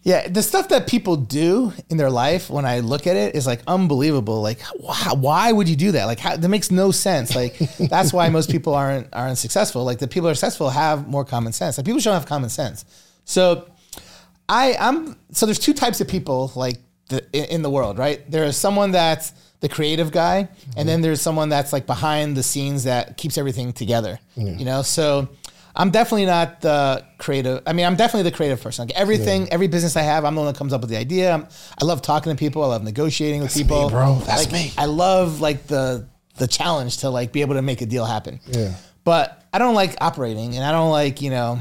yeah, 0.03 0.27
the 0.27 0.43
stuff 0.43 0.67
that 0.69 0.85
people 0.85 1.15
do 1.15 1.71
in 1.89 1.95
their 1.95 2.09
life 2.09 2.49
when 2.49 2.65
I 2.65 2.81
look 2.81 3.07
at 3.07 3.15
it 3.15 3.35
is 3.35 3.47
like 3.47 3.61
unbelievable. 3.67 4.41
Like, 4.41 4.59
wow, 4.77 5.15
why 5.15 5.49
would 5.49 5.69
you 5.69 5.77
do 5.77 5.93
that? 5.93 6.05
Like, 6.05 6.19
how, 6.19 6.35
that 6.35 6.49
makes 6.49 6.71
no 6.71 6.91
sense. 6.91 7.33
Like, 7.33 7.57
that's 7.79 8.11
why 8.11 8.27
most 8.27 8.51
people 8.51 8.75
aren't 8.75 9.07
aren't 9.13 9.37
successful. 9.37 9.85
Like, 9.85 9.99
the 9.99 10.07
people 10.07 10.27
who 10.27 10.31
are 10.31 10.35
successful 10.35 10.69
have 10.69 11.07
more 11.07 11.23
common 11.23 11.53
sense. 11.53 11.77
Like, 11.77 11.85
people 11.85 12.01
don't 12.01 12.13
have 12.13 12.25
common 12.25 12.49
sense. 12.49 12.83
So, 13.23 13.65
I 14.49 14.75
I'm 14.77 15.17
so 15.31 15.45
there's 15.45 15.59
two 15.59 15.73
types 15.73 16.01
of 16.01 16.09
people 16.09 16.51
like 16.53 16.79
the, 17.07 17.25
in, 17.31 17.45
in 17.45 17.61
the 17.61 17.69
world, 17.69 17.97
right? 17.97 18.29
There 18.29 18.43
is 18.43 18.57
someone 18.57 18.91
that's 18.91 19.31
the 19.61 19.69
creative 19.69 20.11
guy, 20.11 20.35
and 20.35 20.49
mm-hmm. 20.49 20.85
then 20.85 21.01
there's 21.01 21.21
someone 21.21 21.47
that's 21.47 21.71
like 21.71 21.85
behind 21.85 22.35
the 22.35 22.43
scenes 22.43 22.83
that 22.83 23.15
keeps 23.15 23.37
everything 23.37 23.71
together. 23.71 24.19
You 24.59 24.65
know, 24.65 24.81
so 24.81 25.29
I'm 25.75 25.89
definitely 25.89 26.25
not 26.27 26.61
the 26.61 27.03
creative. 27.17 27.63
I 27.65 27.73
mean, 27.73 27.85
I'm 27.85 27.95
definitely 27.95 28.29
the 28.29 28.35
creative 28.35 28.61
person. 28.61 28.87
Like 28.87 28.95
everything, 28.95 29.47
every 29.51 29.67
business 29.67 29.95
I 29.95 30.03
have, 30.03 30.23
I'm 30.23 30.35
the 30.35 30.41
one 30.41 30.53
that 30.53 30.57
comes 30.57 30.71
up 30.71 30.81
with 30.81 30.89
the 30.91 30.97
idea. 30.97 31.33
I'm, 31.33 31.47
I 31.81 31.85
love 31.85 32.01
talking 32.03 32.31
to 32.31 32.37
people. 32.37 32.63
I 32.63 32.67
love 32.67 32.83
negotiating 32.83 33.41
with 33.41 33.53
people, 33.53 33.89
bro. 33.89 34.19
That's 34.25 34.43
Like, 34.43 34.51
me. 34.51 34.71
I 34.77 34.85
love 34.85 35.41
like 35.41 35.65
the 35.67 36.07
the 36.37 36.47
challenge 36.47 36.97
to 36.97 37.09
like 37.09 37.31
be 37.31 37.41
able 37.41 37.55
to 37.55 37.61
make 37.61 37.81
a 37.81 37.85
deal 37.85 38.05
happen. 38.05 38.39
Yeah. 38.47 38.73
But 39.03 39.43
I 39.51 39.57
don't 39.59 39.75
like 39.75 39.95
operating, 39.99 40.55
and 40.55 40.63
I 40.63 40.71
don't 40.71 40.91
like 40.91 41.21
you 41.21 41.29
know 41.31 41.59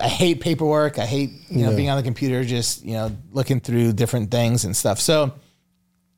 I 0.00 0.08
hate 0.08 0.40
paperwork. 0.40 0.98
I 1.00 1.06
hate 1.06 1.30
you 1.48 1.62
know 1.64 1.70
Yeah. 1.70 1.76
being 1.76 1.90
on 1.90 1.96
the 1.96 2.02
computer, 2.04 2.44
just 2.44 2.84
you 2.84 2.92
know 2.94 3.10
looking 3.32 3.58
through 3.60 3.94
different 3.94 4.30
things 4.30 4.64
and 4.64 4.76
stuff. 4.76 5.00
So. 5.00 5.32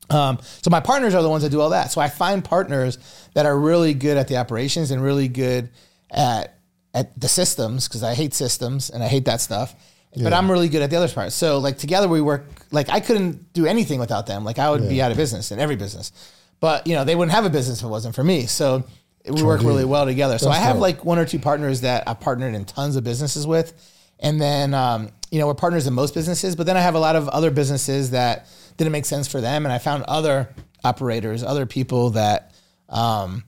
Um, 0.09 0.39
so 0.61 0.69
my 0.69 0.79
partners 0.79 1.13
are 1.15 1.21
the 1.21 1.27
ones 1.29 1.43
that 1.43 1.49
do 1.49 1.59
all 1.59 1.71
that. 1.71 1.91
So 1.91 1.99
I 1.99 2.07
find 2.07 2.41
partners 2.41 2.97
that 3.33 3.45
are 3.45 3.59
really 3.59 3.93
good 3.93 4.15
at 4.15 4.29
the 4.29 4.37
operations 4.37 4.89
and 4.91 5.03
really 5.03 5.27
good 5.27 5.69
at 6.09 6.56
at 6.97 7.19
the 7.19 7.27
systems 7.27 7.87
because 7.87 8.03
I 8.03 8.13
hate 8.15 8.33
systems 8.33 8.89
and 8.89 9.03
I 9.03 9.07
hate 9.07 9.25
that 9.25 9.41
stuff. 9.41 9.75
But 10.23 10.33
I'm 10.33 10.49
really 10.49 10.67
good 10.67 10.81
at 10.81 10.89
the 10.89 10.95
other 10.95 11.13
part. 11.13 11.31
So 11.31 11.59
like 11.59 11.77
together 11.77 12.07
we 12.07 12.21
work. 12.21 12.45
Like 12.71 12.89
I 12.89 12.99
couldn't 13.01 13.53
do 13.53 13.67
anything 13.67 13.99
without 13.99 14.25
them. 14.25 14.43
Like 14.43 14.57
I 14.57 14.69
would 14.71 14.89
be 14.89 14.99
out 14.99 15.11
of 15.11 15.17
business 15.17 15.51
in 15.51 15.59
every 15.59 15.75
business. 15.75 16.11
But 16.59 16.87
you 16.87 16.95
know 16.95 17.03
they 17.03 17.15
wouldn't 17.15 17.35
have 17.35 17.45
a 17.45 17.51
business 17.51 17.79
if 17.79 17.85
it 17.85 17.89
wasn't 17.89 18.15
for 18.15 18.23
me. 18.23 18.47
So 18.47 18.83
we 19.29 19.43
work 19.43 19.61
really 19.61 19.85
well 19.85 20.05
together. 20.05 20.39
So 20.39 20.49
I 20.49 20.55
have 20.57 20.77
like 20.79 21.05
one 21.05 21.19
or 21.19 21.25
two 21.25 21.37
partners 21.39 21.81
that 21.81 22.07
I've 22.07 22.19
partnered 22.19 22.55
in 22.55 22.65
tons 22.65 22.95
of 22.95 23.03
businesses 23.03 23.45
with, 23.45 23.73
and 24.19 24.41
then 24.41 24.73
um, 24.73 25.09
you 25.29 25.39
know 25.39 25.45
we're 25.45 25.53
partners 25.53 25.85
in 25.85 25.93
most 25.93 26.15
businesses. 26.15 26.55
But 26.55 26.65
then 26.65 26.77
I 26.77 26.81
have 26.81 26.95
a 26.95 26.99
lot 26.99 27.15
of 27.15 27.29
other 27.29 27.51
businesses 27.51 28.11
that 28.11 28.47
didn't 28.77 28.93
make 28.93 29.05
sense 29.05 29.27
for 29.27 29.39
them, 29.39 29.65
and 29.67 29.73
I 29.73 29.77
found 29.77 30.03
other 30.03 30.49
operators, 30.83 31.43
other 31.43 31.67
people 31.67 32.11
that 32.11 32.55
um, 32.89 33.43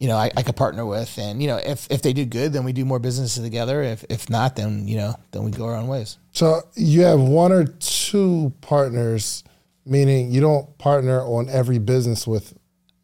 you 0.00 0.08
know 0.08 0.16
I, 0.16 0.30
I 0.36 0.42
could 0.42 0.56
partner 0.56 0.84
with, 0.84 1.16
and 1.18 1.40
you 1.40 1.46
know 1.46 1.58
if 1.58 1.86
if 1.90 2.02
they 2.02 2.12
do 2.12 2.24
good, 2.24 2.52
then 2.52 2.64
we 2.64 2.72
do 2.72 2.84
more 2.84 2.98
businesses 2.98 3.44
together. 3.44 3.82
If 3.82 4.04
if 4.08 4.28
not, 4.28 4.56
then 4.56 4.88
you 4.88 4.96
know 4.96 5.14
then 5.30 5.44
we 5.44 5.52
go 5.52 5.66
our 5.66 5.76
own 5.76 5.86
ways. 5.86 6.18
So 6.32 6.62
you 6.74 7.02
have 7.02 7.20
one 7.20 7.52
or 7.52 7.66
two 7.66 8.52
partners, 8.62 9.44
meaning 9.84 10.32
you 10.32 10.40
don't 10.40 10.76
partner 10.78 11.20
on 11.20 11.48
every 11.48 11.78
business 11.78 12.26
with. 12.26 12.54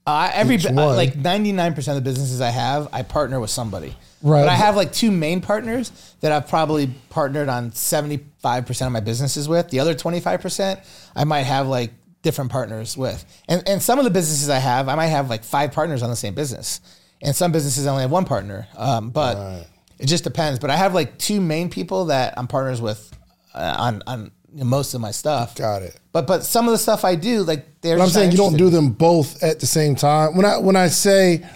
Uh, 0.09 0.31
every 0.35 0.57
one. 0.59 0.97
like 0.97 1.17
ninety 1.17 1.53
nine 1.53 1.75
percent 1.75 1.99
of 1.99 2.05
the 2.05 2.11
businesses 2.11 2.41
I 2.41 2.51
have, 2.51 2.89
I 2.93 3.03
partner 3.03 3.41
with 3.41 3.51
somebody. 3.51 3.95
Right. 4.23 4.41
But 4.41 4.49
I 4.49 4.55
have 4.55 4.75
like 4.77 4.93
two 4.93 5.11
main 5.11 5.41
partners 5.41 5.93
that 6.21 6.33
I've 6.33 6.49
probably 6.49 6.87
partnered 7.11 7.49
on 7.49 7.73
seventy 7.73 8.25
five 8.39 8.67
percent 8.67 8.87
of 8.87 8.93
my 8.93 9.01
businesses 9.01 9.49
with. 9.49 9.69
The 9.69 9.81
other 9.81 9.95
twenty 9.95 10.21
five 10.21 10.41
percent, 10.41 10.81
I 11.15 11.25
might 11.25 11.43
have 11.43 11.67
like 11.67 11.93
different 12.27 12.51
partners 12.51 12.97
with. 12.97 13.25
And 13.49 13.63
and 13.69 13.81
some 13.81 14.01
of 14.01 14.05
the 14.05 14.11
businesses 14.11 14.51
I 14.51 14.59
have, 14.59 14.89
I 14.89 14.97
might 14.97 15.07
have 15.07 15.31
like 15.31 15.45
five 15.45 15.71
partners 15.71 16.03
on 16.03 16.11
the 16.11 16.17
same 16.17 16.35
business. 16.35 16.81
And 17.23 17.35
some 17.35 17.53
businesses 17.53 17.87
I 17.87 17.91
only 17.91 18.03
have 18.03 18.11
one 18.11 18.25
partner. 18.25 18.67
Um, 18.77 19.11
but 19.11 19.69
it 19.99 20.07
just 20.07 20.25
depends. 20.25 20.59
But 20.59 20.71
I 20.71 20.77
have 20.77 20.93
like 20.93 21.19
two 21.19 21.41
main 21.41 21.71
people 21.71 22.07
that 22.07 22.35
I'm 22.37 22.49
partners 22.49 22.83
with 22.83 23.17
uh, 23.55 23.77
on 23.79 24.03
on 24.09 24.33
most 24.53 24.95
of 24.95 25.01
my 25.01 25.13
stuff. 25.13 25.55
Got 25.55 25.83
it. 25.83 25.99
But 26.11 26.27
but 26.27 26.43
some 26.43 26.67
of 26.67 26.73
the 26.73 26.79
stuff 26.79 27.05
I 27.05 27.15
do, 27.15 27.43
like 27.45 27.81
they're. 27.81 27.97
But 27.97 28.03
I'm 28.03 28.11
saying 28.11 28.33
you 28.33 28.37
don't 28.37 28.57
do 28.57 28.71
them 28.71 28.91
both 28.91 29.41
at 29.43 29.61
the 29.61 29.67
same 29.67 29.95
time. 29.95 30.37
When 30.37 30.45
I 30.45 30.59
when 30.59 30.75
I 30.75 30.89
say 30.89 31.47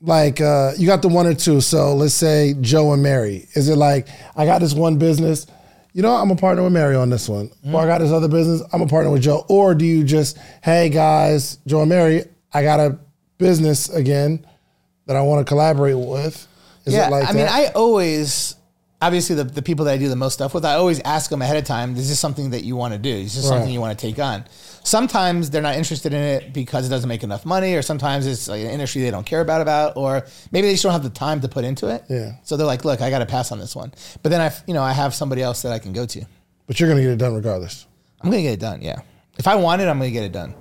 like 0.00 0.40
uh, 0.40 0.72
you 0.78 0.86
got 0.86 1.02
the 1.02 1.08
one 1.08 1.26
or 1.26 1.34
two, 1.34 1.60
so 1.60 1.94
let's 1.94 2.14
say 2.14 2.54
Joe 2.62 2.94
and 2.94 3.02
Mary. 3.02 3.48
Is 3.54 3.68
it 3.68 3.76
like 3.76 4.08
I 4.34 4.46
got 4.46 4.60
this 4.60 4.72
one 4.72 4.96
business? 4.96 5.46
You 5.92 6.02
know, 6.02 6.14
I'm 6.14 6.30
a 6.30 6.36
partner 6.36 6.62
with 6.62 6.72
Mary 6.72 6.94
on 6.94 7.10
this 7.10 7.28
one. 7.28 7.48
Mm-hmm. 7.48 7.74
Or 7.74 7.82
I 7.82 7.86
got 7.86 7.98
this 7.98 8.12
other 8.12 8.28
business. 8.28 8.62
I'm 8.72 8.80
a 8.80 8.86
partner 8.86 9.10
with 9.10 9.22
Joe. 9.22 9.44
Or 9.48 9.74
do 9.74 9.84
you 9.84 10.04
just, 10.04 10.38
hey 10.62 10.88
guys, 10.88 11.58
Joe 11.66 11.80
and 11.80 11.88
Mary, 11.88 12.24
I 12.52 12.62
got 12.62 12.80
a 12.80 12.98
business 13.38 13.88
again 13.88 14.46
that 15.06 15.16
I 15.16 15.22
want 15.22 15.44
to 15.44 15.50
collaborate 15.50 15.98
with. 15.98 16.46
Is 16.84 16.94
yeah, 16.94 17.08
it 17.08 17.10
like 17.10 17.28
I 17.28 17.32
mean. 17.32 17.46
I 17.48 17.72
always, 17.74 18.54
obviously, 19.02 19.36
the, 19.36 19.44
the 19.44 19.62
people 19.62 19.84
that 19.86 19.92
I 19.92 19.98
do 19.98 20.08
the 20.08 20.16
most 20.16 20.34
stuff 20.34 20.54
with, 20.54 20.64
I 20.64 20.74
always 20.74 21.00
ask 21.00 21.30
them 21.30 21.42
ahead 21.42 21.56
of 21.56 21.64
time, 21.64 21.96
is 21.96 22.08
this 22.08 22.20
something 22.20 22.50
that 22.50 22.64
you 22.64 22.76
want 22.76 22.92
to 22.92 22.98
do? 22.98 23.10
Is 23.10 23.34
this 23.34 23.46
something 23.46 23.70
you 23.70 23.80
want 23.80 23.98
to 23.98 24.06
take 24.06 24.18
on? 24.18 24.44
Sometimes 24.82 25.50
they're 25.50 25.62
not 25.62 25.76
interested 25.76 26.12
in 26.12 26.22
it 26.22 26.52
because 26.52 26.86
it 26.86 26.90
doesn't 26.90 27.08
make 27.08 27.22
enough 27.22 27.44
money, 27.44 27.74
or 27.74 27.82
sometimes 27.82 28.26
it's 28.26 28.48
like 28.48 28.60
an 28.62 28.70
industry 28.70 29.02
they 29.02 29.10
don't 29.10 29.26
care 29.26 29.40
about, 29.40 29.60
about 29.60 29.96
or 29.96 30.24
maybe 30.52 30.66
they 30.68 30.74
just 30.74 30.82
don't 30.82 30.92
have 30.92 31.02
the 31.02 31.10
time 31.10 31.40
to 31.40 31.48
put 31.48 31.64
into 31.64 31.88
it. 31.88 32.04
Yeah. 32.08 32.32
So 32.44 32.56
they're 32.56 32.66
like, 32.66 32.84
look, 32.84 33.00
I 33.00 33.10
got 33.10 33.18
to 33.20 33.26
pass 33.26 33.52
on 33.52 33.58
this 33.58 33.76
one. 33.76 33.92
But 34.22 34.30
then 34.30 34.40
I, 34.40 34.52
you 34.66 34.74
know, 34.74 34.82
I 34.82 34.92
have 34.92 35.14
somebody 35.14 35.42
else 35.42 35.62
that 35.62 35.72
I 35.72 35.78
can 35.78 35.92
go 35.92 36.06
to. 36.06 36.24
but 36.66 36.78
you're 36.80 36.88
gonna 36.88 37.02
get 37.02 37.10
it 37.10 37.18
done 37.18 37.34
regardless. 37.34 37.86
I'm 38.20 38.30
gonna 38.30 38.42
get 38.42 38.54
it 38.54 38.60
done. 38.60 38.82
Yeah. 38.82 39.00
If 39.38 39.46
I 39.46 39.56
want 39.56 39.82
it, 39.82 39.88
I'm 39.88 39.98
gonna 39.98 40.10
get 40.10 40.24
it 40.24 40.32
done. 40.32 40.54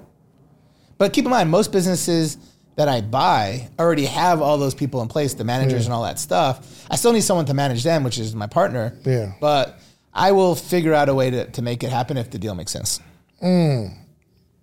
But 0.97 1.13
keep 1.13 1.25
in 1.25 1.31
mind, 1.31 1.49
most 1.49 1.71
businesses 1.71 2.37
that 2.79 2.87
I 2.87 3.01
buy 3.01 3.67
already 3.77 4.05
have 4.05 4.41
all 4.41 4.57
those 4.57 4.73
people 4.73 5.01
in 5.01 5.09
place, 5.09 5.33
the 5.33 5.43
managers 5.43 5.83
and 5.83 5.93
all 5.93 6.03
that 6.03 6.17
stuff. 6.17 6.85
I 6.89 6.95
still 6.95 7.11
need 7.11 7.25
someone 7.25 7.45
to 7.47 7.53
manage 7.53 7.83
them, 7.83 8.05
which 8.05 8.17
is 8.17 8.33
my 8.33 8.47
partner. 8.47 8.97
Yeah. 9.03 9.33
But 9.41 9.77
I 10.13 10.31
will 10.31 10.55
figure 10.55 10.93
out 10.93 11.09
a 11.09 11.13
way 11.13 11.29
to, 11.29 11.51
to 11.51 11.61
make 11.61 11.83
it 11.83 11.89
happen 11.89 12.15
if 12.15 12.31
the 12.31 12.37
deal 12.37 12.55
makes 12.55 12.71
sense. 12.71 13.01
Mm. 13.43 13.97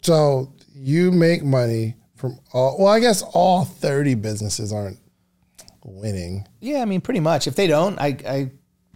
So 0.01 0.51
you 0.75 1.12
make 1.12 1.45
money 1.45 1.97
from 2.14 2.39
all. 2.55 2.79
Well, 2.79 2.89
I 2.89 3.01
guess 3.01 3.21
all 3.35 3.67
30 3.67 4.14
businesses 4.14 4.73
aren't 4.73 4.99
winning. 5.85 6.49
Yeah, 6.61 6.81
I 6.81 6.87
mean, 6.87 7.03
pretty 7.03 7.21
much. 7.21 7.47
If 7.47 7.55
they 7.55 7.67
don't, 7.67 7.99
I 7.99 8.17
I, 8.27 8.51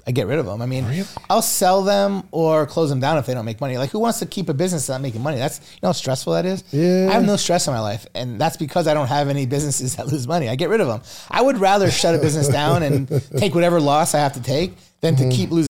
I 0.07 0.13
get 0.13 0.27
rid 0.27 0.39
of 0.39 0.47
them. 0.47 0.63
I 0.63 0.67
mean, 0.67 1.05
I'll 1.29 1.43
sell 1.43 1.83
them 1.83 2.25
or 2.31 2.67
close 2.67 2.91
them 2.91 3.01
down 3.01 3.19
if 3.19 3.27
they 3.27 3.35
don't 3.35 3.45
make 3.45 3.61
money. 3.61 3.79
Like, 3.79 3.91
who 3.91 3.99
wants 3.99 4.19
to 4.21 4.27
keep 4.27 4.49
a 4.49 4.55
business 4.55 4.87
that's 4.87 4.95
not 4.95 5.03
making 5.03 5.23
money? 5.23 5.37
That's 5.37 5.59
you 5.59 5.79
know 5.83 5.89
how 5.89 5.93
stressful 5.93 6.33
that 6.35 6.47
is. 6.47 6.65
Yeah. 6.71 7.09
I 7.11 7.15
have 7.15 7.25
no 7.25 7.37
stress 7.37 7.67
in 7.67 7.73
my 7.73 7.81
life, 7.81 8.07
and 8.15 8.41
that's 8.41 8.57
because 8.57 8.87
I 8.87 8.95
don't 8.95 9.09
have 9.09 9.29
any 9.29 9.47
businesses 9.47 9.97
that 9.97 10.07
lose 10.07 10.27
money. 10.27 10.49
I 10.49 10.57
get 10.57 10.69
rid 10.69 10.81
of 10.81 10.89
them. 10.89 11.03
I 11.31 11.43
would 11.43 11.59
rather 11.59 11.91
shut 11.91 12.15
a 12.15 12.19
business 12.19 12.49
down 12.49 12.83
and 12.83 13.09
take 13.37 13.55
whatever 13.55 13.81
loss 13.81 14.15
I 14.15 14.19
have 14.19 14.35
to 14.35 14.43
take 14.43 14.75
than 15.01 15.17
to 15.17 15.23
mm-hmm. 15.23 15.31
keep 15.31 15.51
losing. 15.51 15.70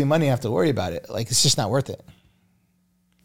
Money, 0.00 0.26
I 0.26 0.30
have 0.30 0.40
to 0.40 0.50
worry 0.50 0.70
about 0.70 0.92
it. 0.92 1.06
Like, 1.10 1.30
it's 1.30 1.42
just 1.42 1.58
not 1.58 1.70
worth 1.70 1.90
it. 1.90 2.02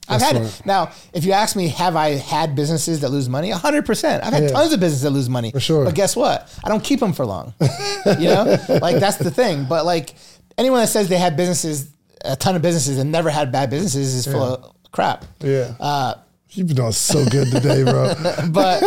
I've 0.10 0.20
That's 0.20 0.32
had 0.32 0.42
right. 0.42 0.60
it. 0.60 0.66
Now, 0.66 0.92
if 1.14 1.26
you 1.26 1.34
ask 1.34 1.56
me, 1.56 1.68
have 1.70 1.96
I 1.96 2.12
had 2.12 2.56
businesses 2.56 3.02
that 3.02 3.10
lose 3.10 3.28
money? 3.28 3.52
100%. 3.52 4.24
I've 4.24 4.34
had 4.34 4.44
Yeah. 4.44 4.50
tons 4.50 4.72
of 4.74 4.80
businesses 4.80 5.02
that 5.04 5.10
lose 5.12 5.30
money. 5.30 5.52
For 5.52 5.60
sure. 5.60 5.84
But 5.86 5.96
guess 5.96 6.16
what? 6.16 6.50
I 6.64 6.70
don't 6.70 6.84
keep 6.84 7.00
them 7.00 7.12
for 7.14 7.26
long. 7.26 7.54
you 8.20 8.28
know? 8.30 8.58
Like, 8.82 8.98
that's 9.00 9.18
the 9.18 9.32
thing. 9.32 9.66
But, 9.66 9.86
like, 9.86 10.16
anyone 10.58 10.80
that 10.82 10.88
says 10.88 11.10
they 11.10 11.18
had 11.18 11.36
businesses, 11.36 11.90
a 12.24 12.36
ton 12.36 12.56
of 12.56 12.62
businesses 12.62 12.98
and 13.00 13.12
never 13.12 13.30
had 13.30 13.52
bad 13.52 13.70
businesses 13.70 14.14
is 14.14 14.26
full 14.26 14.42
of 14.42 14.74
crap. 14.92 15.26
Yeah. 15.40 15.74
Uh, 15.80 16.16
You've 16.52 16.68
been 16.68 16.78
doing 16.78 16.92
so 16.94 17.26
good 17.26 17.52
today, 17.52 17.84
bro. 17.84 18.14
but 18.50 18.82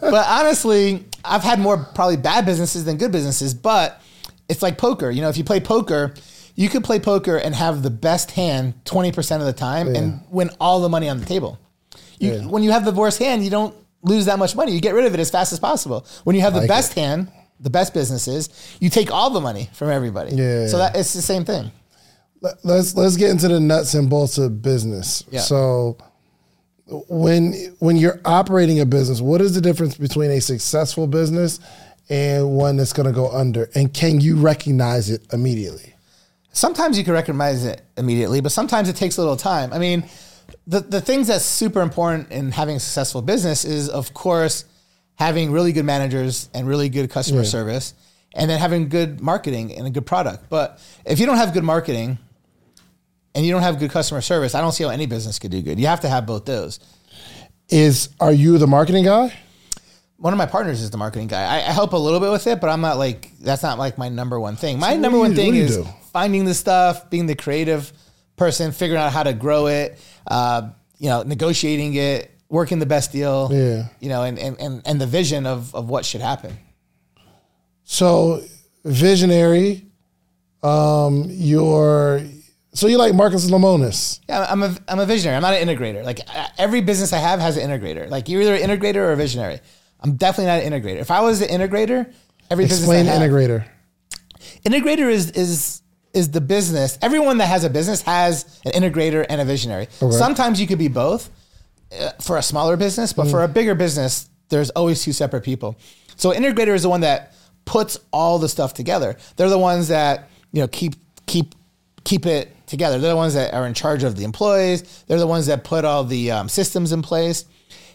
but 0.00 0.26
honestly, 0.28 1.04
I've 1.24 1.42
had 1.42 1.58
more 1.60 1.78
probably 1.94 2.16
bad 2.18 2.44
businesses 2.44 2.84
than 2.84 2.98
good 2.98 3.12
businesses. 3.12 3.54
But 3.54 4.02
it's 4.48 4.60
like 4.60 4.76
poker. 4.76 5.08
You 5.10 5.22
know, 5.22 5.28
if 5.28 5.38
you 5.38 5.44
play 5.44 5.60
poker, 5.60 6.12
you 6.60 6.68
could 6.68 6.84
play 6.84 6.98
poker 7.00 7.36
and 7.44 7.54
have 7.54 7.82
the 7.82 7.90
best 8.08 8.28
hand 8.32 8.64
twenty 8.84 9.12
percent 9.12 9.38
of 9.42 9.46
the 9.46 9.58
time 9.68 9.86
and 9.96 10.20
win 10.30 10.50
all 10.60 10.80
the 10.80 10.88
money 10.96 11.08
on 11.08 11.18
the 11.20 11.26
table. 11.34 11.52
You, 12.18 12.32
Yeah. 12.32 12.46
When 12.52 12.62
you 12.62 12.70
have 12.72 12.84
the 12.84 12.92
worst 12.92 13.18
hand, 13.18 13.42
you 13.44 13.50
don't 13.58 13.74
lose 14.02 14.24
that 14.26 14.38
much 14.38 14.54
money. 14.54 14.72
You 14.72 14.80
get 14.80 14.94
rid 14.94 15.06
of 15.06 15.14
it 15.14 15.20
as 15.20 15.30
fast 15.30 15.52
as 15.52 15.58
possible. 15.58 16.04
When 16.24 16.36
you 16.36 16.42
have 16.42 16.52
the 16.54 16.60
Like 16.60 16.68
best 16.68 16.92
it. 16.92 17.00
hand, 17.00 17.28
the 17.60 17.70
best 17.70 17.94
businesses, 17.94 18.48
you 18.78 18.88
take 18.90 19.10
all 19.10 19.30
the 19.30 19.40
money 19.40 19.64
from 19.72 19.88
everybody. 19.90 20.32
Yeah. 20.36 20.66
So 20.68 20.76
that 20.78 20.96
it's 20.96 21.12
the 21.14 21.22
same 21.22 21.44
thing. 21.44 21.70
Let- 22.42 22.58
let's 22.64 22.94
let's 22.94 23.16
get 23.16 23.30
into 23.30 23.48
the 23.48 23.60
nuts 23.60 23.94
and 23.94 24.08
bolts 24.10 24.36
of 24.38 24.60
business. 24.62 25.24
Yeah. 25.30 25.40
So 25.40 25.96
when 27.08 27.54
when 27.78 27.96
you're 27.96 28.20
operating 28.24 28.80
a 28.80 28.86
business, 28.86 29.20
what 29.20 29.40
is 29.40 29.54
the 29.54 29.60
difference 29.60 29.96
between 29.96 30.30
a 30.30 30.40
successful 30.40 31.06
business 31.06 31.60
and 32.08 32.50
one 32.56 32.76
that's 32.76 32.92
going 32.92 33.06
to 33.06 33.12
go 33.14 33.30
under? 33.30 33.68
And 33.74 33.92
can 33.94 34.20
you 34.20 34.36
recognize 34.36 35.08
it 35.10 35.22
immediately? 35.32 35.89
Sometimes 36.52 36.98
you 36.98 37.04
can 37.04 37.12
recognize 37.12 37.64
it 37.64 37.82
immediately, 37.96 38.40
but 38.40 38.52
sometimes 38.52 38.88
it 38.88 38.96
takes 38.96 39.16
a 39.16 39.20
little 39.20 39.36
time. 39.36 39.72
I 39.72 39.78
mean, 39.78 40.04
the 40.66 40.80
the 40.80 41.00
things 41.00 41.28
that's 41.28 41.44
super 41.44 41.80
important 41.80 42.30
in 42.30 42.50
having 42.50 42.76
a 42.76 42.80
successful 42.80 43.22
business 43.22 43.64
is, 43.64 43.88
of 43.88 44.12
course, 44.14 44.64
having 45.14 45.52
really 45.52 45.72
good 45.72 45.84
managers 45.84 46.48
and 46.54 46.66
really 46.66 46.88
good 46.88 47.10
customer 47.10 47.44
service, 47.44 47.94
and 48.34 48.50
then 48.50 48.58
having 48.58 48.88
good 48.88 49.20
marketing 49.20 49.76
and 49.76 49.86
a 49.86 49.90
good 49.90 50.06
product. 50.06 50.48
But 50.48 50.80
if 51.04 51.20
you 51.20 51.26
don't 51.26 51.36
have 51.36 51.52
good 51.52 51.64
marketing 51.64 52.18
and 53.34 53.46
you 53.46 53.52
don't 53.52 53.62
have 53.62 53.78
good 53.78 53.90
customer 53.90 54.20
service, 54.20 54.54
I 54.54 54.60
don't 54.60 54.72
see 54.72 54.84
how 54.84 54.90
any 54.90 55.06
business 55.06 55.38
could 55.38 55.50
do 55.50 55.62
good. 55.62 55.78
You 55.78 55.86
have 55.86 56.00
to 56.00 56.08
have 56.08 56.26
both 56.26 56.46
those. 56.46 56.80
Is 57.68 58.08
are 58.18 58.32
you 58.32 58.58
the 58.58 58.66
marketing 58.66 59.04
guy? 59.04 59.32
One 60.20 60.32
of 60.34 60.36
my 60.38 60.46
partners 60.46 60.82
is 60.82 60.90
the 60.90 60.98
marketing 60.98 61.28
guy. 61.28 61.42
I, 61.44 61.56
I 61.56 61.72
help 61.72 61.94
a 61.94 61.96
little 61.96 62.20
bit 62.20 62.30
with 62.30 62.46
it, 62.46 62.60
but 62.60 62.68
I'm 62.68 62.82
not 62.82 62.98
like 62.98 63.30
that's 63.40 63.62
not 63.62 63.78
like 63.78 63.96
my 63.98 64.08
number 64.10 64.38
one 64.38 64.54
thing. 64.56 64.78
My 64.78 64.90
what 64.92 65.00
number 65.00 65.16
do 65.16 65.20
one 65.22 65.34
thing 65.34 65.54
you 65.54 65.62
is 65.64 65.76
do? 65.78 65.86
finding 66.12 66.44
the 66.44 66.52
stuff, 66.54 67.08
being 67.08 67.26
the 67.26 67.34
creative 67.34 67.90
person, 68.36 68.70
figuring 68.72 69.00
out 69.00 69.12
how 69.12 69.22
to 69.22 69.32
grow 69.32 69.66
it, 69.66 69.98
uh, 70.26 70.68
you 70.98 71.08
know, 71.08 71.22
negotiating 71.22 71.94
it, 71.94 72.30
working 72.50 72.78
the 72.80 72.86
best 72.86 73.12
deal, 73.12 73.48
Yeah. 73.50 73.88
you 74.00 74.08
know, 74.10 74.22
and 74.22 74.38
and, 74.38 74.60
and, 74.60 74.82
and 74.84 75.00
the 75.00 75.06
vision 75.06 75.46
of, 75.46 75.74
of 75.74 75.88
what 75.88 76.04
should 76.04 76.20
happen. 76.20 76.56
So 77.84 78.42
visionary. 78.84 79.86
Um, 80.62 81.24
you're 81.30 82.20
so 82.74 82.86
you 82.86 82.98
like 82.98 83.14
Marcus 83.14 83.50
Lemonis. 83.50 84.20
Yeah, 84.28 84.46
I'm 84.48 84.62
a 84.62 84.76
I'm 84.86 84.98
a 85.00 85.06
visionary. 85.06 85.36
I'm 85.36 85.42
not 85.42 85.54
an 85.54 85.66
integrator. 85.66 86.04
Like 86.04 86.20
uh, 86.28 86.46
every 86.58 86.82
business 86.82 87.12
I 87.14 87.18
have 87.18 87.40
has 87.40 87.56
an 87.56 87.68
integrator. 87.70 88.08
Like 88.10 88.28
you're 88.28 88.42
either 88.42 88.54
an 88.54 88.60
integrator 88.68 88.96
or 88.96 89.12
a 89.12 89.16
visionary. 89.16 89.60
I'm 90.02 90.16
definitely 90.16 90.46
not 90.46 90.62
an 90.62 90.72
integrator. 90.72 91.00
If 91.00 91.10
I 91.10 91.20
was 91.20 91.42
an 91.42 91.48
integrator, 91.48 92.12
every 92.50 92.64
Explain 92.64 93.06
business 93.06 93.08
I 93.08 93.20
have, 93.20 93.30
integrator. 93.30 93.64
integrator 94.64 95.10
is 95.10 95.30
is 95.32 95.82
is 96.12 96.30
the 96.30 96.40
business. 96.40 96.98
Everyone 97.02 97.38
that 97.38 97.46
has 97.46 97.64
a 97.64 97.70
business 97.70 98.02
has 98.02 98.60
an 98.64 98.72
integrator 98.72 99.24
and 99.28 99.40
a 99.40 99.44
visionary. 99.44 99.88
Sometimes 100.10 100.60
you 100.60 100.66
could 100.66 100.78
be 100.78 100.88
both 100.88 101.30
uh, 101.98 102.10
for 102.20 102.36
a 102.36 102.42
smaller 102.42 102.76
business, 102.76 103.12
but 103.12 103.28
for 103.28 103.44
a 103.44 103.48
bigger 103.48 103.74
business, 103.74 104.28
there's 104.48 104.70
always 104.70 105.02
two 105.04 105.12
separate 105.12 105.42
people. 105.42 105.76
So 106.16 106.32
integrator 106.32 106.74
is 106.74 106.82
the 106.82 106.88
one 106.88 107.02
that 107.02 107.34
puts 107.64 107.98
all 108.12 108.38
the 108.38 108.48
stuff 108.48 108.74
together. 108.74 109.16
They're 109.36 109.48
the 109.48 109.58
ones 109.58 109.88
that 109.88 110.28
you 110.52 110.60
know 110.60 110.68
keep 110.68 110.94
keep 111.26 111.54
keep 112.04 112.26
it 112.26 112.54
together. 112.66 112.98
They're 112.98 113.10
the 113.10 113.16
ones 113.16 113.34
that 113.34 113.54
are 113.54 113.66
in 113.66 113.74
charge 113.74 114.02
of 114.02 114.16
the 114.16 114.24
employees. 114.24 115.04
They're 115.06 115.18
the 115.18 115.26
ones 115.26 115.46
that 115.46 115.64
put 115.64 115.84
all 115.84 116.04
the 116.04 116.30
um, 116.30 116.48
systems 116.48 116.92
in 116.92 117.02
place. 117.02 117.44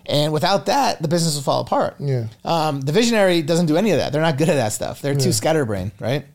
And 0.08 0.32
without 0.32 0.68
that, 0.68 1.02
the 1.02 1.08
business 1.08 1.36
will 1.36 1.44
fall 1.44 1.62
apart. 1.62 1.96
Yeah. 2.00 2.28
Um, 2.44 2.82
the 2.82 2.92
visionary 2.92 3.42
doesn't 3.42 3.66
do 3.66 3.78
any 3.78 3.92
of 3.92 3.98
that. 3.98 4.12
They're 4.12 4.22
not 4.22 4.38
good 4.38 4.50
at 4.50 4.56
that 4.56 4.70
stuff. 4.74 5.02
They're 5.02 5.16
too 5.16 5.32
scatterbrained, 5.32 5.92
right? 6.00 6.26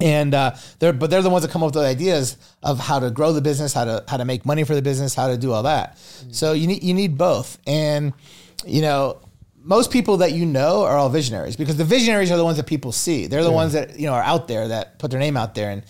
And 0.00 0.34
uh, 0.34 0.56
they're 0.78 0.92
but 0.92 1.10
they're 1.10 1.22
the 1.22 1.30
ones 1.30 1.42
that 1.44 1.52
come 1.52 1.62
up 1.62 1.68
with 1.68 1.74
the 1.74 1.88
ideas 1.88 2.36
of 2.62 2.80
how 2.80 2.98
to 2.98 3.10
grow 3.10 3.32
the 3.32 3.42
business, 3.42 3.72
how 3.72 3.84
to 3.84 4.04
how 4.08 4.16
to 4.16 4.24
make 4.24 4.44
money 4.44 4.64
for 4.64 4.74
the 4.74 4.82
business, 4.82 5.14
how 5.14 5.28
to 5.28 5.36
do 5.36 5.52
all 5.52 5.62
that. 5.64 5.98
So 6.30 6.52
you 6.52 6.66
need 6.66 6.82
you 6.82 6.94
need 6.94 7.16
both. 7.16 7.58
And 7.66 8.12
you 8.66 8.82
know, 8.82 9.20
most 9.62 9.90
people 9.92 10.16
that 10.18 10.32
you 10.32 10.44
know 10.46 10.82
are 10.82 10.96
all 10.96 11.08
visionaries 11.08 11.56
because 11.56 11.76
the 11.76 11.84
visionaries 11.84 12.30
are 12.30 12.36
the 12.36 12.44
ones 12.44 12.56
that 12.56 12.66
people 12.66 12.90
see. 12.90 13.26
They're 13.26 13.44
the 13.44 13.52
ones 13.52 13.74
that 13.74 13.98
you 13.98 14.06
know 14.06 14.14
are 14.14 14.22
out 14.22 14.48
there 14.48 14.68
that 14.68 14.98
put 14.98 15.10
their 15.10 15.20
name 15.20 15.36
out 15.36 15.54
there. 15.54 15.70
And 15.70 15.84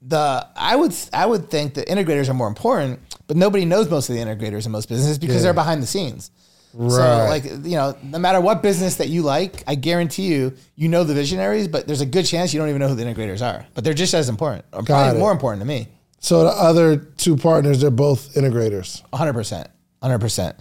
the 0.00 0.46
I 0.56 0.76
would 0.76 0.94
I 1.12 1.26
would 1.26 1.50
think 1.50 1.74
the 1.74 1.82
integrators 1.82 2.28
are 2.28 2.34
more 2.34 2.48
important, 2.48 3.00
but 3.26 3.36
nobody 3.36 3.64
knows 3.64 3.90
most 3.90 4.08
of 4.08 4.14
the 4.14 4.22
integrators 4.22 4.64
in 4.64 4.72
most 4.72 4.88
businesses 4.88 5.18
because 5.18 5.42
they're 5.42 5.52
behind 5.52 5.82
the 5.82 5.86
scenes. 5.86 6.30
So 6.76 6.78
Right. 6.98 7.28
like 7.28 7.44
you 7.44 7.76
know, 7.76 7.96
no 8.02 8.18
matter 8.18 8.40
what 8.40 8.60
business 8.62 8.96
that 8.96 9.08
you 9.08 9.22
like, 9.22 9.62
I 9.66 9.76
guarantee 9.76 10.24
you, 10.26 10.54
you 10.74 10.88
know 10.88 11.04
the 11.04 11.14
visionaries, 11.14 11.68
but 11.68 11.86
there's 11.86 12.00
a 12.00 12.06
good 12.06 12.24
chance 12.26 12.52
you 12.52 12.58
don't 12.58 12.68
even 12.68 12.80
know 12.80 12.88
who 12.88 12.96
the 12.96 13.04
integrators 13.04 13.40
are. 13.42 13.64
But 13.74 13.84
they're 13.84 13.94
just 13.94 14.12
as 14.14 14.28
important, 14.28 14.64
or 14.72 14.82
Got 14.82 14.86
probably 15.02 15.16
it. 15.18 15.20
more 15.20 15.30
important 15.32 15.60
to 15.60 15.66
me. 15.66 15.86
So 16.18 16.42
the 16.44 16.50
other 16.50 16.96
two 16.96 17.36
partners, 17.36 17.80
they're 17.80 17.90
both 17.90 18.34
integrators. 18.34 19.02
100 19.10 19.32
percent, 19.34 19.68
100 20.00 20.18
percent. 20.18 20.56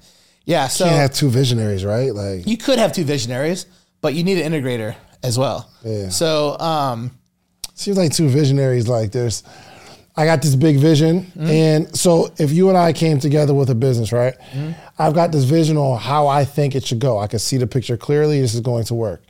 Yeah. 0.45 0.68
So 0.68 0.84
you 0.86 0.89
Can't 0.91 1.01
have 1.01 1.14
two 1.14 1.30
visionaries, 1.30 1.84
right? 1.86 2.14
Like 2.14 2.45
you 2.45 2.57
could 2.57 2.78
have 2.80 2.91
two 2.93 3.05
visionaries, 3.05 3.66
but 4.01 4.14
you 4.14 4.24
need 4.24 4.38
an 4.39 4.51
integrator 4.51 4.95
as 5.24 5.39
well. 5.39 5.70
Yeah. 5.84 6.09
So 6.09 6.59
um, 6.59 7.11
seems 7.74 7.97
like 7.97 8.11
two 8.14 8.28
visionaries. 8.28 8.88
Like 8.88 9.11
there's, 9.14 9.41
I 10.16 10.26
got 10.26 10.41
this 10.43 10.55
big 10.55 10.78
vision, 10.78 11.22
mm-hmm. 11.22 11.47
and 11.47 11.97
so 11.97 12.32
if 12.38 12.51
you 12.51 12.70
and 12.70 12.78
I 12.78 12.93
came 12.93 13.20
together 13.20 13.53
with 13.53 13.72
a 13.72 13.76
business, 13.76 14.11
right? 14.11 14.36
Mm-hmm. 14.51 14.72
I've 14.99 15.16
got 15.16 15.32
this 15.32 15.43
vision 15.43 15.76
on 15.76 15.99
how 15.99 16.28
I 16.28 16.45
think 16.45 16.76
it 16.76 16.86
should 16.86 16.99
go. 16.99 17.18
I 17.18 17.26
can 17.26 17.39
see 17.39 17.57
the 17.57 17.66
picture 17.66 17.97
clearly. 17.97 18.39
This 18.39 18.53
is 18.53 18.61
going 18.61 18.84
to 18.86 18.93
work, 18.93 19.24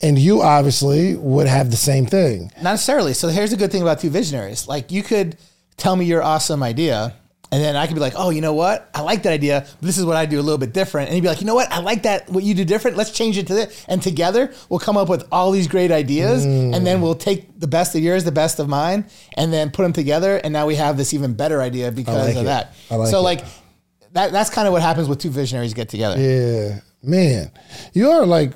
and 0.00 0.16
you 0.16 0.40
obviously 0.40 1.16
would 1.16 1.48
have 1.48 1.70
the 1.72 1.76
same 1.76 2.06
thing. 2.06 2.52
Not 2.56 2.72
necessarily. 2.72 3.14
So 3.14 3.28
here's 3.28 3.52
a 3.52 3.56
good 3.56 3.72
thing 3.72 3.82
about 3.82 3.98
two 3.98 4.10
visionaries. 4.10 4.68
Like 4.68 4.92
you 4.92 5.02
could 5.02 5.36
tell 5.76 5.96
me 5.96 6.04
your 6.04 6.22
awesome 6.22 6.62
idea, 6.62 7.14
and 7.52 7.62
then 7.62 7.76
I 7.76 7.86
could 7.86 7.94
be 7.94 8.00
like, 8.00 8.14
oh, 8.16 8.30
you 8.30 8.40
know 8.40 8.54
what? 8.54 8.88
I 8.94 9.02
like 9.02 9.24
that 9.24 9.32
idea. 9.32 9.66
But 9.80 9.86
this 9.86 9.98
is 9.98 10.06
what 10.06 10.16
I 10.16 10.24
do 10.24 10.40
a 10.40 10.42
little 10.42 10.56
bit 10.56 10.72
different. 10.72 11.08
And 11.08 11.14
he'd 11.14 11.20
be 11.20 11.28
like, 11.28 11.42
you 11.42 11.46
know 11.46 11.54
what? 11.54 11.70
I 11.70 11.80
like 11.80 12.04
that. 12.04 12.30
What 12.30 12.44
you 12.44 12.54
do 12.54 12.64
different. 12.64 12.96
Let's 12.96 13.10
change 13.10 13.36
it 13.36 13.46
to 13.48 13.54
this. 13.54 13.84
And 13.88 14.02
together 14.02 14.54
we'll 14.70 14.80
come 14.80 14.96
up 14.96 15.10
with 15.10 15.28
all 15.30 15.50
these 15.50 15.68
great 15.68 15.92
ideas, 15.92 16.46
and 16.46 16.86
then 16.86 17.02
we'll 17.02 17.14
take 17.14 17.60
the 17.60 17.68
best 17.68 17.94
of 17.94 18.02
yours, 18.02 18.24
the 18.24 18.32
best 18.32 18.58
of 18.58 18.68
mine, 18.68 19.04
and 19.36 19.52
then 19.52 19.70
put 19.70 19.82
them 19.82 19.92
together. 19.92 20.38
And 20.38 20.52
now 20.52 20.66
we 20.66 20.76
have 20.76 20.96
this 20.96 21.12
even 21.12 21.34
better 21.34 21.60
idea 21.60 21.92
because 21.92 22.26
like 22.26 22.36
of 22.36 22.42
it. 22.42 22.44
that. 22.46 22.74
I 22.90 22.96
like 22.96 23.10
so 23.10 23.18
it. 23.18 23.22
like 23.22 23.44
that. 24.12 24.32
That's 24.32 24.48
kind 24.48 24.66
of 24.66 24.72
what 24.72 24.80
happens 24.80 25.08
with 25.08 25.18
two 25.18 25.30
visionaries 25.30 25.74
get 25.74 25.90
together. 25.90 26.18
Yeah, 26.18 26.80
man, 27.02 27.50
you 27.92 28.10
are 28.10 28.24
like 28.24 28.54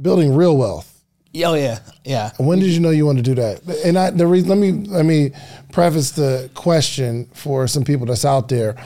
building 0.00 0.34
real 0.34 0.56
wealth. 0.56 0.93
Oh 1.42 1.54
yeah, 1.54 1.80
yeah. 2.04 2.30
When 2.38 2.60
did 2.60 2.70
you 2.70 2.80
know 2.80 2.90
you 2.90 3.06
wanted 3.06 3.24
to 3.24 3.34
do 3.34 3.42
that? 3.42 3.84
And 3.84 3.98
I, 3.98 4.10
the 4.10 4.26
reason, 4.26 4.48
let 4.48 4.58
me 4.58 4.72
let 4.72 5.04
me 5.04 5.32
preface 5.72 6.12
the 6.12 6.48
question 6.54 7.26
for 7.34 7.66
some 7.66 7.82
people 7.82 8.06
that's 8.06 8.24
out 8.24 8.48
there. 8.48 8.76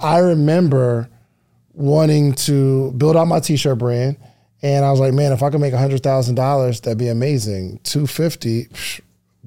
I 0.00 0.18
remember 0.18 1.08
wanting 1.74 2.34
to 2.34 2.92
build 2.92 3.16
out 3.16 3.26
my 3.26 3.40
t-shirt 3.40 3.78
brand, 3.78 4.16
and 4.62 4.84
I 4.84 4.90
was 4.92 5.00
like, 5.00 5.12
man, 5.12 5.32
if 5.32 5.42
I 5.42 5.50
could 5.50 5.60
make 5.60 5.74
hundred 5.74 6.02
thousand 6.02 6.36
dollars, 6.36 6.80
that'd 6.82 6.98
be 6.98 7.08
amazing. 7.08 7.80
Two 7.82 8.06
fifty, 8.06 8.68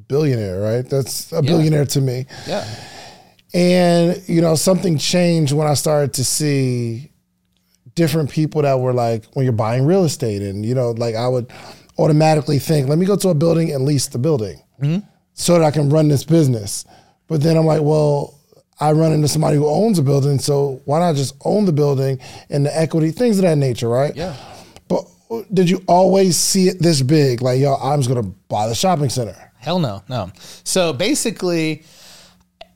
billionaire, 0.10 0.60
right? 0.60 0.90
That's 0.90 1.32
a 1.32 1.42
billionaire 1.42 1.86
to 1.86 2.02
me. 2.02 2.26
Yeah. 2.48 2.68
And 3.54 4.22
you 4.28 4.42
know, 4.42 4.56
something 4.56 4.98
changed 4.98 5.54
when 5.54 5.68
I 5.68 5.74
started 5.74 6.14
to 6.16 6.26
see 6.26 7.12
different 7.96 8.30
people 8.30 8.62
that 8.62 8.80
were 8.80 8.94
like, 8.94 9.26
when 9.34 9.46
you're 9.46 9.54
buying 9.54 9.86
real 9.86 10.04
estate, 10.04 10.42
and 10.42 10.66
you 10.66 10.76
know, 10.76 10.92
like 10.92 11.16
I 11.16 11.30
would 11.30 11.52
automatically 12.02 12.60
think, 12.60 12.88
let 12.88 12.98
me 12.98 13.06
go 13.06 13.16
to 13.16 13.30
a 13.30 13.36
building 13.36 13.72
and 13.72 13.86
lease 13.86 14.08
the 14.08 14.20
building 14.20 14.62
hmm? 14.80 14.98
so 15.34 15.54
that 15.54 15.64
I 15.64 15.72
can 15.72 15.90
run 15.90 16.08
this 16.08 16.24
business. 16.24 16.86
But 17.28 17.42
then 17.42 17.58
I'm 17.58 17.66
like, 17.66 17.82
well, 17.82 18.40
I 18.80 18.92
run 18.94 19.14
into 19.14 19.28
somebody 19.28 19.58
who 19.58 19.68
owns 19.68 20.00
a 20.00 20.02
building, 20.02 20.40
so 20.40 20.82
why 20.86 21.00
not 21.00 21.16
just 21.16 21.36
own 21.46 21.66
the 21.66 21.72
building 21.72 22.20
and 22.50 22.66
the 22.66 22.78
equity, 22.78 23.12
things 23.12 23.38
of 23.38 23.44
that 23.44 23.58
nature, 23.58 23.88
right? 23.88 24.16
Yeah. 24.16 24.36
But 24.88 25.06
did 25.54 25.70
you 25.70 25.84
always 25.88 26.36
see 26.36 26.68
it 26.68 26.80
this 26.80 27.02
big? 27.02 27.42
Like, 27.42 27.60
yo, 27.60 27.76
I'm 27.76 28.00
just 28.00 28.10
gonna 28.10 28.28
buy 28.50 28.68
the 28.68 28.76
shopping 28.76 29.10
center. 29.10 29.36
Hell 29.60 29.78
no, 29.78 30.04
no. 30.10 30.32
So 30.64 30.94
basically, 30.94 31.84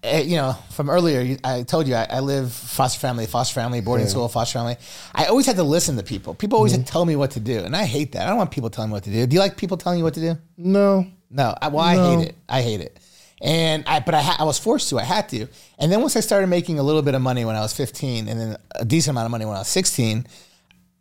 Eh, 0.05 0.21
you 0.21 0.37
know, 0.37 0.55
from 0.69 0.89
earlier, 0.89 1.37
I 1.43 1.63
told 1.63 1.87
you 1.87 1.95
I, 1.95 2.05
I 2.09 2.19
live 2.19 2.51
foster 2.51 2.99
family, 2.99 3.25
foster 3.25 3.55
family, 3.55 3.81
boarding 3.81 4.07
school, 4.07 4.27
foster 4.29 4.59
family. 4.59 4.77
I 5.13 5.25
always 5.25 5.47
had 5.47 5.55
to 5.55 5.63
listen 5.63 5.97
to 5.97 6.03
people. 6.03 6.35
People 6.35 6.57
always 6.57 6.73
mm-hmm. 6.73 6.81
had 6.81 6.87
to 6.87 6.91
tell 6.91 7.05
me 7.05 7.15
what 7.15 7.31
to 7.31 7.39
do, 7.39 7.59
and 7.59 7.75
I 7.75 7.85
hate 7.85 8.11
that. 8.11 8.23
I 8.23 8.29
don't 8.29 8.37
want 8.37 8.51
people 8.51 8.69
telling 8.69 8.91
me 8.91 8.93
what 8.93 9.03
to 9.05 9.11
do. 9.11 9.25
Do 9.25 9.33
you 9.33 9.39
like 9.39 9.57
people 9.57 9.77
telling 9.77 9.97
you 9.97 10.03
what 10.03 10.13
to 10.13 10.19
do? 10.19 10.37
No. 10.57 11.07
No, 11.31 11.55
I, 11.59 11.69
well, 11.69 11.83
I 11.83 11.95
No. 11.95 12.17
hate 12.17 12.29
it. 12.29 12.35
I 12.47 12.61
hate 12.61 12.81
it. 12.81 12.99
And 13.41 13.83
I, 13.87 13.99
but 13.99 14.13
I, 14.13 14.21
ha- 14.21 14.37
I 14.39 14.43
was 14.43 14.59
forced 14.59 14.89
to. 14.89 14.99
I 14.99 15.03
had 15.03 15.27
to. 15.29 15.47
And 15.79 15.91
then 15.91 16.01
once 16.01 16.15
I 16.15 16.19
started 16.19 16.47
making 16.47 16.79
a 16.79 16.83
little 16.83 17.01
bit 17.01 17.15
of 17.15 17.21
money 17.21 17.43
when 17.43 17.55
I 17.55 17.61
was 17.61 17.73
15, 17.73 18.27
and 18.27 18.39
then 18.39 18.57
a 18.75 18.85
decent 18.85 19.13
amount 19.13 19.25
of 19.25 19.31
money 19.31 19.45
when 19.45 19.55
I 19.55 19.59
was 19.59 19.67
16, 19.67 20.25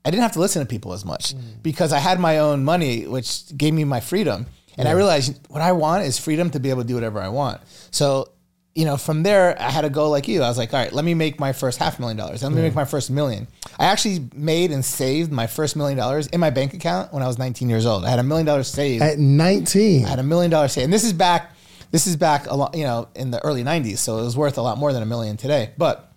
I 0.04 0.10
didn't 0.10 0.22
have 0.22 0.32
to 0.32 0.40
listen 0.40 0.60
to 0.60 0.66
people 0.66 0.92
as 0.92 1.04
much 1.04 1.34
mm. 1.34 1.62
because 1.62 1.92
I 1.92 1.98
had 1.98 2.18
my 2.18 2.38
own 2.38 2.64
money, 2.64 3.06
which 3.06 3.56
gave 3.56 3.72
me 3.74 3.84
my 3.84 4.00
freedom. 4.00 4.46
And 4.76 4.88
I 4.88 4.92
realized 4.92 5.38
what 5.48 5.62
I 5.62 5.70
want 5.70 6.04
is 6.04 6.18
freedom 6.18 6.50
to 6.50 6.58
be 6.58 6.70
able 6.70 6.82
to 6.82 6.88
do 6.88 6.94
whatever 6.94 7.20
I 7.20 7.28
want. 7.28 7.60
So, 7.92 8.30
you 8.74 8.84
know, 8.84 8.96
from 8.96 9.22
there, 9.22 9.60
I 9.60 9.70
had 9.70 9.82
to 9.82 9.90
go 9.90 10.10
like 10.10 10.26
you. 10.26 10.42
I 10.42 10.48
was 10.48 10.58
like, 10.58 10.74
all 10.74 10.80
right, 10.80 10.92
let 10.92 11.04
me 11.04 11.14
make 11.14 11.38
my 11.38 11.52
first 11.52 11.78
half 11.78 12.00
million 12.00 12.16
dollars. 12.16 12.42
Let 12.42 12.50
me 12.52 12.60
make 12.60 12.74
my 12.74 12.84
first 12.84 13.08
million. 13.10 13.46
I 13.78 13.86
actually 13.86 14.28
made 14.34 14.72
and 14.72 14.84
saved 14.84 15.30
my 15.30 15.46
first 15.46 15.76
million 15.76 15.96
dollars 15.96 16.26
in 16.28 16.40
my 16.40 16.50
bank 16.50 16.74
account 16.74 17.12
when 17.12 17.22
I 17.22 17.28
was 17.28 17.38
19 17.38 17.70
years 17.70 17.86
old. 17.86 18.04
I 18.04 18.10
had 18.10 18.18
a 18.18 18.24
million 18.24 18.46
dollars 18.46 18.68
saved. 18.68 19.02
At 19.02 19.18
19. 19.18 20.04
I 20.04 20.08
had 20.08 20.18
a 20.18 20.24
million 20.24 20.50
dollars 20.50 20.72
saved, 20.72 20.84
and 20.84 20.92
this 20.92 21.04
is 21.04 21.12
back. 21.12 21.52
This 21.92 22.08
is 22.08 22.16
back 22.16 22.46
a 22.48 22.56
lot, 22.56 22.74
you 22.76 22.82
know, 22.82 23.08
in 23.14 23.30
the 23.30 23.42
early 23.44 23.62
'90s, 23.62 23.98
so 23.98 24.18
it 24.18 24.24
was 24.24 24.36
worth 24.36 24.58
a 24.58 24.62
lot 24.62 24.78
more 24.78 24.92
than 24.92 25.04
a 25.04 25.06
million 25.06 25.36
today. 25.36 25.70
But 25.78 26.12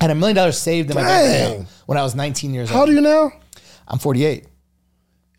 I 0.00 0.04
had 0.04 0.10
a 0.10 0.14
million 0.14 0.36
dollars 0.36 0.56
saved 0.56 0.88
in 0.90 0.94
my 0.94 1.02
bank 1.02 1.52
account 1.52 1.68
when 1.84 1.98
I 1.98 2.02
was 2.02 2.14
19 2.14 2.54
years 2.54 2.70
How 2.70 2.80
old. 2.80 2.80
How 2.80 2.86
do 2.86 2.92
you 2.94 3.02
now? 3.02 3.32
I'm 3.86 3.98
48. 3.98 4.46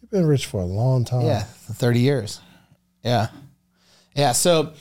You've 0.02 0.12
Been 0.12 0.28
rich 0.28 0.46
for 0.46 0.62
a 0.62 0.66
long 0.66 1.06
time. 1.06 1.26
Yeah, 1.26 1.44
30 1.44 2.00
years. 2.00 2.40
Yeah. 3.04 3.30
Yeah. 4.16 4.34
So, 4.34 4.74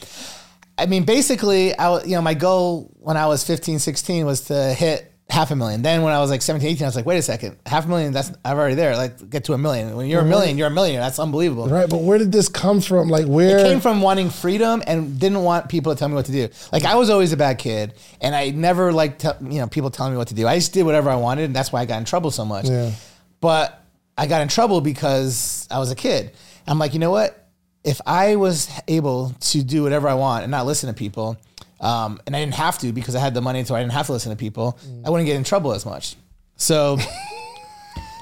I 0.79 0.87
mean, 0.87 1.05
basically, 1.05 1.77
I, 1.77 2.03
you 2.03 2.17
know, 2.17 2.23
my 2.23 2.35
goal 2.35 2.91
when 2.99 3.17
I 3.17 3.27
was 3.27 3.45
15, 3.45 3.79
16 3.79 4.27
was 4.27 4.43
to 4.43 4.73
hit 4.73 5.13
half 5.29 5.51
a 5.51 5.57
million. 5.57 5.83
Then 5.83 6.03
when 6.03 6.13
I 6.13 6.21
was 6.21 6.31
like 6.31 6.43
17, 6.43 6.69
18, 6.69 6.85
I 6.85 6.89
was 6.89 6.97
like, 6.97 7.07
wait 7.07 7.17
a 7.17 7.23
second, 7.23 7.57
half 7.65 7.87
a 7.87 7.89
million, 7.89 8.13
that's, 8.13 8.33
I'm 8.45 8.57
already 8.57 8.75
there. 8.75 8.97
Like, 8.97 9.31
get 9.31 9.45
to 9.45 9.55
a 9.55 9.59
million. 9.59 9.97
When 9.97 10.07
you're 10.07 10.21
a 10.21 10.25
million, 10.25 10.59
you're 10.59 10.69
a 10.69 10.71
million. 10.71 11.01
That's 11.01 11.19
unbelievable. 11.19 11.69
Right, 11.69 11.89
but 11.89 12.03
where 12.03 12.19
did 12.19 12.33
this 12.33 12.49
come 12.49 12.81
from? 12.81 13.09
Like 13.09 13.27
where? 13.27 13.59
It 13.59 13.63
came 13.63 13.81
from 13.81 14.03
wanting 14.03 14.31
freedom 14.31 14.83
and 14.87 15.19
didn't 15.19 15.43
want 15.43 15.69
people 15.69 15.95
to 15.95 15.99
tell 15.99 16.09
me 16.09 16.15
what 16.15 16.27
to 16.27 16.33
do. 16.33 16.49
Like 16.71 16.85
I 16.85 16.97
was 16.97 17.09
always 17.11 17.33
a 17.33 17.37
bad 17.37 17.59
kid, 17.59 17.95
and 18.21 18.35
I 18.35 18.51
never 18.51 18.93
liked 18.93 19.23
te- 19.23 19.29
you 19.43 19.61
know 19.61 19.67
people 19.69 19.91
telling 19.91 20.13
me 20.13 20.19
what 20.19 20.29
to 20.29 20.35
do. 20.35 20.47
I 20.47 20.57
just 20.57 20.73
did 20.73 20.85
whatever 20.85 21.09
I 21.11 21.17
wanted, 21.17 21.45
and 21.45 21.57
that's 21.57 21.73
why 21.73 21.81
I 21.81 21.87
got 21.87 21.99
in 21.99 22.05
trouble 22.05 22.31
so 22.31 22.45
much. 22.45 22.69
Yeah. 22.69 22.93
But 23.41 23.83
I 24.19 24.27
got 24.27 24.43
in 24.43 24.49
trouble 24.49 24.81
because 24.81 25.67
I 25.71 25.79
was 25.79 25.91
a 25.91 25.97
kid. 25.97 26.33
I'm 26.67 26.79
like, 26.79 26.93
you 26.93 27.01
know 27.01 27.11
what? 27.11 27.42
If 27.85 28.01
I 28.07 28.37
was 28.37 28.71
able 28.89 29.35
to 29.41 29.63
do 29.63 29.83
whatever 29.83 30.09
I 30.09 30.15
want 30.15 30.45
and 30.45 30.51
not 30.51 30.67
listen 30.67 30.89
to 30.89 30.95
people, 30.95 31.37
um, 31.81 32.21
and 32.27 32.37
I 32.37 32.41
didn't 32.41 32.55
have 32.55 32.79
to 32.79 32.93
because 32.93 33.17
I 33.17 33.21
had 33.21 33.35
the 33.35 33.41
money, 33.41 33.65
so 33.65 33.75
I 33.75 33.81
didn't 33.81 33.93
have 33.93 34.07
to 34.07 34.13
listen 34.13 34.31
to 34.31 34.37
people, 34.37 34.79
I 35.05 35.11
wouldn't 35.11 35.27
get 35.27 35.37
in 35.37 35.45
trouble 35.45 35.73
as 35.73 35.85
much. 35.85 36.17
So. 36.57 36.99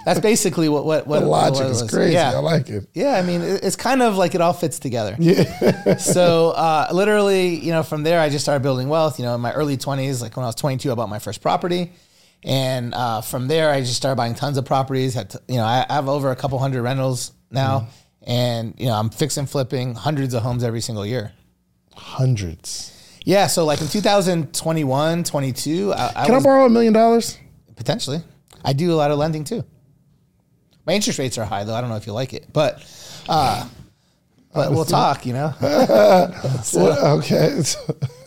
That's 0.05 0.21
basically 0.21 0.69
what 0.69 0.87
what 0.87 1.07
what 1.07 1.21
the 1.21 1.27
logic 1.27 1.65
what 1.65 1.71
is 1.71 1.83
crazy. 1.91 2.15
Yeah. 2.15 2.33
I 2.33 2.39
like 2.39 2.71
it. 2.71 2.89
Yeah, 2.95 3.19
I 3.19 3.23
mean, 3.23 3.43
it's 3.43 3.77
kind 3.77 4.01
of 4.01 4.17
like 4.17 4.35
it 4.35 4.41
all 4.41 4.55
fits 4.55 4.79
together. 4.79 5.15
Yeah. 5.19 5.97
so, 5.99 6.51
uh, 6.51 6.89
literally, 6.91 7.57
you 7.57 7.71
know, 7.71 7.83
from 7.83 8.03
there, 8.03 8.19
I 8.19 8.31
just 8.31 8.45
started 8.45 8.63
building 8.63 8.89
wealth. 8.89 9.19
You 9.19 9.27
know, 9.27 9.35
in 9.35 9.43
my 9.43 9.53
early 9.53 9.77
20s, 9.77 10.23
like 10.23 10.37
when 10.37 10.45
I 10.45 10.49
was 10.49 10.55
22, 10.55 10.91
I 10.91 10.95
bought 10.95 11.11
my 11.11 11.19
first 11.19 11.43
property. 11.43 11.93
And 12.43 12.95
uh, 12.95 13.21
from 13.21 13.49
there, 13.49 13.71
I 13.71 13.81
just 13.81 13.97
started 13.97 14.17
buying 14.17 14.35
tons 14.35 14.57
of 14.57 14.65
properties. 14.65 15.15
Had 15.15 15.31
to, 15.31 15.43
you 15.49 15.57
know, 15.57 15.65
I, 15.65 15.85
I 15.89 15.95
have 15.95 16.09
over 16.09 16.31
a 16.31 16.37
couple 16.37 16.59
hundred 16.59 16.83
rentals 16.83 17.33
now. 17.51 17.89
And, 18.27 18.75
you 18.79 18.87
know, 18.87 18.95
I'm 18.95 19.11
fixing, 19.11 19.47
flipping 19.47 19.95
hundreds 19.95 20.35
of 20.35 20.43
homes 20.43 20.63
every 20.63 20.81
single 20.81 21.07
year. 21.07 21.33
Hundreds. 21.97 23.19
Yeah. 23.25 23.47
So, 23.47 23.65
like 23.65 23.81
in 23.81 23.89
2021, 23.89 25.25
22, 25.25 25.93
I, 25.93 26.13
I 26.15 26.27
Can 26.27 26.35
I 26.35 26.41
borrow 26.41 26.67
a 26.67 26.71
million 26.71 26.93
dollars? 26.93 27.39
potentially. 27.77 28.23
I 28.63 28.75
do 28.75 28.93
a 28.93 28.97
lot 28.97 29.11
of 29.11 29.19
lending 29.19 29.43
too. 29.45 29.65
My 30.87 30.93
interest 30.93 31.19
rates 31.19 31.39
are 31.39 31.47
high, 31.47 31.65
though. 31.65 31.75
I 31.75 31.81
don't 31.81 31.89
know 31.89 31.97
if 31.97 32.07
you 32.07 32.13
like 32.13 32.35
it, 32.35 32.53
but. 32.53 32.85
Uh, 33.27 33.67
but 34.53 34.73
we'll 34.73 34.85
talk, 34.85 35.25
you 35.25 35.33
know. 35.33 35.55
Well, 36.75 37.19
okay. 37.19 37.47
It's, 37.53 37.77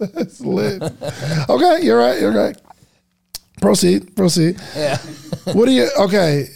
it's 0.00 0.40
lit. 0.40 0.82
Okay, 1.48 1.80
you're 1.82 1.98
right. 1.98 2.20
You're 2.20 2.32
right. 2.32 2.56
Proceed. 3.60 4.16
Proceed. 4.16 4.60
Yeah. 4.74 4.98
What 5.52 5.66
do 5.66 5.72
you? 5.72 5.88
Okay. 5.98 6.48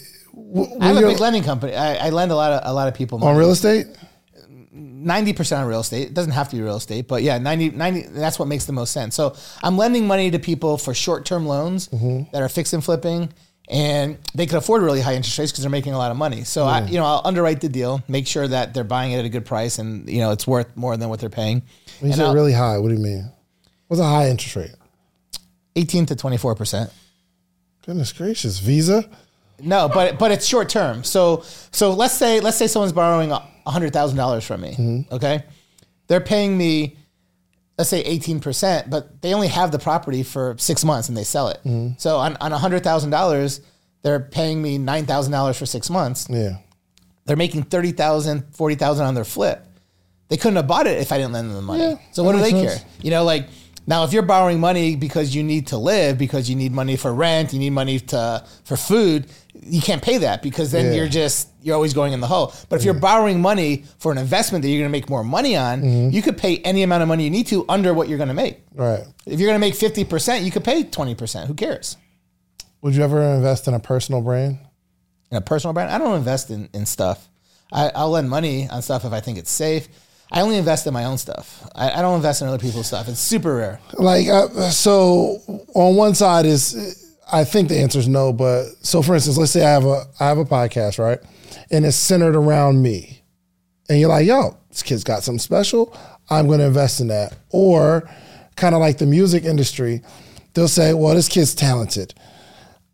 W- 0.55 0.77
I 0.81 0.87
have 0.87 0.97
a 0.97 1.01
big 1.07 1.19
lending 1.19 1.43
company. 1.43 1.75
I, 1.75 2.07
I 2.07 2.09
lend 2.09 2.31
a 2.31 2.35
lot 2.35 2.51
of 2.51 2.61
a 2.63 2.73
lot 2.73 2.87
of 2.87 2.93
people 2.95 3.19
money. 3.19 3.31
on 3.31 3.37
real 3.37 3.51
estate. 3.51 3.87
Ninety 4.77 5.33
percent 5.33 5.61
on 5.61 5.67
real 5.67 5.79
estate. 5.81 6.07
It 6.07 6.13
doesn't 6.13 6.33
have 6.33 6.49
to 6.49 6.55
be 6.55 6.61
real 6.61 6.75
estate, 6.75 7.07
but 7.07 7.23
yeah, 7.23 7.37
90, 7.37 7.71
90 7.71 8.01
That's 8.09 8.37
what 8.39 8.47
makes 8.47 8.65
the 8.65 8.73
most 8.73 8.91
sense. 8.91 9.15
So 9.15 9.35
I'm 9.63 9.77
lending 9.77 10.05
money 10.07 10.31
to 10.31 10.39
people 10.39 10.77
for 10.77 10.93
short 10.93 11.25
term 11.25 11.45
loans 11.45 11.87
Mm-hmm. 11.89 12.31
that 12.33 12.41
are 12.41 12.49
fix 12.49 12.73
and 12.73 12.83
flipping, 12.83 13.31
and 13.69 14.17
they 14.33 14.45
can 14.47 14.57
afford 14.57 14.81
really 14.83 14.99
high 15.01 15.15
interest 15.15 15.37
rates 15.39 15.51
because 15.51 15.61
they're 15.63 15.69
making 15.71 15.93
a 15.93 15.97
lot 15.97 16.11
of 16.11 16.17
money. 16.17 16.43
So 16.43 16.65
I, 16.65 16.83
you 16.85 16.97
know, 16.97 17.05
I'll 17.05 17.21
underwrite 17.23 17.61
the 17.61 17.69
deal, 17.69 18.03
make 18.09 18.27
sure 18.27 18.47
that 18.47 18.73
they're 18.73 18.83
buying 18.83 19.13
it 19.13 19.19
at 19.19 19.25
a 19.25 19.29
good 19.29 19.45
price, 19.45 19.79
and 19.79 20.09
you 20.09 20.19
know, 20.19 20.31
it's 20.31 20.45
worth 20.45 20.75
more 20.75 20.97
than 20.97 21.07
what 21.09 21.19
they're 21.21 21.29
paying. 21.29 21.61
When 21.99 22.09
you 22.09 22.13
And 22.13 22.15
say 22.15 22.23
I'll- 22.25 22.33
really 22.33 22.53
high, 22.53 22.77
what 22.79 22.89
do 22.89 22.95
you 22.95 23.01
mean? 23.03 23.31
What's 23.87 24.01
a 24.01 24.05
high 24.05 24.29
interest 24.29 24.55
rate? 24.57 24.75
Eighteen 25.77 26.05
to 26.07 26.15
twenty 26.17 26.37
four 26.37 26.53
percent. 26.55 26.91
Goodness 27.85 28.11
gracious, 28.11 28.59
Visa. 28.59 29.07
No, 29.61 29.89
but 29.89 30.19
but 30.19 30.31
it's 30.31 30.45
short 30.45 30.69
term. 30.69 31.03
So 31.03 31.43
so 31.71 31.93
let's 31.93 32.13
say 32.13 32.39
let's 32.39 32.57
say 32.57 32.67
someone's 32.67 32.93
borrowing 32.93 33.31
a 33.31 33.39
hundred 33.65 33.93
thousand 33.93 34.17
dollars 34.17 34.45
from 34.45 34.61
me. 34.61 34.71
Mm-hmm. 34.71 35.13
Okay, 35.13 35.43
they're 36.07 36.21
paying 36.21 36.57
me, 36.57 36.97
let's 37.77 37.89
say 37.89 38.01
eighteen 38.01 38.39
percent, 38.39 38.89
but 38.89 39.21
they 39.21 39.33
only 39.33 39.47
have 39.47 39.71
the 39.71 39.79
property 39.79 40.23
for 40.23 40.55
six 40.57 40.83
months 40.83 41.09
and 41.09 41.17
they 41.17 41.23
sell 41.23 41.49
it. 41.49 41.59
Mm-hmm. 41.65 41.93
So 41.97 42.17
on 42.17 42.37
on 42.37 42.51
a 42.51 42.57
hundred 42.57 42.83
thousand 42.83 43.11
dollars, 43.11 43.61
they're 44.01 44.19
paying 44.19 44.61
me 44.61 44.77
nine 44.77 45.05
thousand 45.05 45.31
dollars 45.31 45.57
for 45.57 45.65
six 45.65 45.89
months. 45.89 46.27
Yeah. 46.29 46.57
They're 47.25 47.35
making 47.35 47.63
30,000, 47.63 48.53
40,000 48.53 49.05
on 49.05 49.15
their 49.15 49.25
flip. 49.25 49.65
They 50.27 50.37
couldn't 50.37 50.57
have 50.57 50.67
bought 50.67 50.87
it 50.87 50.99
if 50.99 51.11
I 51.11 51.17
didn't 51.17 51.33
lend 51.33 51.49
them 51.49 51.55
the 51.55 51.61
money. 51.61 51.83
Yeah, 51.83 51.95
so 52.11 52.23
what 52.23 52.33
do 52.33 52.39
they 52.39 52.53
makes 52.53 52.77
care? 52.77 52.87
You 53.01 53.11
know, 53.11 53.23
like 53.23 53.47
now 53.87 54.03
if 54.03 54.13
you're 54.13 54.23
borrowing 54.23 54.59
money 54.59 54.95
because 54.95 55.35
you 55.35 55.43
need 55.43 55.67
to 55.67 55.77
live, 55.77 56.17
because 56.17 56.49
you 56.49 56.55
need 56.55 56.71
money 56.71 56.95
for 56.97 57.13
rent, 57.13 57.53
you 57.53 57.59
need 57.59 57.69
money 57.71 57.99
to 57.99 58.43
for 58.63 58.77
food, 58.77 59.27
you 59.53 59.81
can't 59.81 60.01
pay 60.01 60.17
that 60.19 60.41
because 60.41 60.71
then 60.71 60.85
Yeah. 60.85 60.93
you're 60.97 61.07
just 61.07 61.49
you're 61.61 61.75
always 61.75 61.93
going 61.93 62.13
in 62.13 62.19
the 62.19 62.27
hole. 62.27 62.53
But 62.69 62.77
if 62.79 62.85
you're 62.85 62.93
borrowing 62.93 63.41
money 63.41 63.85
for 63.97 64.11
an 64.11 64.17
investment 64.17 64.61
that 64.63 64.69
you're 64.69 64.79
going 64.81 64.91
to 64.91 64.97
make 64.97 65.09
more 65.09 65.23
money 65.23 65.55
on, 65.55 65.81
Mm-hmm. 65.81 66.09
you 66.11 66.21
could 66.21 66.37
pay 66.37 66.57
any 66.59 66.83
amount 66.83 67.01
of 67.03 67.07
money 67.07 67.23
you 67.23 67.29
need 67.31 67.47
to 67.47 67.65
under 67.69 67.93
what 67.93 68.07
you're 68.07 68.17
going 68.19 68.27
to 68.27 68.33
make. 68.35 68.61
Right. 68.73 69.03
If 69.25 69.39
you're 69.39 69.49
going 69.49 69.59
to 69.59 69.67
make 69.67 69.73
50%, 69.73 70.43
you 70.43 70.51
could 70.51 70.63
pay 70.63 70.83
20%. 70.83 71.47
Who 71.47 71.53
cares? 71.55 71.97
Would 72.81 72.95
you 72.95 73.03
ever 73.03 73.19
invest 73.23 73.67
in 73.67 73.73
a 73.73 73.79
personal 73.79 74.21
brand? 74.21 74.59
in 75.31 75.37
a 75.37 75.41
personal 75.41 75.73
brand. 75.73 75.89
I 75.89 75.97
don't 75.97 76.15
invest 76.17 76.51
in, 76.51 76.69
in 76.71 76.85
stuff. 76.85 77.27
I, 77.73 77.89
I'll 77.95 78.11
lend 78.11 78.29
money 78.29 78.69
on 78.69 78.83
stuff 78.83 79.05
if 79.05 79.11
I 79.11 79.21
think 79.21 79.39
it's 79.39 79.49
safe. 79.49 79.87
I 80.31 80.41
only 80.41 80.57
invest 80.57 80.87
in 80.87 80.93
my 80.93 81.05
own 81.05 81.17
stuff. 81.17 81.67
I, 81.75 81.91
I 81.91 82.01
don't 82.01 82.15
invest 82.15 82.41
in 82.41 82.47
other 82.47 82.57
people's 82.57 82.87
stuff. 82.87 83.07
It's 83.07 83.19
super 83.19 83.55
rare. 83.55 83.79
Like, 83.93 84.27
uh, 84.27 84.47
so 84.69 85.39
on 85.75 85.95
one 85.95 86.15
side 86.15 86.45
is, 86.45 87.13
I 87.31 87.43
think 87.43 87.69
the 87.69 87.79
answer 87.79 87.99
is 87.99 88.07
no, 88.07 88.33
but 88.33 88.65
so 88.81 89.01
for 89.01 89.15
instance, 89.15 89.37
let's 89.37 89.51
say 89.51 89.63
I 89.65 89.71
have 89.71 89.85
a, 89.85 90.03
I 90.19 90.27
have 90.27 90.37
a 90.37 90.45
podcast, 90.45 90.99
right? 90.99 91.19
And 91.71 91.85
it's 91.85 91.95
centered 91.95 92.35
around 92.35 92.81
me. 92.81 93.21
And 93.87 93.99
you're 93.99 94.09
like, 94.09 94.25
yo, 94.25 94.57
this 94.69 94.83
kid's 94.83 95.03
got 95.03 95.23
something 95.23 95.39
special. 95.39 95.95
I'm 96.29 96.47
going 96.47 96.59
to 96.59 96.65
invest 96.65 97.01
in 97.01 97.07
that. 97.09 97.37
Or 97.51 98.09
kind 98.55 98.73
of 98.73 98.81
like 98.81 98.97
the 98.97 99.05
music 99.05 99.43
industry, 99.43 100.01
they'll 100.53 100.67
say, 100.67 100.93
well, 100.93 101.13
this 101.13 101.29
kid's 101.29 101.53
talented. 101.53 102.13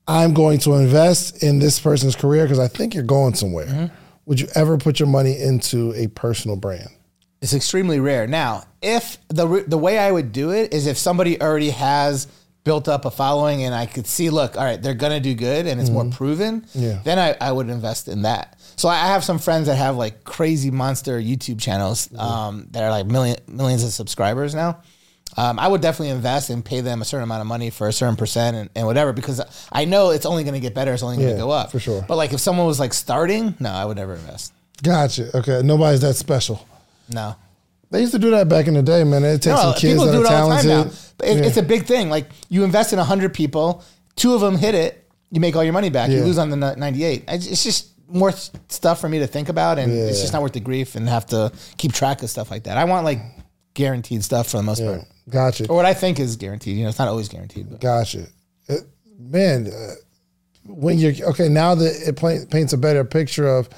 I'm 0.08 0.34
going 0.34 0.60
to 0.60 0.74
invest 0.74 1.42
in 1.42 1.60
this 1.60 1.80
person's 1.80 2.16
career 2.16 2.44
because 2.44 2.60
I 2.60 2.68
think 2.68 2.94
you're 2.94 3.04
going 3.04 3.36
somewhere. 3.36 3.92
Would 4.26 4.40
you 4.40 4.48
ever 4.56 4.78
put 4.78 5.00
your 5.00 5.08
money 5.08 5.40
into 5.40 5.94
a 5.94 6.08
personal 6.08 6.58
brand? 6.58 6.90
It's 7.42 7.54
extremely 7.54 8.00
rare. 8.00 8.28
Now, 8.28 8.64
if 8.82 9.18
the 9.30 9.64
the 9.68 9.78
way 9.78 9.98
I 9.98 10.12
would 10.12 10.32
do 10.32 10.52
it 10.52 10.74
is 10.74 10.86
if 10.88 10.98
somebody 10.98 11.42
already 11.42 11.72
has 11.72 12.28
built 12.64 12.88
up 12.88 13.06
a 13.06 13.12
following 13.12 13.64
and 13.64 13.74
I 13.74 13.88
could 13.88 14.06
see, 14.06 14.30
look, 14.30 14.56
all 14.56 14.64
right, 14.64 14.80
they're 14.80 14.94
gonna 14.94 15.20
do 15.20 15.34
good 15.34 15.66
and 15.66 15.82
it's 15.82 15.90
more 15.90 16.06
proven, 16.06 16.68
Yeah. 16.76 17.00
then 17.04 17.18
I, 17.18 17.36
I 17.42 17.52
would 17.52 17.70
invest 17.70 18.08
in 18.08 18.22
that. 18.22 18.60
So 18.76 18.88
I 18.88 18.98
have 19.08 19.24
some 19.24 19.40
friends 19.40 19.66
that 19.68 19.76
have 19.76 19.96
like 19.98 20.24
crazy 20.24 20.70
monster 20.70 21.20
YouTube 21.20 21.60
channels 21.60 22.08
um, 22.18 22.68
that 22.72 22.84
are 22.84 22.92
like 22.92 23.08
million 23.08 23.38
millions 23.48 23.84
of 23.84 23.92
subscribers 23.92 24.54
now. 24.54 24.82
Um, 25.38 25.58
I 25.58 25.68
would 25.68 25.82
definitely 25.82 26.10
invest 26.10 26.50
and 26.52 26.64
pay 26.64 26.82
them 26.82 27.02
a 27.02 27.06
certain 27.06 27.24
amount 27.24 27.42
of 27.42 27.48
money 27.48 27.70
for 27.72 27.88
a 27.88 27.94
certain 27.94 28.16
percent 28.18 28.56
and, 28.58 28.70
and 28.76 28.86
whatever 28.86 29.14
because 29.14 29.42
I 29.72 29.86
know 29.86 30.12
it's 30.12 30.26
only 30.28 30.44
going 30.44 30.56
to 30.56 30.60
get 30.60 30.76
better. 30.76 30.94
It's 30.94 31.04
only 31.04 31.16
going 31.16 31.30
to 31.30 31.34
Yeah, 31.36 31.40
go 31.40 31.50
up 31.52 31.72
for 31.72 31.80
sure. 31.80 32.04
But 32.08 32.18
like 32.18 32.34
if 32.34 32.40
someone 32.42 32.68
was 32.68 32.80
like 32.82 32.94
starting, 32.94 33.56
no, 33.60 33.70
I 33.72 33.86
would 33.86 33.98
never 33.98 34.14
invest. 34.14 34.54
Gotcha. 34.84 35.36
Okay. 35.38 35.62
Nobody's 35.64 36.02
that 36.02 36.16
special. 36.16 36.68
No. 37.14 37.36
They 37.90 38.00
used 38.02 38.14
to 38.14 38.20
do 38.20 38.32
that 38.32 38.48
back 38.48 38.68
in 38.68 38.74
the 38.74 38.82
day, 38.82 39.04
man. 39.04 39.24
It 39.26 39.42
takes 39.42 39.60
some 39.62 39.74
kids 39.76 40.04
that 40.04 40.16
are 40.16 40.24
talented. 40.26 40.98
But 41.18 41.28
it, 41.28 41.38
Yeah. 41.38 41.44
It's 41.44 41.58
a 41.58 41.64
big 41.64 41.86
thing. 41.86 42.10
Like 42.10 42.30
you 42.50 42.64
invest 42.64 42.94
in 42.94 43.00
hundred 43.00 43.34
people, 43.34 43.84
two 44.16 44.34
of 44.34 44.42
them 44.42 44.56
hit 44.56 44.76
it, 44.76 45.10
you 45.32 45.42
make 45.42 45.56
all 45.56 45.64
your 45.64 45.74
money 45.74 45.90
back. 45.90 46.10
You 46.10 46.24
lose 46.24 46.38
on 46.38 46.50
the 46.50 46.56
ninety-eight. 46.56 47.26
It's 47.28 47.64
just 47.64 47.90
more 48.08 48.32
stuff 48.68 49.00
for 49.00 49.08
me 49.10 49.20
to 49.20 49.28
think 49.28 49.50
about, 49.50 49.78
and 49.80 49.92
it's 49.92 50.22
just 50.22 50.34
not 50.34 50.42
worth 50.42 50.54
the 50.54 50.60
grief 50.60 50.96
and 50.96 51.08
have 51.10 51.26
to 51.28 51.52
keep 51.78 51.94
track 51.94 52.24
of 52.24 52.30
stuff 52.30 52.50
like 52.52 52.64
that. 52.64 52.78
I 52.78 52.86
want 52.86 53.06
like 53.06 53.20
guaranteed 53.74 54.24
stuff 54.24 54.50
for 54.50 54.58
the 54.58 54.64
most 54.64 54.84
part, 54.84 55.02
Gotcha. 55.30 55.68
or 55.68 55.76
what 55.78 55.86
I 55.86 55.94
think 55.94 56.20
is 56.20 56.36
guaranteed. 56.36 56.76
You 56.78 56.84
know, 56.84 56.90
it's 56.90 57.00
not 57.00 57.08
always 57.08 57.30
guaranteed. 57.30 57.70
But. 57.70 57.80
Gotcha. 57.82 58.26
It- 58.68 58.88
man, 59.18 59.68
uh, 59.68 59.94
when 60.66 60.98
you're 60.98 61.14
okay, 61.30 61.48
now 61.50 61.76
that 61.76 62.08
it 62.08 62.50
paints 62.50 62.74
a 62.74 62.78
better 62.78 63.04
picture 63.06 63.48
of 63.48 63.70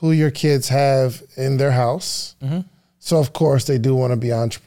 who 0.00 0.12
your 0.12 0.30
kids 0.30 0.68
have 0.68 1.22
in 1.36 1.58
their 1.58 1.72
house. 1.72 2.34
Mm-hmm. 2.42 2.60
So, 2.98 3.18
of 3.18 3.32
course, 3.32 3.64
they 3.64 3.78
do 3.78 3.94
want 3.94 4.12
to 4.12 4.16
be 4.16 4.32
entrepreneurs. 4.32 4.66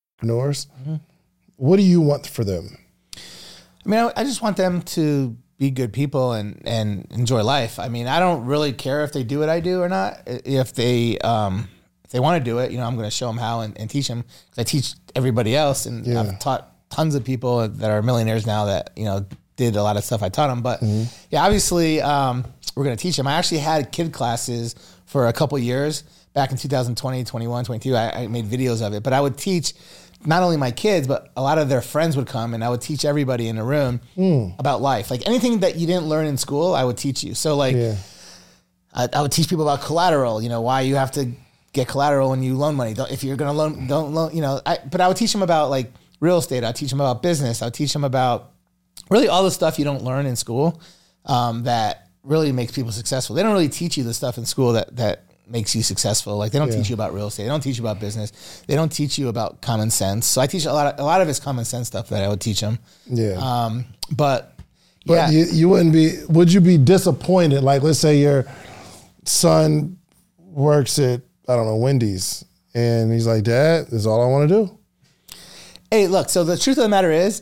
What 1.57 1.77
do 1.77 1.83
you 1.83 2.01
want 2.01 2.27
for 2.27 2.43
them? 2.43 2.77
I 3.85 3.89
mean, 3.89 3.99
I, 3.99 4.11
I 4.17 4.23
just 4.23 4.41
want 4.41 4.57
them 4.57 4.81
to 4.83 5.35
be 5.57 5.69
good 5.71 5.93
people 5.93 6.33
and 6.33 6.61
and 6.65 7.07
enjoy 7.11 7.43
life. 7.43 7.77
I 7.79 7.87
mean, 7.89 8.07
I 8.07 8.19
don't 8.19 8.45
really 8.45 8.73
care 8.73 9.03
if 9.03 9.11
they 9.13 9.23
do 9.23 9.39
what 9.39 9.49
I 9.49 9.59
do 9.59 9.81
or 9.81 9.89
not. 9.89 10.21
If 10.25 10.73
they 10.73 11.17
um, 11.19 11.67
if 12.03 12.11
they 12.11 12.19
want 12.19 12.43
to 12.43 12.49
do 12.49 12.59
it, 12.59 12.71
you 12.71 12.77
know, 12.77 12.85
I'm 12.85 12.95
going 12.95 13.07
to 13.07 13.15
show 13.15 13.27
them 13.27 13.37
how 13.37 13.61
and, 13.61 13.77
and 13.79 13.89
teach 13.89 14.07
them. 14.07 14.23
I 14.57 14.63
teach 14.63 14.93
everybody 15.15 15.55
else, 15.55 15.85
and 15.85 16.05
Yeah. 16.05 16.21
I've 16.21 16.39
taught 16.39 16.67
tons 16.89 17.15
of 17.15 17.23
people 17.23 17.67
that 17.67 17.89
are 17.91 18.01
millionaires 18.01 18.45
now 18.45 18.65
that 18.65 18.91
you 18.95 19.05
know 19.05 19.25
did 19.55 19.75
a 19.75 19.83
lot 19.83 19.97
of 19.97 20.03
stuff 20.03 20.23
I 20.23 20.29
taught 20.29 20.47
them. 20.47 20.61
But 20.61 20.79
Mm-hmm. 20.81 21.03
yeah, 21.29 21.43
obviously, 21.45 22.01
um, 22.01 22.43
we're 22.75 22.83
going 22.85 22.97
to 22.97 23.01
teach 23.01 23.17
them. 23.17 23.27
I 23.27 23.33
actually 23.33 23.59
had 23.59 23.91
kid 23.91 24.11
classes 24.13 24.75
for 25.05 25.27
a 25.27 25.33
couple 25.33 25.57
years 25.59 26.03
back 26.33 26.51
in 26.51 26.57
2020, 26.57 27.23
21, 27.25 27.65
22. 27.65 27.95
I, 27.95 28.21
I 28.23 28.27
made 28.27 28.45
videos 28.45 28.81
of 28.85 28.93
it, 28.93 29.03
but 29.03 29.11
I 29.13 29.19
would 29.21 29.37
teach 29.37 29.73
not 30.25 30.43
only 30.43 30.57
my 30.57 30.71
kids, 30.71 31.07
but 31.07 31.31
a 31.35 31.41
lot 31.41 31.57
of 31.57 31.67
their 31.69 31.81
friends 31.81 32.15
would 32.17 32.27
come 32.27 32.53
and 32.53 32.63
I 32.63 32.69
would 32.69 32.81
teach 32.81 33.05
everybody 33.05 33.47
in 33.47 33.55
the 33.55 33.63
room 33.63 34.01
Hmm. 34.15 34.49
about 34.59 34.81
life. 34.81 35.09
Like 35.11 35.27
anything 35.27 35.59
that 35.61 35.75
you 35.77 35.87
didn't 35.87 36.05
learn 36.07 36.27
in 36.27 36.37
school, 36.37 36.73
I 36.75 36.83
would 36.83 36.97
teach 36.97 37.23
you. 37.23 37.33
So 37.33 37.55
like 37.55 37.75
Yeah. 37.75 37.95
I, 38.93 39.07
I 39.13 39.21
would 39.21 39.31
teach 39.31 39.47
people 39.49 39.67
about 39.67 39.83
collateral, 39.85 40.41
you 40.41 40.49
know, 40.49 40.61
why 40.61 40.81
you 40.81 40.95
have 40.95 41.11
to 41.11 41.31
get 41.73 41.87
collateral 41.87 42.29
when 42.29 42.43
you 42.43 42.55
loan 42.55 42.75
money. 42.75 42.93
Don't, 42.93 43.09
if 43.11 43.23
you're 43.23 43.37
going 43.37 43.49
to 43.49 43.57
loan, 43.57 43.87
don't 43.87 44.13
loan, 44.13 44.35
you 44.35 44.41
know, 44.41 44.59
I, 44.65 44.79
but 44.91 44.99
I 45.01 45.07
would 45.07 45.15
teach 45.17 45.31
them 45.31 45.41
about 45.41 45.69
like 45.69 45.91
real 46.19 46.37
estate. 46.37 46.63
I'd 46.63 46.75
teach 46.75 46.89
them 46.89 46.99
about 46.99 47.23
business. 47.23 47.61
I'd 47.61 47.73
teach 47.73 47.93
them 47.93 48.03
about 48.03 48.51
really 49.09 49.27
all 49.29 49.43
the 49.43 49.51
stuff 49.51 49.79
you 49.79 49.85
don't 49.85 50.03
learn 50.03 50.25
in 50.25 50.35
school 50.35 50.81
um, 51.25 51.63
that 51.63 52.09
really 52.23 52.51
makes 52.51 52.73
people 52.73 52.91
successful. 52.91 53.35
They 53.35 53.43
don't 53.43 53.53
really 53.53 53.69
teach 53.69 53.97
you 53.97 54.03
the 54.03 54.13
stuff 54.13 54.37
in 54.37 54.45
school 54.45 54.73
that, 54.73 54.95
that 54.97 55.23
makes 55.51 55.75
you 55.75 55.83
successful. 55.83 56.37
Like 56.37 56.51
they 56.51 56.59
don't 56.59 56.71
teach 56.71 56.89
you 56.89 56.93
about 56.93 57.13
real 57.13 57.27
estate. 57.27 57.43
They 57.43 57.49
don't 57.49 57.61
teach 57.61 57.77
you 57.77 57.83
about 57.83 57.99
business. 57.99 58.63
They 58.67 58.75
don't 58.75 58.91
teach 58.91 59.17
you 59.17 59.27
about 59.27 59.61
common 59.61 59.89
sense. 59.91 60.25
So 60.25 60.41
I 60.41 60.47
teach 60.47 60.65
a 60.65 60.73
lot 60.73 60.93
of, 60.93 60.99
a 60.99 61.03
lot 61.03 61.21
of 61.21 61.29
it's 61.29 61.39
common 61.39 61.65
sense 61.65 61.87
stuff 61.87 62.09
that 62.09 62.23
I 62.23 62.27
would 62.27 62.41
teach 62.41 62.61
them. 62.61 62.79
Yeah. 63.07 63.33
Um, 63.33 63.85
but, 64.11 64.57
But 65.05 65.13
yeah, 65.13 65.29
you, 65.31 65.45
you 65.51 65.69
wouldn't 65.69 65.93
be, 65.93 66.17
would 66.29 66.53
you 66.53 66.61
be 66.61 66.77
disappointed? 66.77 67.63
Like, 67.63 67.81
let's 67.81 67.99
say 67.99 68.19
your 68.19 68.45
son 69.25 69.97
works 70.37 70.99
at, 70.99 71.21
I 71.47 71.55
don't 71.55 71.65
know, 71.65 71.77
Wendy's, 71.77 72.45
and 72.73 73.11
he's 73.11 73.25
like, 73.25 73.43
Dad, 73.43 73.85
this 73.85 73.93
is 73.93 74.07
all 74.07 74.21
I 74.21 74.27
want 74.27 74.47
to 74.47 74.55
do. 74.55 74.77
Hey, 75.89 76.07
look. 76.07 76.29
So 76.29 76.43
the 76.43 76.57
truth 76.57 76.77
of 76.77 76.83
the 76.83 76.89
matter 76.89 77.11
is, 77.11 77.41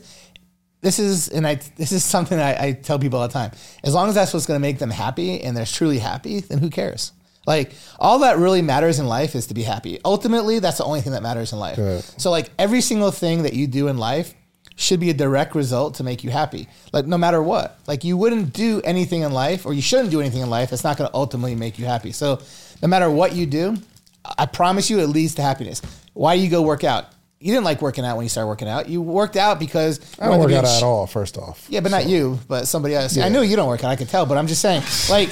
this 0.80 0.98
is, 0.98 1.28
and 1.28 1.46
I, 1.46 1.60
this 1.76 1.92
is 1.92 2.02
something 2.02 2.40
I, 2.40 2.64
I 2.64 2.72
tell 2.72 2.98
people 2.98 3.18
all 3.20 3.28
the 3.28 3.32
time. 3.32 3.52
As 3.84 3.92
long 3.92 4.08
as 4.08 4.14
that's 4.14 4.32
what's 4.32 4.46
going 4.46 4.58
to 4.58 4.62
make 4.62 4.78
them 4.78 4.90
happy, 4.90 5.42
and 5.42 5.54
they're 5.54 5.66
truly 5.66 5.98
happy, 5.98 6.40
then 6.40 6.58
who 6.58 6.70
cares? 6.70 7.12
Like 7.46 7.72
all 7.98 8.20
that 8.20 8.38
really 8.38 8.62
matters 8.62 8.98
in 8.98 9.06
life 9.06 9.34
is 9.34 9.46
to 9.48 9.54
be 9.54 9.62
happy. 9.62 9.98
Ultimately, 10.04 10.58
that's 10.58 10.78
the 10.78 10.84
only 10.84 11.00
thing 11.00 11.12
that 11.12 11.22
matters 11.22 11.52
in 11.52 11.58
life. 11.58 11.76
Correct. 11.76 12.20
So 12.20 12.30
like 12.30 12.50
every 12.58 12.80
single 12.80 13.10
thing 13.10 13.42
that 13.44 13.54
you 13.54 13.66
do 13.66 13.88
in 13.88 13.98
life 13.98 14.34
should 14.76 15.00
be 15.00 15.10
a 15.10 15.14
direct 15.14 15.54
result 15.54 15.96
to 15.96 16.04
make 16.04 16.24
you 16.24 16.30
happy. 16.30 16.68
Like 16.92 17.06
no 17.06 17.18
matter 17.18 17.42
what. 17.42 17.78
Like 17.86 18.04
you 18.04 18.16
wouldn't 18.16 18.52
do 18.52 18.80
anything 18.82 19.22
in 19.22 19.32
life, 19.32 19.66
or 19.66 19.74
you 19.74 19.82
shouldn't 19.82 20.10
do 20.10 20.20
anything 20.20 20.40
in 20.42 20.50
life 20.50 20.70
that's 20.70 20.84
not 20.84 20.96
going 20.96 21.08
to 21.10 21.16
ultimately 21.16 21.54
make 21.54 21.78
you 21.78 21.84
happy. 21.84 22.12
So 22.12 22.40
no 22.82 22.88
matter 22.88 23.10
what 23.10 23.34
you 23.34 23.46
do, 23.46 23.76
I 24.38 24.46
promise 24.46 24.90
you 24.90 25.00
it 25.00 25.06
leads 25.06 25.34
to 25.36 25.42
happiness. 25.42 25.82
Why 26.12 26.36
do 26.36 26.42
you 26.42 26.50
go 26.50 26.62
work 26.62 26.84
out? 26.84 27.06
You 27.42 27.54
didn't 27.54 27.64
like 27.64 27.80
working 27.80 28.04
out 28.04 28.18
when 28.18 28.24
you 28.26 28.28
started 28.28 28.48
working 28.48 28.68
out. 28.68 28.86
You 28.90 29.00
worked 29.00 29.34
out 29.34 29.58
because 29.58 29.98
I 30.20 30.26
don't 30.28 30.40
work 30.40 30.52
out 30.52 30.66
sh- 30.66 30.76
at 30.76 30.82
all, 30.82 31.06
first 31.06 31.38
off. 31.38 31.64
Yeah, 31.70 31.80
but 31.80 31.90
not 31.90 32.06
you, 32.06 32.38
but 32.48 32.68
somebody 32.68 32.94
else. 32.94 33.16
I 33.16 33.30
know 33.30 33.40
you 33.40 33.56
don't 33.56 33.66
work 33.66 33.82
out. 33.82 33.88
I 33.90 33.96
could 33.96 34.10
tell, 34.10 34.26
but 34.26 34.36
I'm 34.36 34.46
just 34.46 34.60
saying, 34.60 34.82
like, 35.08 35.30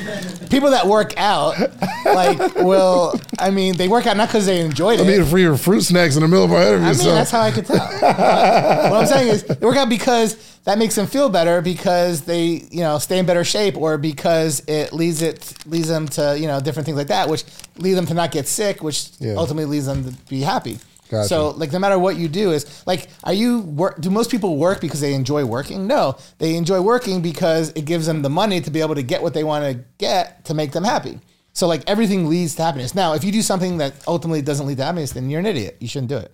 people 0.49 0.71
that 0.71 0.87
work 0.87 1.13
out, 1.19 1.59
like, 2.07 2.55
will. 2.57 3.21
I 3.39 3.51
mean, 3.51 3.77
they 3.77 3.89
work 3.89 4.07
out 4.07 4.17
not 4.17 4.29
because 4.31 4.47
they 4.47 4.63
enjoyed 4.63 5.01
it. 5.01 5.03
I'm 5.03 5.11
eating 5.11 5.27
free 5.27 5.55
fruit 5.59 5.83
snacks 5.83 6.17
in 6.17 6.23
the 6.23 6.29
middle 6.29 6.47
of 6.47 6.53
our 6.53 6.63
interview. 6.63 6.87
I 6.87 6.91
mean, 6.93 6.95
so 6.95 7.15
that's 7.15 7.31
how 7.31 7.43
I 7.43 7.51
could 7.51 7.67
tell. 7.67 7.77
what 7.77 9.01
I'm 9.03 9.07
saying 9.07 9.29
is, 9.29 9.43
they 9.45 9.67
work 9.67 9.77
out 9.77 9.91
because 9.91 10.59
that 10.65 10.79
makes 10.79 10.95
them 10.95 11.07
feel 11.09 11.29
better, 11.29 11.61
because 11.61 12.23
they, 12.23 12.67
you 12.71 12.81
know, 12.81 12.99
stay 12.99 13.19
in 13.19 13.27
better 13.27 13.45
shape, 13.45 13.77
or 13.77 13.99
because 13.99 14.63
it 14.67 14.95
leads 14.95 15.21
it 15.21 15.53
leads 15.67 15.89
them 15.89 16.09
to, 16.09 16.39
you 16.41 16.47
know, 16.47 16.59
different 16.59 16.87
things 16.87 16.97
like 16.97 17.09
that, 17.09 17.29
which 17.29 17.45
lead 17.77 17.93
them 17.93 18.07
to 18.07 18.15
not 18.15 18.31
get 18.33 18.49
sick, 18.49 18.83
which 18.83 19.11
Yeah. 19.19 19.35
ultimately 19.35 19.67
leads 19.73 19.85
them 19.85 20.05
to 20.05 20.13
be 20.31 20.41
happy. 20.41 20.79
Gotcha. 21.09 21.29
So, 21.29 21.51
like, 21.51 21.73
no 21.73 21.79
matter 21.79 21.99
what 21.99 22.17
you 22.17 22.29
do, 22.29 22.53
is 22.53 22.87
like, 22.87 23.09
are 23.25 23.33
you 23.33 23.61
work? 23.61 24.01
Do 24.01 24.11
most 24.11 24.31
people 24.31 24.57
work 24.57 24.81
because 24.81 25.01
they 25.01 25.15
enjoy 25.15 25.45
working? 25.45 25.87
No, 25.87 26.17
they 26.39 26.55
enjoy 26.55 26.81
working 26.81 27.23
because 27.23 27.71
it 27.71 27.85
gives 27.85 28.07
them 28.07 28.23
the 28.23 28.31
money 28.31 28.61
to 28.61 28.71
be 28.71 28.81
able 28.81 28.95
to 28.95 29.03
get 29.03 29.23
what 29.23 29.35
they 29.35 29.45
want 29.45 29.65
to 29.65 29.85
get 29.99 30.45
to 30.47 30.55
make 30.55 30.73
them 30.73 30.85
happy. 30.85 31.21
So, 31.53 31.67
like, 31.67 31.83
everything 31.89 32.29
leads 32.29 32.55
to 32.57 32.63
happiness. 32.63 32.95
Now, 32.95 33.15
if 33.15 33.25
you 33.25 33.33
do 33.33 33.43
something 33.43 33.79
that 33.79 33.95
ultimately 34.07 34.43
doesn't 34.43 34.67
lead 34.67 34.77
to 34.77 34.85
happiness, 34.85 35.13
then 35.13 35.29
you're 35.31 35.41
an 35.41 35.47
idiot. 35.47 35.77
You 35.81 35.89
shouldn't 35.89 36.11
do 36.11 36.19
it. 36.19 36.33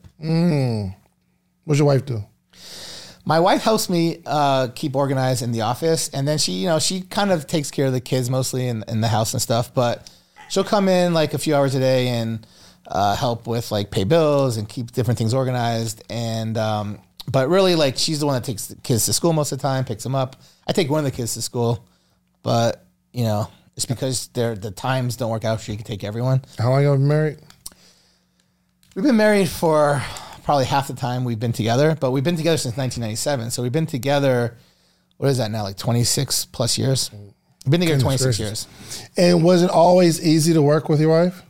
what's 1.64 1.78
your 1.78 1.86
wife 1.86 2.05
do? 2.05 2.24
My 3.24 3.40
wife 3.40 3.62
helps 3.62 3.88
me 3.88 4.20
uh, 4.26 4.68
keep 4.74 4.94
organized 4.94 5.42
in 5.42 5.52
the 5.52 5.62
office, 5.62 6.10
and 6.10 6.28
then 6.28 6.36
she, 6.36 6.52
you 6.52 6.68
know, 6.68 6.78
she 6.78 7.01
kind 7.02 7.32
of 7.32 7.46
takes 7.46 7.70
care 7.70 7.86
of 7.86 7.92
the 7.92 8.01
kids 8.01 8.28
mostly 8.28 8.68
in, 8.68 8.84
in 8.86 9.01
the 9.01 9.09
house 9.09 9.32
and 9.32 9.40
stuff. 9.40 9.72
But 9.72 10.10
she'll 10.51 10.64
come 10.64 10.88
in 10.88 11.14
like 11.14 11.32
a 11.32 11.38
few 11.38 11.55
hours 11.55 11.74
a 11.74 11.80
day 11.80 12.09
and 12.09 12.46
uh, 12.86 13.16
help 13.16 13.47
with 13.47 13.70
like 13.70 13.90
pay 13.90 14.05
bills 14.05 14.56
and 14.56 14.69
keep 14.69 14.93
different 14.93 15.19
things 15.19 15.35
organized. 15.35 16.02
And 16.11 16.56
um, 16.59 16.98
but 17.31 17.48
really, 17.48 17.74
like 17.74 17.97
she's 17.97 18.20
the 18.20 18.27
one 18.27 18.35
that 18.35 18.44
takes 18.44 18.66
the 18.66 18.77
kids 18.77 19.06
to 19.06 19.12
school 19.12 19.32
most 19.32 19.52
of 19.52 19.59
the 19.59 19.62
time, 19.62 19.85
picks 19.85 20.02
them 20.02 20.15
up. 20.15 20.36
I 20.66 20.73
take 20.73 20.90
one 20.90 20.98
of 20.98 21.05
the 21.05 21.16
kids 21.16 21.35
to 21.35 21.43
school, 21.43 21.85
but 22.43 22.85
you 23.12 23.24
know, 23.24 23.48
it's 23.77 23.86
because 23.86 24.28
they're 24.28 24.55
the 24.55 24.70
times 24.70 25.16
don't 25.16 25.31
work 25.31 25.44
out. 25.44 25.61
She 25.61 25.74
can 25.77 25.85
take 25.85 26.05
everyone. 26.05 26.43
How 26.59 26.70
long 26.70 26.82
have 26.82 26.93
you 26.93 26.98
been 26.98 27.09
married? 27.09 27.39
We've 28.94 29.05
been 29.05 29.16
married 29.16 29.48
for 29.48 30.01
probably 30.44 30.66
half 30.66 30.86
the 30.89 30.94
time 30.94 31.24
we've 31.24 31.40
been 31.40 31.52
together, 31.52 31.97
but 31.98 32.12
we've 32.12 32.23
been 32.23 32.36
together 32.36 32.59
since 32.59 32.77
1997. 32.77 33.51
So 33.51 33.62
we've 33.62 33.73
been 33.73 33.86
together, 33.86 34.56
what 35.16 35.28
is 35.31 35.39
that 35.39 35.51
now, 35.51 35.62
like 35.65 35.77
26 35.77 36.44
plus 36.47 36.78
years? 36.78 37.11
We've 37.12 37.70
been 37.73 37.81
together 37.81 37.98
Goodness 37.98 38.20
26 38.20 38.36
gracious. 38.39 38.66
years. 38.98 39.09
And 39.16 39.43
was 39.43 39.62
it 39.62 39.70
always 39.70 40.24
easy 40.24 40.52
to 40.52 40.62
work 40.62 40.89
with 40.89 41.01
your 41.01 41.11
wife? 41.11 41.43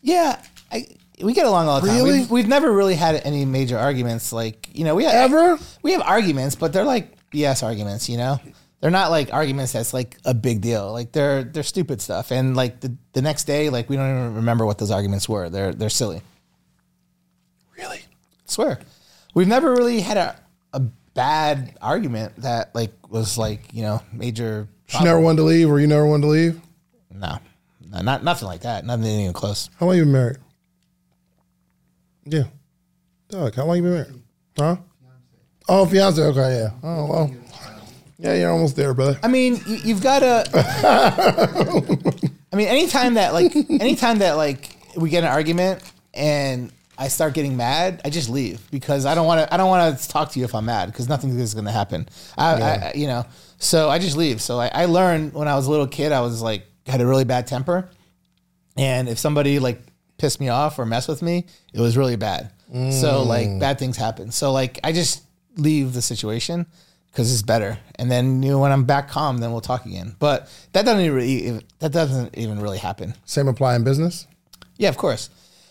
Yeah, 0.00 0.40
I, 0.72 0.86
we 1.22 1.34
get 1.34 1.46
along 1.46 1.68
all 1.68 1.80
the 1.80 1.88
time. 1.88 1.96
Really? 1.98 2.20
We've, 2.20 2.30
we've 2.30 2.48
never 2.48 2.72
really 2.72 2.94
had 2.94 3.20
any 3.24 3.44
major 3.44 3.78
arguments. 3.78 4.32
Like, 4.32 4.68
you 4.72 4.84
know, 4.84 4.94
we 4.94 5.04
have, 5.04 5.14
Ever? 5.14 5.58
we 5.82 5.92
have 5.92 6.02
arguments, 6.02 6.56
but 6.56 6.72
they're 6.72 6.84
like 6.84 7.16
BS 7.30 7.62
arguments, 7.62 8.08
you 8.08 8.16
know? 8.16 8.40
They're 8.80 8.90
not 8.90 9.10
like 9.10 9.32
arguments 9.32 9.72
that's 9.72 9.94
like 9.94 10.16
a 10.24 10.34
big 10.34 10.60
deal. 10.60 10.90
Like 10.92 11.12
they're 11.12 11.44
they're 11.44 11.62
stupid 11.62 12.00
stuff. 12.02 12.32
And 12.32 12.56
like 12.56 12.80
the, 12.80 12.96
the 13.12 13.22
next 13.22 13.44
day, 13.44 13.70
like 13.70 13.88
we 13.88 13.94
don't 13.94 14.10
even 14.10 14.34
remember 14.34 14.66
what 14.66 14.78
those 14.78 14.90
arguments 14.90 15.28
were. 15.28 15.48
They're 15.48 15.72
they're 15.72 15.88
silly. 15.88 16.20
Really? 17.78 18.00
swear 18.46 18.78
we've 19.34 19.48
never 19.48 19.72
really 19.72 20.00
had 20.00 20.16
a, 20.16 20.36
a 20.72 20.80
bad 21.14 21.76
argument 21.80 22.34
that 22.36 22.74
like 22.74 22.92
was 23.10 23.36
like 23.38 23.72
you 23.72 23.82
know 23.82 24.02
major 24.12 24.68
She 24.86 25.02
never 25.02 25.20
wanted 25.20 25.38
to 25.38 25.42
leave, 25.44 25.70
or 25.70 25.80
you 25.80 25.86
never 25.86 26.06
wanted 26.06 26.22
to 26.22 26.28
leave? 26.28 26.60
no, 27.10 27.38
no 27.90 28.00
not 28.00 28.22
nothing 28.24 28.48
like 28.48 28.62
that 28.62 28.84
nothing 28.84 29.04
even 29.04 29.32
close 29.32 29.68
How 29.78 29.86
long 29.86 29.96
you 29.96 30.04
been 30.04 30.12
married? 30.12 30.38
Yeah. 32.24 32.44
Doug, 33.28 33.54
how 33.54 33.64
long 33.64 33.76
you 33.76 33.82
been 33.82 33.92
married? 33.94 34.22
Huh? 34.58 34.76
Oh, 35.68 35.86
fiance. 35.86 36.20
Okay, 36.22 36.58
yeah. 36.60 36.70
Oh, 36.82 37.06
well. 37.06 37.34
Yeah, 38.18 38.34
you're 38.34 38.50
almost 38.50 38.76
there, 38.76 38.94
brother. 38.94 39.18
i 39.24 39.28
mean 39.28 39.60
you, 39.66 39.76
you've 39.84 40.02
got 40.02 40.20
to 40.20 40.44
i 42.52 42.56
mean 42.56 42.68
anytime 42.68 43.14
that 43.14 43.32
like 43.32 43.52
anytime 43.80 44.18
that 44.18 44.34
like 44.34 44.76
we 44.96 45.10
get 45.10 45.24
an 45.24 45.30
argument 45.30 45.82
and 46.14 46.70
i 46.98 47.08
start 47.08 47.34
getting 47.34 47.56
mad 47.56 48.00
i 48.04 48.10
just 48.10 48.28
leave 48.28 48.60
because 48.70 49.06
i 49.06 49.14
don't 49.16 49.26
want 49.26 49.40
to 49.40 49.52
i 49.52 49.56
don't 49.56 49.68
want 49.68 49.98
to 49.98 50.08
talk 50.08 50.30
to 50.30 50.38
you 50.38 50.44
if 50.44 50.54
i'm 50.54 50.66
mad 50.66 50.86
because 50.86 51.08
nothing 51.08 51.36
is 51.36 51.52
going 51.54 51.64
to 51.64 51.72
happen 51.72 52.08
I, 52.38 52.54
I 52.54 52.92
you 52.94 53.08
know 53.08 53.24
so 53.58 53.88
i 53.90 53.98
just 53.98 54.16
leave 54.16 54.40
so 54.40 54.60
I, 54.60 54.70
I 54.72 54.84
learned 54.84 55.34
when 55.34 55.48
i 55.48 55.56
was 55.56 55.66
a 55.66 55.70
little 55.72 55.88
kid 55.88 56.12
i 56.12 56.20
was 56.20 56.40
like 56.42 56.64
had 56.86 57.00
a 57.00 57.06
really 57.06 57.24
bad 57.24 57.48
temper 57.48 57.88
And 58.76 59.08
if 59.08 59.18
somebody 59.18 59.58
like 59.58 59.80
pissed 60.22 60.38
me 60.38 60.48
off 60.48 60.78
or 60.78 60.86
mess 60.86 61.08
with 61.08 61.20
me, 61.20 61.44
it 61.74 61.80
was 61.80 61.96
really 61.96 62.14
bad. 62.14 62.52
So 62.92 63.24
like 63.24 63.58
bad 63.58 63.78
things 63.78 63.96
happen. 63.96 64.30
So 64.30 64.52
like 64.52 64.78
I 64.84 64.92
just 64.92 65.24
leave 65.56 65.92
the 65.92 66.00
situation 66.00 66.64
because 67.10 67.30
it's 67.32 67.42
better. 67.42 67.76
And 67.96 68.08
then 68.08 68.40
you 68.42 68.52
know 68.52 68.60
when 68.60 68.70
I'm 68.70 68.84
back 68.84 69.10
calm, 69.10 69.38
then 69.38 69.50
we'll 69.50 69.60
talk 69.60 69.84
again. 69.84 70.14
But 70.20 70.48
that 70.72 70.84
doesn't 70.84 71.04
even 71.04 71.16
really, 71.16 71.66
that 71.80 71.92
doesn't 71.92 72.38
even 72.38 72.60
really 72.60 72.78
happen. 72.78 73.14
Same 73.24 73.48
apply 73.48 73.74
in 73.74 73.82
business. 73.82 74.28
Yeah, 74.78 74.88
of 74.90 74.96
course. 74.96 75.28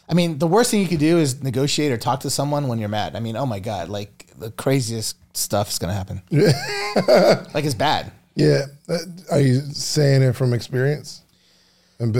I 0.10 0.14
mean, 0.14 0.38
the 0.38 0.48
worst 0.48 0.70
thing 0.70 0.82
you 0.82 0.88
could 0.88 1.00
do 1.00 1.18
is 1.18 1.42
negotiate 1.42 1.94
or 1.94 1.98
talk 1.98 2.20
to 2.20 2.30
someone 2.30 2.68
when 2.68 2.78
you're 2.78 2.90
mad. 2.90 3.16
I 3.16 3.22
mean, 3.22 3.38
oh 3.38 3.46
my 3.46 3.60
god, 3.60 3.88
like 3.88 4.28
the 4.38 4.52
craziest 4.52 5.16
stuff 5.36 5.70
is 5.70 5.80
gonna 5.80 5.94
happen. 5.94 6.22
like 6.32 7.64
it's 7.64 7.74
bad. 7.74 8.12
Yeah. 8.36 8.66
Uh, 8.90 8.98
Are 9.32 9.40
you 9.40 9.62
saying 9.72 10.24
it 10.24 10.36
from 10.36 10.54
experience? 10.54 11.21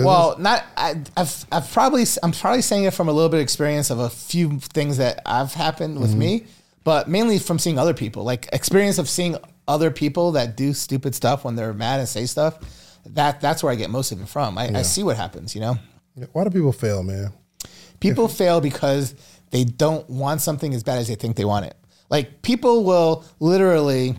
Well, 0.04 0.36
not 0.38 0.64
I, 0.76 1.02
I've 1.16 1.44
I've 1.50 1.70
probably 1.72 2.04
I'm 2.22 2.32
probably 2.32 2.62
saying 2.62 2.84
it 2.84 2.94
from 2.94 3.08
a 3.08 3.12
little 3.12 3.28
bit 3.28 3.38
of 3.38 3.42
experience 3.42 3.90
of 3.90 3.98
a 3.98 4.08
few 4.08 4.60
things 4.60 4.98
that 4.98 5.20
I've 5.26 5.54
happened 5.54 6.00
with 6.00 6.10
mm-hmm. 6.10 6.18
me, 6.18 6.46
but 6.84 7.08
mainly 7.08 7.38
from 7.38 7.58
seeing 7.58 7.78
other 7.78 7.94
people. 7.94 8.22
Like 8.24 8.48
experience 8.52 8.98
of 8.98 9.08
seeing 9.08 9.36
other 9.66 9.90
people 9.90 10.32
that 10.32 10.56
do 10.56 10.72
stupid 10.72 11.14
stuff 11.14 11.44
when 11.44 11.56
they're 11.56 11.74
mad 11.74 12.00
and 12.00 12.08
say 12.08 12.26
stuff. 12.26 12.58
That 13.06 13.40
that's 13.40 13.62
where 13.62 13.72
I 13.72 13.76
get 13.76 13.90
most 13.90 14.12
of 14.12 14.20
it 14.20 14.28
from. 14.28 14.56
I, 14.56 14.70
I 14.74 14.82
see 14.82 15.02
what 15.02 15.16
happens. 15.16 15.54
You 15.54 15.62
know, 15.62 15.78
Why 16.32 16.44
do 16.44 16.50
people 16.50 16.72
fail, 16.72 17.02
man? 17.02 17.32
people 18.02 18.28
fail 18.28 18.60
because 18.60 19.14
they 19.50 19.64
don't 19.64 20.08
want 20.10 20.40
something 20.40 20.74
as 20.74 20.82
bad 20.82 20.98
as 20.98 21.08
they 21.08 21.14
think 21.14 21.36
they 21.36 21.44
want 21.44 21.66
it. 21.66 21.76
Like 22.10 22.42
people 22.42 22.84
will 22.84 23.24
literally. 23.40 24.16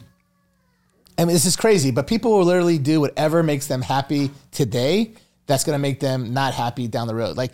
I 1.15 1.25
mean, 1.25 1.33
this 1.33 1.45
is 1.45 1.55
crazy, 1.55 1.91
but 1.91 2.07
people 2.07 2.31
will 2.31 2.45
literally 2.45 2.79
do 2.79 2.99
whatever 2.99 3.43
makes 3.43 3.67
them 3.67 3.83
happy 3.83 4.31
today. 4.51 5.13
That's 5.45 5.63
going 5.63 5.75
to 5.75 5.81
make 5.81 5.99
them 5.99 6.33
not 6.33 6.53
happy 6.53 6.87
down 6.87 7.07
the 7.07 7.15
road. 7.15 7.37
Like 7.37 7.53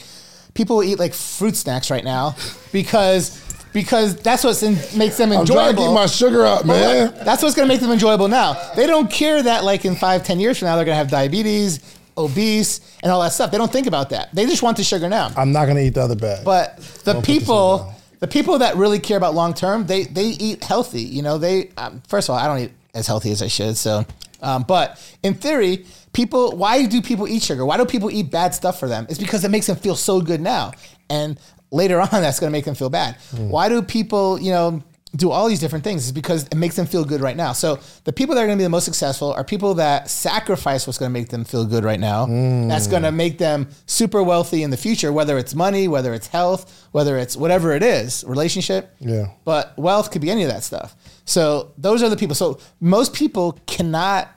people 0.53 0.83
eat 0.83 0.99
like 0.99 1.13
fruit 1.13 1.55
snacks 1.55 1.89
right 1.89 2.03
now 2.03 2.35
because 2.71 3.45
because 3.71 4.15
that's 4.15 4.43
what 4.43 4.61
makes 4.95 5.17
them 5.17 5.31
I'm 5.31 5.45
trying 5.45 5.75
to 5.75 5.81
enjoyable. 5.81 5.93
my 5.93 6.07
sugar 6.07 6.45
up, 6.45 6.65
man. 6.65 7.13
That's 7.23 7.43
what's 7.43 7.55
going 7.55 7.67
to 7.67 7.73
make 7.73 7.81
them 7.81 7.91
enjoyable 7.91 8.27
now. 8.27 8.71
They 8.75 8.87
don't 8.87 9.11
care 9.11 9.41
that 9.43 9.63
like 9.63 9.85
in 9.85 9.95
five, 9.95 10.23
ten 10.23 10.39
years 10.39 10.57
from 10.57 10.67
now 10.67 10.75
they're 10.75 10.85
going 10.85 10.95
to 10.95 10.99
have 10.99 11.09
diabetes, 11.11 11.79
obese, 12.19 12.81
and 13.01 13.11
all 13.11 13.21
that 13.21 13.31
stuff. 13.31 13.51
They 13.51 13.57
don't 13.57 13.71
think 13.71 13.87
about 13.87 14.09
that. 14.11 14.33
They 14.33 14.45
just 14.45 14.61
want 14.61 14.77
the 14.77 14.83
sugar 14.83 15.09
now. 15.09 15.31
I'm 15.35 15.51
not 15.51 15.65
gonna 15.65 15.79
eat 15.81 15.93
the 15.95 16.01
other 16.01 16.15
bag. 16.15 16.43
But 16.45 16.77
the 17.05 17.21
people, 17.21 17.93
the 18.19 18.27
people 18.27 18.59
that 18.59 18.75
really 18.75 18.99
care 18.99 19.17
about 19.17 19.33
long 19.33 19.53
term, 19.53 19.85
they 19.85 20.03
they 20.03 20.25
eat 20.27 20.63
healthy. 20.63 21.01
You 21.01 21.21
know, 21.21 21.37
they 21.37 21.69
um, 21.77 22.01
first 22.07 22.29
of 22.29 22.33
all, 22.33 22.39
I 22.39 22.47
don't 22.47 22.59
eat 22.59 22.71
as 22.93 23.07
healthy 23.07 23.31
as 23.31 23.41
I 23.41 23.47
should. 23.47 23.77
So, 23.77 24.05
um, 24.41 24.63
but 24.63 24.99
in 25.23 25.33
theory, 25.33 25.85
people, 26.13 26.55
why 26.55 26.85
do 26.85 27.01
people 27.01 27.27
eat 27.27 27.43
sugar? 27.43 27.65
Why 27.65 27.77
do 27.77 27.85
people 27.85 28.09
eat 28.11 28.31
bad 28.31 28.53
stuff 28.53 28.79
for 28.79 28.87
them? 28.87 29.05
It's 29.09 29.19
because 29.19 29.43
it 29.43 29.49
makes 29.51 29.67
them 29.67 29.75
feel 29.77 29.95
so 29.95 30.21
good 30.21 30.41
now, 30.41 30.71
and 31.09 31.39
later 31.71 31.99
on, 32.01 32.09
that's 32.11 32.39
going 32.39 32.51
to 32.51 32.57
make 32.57 32.65
them 32.65 32.75
feel 32.75 32.89
bad. 32.89 33.15
Hmm. 33.31 33.49
Why 33.49 33.69
do 33.69 33.81
people, 33.81 34.39
you 34.39 34.51
know? 34.51 34.83
Do 35.15 35.31
all 35.31 35.49
these 35.49 35.59
different 35.59 35.83
things 35.83 36.05
is 36.05 36.11
because 36.11 36.43
it 36.43 36.55
makes 36.55 36.75
them 36.75 36.85
feel 36.85 37.03
good 37.03 37.19
right 37.19 37.35
now. 37.35 37.51
So 37.51 37.79
the 38.03 38.13
people 38.13 38.35
that 38.35 38.41
are 38.41 38.45
going 38.45 38.59
to 38.59 38.61
be 38.61 38.65
the 38.65 38.69
most 38.69 38.85
successful 38.85 39.33
are 39.33 39.43
people 39.43 39.73
that 39.73 40.07
sacrifice 40.07 40.85
what's 40.85 40.99
going 40.99 41.11
to 41.11 41.19
make 41.19 41.29
them 41.29 41.45
feel 41.45 41.65
good 41.65 41.83
right 41.83 41.99
now. 41.99 42.27
That's 42.67 42.85
going 42.85 43.01
to 43.01 43.11
make 43.11 43.39
them 43.39 43.69
super 43.87 44.21
wealthy 44.21 44.61
in 44.61 44.69
the 44.69 44.77
future, 44.77 45.11
whether 45.11 45.39
it's 45.39 45.55
money, 45.55 45.87
whether 45.87 46.13
it's 46.13 46.27
health, 46.27 46.87
whether 46.91 47.17
it's 47.17 47.35
whatever 47.35 47.73
it 47.73 47.81
is, 47.81 48.23
relationship. 48.27 48.95
Yeah. 48.99 49.31
But 49.45 49.75
wealth 49.79 50.11
could 50.11 50.21
be 50.21 50.29
any 50.29 50.43
of 50.43 50.49
that 50.51 50.61
stuff. 50.61 50.95
So 51.30 51.72
those 51.77 52.01
are 52.01 52.10
the 52.10 52.18
people. 52.18 52.35
So 52.35 52.60
most 52.80 53.14
people 53.14 53.60
cannot 53.68 54.30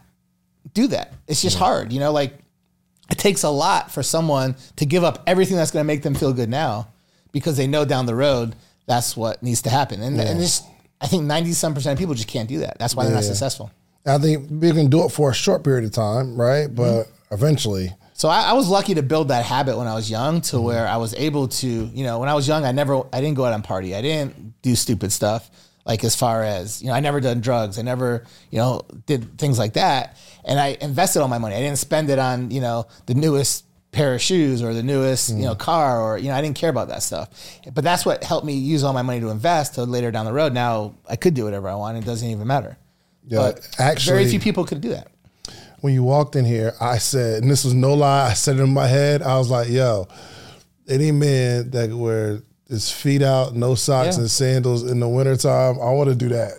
do 0.75 0.89
that. 0.89 1.15
It's 1.27 1.41
just 1.41 1.57
hard, 1.59 1.93
you 1.93 2.01
know, 2.01 2.13
like 2.13 2.35
it 3.11 3.19
takes 3.19 3.43
a 3.45 3.49
lot 3.51 3.91
for 3.91 4.03
someone 4.03 4.57
to 4.77 4.85
give 4.87 5.03
up 5.03 5.23
everything 5.27 5.57
that's 5.57 5.71
going 5.71 5.83
to 5.85 5.87
make 5.87 6.03
them 6.03 6.15
feel 6.15 6.33
good 6.33 6.49
now 6.51 6.89
because 7.33 7.57
they 7.57 7.67
know 7.67 7.85
down 7.85 8.05
the 8.07 8.15
road 8.15 8.55
that's 8.87 9.17
what 9.17 9.43
needs 9.43 9.63
to 9.63 9.71
happen. 9.71 10.03
And, 10.03 10.21
and 10.21 10.39
just, 10.41 10.65
I 11.01 11.07
think 11.07 11.25
90 11.25 11.53
some 11.53 11.73
percent 11.75 11.95
of 11.95 11.99
people 11.99 12.15
just 12.15 12.29
can't 12.29 12.49
do 12.49 12.59
that. 12.59 12.79
That's 12.79 12.95
why 12.95 13.05
they're 13.05 13.15
not 13.15 13.25
successful. 13.25 13.71
I 14.05 14.19
think 14.19 14.49
we 14.51 14.71
can 14.73 14.91
do 14.91 15.05
it 15.05 15.11
for 15.13 15.31
a 15.31 15.35
short 15.35 15.65
period 15.65 15.85
of 15.85 15.93
time, 15.93 16.39
right? 16.39 16.67
But 16.73 16.83
Mm-hmm. 17.05 17.35
eventually, 17.35 17.93
So 18.13 18.29
I, 18.29 18.43
I 18.51 18.53
was 18.53 18.69
lucky 18.69 18.95
to 18.97 19.03
build 19.03 19.29
that 19.29 19.45
habit 19.47 19.79
when 19.79 19.87
I 19.87 19.95
was 19.95 20.11
young 20.11 20.41
to 20.43 20.57
Mm-hmm. 20.57 20.65
where 20.67 20.87
I 20.87 20.97
was 20.99 21.15
able 21.15 21.49
to, 21.49 21.67
you 21.67 22.05
know, 22.05 22.19
when 22.19 22.29
I 22.29 22.35
was 22.35 22.47
young, 22.47 22.65
I 22.67 22.73
never, 22.73 23.03
I 23.13 23.21
didn't 23.23 23.37
go 23.37 23.45
out 23.47 23.55
and 23.55 23.65
party. 23.65 23.95
I 23.95 24.03
didn't 24.03 24.61
do 24.63 24.75
stupid 24.75 25.11
stuff. 25.13 25.51
Like 25.85 26.05
as 26.05 26.15
far 26.15 26.43
as, 26.45 26.81
you 26.81 26.89
know, 26.89 26.95
I 26.95 27.01
never 27.01 27.21
done 27.21 27.41
drugs. 27.41 27.79
I 27.79 27.83
never, 27.83 28.25
you 28.51 28.59
know, 28.59 28.83
did 29.07 29.39
things 29.39 29.59
like 29.59 29.73
that. 29.75 30.17
And 30.45 30.61
I 30.61 30.77
invested 30.81 31.21
all 31.21 31.29
my 31.29 31.39
money. 31.39 31.57
I 31.57 31.61
didn't 31.61 31.79
spend 31.79 32.09
it 32.11 32.19
on, 32.19 32.51
you 32.51 32.61
know, 32.61 32.87
the 33.07 33.15
newest 33.15 33.65
pair 33.91 34.15
of 34.15 34.23
shoes 34.23 34.63
or 34.63 34.73
the 34.73 34.83
newest, 34.83 35.29
you 35.31 35.37
Mm. 35.37 35.43
know, 35.43 35.55
car 35.55 36.01
or, 36.01 36.19
you 36.19 36.29
know, 36.29 36.35
I 36.35 36.41
didn't 36.41 36.57
care 36.57 36.71
about 36.71 36.89
that 36.89 37.03
stuff. 37.03 37.29
But 37.75 37.85
that's 37.85 38.07
what 38.07 38.23
helped 38.25 38.47
me 38.47 38.55
use 38.55 38.85
all 38.85 38.93
my 38.93 39.03
money 39.03 39.21
to 39.21 39.29
invest 39.29 39.75
to 39.75 39.85
later 39.85 40.11
down 40.11 40.25
the 40.25 40.33
road. 40.33 40.55
Now 40.55 40.95
I 41.09 41.17
could 41.17 41.35
do 41.35 41.45
whatever 41.45 41.69
I 41.69 41.75
want. 41.75 41.99
It 41.99 42.05
doesn't 42.05 42.27
even 42.29 42.47
matter. 42.47 42.79
Yeah, 43.27 43.39
but 43.39 43.69
actually- 43.79 44.13
very 44.19 44.29
few 44.31 44.41
people 44.41 44.65
could 44.65 44.81
do 44.81 44.91
that. 44.91 45.09
when 45.81 45.93
you 45.93 46.05
walked 46.05 46.37
in 46.37 46.45
here, 46.45 46.75
I 46.81 46.99
said, 46.99 47.43
and 47.43 47.51
this 47.51 47.65
was 47.65 47.75
no 47.75 47.93
lie, 47.95 48.29
I 48.31 48.35
said 48.35 48.57
it 48.57 48.63
in 48.63 48.73
my 48.73 48.87
head, 48.87 49.21
I 49.21 49.37
was 49.37 49.51
like, 49.51 49.69
yo, 49.69 50.07
any 50.89 51.11
man 51.11 51.71
that 51.73 51.89
could 51.91 51.99
wear 51.99 52.43
his 52.73 52.91
feet 52.91 53.23
out, 53.23 53.55
no 53.55 53.75
socks 53.77 54.17
Yeah. 54.17 54.23
and 54.23 54.31
sandals 54.31 54.83
in 54.91 54.99
the 54.99 55.09
wintertime, 55.09 55.75
I 55.81 55.91
want 55.93 56.09
to 56.11 56.17
do 56.17 56.29
that. 56.31 56.53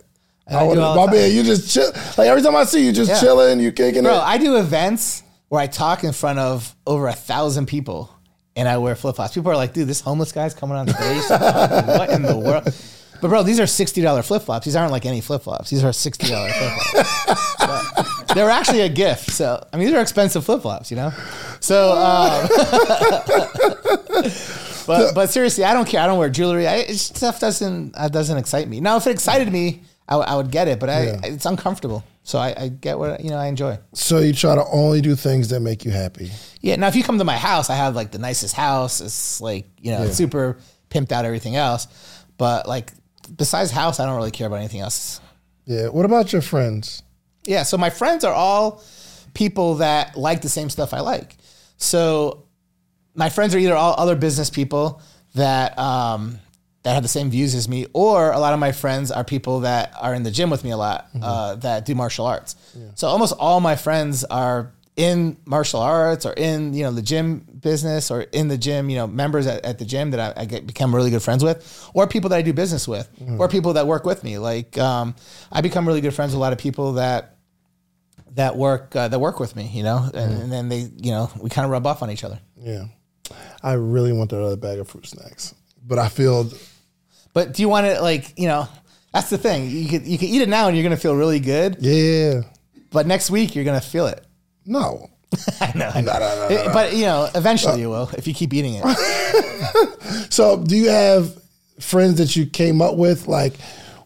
And 0.48 0.58
I 0.58 0.62
I 0.66 0.74
do 0.74 0.80
want 0.80 1.12
my 1.12 1.18
man, 1.18 1.32
you 1.32 1.44
just 1.44 1.74
chill. 1.74 1.92
Like 2.18 2.28
every 2.30 2.42
time 2.42 2.56
I 2.56 2.64
see 2.66 2.86
you, 2.86 2.92
just 2.92 3.10
Yeah. 3.12 3.20
chilling, 3.20 3.60
you 3.60 3.72
kicking 3.72 4.04
Bro, 4.04 4.16
it. 4.16 4.22
I 4.22 4.38
do 4.38 4.58
events 4.58 5.24
where 5.50 5.62
I 5.62 5.68
talk 5.68 6.04
in 6.04 6.12
front 6.14 6.40
of 6.40 6.76
over 6.88 7.08
a 7.08 7.14
thousand 7.14 7.66
people 7.68 8.10
and 8.56 8.68
I 8.70 8.78
wear 8.78 8.96
flip 8.96 9.16
flops. 9.16 9.34
People 9.34 9.52
are 9.52 9.56
like, 9.56 9.74
dude, 9.74 9.88
this 9.88 10.02
homeless 10.02 10.32
guy's 10.32 10.54
coming 10.54 10.78
on 10.78 10.88
stage. 10.88 11.24
what 11.30 12.10
in 12.12 12.22
the 12.24 12.38
world? 12.38 12.64
But 13.22 13.30
bro, 13.30 13.42
these 13.44 13.60
are 13.62 13.68
sixty 13.68 14.02
dollar 14.02 14.22
flip 14.22 14.42
flops. 14.44 14.66
These 14.66 14.76
aren't 14.76 14.92
like 14.92 15.06
any 15.06 15.22
flip 15.22 15.44
flops. 15.44 15.70
These 15.70 15.84
are 15.86 15.94
sixty 15.94 16.28
dollar 16.28 16.50
flip 16.92 17.06
flops. 17.06 18.34
They're 18.34 18.50
actually 18.50 18.82
a 18.82 18.90
gift. 18.90 19.32
So 19.32 19.66
I 19.72 19.78
mean, 19.78 19.88
these 19.88 19.96
are 19.96 20.02
expensive 20.02 20.44
flip 20.44 20.62
flops, 20.62 20.92
you 20.92 20.98
know. 20.98 21.14
So, 21.62 21.94
um, 21.94 22.50
but 24.88 25.14
but 25.16 25.30
seriously, 25.30 25.64
I 25.64 25.74
don't 25.74 25.88
care. 25.88 26.02
I 26.02 26.08
don't 26.08 26.18
wear 26.20 26.30
jewelry. 26.30 26.68
I, 26.68 26.84
stuff 26.94 27.40
doesn't 27.40 27.94
uh, 27.98 28.08
doesn't 28.10 28.38
excite 28.38 28.68
me. 28.68 28.80
Now, 28.82 28.98
if 28.98 29.08
it 29.08 29.12
excited 29.12 29.52
me, 29.52 29.84
I, 30.08 30.16
would- 30.18 30.28
would 30.38 30.52
get 30.52 30.68
it. 30.68 30.80
But 30.80 30.90
I, 30.90 31.04
Yeah. 31.06 31.20
it's 31.24 31.46
uncomfortable. 31.46 32.04
So 32.24 32.40
I, 32.40 32.54
I 32.58 32.68
get 32.70 32.98
what 33.00 33.22
you 33.24 33.30
know. 33.32 33.38
I 33.38 33.48
enjoy. 33.48 33.78
so 33.94 34.20
you 34.20 34.34
try 34.34 34.56
to 34.56 34.64
only 34.72 35.02
do 35.02 35.16
things 35.16 35.50
that 35.50 35.60
make 35.60 35.84
you 35.86 35.92
happy. 35.92 36.32
Yeah. 36.62 36.78
Now, 36.78 36.88
if 36.88 36.96
you 36.96 37.04
come 37.04 37.18
to 37.18 37.24
my 37.26 37.38
house, 37.38 37.70
I 37.70 37.76
have 37.76 37.96
like 37.96 38.12
the 38.12 38.18
nicest 38.20 38.56
house. 38.56 39.02
It's 39.02 39.42
like 39.42 39.68
you 39.82 39.92
know, 39.92 40.04
it's 40.04 40.16
super 40.18 40.58
pimped 40.90 41.12
out, 41.12 41.26
everything 41.26 41.56
else. 41.56 41.88
But 42.38 42.68
like, 42.68 42.92
besides 43.36 43.72
house, 43.72 44.00
I 44.00 44.06
don't 44.06 44.16
really 44.16 44.32
care 44.32 44.48
about 44.48 44.58
anything 44.60 44.80
else. 44.82 45.20
Yeah. 45.66 45.88
What 45.88 46.06
about 46.06 46.32
your 46.32 46.42
friends? 46.42 47.04
Yeah. 47.46 47.64
So 47.64 47.78
my 47.78 47.90
friends 47.90 48.24
are 48.24 48.34
all 48.34 48.82
people 49.34 49.76
that 49.76 50.16
like 50.16 50.42
the 50.42 50.50
same 50.50 50.70
stuff 50.70 50.94
I 50.94 51.02
like. 51.02 51.36
So 51.78 52.43
my 53.16 53.30
friends 53.30 53.54
are 53.56 53.60
either 53.60 53.76
all 53.76 53.96
other 53.98 54.16
business 54.16 54.50
people 54.50 55.02
that 55.36 55.78
um, 55.78 56.40
that 56.84 56.94
have 56.94 57.04
the 57.04 57.10
same 57.10 57.30
views 57.30 57.56
as 57.56 57.70
me, 57.70 57.86
or 57.94 58.32
a 58.32 58.40
lot 58.40 58.54
of 58.54 58.60
my 58.60 58.72
friends 58.72 59.12
are 59.12 59.24
people 59.24 59.62
that 59.62 59.94
are 60.00 60.14
in 60.14 60.24
the 60.24 60.32
gym 60.32 60.50
with 60.50 60.64
me 60.64 60.72
a 60.72 60.78
lot 60.78 61.08
uh, 61.22 61.56
that 61.56 61.86
do 61.86 61.96
martial 61.96 62.26
arts. 62.26 62.56
So 62.96 63.08
almost 63.08 63.34
all 63.40 63.60
my 63.62 63.76
friends 63.76 64.24
are 64.26 64.74
in 64.96 65.38
martial 65.46 65.80
arts 65.80 66.24
or 66.24 66.34
in 66.34 66.74
you 66.76 66.84
know 66.84 66.92
the 66.92 67.02
gym 67.02 67.40
business 67.60 68.12
or 68.12 68.22
in 68.22 68.48
the 68.48 68.60
gym 68.60 68.92
you 68.92 68.96
know 68.96 69.08
members 69.08 69.48
at, 69.48 69.66
at 69.66 69.80
the 69.80 69.86
gym 69.86 70.12
that 70.12 70.20
I, 70.38 70.42
I 70.44 70.46
get 70.46 70.68
become 70.68 70.94
really 70.94 71.10
good 71.10 71.24
friends 71.24 71.44
with 71.44 71.90
or 71.96 72.06
people 72.06 72.30
that 72.30 72.36
I 72.38 72.44
do 72.44 72.54
business 72.54 72.88
with 72.88 73.10
or 73.40 73.48
people 73.48 73.74
that 73.74 73.88
work 73.88 74.06
with 74.06 74.24
me 74.24 74.38
like 74.38 74.78
um, 74.78 75.16
I 75.52 75.62
become 75.62 75.88
really 75.88 76.02
good 76.02 76.14
friends 76.14 76.32
with 76.34 76.38
a 76.38 76.42
lot 76.42 76.54
of 76.54 76.60
people 76.60 76.94
that 76.94 77.38
that 78.36 78.56
work 78.56 78.96
uh, 78.96 79.08
that 79.08 79.20
work 79.20 79.40
with 79.40 79.56
me, 79.56 79.68
you 79.74 79.84
know, 79.84 80.10
and, 80.14 80.34
and 80.44 80.52
then 80.52 80.70
they, 80.70 80.90
you 80.98 81.12
know, 81.12 81.30
we 81.40 81.50
kind 81.50 81.66
of 81.66 81.72
rub 81.72 81.86
off 81.86 82.02
on 82.02 82.10
each 82.10 82.24
other. 82.24 82.40
Yeah. 82.58 82.86
I 83.64 83.74
really 83.74 84.12
want 84.12 84.30
that 84.32 84.44
other 84.44 84.58
bag 84.58 84.80
of 84.80 84.88
fruit 84.90 85.06
snacks, 85.08 85.56
but 85.88 85.98
I 85.98 86.10
feel 86.10 86.52
But 87.34 87.54
do 87.54 87.62
you 87.62 87.70
want 87.70 87.86
it 87.88 88.02
like, 88.02 88.38
you 88.38 88.48
know, 88.48 88.68
that's 89.14 89.30
the 89.30 89.38
thing. 89.38 89.70
You 89.70 89.88
could 89.88 90.06
you 90.06 90.18
can 90.18 90.28
eat 90.28 90.42
it 90.42 90.50
now 90.50 90.68
and 90.68 90.76
you're 90.76 90.84
gonna 90.84 90.98
feel 90.98 91.16
really 91.16 91.40
good, 91.40 91.78
yeah. 91.80 92.42
but 92.92 93.08
next 93.08 93.30
week 93.32 93.56
you're 93.56 93.66
gonna 93.66 93.82
feel 93.82 94.08
it. 94.08 94.26
No. 94.66 95.10
I 95.62 95.72
know, 95.76 95.90
I 95.94 96.02
know. 96.02 96.48
It- 96.50 96.74
but 96.74 96.94
you 96.94 97.06
know, 97.06 97.30
eventually 97.34 97.74
uh, 97.74 97.78
you 97.78 97.90
will 97.90 98.10
if 98.18 98.28
you 98.28 98.34
keep 98.34 98.54
eating 98.54 98.76
it. 98.76 98.84
So, 100.30 100.58
do 100.64 100.76
you 100.76 100.90
have 100.90 101.32
friends 101.80 102.18
that 102.18 102.36
you 102.36 102.46
came 102.46 102.82
up 102.82 102.96
with, 102.96 103.28
like 103.28 103.54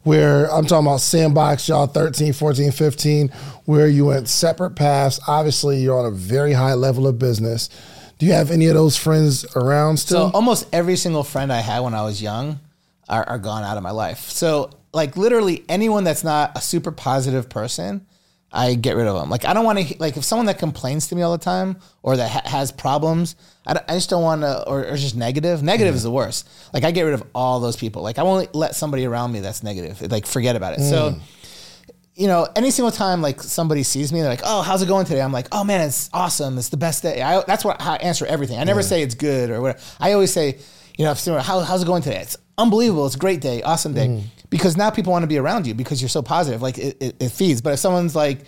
where 0.04 0.52
I'm 0.52 0.66
talking 0.66 0.88
about 0.88 1.02
sandbox, 1.02 1.68
y'all 1.68 1.88
13, 1.88 2.34
14, 2.34 2.72
15, 2.72 3.30
where 3.66 3.88
you 3.88 4.06
went 4.06 4.28
separate 4.30 4.72
paths? 4.72 5.20
Obviously, 5.28 5.78
you're 5.78 5.98
on 5.98 6.06
a 6.06 6.16
very 6.16 6.54
high 6.54 6.74
level 6.74 7.08
of 7.08 7.20
business. 7.20 7.70
Do 8.18 8.26
you 8.26 8.34
have 8.34 8.52
any 8.52 8.68
of 8.68 8.76
those 8.76 8.98
friends 8.98 9.46
around 9.56 9.98
still? 9.98 10.30
So 10.30 10.36
almost 10.36 10.68
every 10.74 10.96
single 10.96 11.24
friend 11.24 11.52
I 11.54 11.60
had 11.60 11.82
when 11.82 11.94
I 11.94 12.04
was 12.04 12.22
young 12.22 12.60
are, 13.08 13.28
are 13.28 13.38
gone 13.38 13.64
out 13.64 13.78
of 13.78 13.84
my 13.84 13.92
life. 13.92 14.30
So 14.30 14.72
like 14.94 15.18
literally 15.18 15.64
anyone 15.70 16.04
that's 16.04 16.24
not 16.24 16.58
a 16.58 16.62
super 16.62 16.92
positive 16.92 17.50
person, 17.50 18.06
I 18.52 18.76
get 18.76 18.96
rid 18.96 19.08
of 19.08 19.16
them. 19.16 19.30
Like 19.30 19.46
I 19.46 19.54
don't 19.54 19.66
want 19.66 19.80
to 19.80 19.96
like 20.00 20.18
if 20.18 20.24
someone 20.24 20.46
that 20.48 20.58
complains 20.58 21.08
to 21.10 21.16
me 21.16 21.22
all 21.22 21.32
the 21.32 21.44
time 21.44 21.78
or 22.02 22.18
that 22.18 22.30
ha- 22.30 22.50
has 22.50 22.72
problems, 22.72 23.36
I, 23.66 23.80
I 23.88 23.94
just 23.94 24.10
don't 24.10 24.24
want 24.24 24.42
to 24.42 24.68
or, 24.68 24.86
or 24.88 24.96
just 24.96 25.16
negative. 25.16 25.62
Negative 25.62 25.94
is 25.94 26.04
the 26.04 26.12
worst. 26.12 26.50
Like 26.74 26.84
I 26.84 26.92
get 26.92 27.04
rid 27.04 27.14
of 27.14 27.24
all 27.36 27.60
those 27.60 27.76
people. 27.76 28.02
Like 28.02 28.18
I 28.18 28.24
won't 28.24 28.56
let 28.56 28.76
somebody 28.76 29.06
around 29.06 29.32
me 29.34 29.42
that's 29.42 29.64
negative. 29.64 30.10
Like 30.10 30.26
forget 30.26 30.56
about 30.56 30.74
it. 30.74 30.82
So 30.82 31.12
mm. 31.12 31.20
You 32.18 32.26
know, 32.26 32.48
any 32.56 32.72
single 32.72 32.92
time 32.92 33.22
like 33.22 33.42
somebody 33.44 33.84
sees 33.84 34.12
me, 34.12 34.22
they're 34.22 34.30
like, 34.30 34.42
"Oh, 34.44 34.64
how's 34.64 34.82
it 34.82 34.88
going 34.88 35.06
today?" 35.06 35.22
I'm 35.22 35.32
like, 35.32 35.48
"Oh 35.52 35.64
man, 35.64 35.82
it's 35.82 36.10
awesome. 36.12 36.58
It's 36.58 36.70
the 36.70 36.78
best 36.78 37.04
day." 37.04 37.22
I, 37.22 37.44
that's 37.46 37.64
what 37.64 37.80
how 37.80 37.94
I 37.94 37.98
answer 37.98 38.26
everything. 38.26 38.58
I 38.58 38.64
never 38.64 38.82
say 38.82 39.04
it's 39.04 39.14
good 39.14 39.52
or 39.52 39.62
whatever. 39.62 39.80
I 40.00 40.14
always 40.14 40.34
say, 40.34 40.58
you 40.98 41.06
know, 41.06 41.12
if 41.12 41.20
someone, 41.20 41.44
How, 41.44 41.60
how's 41.60 41.84
it 41.84 41.86
going 41.86 42.02
today? 42.02 42.22
It's 42.22 42.36
unbelievable. 42.58 43.06
It's 43.06 43.16
a 43.16 43.20
great 43.20 43.40
day, 43.40 43.62
awesome 43.62 43.94
day, 43.94 44.24
because 44.50 44.76
now 44.76 44.90
people 44.90 45.12
want 45.12 45.24
to 45.24 45.28
be 45.28 45.38
around 45.38 45.68
you 45.68 45.76
because 45.76 46.02
you're 46.02 46.10
so 46.10 46.24
positive. 46.24 46.60
Like 46.60 46.80
it, 46.80 46.98
it, 47.00 47.16
it 47.22 47.30
feeds. 47.30 47.62
But 47.62 47.74
if 47.74 47.80
someone's 47.80 48.16
like, 48.16 48.40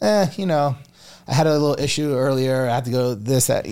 eh, 0.00 0.28
you 0.36 0.46
know, 0.46 0.76
I 1.26 1.34
had 1.34 1.48
a 1.48 1.52
little 1.52 1.76
issue 1.82 2.14
earlier. 2.14 2.68
I 2.68 2.76
had 2.76 2.84
to 2.84 2.92
go 2.92 3.14
this 3.14 3.48
that. 3.48 3.66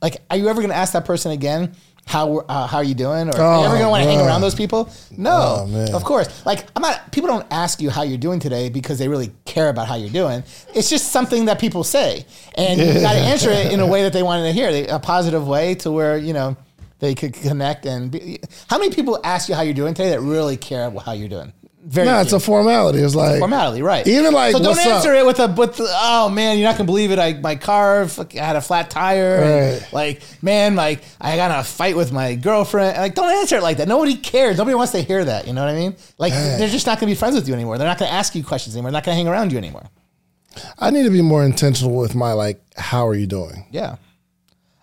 Like, 0.00 0.18
are 0.30 0.36
you 0.36 0.48
ever 0.48 0.60
going 0.60 0.70
to 0.70 0.76
ask 0.76 0.92
that 0.92 1.04
person 1.04 1.32
again? 1.32 1.74
How 2.10 2.38
uh, 2.38 2.66
how 2.66 2.78
are 2.78 2.84
you 2.84 2.94
doing? 2.96 3.28
Or 3.28 3.40
are 3.40 3.60
you 3.60 3.64
ever 3.66 3.76
Oh, 3.76 3.78
going 3.78 3.82
to 3.82 3.88
want 3.88 4.02
to 4.02 4.10
hang 4.10 4.20
around 4.20 4.40
those 4.40 4.56
people? 4.56 4.90
No, 5.16 5.64
Oh, 5.70 5.96
of 5.96 6.02
course. 6.02 6.44
Like 6.44 6.66
I'm 6.74 6.82
not. 6.82 7.12
People 7.12 7.28
don't 7.28 7.46
ask 7.52 7.80
you 7.80 7.88
how 7.88 8.02
you're 8.02 8.18
doing 8.18 8.40
today 8.40 8.68
because 8.68 8.98
they 8.98 9.06
really 9.06 9.30
care 9.44 9.68
about 9.68 9.86
how 9.86 9.94
you're 9.94 10.10
doing. 10.10 10.42
It's 10.74 10.90
just 10.90 11.12
something 11.12 11.44
that 11.44 11.60
people 11.60 11.84
say, 11.84 12.26
and 12.56 12.80
you 12.80 13.00
got 13.00 13.12
to 13.12 13.18
answer 13.20 13.50
it 13.50 13.72
in 13.72 13.78
a 13.78 13.86
way 13.86 14.02
that 14.02 14.12
they 14.12 14.24
wanted 14.24 14.42
to 14.42 14.52
hear, 14.52 14.86
a 14.90 14.98
positive 14.98 15.46
way 15.46 15.76
to 15.76 15.92
where 15.92 16.18
you 16.18 16.32
know 16.32 16.56
they 16.98 17.14
could 17.14 17.32
connect. 17.32 17.86
And 17.86 18.10
be, 18.10 18.40
how 18.68 18.78
many 18.78 18.92
people 18.92 19.20
ask 19.22 19.48
you 19.48 19.54
how 19.54 19.62
you're 19.62 19.72
doing 19.74 19.94
today 19.94 20.10
that 20.10 20.20
really 20.20 20.56
care 20.56 20.86
about 20.86 21.04
how 21.04 21.12
you're 21.12 21.28
doing? 21.28 21.52
Very 21.82 22.06
No, 22.06 22.20
it's 22.20 22.34
a 22.34 22.40
formality. 22.40 22.98
It's 22.98 23.14
like 23.14 23.38
formality, 23.38 23.80
right? 23.80 24.06
Even 24.06 24.34
like, 24.34 24.52
so 24.52 24.62
don't 24.62 24.78
answer 24.78 25.14
up? 25.14 25.18
it 25.18 25.26
with 25.26 25.40
a 25.40 25.46
with 25.46 25.80
oh 25.80 26.28
man, 26.28 26.58
you're 26.58 26.68
not 26.68 26.76
gonna 26.76 26.86
believe 26.86 27.10
it. 27.10 27.18
I 27.18 27.32
my 27.34 27.56
car 27.56 28.02
I 28.02 28.26
had 28.34 28.56
a 28.56 28.60
flat 28.60 28.90
tire. 28.90 29.78
Right. 29.80 29.92
like 29.92 30.22
man, 30.42 30.74
like 30.74 31.02
I 31.18 31.36
got 31.36 31.50
in 31.50 31.58
a 31.58 31.64
fight 31.64 31.96
with 31.96 32.12
my 32.12 32.34
girlfriend. 32.34 32.98
Like 32.98 33.14
don't 33.14 33.30
answer 33.30 33.56
it 33.56 33.62
like 33.62 33.78
that. 33.78 33.88
Nobody 33.88 34.14
cares. 34.14 34.58
Nobody 34.58 34.74
wants 34.74 34.92
to 34.92 35.00
hear 35.00 35.24
that. 35.24 35.46
You 35.46 35.54
know 35.54 35.64
what 35.64 35.74
I 35.74 35.74
mean? 35.74 35.96
Like 36.18 36.34
they're 36.34 36.68
just 36.68 36.86
not 36.86 37.00
gonna 37.00 37.10
be 37.10 37.16
friends 37.16 37.34
with 37.34 37.48
you 37.48 37.54
anymore. 37.54 37.78
They're 37.78 37.88
not 37.88 37.98
gonna 37.98 38.10
ask 38.10 38.34
you 38.34 38.44
questions 38.44 38.76
anymore. 38.76 38.90
They're 38.90 38.98
not 38.98 39.04
gonna 39.04 39.16
hang 39.16 39.28
around 39.28 39.50
you 39.50 39.56
anymore. 39.56 39.88
I 40.78 40.90
need 40.90 41.04
to 41.04 41.10
be 41.10 41.22
more 41.22 41.44
intentional 41.44 41.96
with 41.96 42.14
my 42.14 42.32
like, 42.32 42.60
how 42.76 43.06
are 43.06 43.14
you 43.14 43.26
doing? 43.26 43.66
Yeah. 43.70 43.96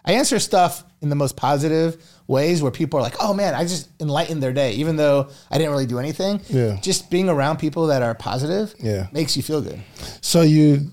I 0.04 0.14
answer 0.14 0.40
stuff 0.40 0.84
in 1.02 1.10
the 1.10 1.16
most 1.16 1.36
positive 1.36 2.04
ways 2.28 2.62
where 2.62 2.72
people 2.72 3.00
are 3.00 3.02
like, 3.02 3.16
oh 3.22 3.34
man, 3.34 3.56
I 3.56 3.64
just 3.64 3.90
enlightened 4.02 4.44
their 4.44 4.54
day, 4.54 4.74
even 4.74 4.96
though 4.98 5.30
I 5.50 5.58
didn't 5.58 5.72
really 5.72 5.86
do 5.86 5.98
anything. 6.00 6.42
Yeah. 6.50 6.78
Just 6.82 7.10
being 7.10 7.30
around 7.30 7.58
people 7.58 7.88
that 7.88 8.02
are 8.04 8.14
positive 8.16 8.74
Yeah. 8.80 9.08
makes 9.12 9.36
you 9.38 9.44
feel 9.44 9.62
good. 9.62 9.82
So 10.22 10.42
you 10.42 10.92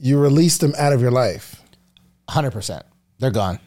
you 0.00 0.18
release 0.18 0.58
them 0.58 0.74
out 0.78 0.92
of 0.92 1.00
your 1.00 1.10
life. 1.10 1.60
100%. 2.28 2.82
They're 3.18 3.30
gone. 3.30 3.58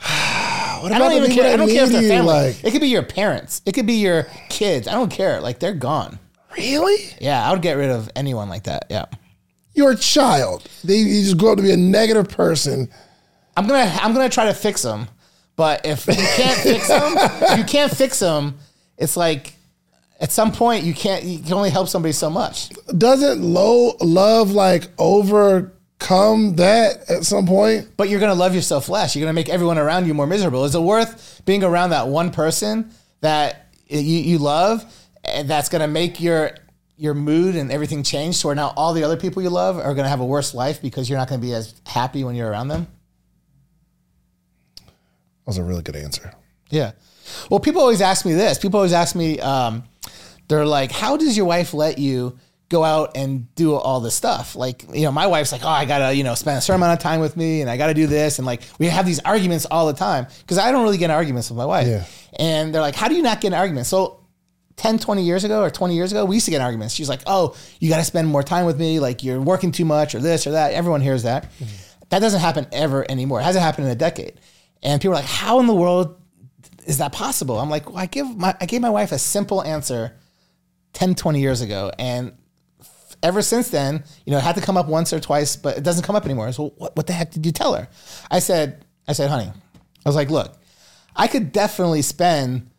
What 0.82 0.92
I 0.92 0.98
don't 0.98 1.12
even 1.12 1.30
care. 1.30 1.50
I 1.50 1.56
don't 1.56 1.68
care 1.68 1.84
if 1.84 1.90
they're 1.92 2.02
family. 2.02 2.26
Like, 2.48 2.62
it 2.62 2.70
could 2.72 2.82
be 2.82 2.88
your 2.88 3.02
parents. 3.04 3.62
It 3.64 3.72
could 3.72 3.86
be 3.86 3.94
your 3.94 4.26
kids. 4.50 4.86
I 4.86 4.92
don't 4.92 5.10
care. 5.10 5.40
Like 5.40 5.58
they're 5.58 5.72
gone. 5.72 6.18
really? 6.58 6.98
Yeah, 7.22 7.42
I 7.48 7.52
would 7.52 7.62
get 7.62 7.74
rid 7.78 7.88
of 7.88 8.10
anyone 8.14 8.50
like 8.50 8.64
that. 8.64 8.84
Yeah. 8.90 9.06
You're 9.72 9.94
child. 9.94 10.68
They, 10.84 10.96
you 10.96 11.22
just 11.22 11.38
grow 11.38 11.52
up 11.52 11.56
to 11.56 11.62
be 11.62 11.70
a 11.72 11.76
negative 11.76 12.28
person. 12.28 12.90
I'm 13.56 13.66
gonna 13.66 13.90
I'm 14.00 14.12
gonna 14.12 14.28
try 14.28 14.46
to 14.46 14.54
fix 14.54 14.82
them, 14.82 15.08
but 15.56 15.84
if 15.86 16.06
you 16.06 16.14
can't 16.14 16.58
fix 16.58 16.88
them, 16.88 17.14
if 17.16 17.58
you 17.58 17.64
can't 17.64 17.94
fix 17.94 18.18
them. 18.18 18.58
It's 18.96 19.16
like 19.16 19.54
at 20.20 20.32
some 20.32 20.52
point 20.52 20.84
you 20.84 20.94
can't. 20.94 21.24
You 21.24 21.40
can 21.40 21.52
only 21.54 21.70
help 21.70 21.88
somebody 21.88 22.12
so 22.12 22.30
much. 22.30 22.70
Doesn't 22.96 23.42
low 23.42 23.96
love 24.00 24.52
like 24.52 24.88
overcome 24.98 26.56
that 26.56 27.10
at 27.10 27.24
some 27.24 27.46
point? 27.46 27.88
But 27.96 28.08
you're 28.08 28.20
gonna 28.20 28.34
love 28.34 28.54
yourself 28.54 28.88
less. 28.88 29.14
You're 29.14 29.24
gonna 29.24 29.32
make 29.32 29.48
everyone 29.48 29.78
around 29.78 30.06
you 30.06 30.14
more 30.14 30.26
miserable. 30.26 30.64
Is 30.64 30.74
it 30.74 30.80
worth 30.80 31.42
being 31.44 31.64
around 31.64 31.90
that 31.90 32.08
one 32.08 32.30
person 32.30 32.90
that 33.20 33.74
you, 33.88 34.00
you 34.00 34.38
love, 34.38 34.84
and 35.24 35.48
that's 35.48 35.68
gonna 35.68 35.88
make 35.88 36.20
your 36.20 36.52
your 36.96 37.14
mood 37.14 37.56
and 37.56 37.72
everything 37.72 38.04
change 38.04 38.40
to 38.40 38.46
where 38.46 38.56
now 38.56 38.72
all 38.76 38.94
the 38.94 39.02
other 39.02 39.16
people 39.16 39.42
you 39.42 39.50
love 39.50 39.78
are 39.78 39.94
gonna 39.94 40.08
have 40.08 40.20
a 40.20 40.26
worse 40.26 40.54
life 40.54 40.80
because 40.80 41.10
you're 41.10 41.18
not 41.18 41.28
gonna 41.28 41.42
be 41.42 41.52
as 41.52 41.74
happy 41.86 42.22
when 42.22 42.34
you're 42.34 42.48
around 42.48 42.68
them? 42.68 42.86
That 45.44 45.50
was 45.50 45.58
a 45.58 45.64
really 45.64 45.82
good 45.82 45.96
answer. 45.96 46.32
Yeah. 46.70 46.92
Well, 47.50 47.60
people 47.60 47.80
always 47.80 48.00
ask 48.00 48.24
me 48.24 48.32
this. 48.32 48.58
People 48.58 48.78
always 48.78 48.92
ask 48.92 49.14
me, 49.14 49.38
um, 49.40 49.84
they're 50.48 50.66
like, 50.66 50.90
how 50.92 51.16
does 51.16 51.36
your 51.36 51.46
wife 51.46 51.74
let 51.74 51.98
you 51.98 52.38
go 52.68 52.82
out 52.82 53.16
and 53.16 53.54
do 53.54 53.74
all 53.74 54.00
this 54.00 54.14
stuff? 54.14 54.56
Like, 54.56 54.84
you 54.94 55.02
know, 55.02 55.12
my 55.12 55.26
wife's 55.26 55.52
like, 55.52 55.64
oh, 55.64 55.68
I 55.68 55.84
gotta, 55.84 56.14
you 56.14 56.24
know, 56.24 56.34
spend 56.34 56.58
a 56.58 56.60
certain 56.60 56.80
amount 56.80 56.98
of 56.98 57.02
time 57.02 57.20
with 57.20 57.36
me 57.36 57.60
and 57.60 57.70
I 57.70 57.76
gotta 57.76 57.94
do 57.94 58.06
this. 58.06 58.38
And 58.38 58.46
like, 58.46 58.62
we 58.78 58.86
have 58.86 59.06
these 59.06 59.20
arguments 59.20 59.66
all 59.70 59.86
the 59.86 59.92
time 59.92 60.26
because 60.40 60.58
I 60.58 60.72
don't 60.72 60.82
really 60.82 60.98
get 60.98 61.06
in 61.06 61.10
arguments 61.12 61.50
with 61.50 61.58
my 61.58 61.66
wife. 61.66 61.86
Yeah. 61.86 62.04
And 62.38 62.74
they're 62.74 62.82
like, 62.82 62.96
how 62.96 63.08
do 63.08 63.14
you 63.14 63.22
not 63.22 63.40
get 63.40 63.48
in 63.48 63.54
arguments? 63.54 63.88
So 63.90 64.20
10, 64.76 64.98
20 64.98 65.22
years 65.22 65.44
ago 65.44 65.62
or 65.62 65.70
20 65.70 65.94
years 65.94 66.10
ago, 66.10 66.24
we 66.24 66.36
used 66.36 66.46
to 66.46 66.50
get 66.50 66.56
in 66.56 66.62
arguments. 66.62 66.94
She's 66.94 67.08
like, 67.08 67.20
oh, 67.26 67.54
you 67.80 67.88
got 67.88 67.98
to 67.98 68.04
spend 68.04 68.28
more 68.28 68.42
time 68.42 68.66
with 68.66 68.78
me. 68.78 68.98
Like 68.98 69.22
you're 69.22 69.40
working 69.40 69.70
too 69.72 69.84
much 69.84 70.14
or 70.14 70.18
this 70.18 70.46
or 70.46 70.52
that. 70.52 70.72
Everyone 70.72 71.00
hears 71.00 71.22
that. 71.22 71.50
That 72.10 72.18
doesn't 72.18 72.40
happen 72.40 72.66
ever 72.72 73.08
anymore. 73.10 73.40
It 73.40 73.44
hasn't 73.44 73.62
happened 73.64 73.86
in 73.86 73.92
a 73.92 73.96
decade. 73.96 74.40
And 74.84 75.00
people 75.00 75.14
are 75.14 75.20
like, 75.20 75.24
how 75.24 75.58
in 75.60 75.66
the 75.66 75.74
world 75.74 76.20
is 76.86 76.98
that 76.98 77.12
possible? 77.12 77.58
I'm 77.58 77.70
like, 77.70 77.88
well, 77.88 77.98
I 77.98 78.06
give 78.06 78.36
my, 78.36 78.54
I 78.60 78.66
gave 78.66 78.80
my 78.80 78.90
wife 78.90 79.12
a 79.12 79.18
simple 79.18 79.62
answer 79.62 80.16
10, 80.92 81.14
20 81.14 81.40
years 81.40 81.62
ago. 81.62 81.90
And 81.98 82.36
ever 83.22 83.42
since 83.42 83.70
then, 83.70 84.04
you 84.26 84.32
know, 84.32 84.38
it 84.38 84.44
had 84.44 84.56
to 84.56 84.60
come 84.60 84.76
up 84.76 84.86
once 84.86 85.12
or 85.12 85.18
twice, 85.18 85.56
but 85.56 85.78
it 85.78 85.82
doesn't 85.82 86.04
come 86.04 86.14
up 86.14 86.26
anymore. 86.26 86.52
So 86.52 86.74
what, 86.76 86.94
what 86.94 87.06
the 87.06 87.14
heck 87.14 87.30
did 87.30 87.46
you 87.46 87.52
tell 87.52 87.74
her? 87.74 87.88
I 88.30 88.38
said, 88.38 88.84
I 89.08 89.14
said, 89.14 89.30
honey, 89.30 89.50
I 89.50 90.08
was 90.08 90.14
like, 90.14 90.30
look, 90.30 90.58
I 91.16 91.26
could 91.26 91.50
definitely 91.50 92.02
spend 92.02 92.70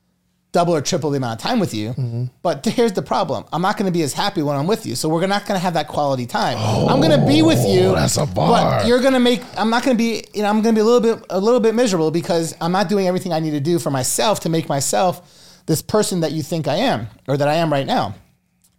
double 0.55 0.73
or 0.73 0.79
triple 0.79 1.09
the 1.09 1.17
amount 1.17 1.37
of 1.37 1.43
time 1.43 1.59
with 1.59 1.73
you. 1.73 1.89
Mm-hmm. 1.89 2.25
But 2.41 2.65
here's 2.65 2.93
the 2.93 3.01
problem: 3.01 3.43
I'm 3.51 3.61
not 3.61 3.77
going 3.77 3.87
to 3.87 3.91
be 3.91 4.01
as 4.03 4.13
happy 4.13 4.41
when 4.41 4.55
I'm 4.55 4.67
with 4.67 4.85
you. 4.85 4.95
So 4.95 5.09
we're 5.09 5.27
not 5.27 5.45
going 5.45 5.59
to 5.59 5.61
have 5.61 5.73
that 5.73 5.89
quality 5.89 6.25
time. 6.25 6.57
I'm 6.57 7.01
going 7.01 7.19
to 7.19 7.27
be 7.27 7.41
with 7.41 7.59
oh, 7.59 7.73
you. 7.73 7.91
that's 7.93 8.15
a 8.15 8.25
bar. 8.25 8.79
But 8.79 8.87
you're 8.87 9.01
going 9.01 9.13
to 9.13 9.19
make. 9.19 9.41
I'm 9.57 9.69
not 9.69 9.83
going 9.83 9.97
to 9.97 10.01
be. 10.01 10.23
You 10.33 10.43
know, 10.43 10.49
I'm 10.49 10.61
going 10.61 10.73
to 10.73 10.79
be 10.79 10.81
a 10.81 10.85
little 10.85 11.01
bit 11.01 11.25
a 11.29 11.39
little 11.39 11.59
bit 11.59 11.75
miserable 11.75 12.09
because 12.09 12.55
I'm 12.61 12.71
not 12.71 12.87
doing 12.87 13.05
everything 13.05 13.33
I 13.33 13.39
need 13.39 13.51
to 13.51 13.59
do 13.59 13.77
for 13.79 13.91
myself 13.91 14.39
to 14.41 14.49
make 14.49 14.69
myself 14.69 15.61
this 15.65 15.81
person 15.81 16.21
that 16.21 16.31
you 16.31 16.41
think 16.41 16.69
I 16.69 16.75
am 16.75 17.07
or 17.27 17.35
that 17.35 17.49
I 17.49 17.55
am 17.55 17.71
right 17.71 17.85
now. 17.85 18.15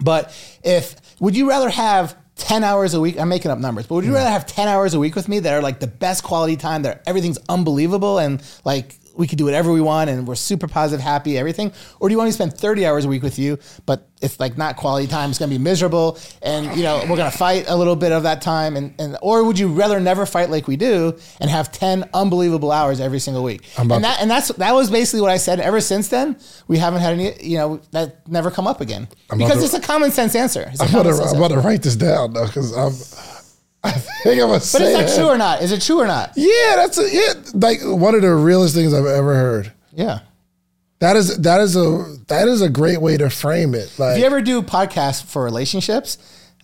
But 0.00 0.34
if 0.64 0.96
would 1.20 1.36
you 1.36 1.48
rather 1.48 1.68
have 1.68 2.16
10 2.36 2.64
hours 2.64 2.94
a 2.94 3.00
week? 3.00 3.20
I'm 3.20 3.28
making 3.28 3.50
up 3.50 3.58
numbers, 3.58 3.86
but 3.86 3.96
would 3.96 4.04
you 4.04 4.14
rather 4.14 4.30
have 4.30 4.46
10 4.46 4.66
hours 4.66 4.94
a 4.94 4.98
week 4.98 5.14
with 5.14 5.28
me 5.28 5.40
that 5.40 5.52
are 5.52 5.62
like 5.62 5.80
the 5.80 5.86
best 5.86 6.22
quality 6.22 6.56
time, 6.56 6.82
that 6.82 7.02
everything's 7.06 7.38
unbelievable 7.48 8.18
and 8.18 8.42
like 8.64 8.94
we 9.16 9.26
could 9.26 9.38
do 9.38 9.44
whatever 9.44 9.72
we 9.72 9.80
want 9.80 10.10
and 10.10 10.26
we're 10.26 10.34
super 10.34 10.68
positive, 10.68 11.02
happy, 11.02 11.38
everything? 11.38 11.72
Or 12.01 12.09
do 12.09 12.12
you 12.12 12.18
want 12.18 12.28
me 12.28 12.30
to 12.30 12.34
spend 12.34 12.55
30 12.55 12.86
hours 12.86 13.05
a 13.05 13.09
week 13.09 13.22
with 13.22 13.38
you, 13.38 13.59
but 13.86 14.09
it's 14.22 14.40
like 14.40 14.56
not 14.56 14.76
quality 14.76 15.06
time, 15.06 15.30
it's 15.30 15.38
gonna 15.38 15.51
be 15.51 15.59
miserable 15.59 16.18
and 16.43 16.76
you 16.76 16.82
know, 16.82 17.05
we're 17.09 17.16
gonna 17.16 17.30
fight 17.30 17.64
a 17.68 17.76
little 17.76 17.97
bit 17.97 18.12
of 18.12 18.22
that 18.24 18.43
time 18.43 18.76
and, 18.76 18.94
and 18.98 19.16
or 19.22 19.44
would 19.44 19.59
you 19.59 19.68
rather 19.68 20.01
never 20.01 20.26
fight 20.26 20.51
like 20.51 20.66
we 20.68 20.76
do 20.76 21.16
and 21.40 21.51
have 21.51 21.70
10 21.72 22.09
unbelievable 22.14 22.72
hours 22.72 23.01
every 23.01 23.18
single 23.18 23.43
week? 23.43 23.62
And 23.97 24.05
that 24.05 24.20
and 24.20 24.30
that's 24.30 24.48
that 24.48 24.72
was 24.72 24.90
basically 24.90 25.20
what 25.20 25.30
I 25.30 25.36
said. 25.36 25.60
Ever 25.60 25.80
since 25.80 26.09
then, 26.09 26.36
we 26.68 26.78
haven't 26.78 27.01
had 27.01 27.12
any 27.14 27.43
you 27.43 27.59
know, 27.59 27.80
that 27.93 28.26
never 28.28 28.51
come 28.51 28.66
up 28.66 28.80
again. 28.80 29.09
Because 29.30 29.59
to- 29.59 29.64
it's 29.64 29.74
a 29.74 29.80
common 29.80 30.10
sense 30.10 30.34
answer. 30.34 30.70
It's 30.72 30.80
I'm 30.80 30.88
about, 30.88 31.02
to, 31.05 31.22
I'm 31.22 31.36
about 31.36 31.48
to 31.48 31.59
write 31.60 31.82
this 31.82 31.97
down 31.97 32.32
though, 32.32 32.47
because 32.47 32.72
I'm. 32.76 33.35
I 33.86 33.92
think 33.92 34.40
I'm 34.40 34.48
gonna 34.48 34.52
But 34.54 34.62
say 34.62 34.92
is 35.02 35.14
that 35.14 35.16
true 35.20 35.28
or 35.28 35.38
not? 35.38 35.62
Is 35.62 35.72
it 35.72 35.82
true 35.82 36.00
or 36.00 36.06
not? 36.06 36.32
Yeah, 36.36 36.74
that's 36.76 36.98
a, 36.98 37.08
yeah, 37.10 37.32
like 37.54 37.80
one 37.82 38.14
of 38.14 38.22
the 38.22 38.34
realest 38.34 38.74
things 38.74 38.92
I've 38.94 39.06
ever 39.06 39.34
heard. 39.34 39.72
Yeah. 39.92 40.20
That 40.98 41.16
is 41.16 41.36
that 41.38 41.60
is 41.60 41.76
a 41.76 42.16
that 42.28 42.48
is 42.48 42.62
a 42.62 42.68
great 42.70 43.00
way 43.02 43.16
to 43.18 43.28
frame 43.28 43.74
it. 43.74 43.92
Like 43.98 44.12
If 44.14 44.20
you 44.20 44.24
ever 44.24 44.40
do 44.40 44.62
podcasts 44.62 45.22
for 45.24 45.44
relationships, 45.44 46.16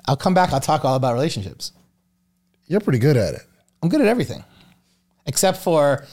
I'll 0.07 0.17
come 0.17 0.33
back. 0.35 0.53
I'll 0.53 0.61
talk 0.61 0.85
all 0.85 0.95
about 0.97 1.13
relationships. 1.15 1.73
you're 2.67 2.81
pretty 2.81 2.99
good 2.99 3.17
at 3.17 3.35
it. 3.35 3.43
I'm 3.83 3.89
good 3.91 4.01
at 4.01 4.07
everything, 4.07 4.43
except 5.27 5.59
for, 5.59 6.07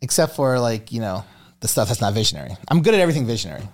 except 0.00 0.34
for 0.34 0.58
like 0.58 0.90
you 0.90 1.00
know 1.00 1.24
the 1.60 1.68
stuff 1.68 1.86
that's 1.88 2.00
not 2.00 2.14
visionary. 2.14 2.56
I'm 2.68 2.82
good 2.82 2.94
at 2.94 3.00
everything 3.00 3.26
visionary. 3.26 3.68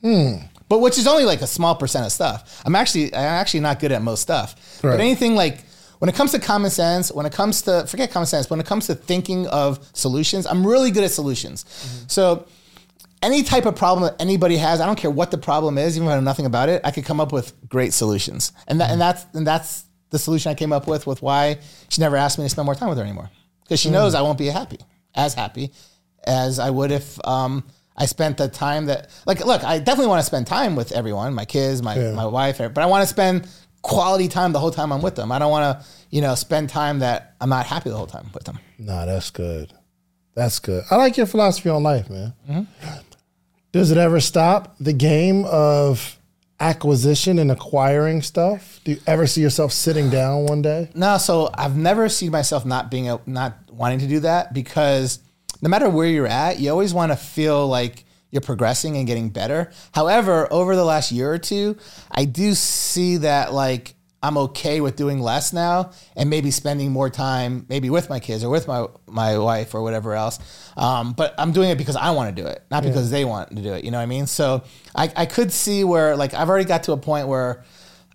Hmm. 0.00 0.36
But 0.70 0.78
which 0.80 0.96
is 0.98 1.06
only 1.06 1.24
like 1.24 1.42
a 1.42 1.46
small 1.46 1.74
percent 1.74 2.06
of 2.06 2.12
stuff. 2.12 2.62
I'm 2.64 2.74
actually 2.76 3.14
I'm 3.14 3.20
actually 3.20 3.60
not 3.60 3.78
good 3.78 3.92
at 3.92 4.00
most 4.00 4.22
stuff. 4.22 4.54
Right. 4.82 4.92
But 4.92 5.00
anything 5.00 5.34
like 5.34 5.64
when 5.98 6.08
it 6.08 6.14
comes 6.14 6.32
to 6.32 6.38
common 6.38 6.70
sense, 6.70 7.12
when 7.12 7.26
it 7.26 7.32
comes 7.32 7.62
to 7.62 7.86
forget 7.86 8.10
common 8.10 8.26
sense, 8.26 8.50
when 8.50 8.60
it 8.60 8.66
comes 8.66 8.86
to 8.86 8.94
thinking 8.94 9.46
of 9.48 9.88
solutions, 9.92 10.46
I'm 10.46 10.66
really 10.66 10.90
good 10.90 11.04
at 11.04 11.10
solutions. 11.10 11.64
Mm-hmm. 11.64 12.08
So 12.08 12.46
any 13.22 13.42
type 13.42 13.66
of 13.66 13.76
problem 13.76 14.04
that 14.04 14.20
anybody 14.20 14.56
has, 14.56 14.80
I 14.80 14.86
don't 14.86 14.98
care 14.98 15.10
what 15.10 15.30
the 15.30 15.38
problem 15.38 15.78
is, 15.78 15.96
even 15.96 16.08
if 16.08 16.12
I 16.12 16.16
know 16.16 16.20
nothing 16.20 16.46
about 16.46 16.68
it, 16.68 16.80
I 16.84 16.90
could 16.90 17.04
come 17.04 17.20
up 17.20 17.32
with 17.32 17.52
great 17.68 17.92
solutions. 17.92 18.52
And 18.66 18.80
that, 18.80 18.90
and 18.90 18.92
mm-hmm. 18.92 18.98
that's 19.00 19.26
and 19.34 19.46
that's 19.46 19.84
the 20.10 20.18
solution 20.18 20.50
I 20.50 20.54
came 20.54 20.72
up 20.72 20.86
with 20.86 21.06
with 21.06 21.20
why 21.20 21.58
she 21.88 22.00
never 22.00 22.16
asked 22.16 22.38
me 22.38 22.44
to 22.44 22.48
spend 22.48 22.66
more 22.66 22.74
time 22.74 22.88
with 22.88 22.98
her 22.98 23.04
anymore. 23.04 23.30
Because 23.64 23.80
she 23.80 23.88
mm-hmm. 23.88 23.94
knows 23.94 24.14
I 24.14 24.22
won't 24.22 24.38
be 24.38 24.46
happy, 24.46 24.78
as 25.14 25.34
happy 25.34 25.72
as 26.24 26.58
I 26.58 26.70
would 26.70 26.90
if 26.90 27.18
um, 27.26 27.64
I 27.96 28.06
spent 28.06 28.36
the 28.36 28.48
time 28.48 28.86
that 28.86 29.10
like 29.26 29.44
look, 29.44 29.64
I 29.64 29.78
definitely 29.78 30.08
want 30.08 30.20
to 30.20 30.26
spend 30.26 30.46
time 30.46 30.76
with 30.76 30.92
everyone, 30.92 31.34
my 31.34 31.44
kids, 31.44 31.82
my 31.82 31.96
my 32.12 32.26
wife, 32.26 32.58
but 32.58 32.78
I 32.78 32.86
want 32.86 33.02
to 33.02 33.06
spend 33.06 33.48
quality 33.82 34.28
time 34.28 34.52
the 34.52 34.58
whole 34.58 34.70
time 34.70 34.92
I'm 34.92 35.02
with 35.02 35.14
them. 35.14 35.32
I 35.32 35.38
don't 35.38 35.50
want 35.50 35.80
to, 35.80 35.86
you 36.10 36.20
know, 36.20 36.34
spend 36.34 36.68
time 36.68 36.98
that 37.00 37.34
I'm 37.40 37.48
not 37.48 37.66
happy 37.66 37.90
the 37.90 37.96
whole 37.96 38.06
time 38.06 38.30
with 38.34 38.44
them. 38.44 38.58
Nah, 38.78 39.06
that's 39.06 39.30
good. 39.30 39.72
That's 40.34 40.58
good. 40.58 40.84
I 40.90 40.96
like 40.96 41.16
your 41.16 41.26
philosophy 41.26 41.68
on 41.68 41.82
life, 41.82 42.08
man. 42.10 42.32
Mm-hmm. 42.48 42.98
Does 43.72 43.90
it 43.90 43.98
ever 43.98 44.20
stop 44.20 44.76
the 44.78 44.92
game 44.92 45.44
of 45.46 46.18
acquisition 46.60 47.38
and 47.38 47.50
acquiring 47.50 48.22
stuff? 48.22 48.80
Do 48.84 48.92
you 48.92 49.00
ever 49.06 49.26
see 49.26 49.40
yourself 49.40 49.72
sitting 49.72 50.10
down 50.10 50.44
one 50.44 50.62
day? 50.62 50.90
No, 50.94 51.18
so 51.18 51.50
I've 51.54 51.76
never 51.76 52.08
seen 52.08 52.30
myself 52.30 52.64
not 52.64 52.90
being 52.90 53.08
a, 53.08 53.20
not 53.26 53.56
wanting 53.70 53.98
to 54.00 54.06
do 54.06 54.20
that 54.20 54.54
because 54.54 55.20
no 55.60 55.68
matter 55.68 55.88
where 55.88 56.08
you're 56.08 56.26
at, 56.26 56.58
you 56.58 56.70
always 56.70 56.94
want 56.94 57.12
to 57.12 57.16
feel 57.16 57.66
like 57.66 58.04
you're 58.30 58.40
progressing 58.40 58.96
and 58.96 59.06
getting 59.06 59.30
better. 59.30 59.70
However, 59.92 60.52
over 60.52 60.76
the 60.76 60.84
last 60.84 61.12
year 61.12 61.32
or 61.32 61.38
two, 61.38 61.76
I 62.10 62.24
do 62.24 62.54
see 62.54 63.18
that 63.18 63.52
like 63.52 63.94
I'm 64.22 64.36
okay 64.36 64.80
with 64.80 64.96
doing 64.96 65.20
less 65.20 65.52
now 65.52 65.92
and 66.16 66.28
maybe 66.28 66.50
spending 66.50 66.90
more 66.90 67.08
time 67.08 67.66
maybe 67.68 67.88
with 67.88 68.10
my 68.10 68.18
kids 68.18 68.42
or 68.42 68.50
with 68.50 68.66
my 68.66 68.86
my 69.06 69.38
wife 69.38 69.74
or 69.74 69.82
whatever 69.82 70.14
else. 70.14 70.38
Um, 70.76 71.12
but 71.12 71.34
I'm 71.38 71.52
doing 71.52 71.70
it 71.70 71.78
because 71.78 71.96
I 71.96 72.10
want 72.10 72.34
to 72.34 72.42
do 72.42 72.48
it, 72.48 72.64
not 72.70 72.82
because 72.82 73.10
they 73.10 73.24
want 73.24 73.54
to 73.54 73.62
do 73.62 73.74
it. 73.74 73.84
You 73.84 73.90
know 73.90 73.98
what 73.98 74.02
I 74.02 74.06
mean? 74.06 74.26
So 74.26 74.64
I, 74.94 75.12
I 75.14 75.26
could 75.26 75.52
see 75.52 75.84
where 75.84 76.16
like 76.16 76.34
I've 76.34 76.48
already 76.48 76.64
got 76.64 76.84
to 76.84 76.92
a 76.92 76.96
point 76.96 77.28
where 77.28 77.64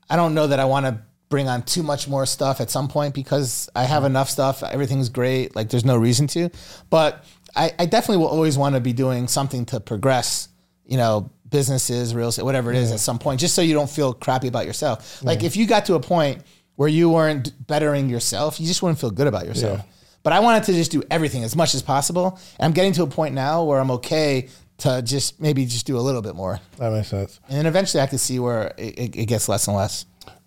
I 0.10 0.16
don't 0.16 0.34
know 0.34 0.48
that 0.48 0.60
I 0.60 0.66
want 0.66 0.86
to 0.86 1.00
bring 1.30 1.48
on 1.48 1.64
too 1.64 1.82
much 1.82 2.08
more 2.08 2.28
stuff 2.28 2.62
at 2.62 2.70
some 2.70 2.88
point 2.88 3.16
because 3.16 3.70
I 3.76 3.86
have 3.86 4.04
enough 4.04 4.30
stuff. 4.30 4.62
Everything's 4.62 5.10
great. 5.10 5.56
Like 5.56 5.70
there's 5.70 5.86
no 5.86 5.98
reason 5.98 6.28
to. 6.28 6.50
But 6.90 7.24
I, 7.56 7.72
I 7.78 7.86
definitely 7.86 8.18
will 8.18 8.28
always 8.28 8.58
want 8.58 8.76
to 8.76 8.82
be 8.82 8.94
doing 8.94 9.28
something 9.28 9.66
to 9.68 9.80
progress, 9.80 10.50
you 10.86 10.98
know, 10.98 11.32
businesses, 11.50 12.16
real 12.16 12.30
estate, 12.30 12.44
whatever 12.44 12.72
it 12.72 12.78
is, 12.78 12.92
at 12.92 13.00
some 13.00 13.20
point, 13.20 13.40
just 13.40 13.54
so 13.54 13.62
you 13.62 13.74
don't 13.74 13.90
feel 13.90 14.14
crappy 14.14 14.48
about 14.48 14.66
yourself. 14.66 15.24
Like 15.24 15.44
if 15.44 15.56
you 15.56 15.68
got 15.68 15.86
to 15.86 15.94
a 15.94 16.00
point 16.00 16.42
where 16.76 16.90
you 16.90 17.10
weren't 17.12 17.54
bettering 17.68 18.10
yourself, 18.10 18.60
you 18.60 18.66
just 18.66 18.82
wouldn't 18.82 19.00
feel 19.00 19.12
good 19.12 19.28
about 19.28 19.46
yourself. 19.46 19.80
Yeah. 19.80 19.86
But 20.24 20.34
I 20.34 20.40
wanted 20.40 20.64
to 20.64 20.74
just 20.74 20.92
do 20.92 21.04
everything 21.12 21.44
as 21.44 21.56
much 21.56 21.76
as 21.76 21.84
possible. 21.84 22.40
And 22.58 22.66
I'm 22.66 22.72
getting 22.72 22.94
to 22.94 23.04
a 23.04 23.08
point 23.08 23.36
now 23.36 23.64
where 23.64 23.80
I'm 23.80 23.92
okay 23.92 24.50
to 24.80 25.02
just 25.04 25.40
maybe 25.40 25.66
just 25.66 25.86
do 25.86 25.98
a 25.98 26.02
little 26.02 26.22
bit 26.22 26.36
more. 26.36 26.60
That 26.78 26.92
makes 26.92 27.10
sense. 27.10 27.40
And 27.48 27.58
then 27.58 27.66
eventually 27.68 28.02
I 28.02 28.08
can 28.08 28.18
see 28.18 28.40
where 28.40 28.74
it, 28.78 28.98
it, 28.98 29.16
it 29.16 29.26
gets 29.28 29.48
less 29.48 29.68
and 29.68 29.78
less. 29.78 30.06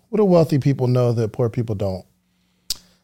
What 0.09 0.17
do 0.17 0.25
wealthy 0.25 0.59
people 0.59 0.87
know 0.87 1.13
that 1.13 1.31
poor 1.31 1.49
people 1.49 1.75
don't? 1.75 2.05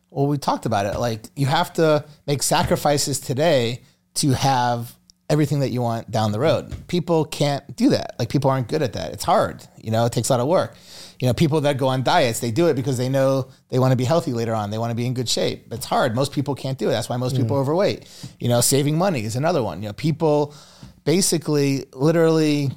Well, 0.09 0.27
we 0.27 0.37
talked 0.37 0.65
about 0.65 0.85
it. 0.85 0.99
Like 0.99 1.25
you 1.35 1.45
have 1.45 1.71
to 1.73 2.05
make 2.27 2.43
sacrifices 2.43 3.19
today 3.19 3.81
to 4.15 4.31
have 4.31 4.95
everything 5.29 5.61
that 5.61 5.69
you 5.69 5.81
want 5.81 6.11
down 6.11 6.31
the 6.31 6.39
road. 6.39 6.71
People 6.87 7.25
can't 7.25 7.75
do 7.75 7.89
that. 7.89 8.15
Like 8.19 8.29
people 8.29 8.51
aren't 8.51 8.67
good 8.67 8.81
at 8.81 8.93
that. 8.93 9.13
It's 9.13 9.23
hard. 9.23 9.65
You 9.81 9.89
know, 9.91 10.05
it 10.05 10.11
takes 10.11 10.29
a 10.29 10.33
lot 10.33 10.39
of 10.39 10.47
work. 10.47 10.75
You 11.19 11.27
know, 11.27 11.33
people 11.33 11.61
that 11.61 11.77
go 11.77 11.87
on 11.87 12.03
diets, 12.03 12.39
they 12.39 12.51
do 12.51 12.67
it 12.67 12.75
because 12.75 12.97
they 12.97 13.09
know 13.09 13.49
they 13.69 13.79
want 13.79 13.91
to 13.91 13.95
be 13.95 14.03
healthy 14.03 14.33
later 14.33 14.53
on. 14.53 14.69
They 14.69 14.77
want 14.77 14.91
to 14.91 14.95
be 14.95 15.05
in 15.05 15.13
good 15.13 15.29
shape. 15.29 15.71
It's 15.71 15.85
hard. 15.85 16.15
Most 16.15 16.33
people 16.33 16.53
can't 16.53 16.77
do 16.77 16.89
it. 16.89 16.91
That's 16.91 17.09
why 17.09 17.17
most 17.17 17.35
people 17.37 17.55
are 17.57 17.61
overweight. 17.61 18.07
You 18.39 18.49
know, 18.49 18.61
saving 18.61 18.97
money 18.97 19.23
is 19.23 19.35
another 19.35 19.63
one. 19.63 19.81
You 19.81 19.89
know, 19.89 19.93
people 19.93 20.53
basically 21.05 21.85
literally 21.93 22.71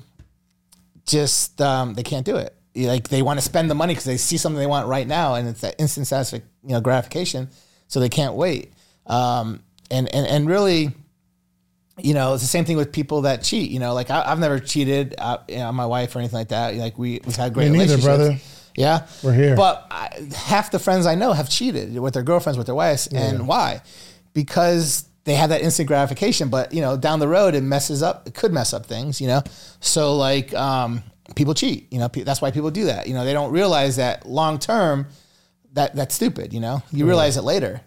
just 1.07 1.61
um, 1.61 1.95
they 1.95 2.03
can't 2.03 2.25
do 2.25 2.37
it. 2.37 2.55
Like 2.75 3.09
they 3.09 3.23
want 3.23 3.39
to 3.39 3.45
spend 3.45 3.71
the 3.71 3.75
money 3.75 3.95
because 3.95 4.05
they 4.05 4.17
see 4.19 4.37
something 4.37 4.59
they 4.59 4.67
want 4.67 4.87
right 4.87 5.07
now, 5.07 5.35
and 5.35 5.49
it's 5.49 5.63
that 5.63 5.75
instant 5.79 6.07
satisfac- 6.07 6.43
you 6.63 6.71
know, 6.73 6.81
gratification. 6.81 7.49
So 7.89 8.01
they 8.01 8.09
can't 8.09 8.35
wait. 8.35 8.73
Um, 9.07 9.63
and 9.91 10.13
and 10.15 10.27
and 10.27 10.47
really, 10.49 10.91
you 11.99 12.13
know, 12.15 12.35
it's 12.35 12.43
the 12.43 12.49
same 12.49 12.65
thing 12.65 12.77
with 12.77 12.93
people 12.93 13.23
that 13.23 13.43
cheat. 13.43 13.71
You 13.71 13.79
know, 13.79 13.95
like 13.95 14.11
I, 14.11 14.23
I've 14.31 14.39
never 14.39 14.59
cheated 14.59 15.15
uh, 15.19 15.39
you 15.49 15.57
know, 15.57 15.69
on 15.69 15.75
my 15.75 15.87
wife 15.87 16.15
or 16.15 16.19
anything 16.19 16.39
like 16.39 16.49
that. 16.49 16.75
Like 16.75 16.99
we 16.99 17.21
we've 17.25 17.37
had 17.37 17.55
great 17.55 17.71
Me 17.71 17.79
neither, 17.79 17.97
relationships. 17.97 18.05
brother. 18.05 18.37
Yeah, 18.77 19.07
We're 19.23 19.33
here. 19.33 19.57
But 19.57 19.87
I, 19.91 20.29
half 20.37 20.71
the 20.71 20.79
friends 20.79 21.07
I 21.07 21.15
know 21.15 21.33
have 21.33 21.49
cheated 21.49 21.99
with 21.99 22.13
their 22.13 22.23
girlfriends, 22.23 22.59
with 22.59 22.67
their 22.67 22.75
wives, 22.75 23.07
and 23.07 23.49
why? 23.49 23.81
Because 24.35 25.09
they 25.25 25.35
have 25.35 25.49
that 25.51 25.63
instant 25.63 25.89
gratification, 25.89 26.51
but 26.51 26.75
you 26.75 26.83
know, 26.83 26.97
down 26.97 27.19
the 27.19 27.27
road 27.29 27.55
it 27.55 27.63
messes 27.63 28.03
up. 28.03 28.27
It 28.27 28.35
could 28.35 28.53
mess 28.53 28.75
up 28.75 28.85
things, 28.87 29.21
you 29.21 29.27
know. 29.29 29.43
So 29.81 30.15
like, 30.17 30.53
um, 30.55 31.03
people 31.35 31.55
cheat. 31.55 31.91
You 31.91 31.99
know, 32.01 32.09
pe- 32.11 32.23
that's 32.23 32.43
why 32.43 32.51
people 32.51 32.71
do 32.71 32.85
that. 32.85 33.07
You 33.09 33.15
know, 33.15 33.25
they 33.25 33.33
don't 33.33 33.51
realize 33.51 33.97
that 33.97 34.27
long 34.29 34.59
term, 34.59 35.07
that 35.73 35.97
that's 35.97 36.15
stupid. 36.15 36.53
You 36.53 36.61
know, 36.61 36.83
you 36.93 37.07
realize 37.07 37.37
it 37.39 37.43
later. 37.43 37.81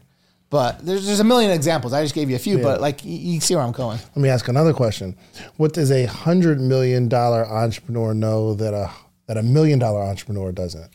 But 0.50 0.84
there's 0.86 1.06
there's 1.06 1.20
a 1.20 1.24
million 1.24 1.52
examples. 1.52 1.94
I 1.94 2.02
just 2.02 2.16
gave 2.16 2.30
you 2.30 2.36
a 2.36 2.40
few, 2.40 2.58
but 2.64 2.82
like 2.82 3.06
you, 3.06 3.12
you 3.18 3.40
see 3.40 3.56
where 3.56 3.64
I'm 3.64 3.72
going. 3.72 4.00
Let 4.00 4.18
me 4.18 4.30
ask 4.30 4.48
another 4.48 4.74
question. 4.74 5.16
What 5.58 5.74
does 5.74 5.92
a 5.92 6.06
hundred 6.06 6.60
million 6.60 7.08
dollar 7.08 7.46
entrepreneur 7.46 8.14
know 8.14 8.56
that 8.56 8.74
a 8.74 8.90
that 9.28 9.38
a 9.38 9.44
million 9.44 9.78
dollar 9.78 10.02
entrepreneur 10.02 10.52
doesn't? 10.52 10.90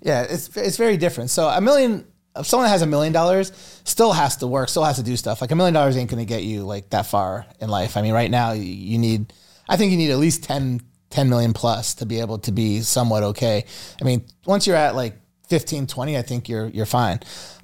Yeah, 0.00 0.22
it's 0.22 0.56
it's 0.56 0.76
very 0.76 0.96
different. 0.96 1.30
So 1.30 1.48
a 1.48 1.60
million, 1.60 2.06
if 2.36 2.46
someone 2.46 2.66
that 2.66 2.70
has 2.70 2.82
a 2.82 2.86
million 2.86 3.12
dollars, 3.12 3.50
still 3.82 4.12
has 4.12 4.36
to 4.36 4.46
work, 4.46 4.68
still 4.68 4.84
has 4.84 4.96
to 4.96 5.02
do 5.02 5.16
stuff. 5.16 5.40
Like 5.40 5.50
a 5.50 5.56
million 5.56 5.74
dollars 5.74 5.96
ain't 5.96 6.08
going 6.08 6.24
to 6.24 6.28
get 6.28 6.44
you 6.44 6.62
like 6.62 6.90
that 6.90 7.06
far 7.06 7.46
in 7.60 7.68
life. 7.68 7.96
I 7.96 8.02
mean, 8.02 8.12
right 8.14 8.30
now 8.30 8.52
you- 8.52 8.62
you 8.62 8.98
need, 8.98 9.32
I 9.68 9.76
think 9.76 9.90
you 9.90 9.98
need 9.98 10.12
at 10.12 10.18
least 10.18 10.44
10, 10.44 10.80
10 11.10 11.28
million 11.28 11.52
plus 11.52 11.94
to 11.94 12.06
be 12.06 12.20
able 12.20 12.38
to 12.38 12.52
be 12.52 12.80
somewhat 12.82 13.24
okay. 13.24 13.64
I 14.00 14.04
mean, 14.04 14.24
once 14.46 14.68
you're 14.68 14.76
at 14.76 14.94
like 14.94 15.18
15, 15.48 15.88
20, 15.88 16.16
I 16.16 16.22
think 16.22 16.48
you're 16.48 16.68
you're 16.68 16.86
fine. 16.86 17.18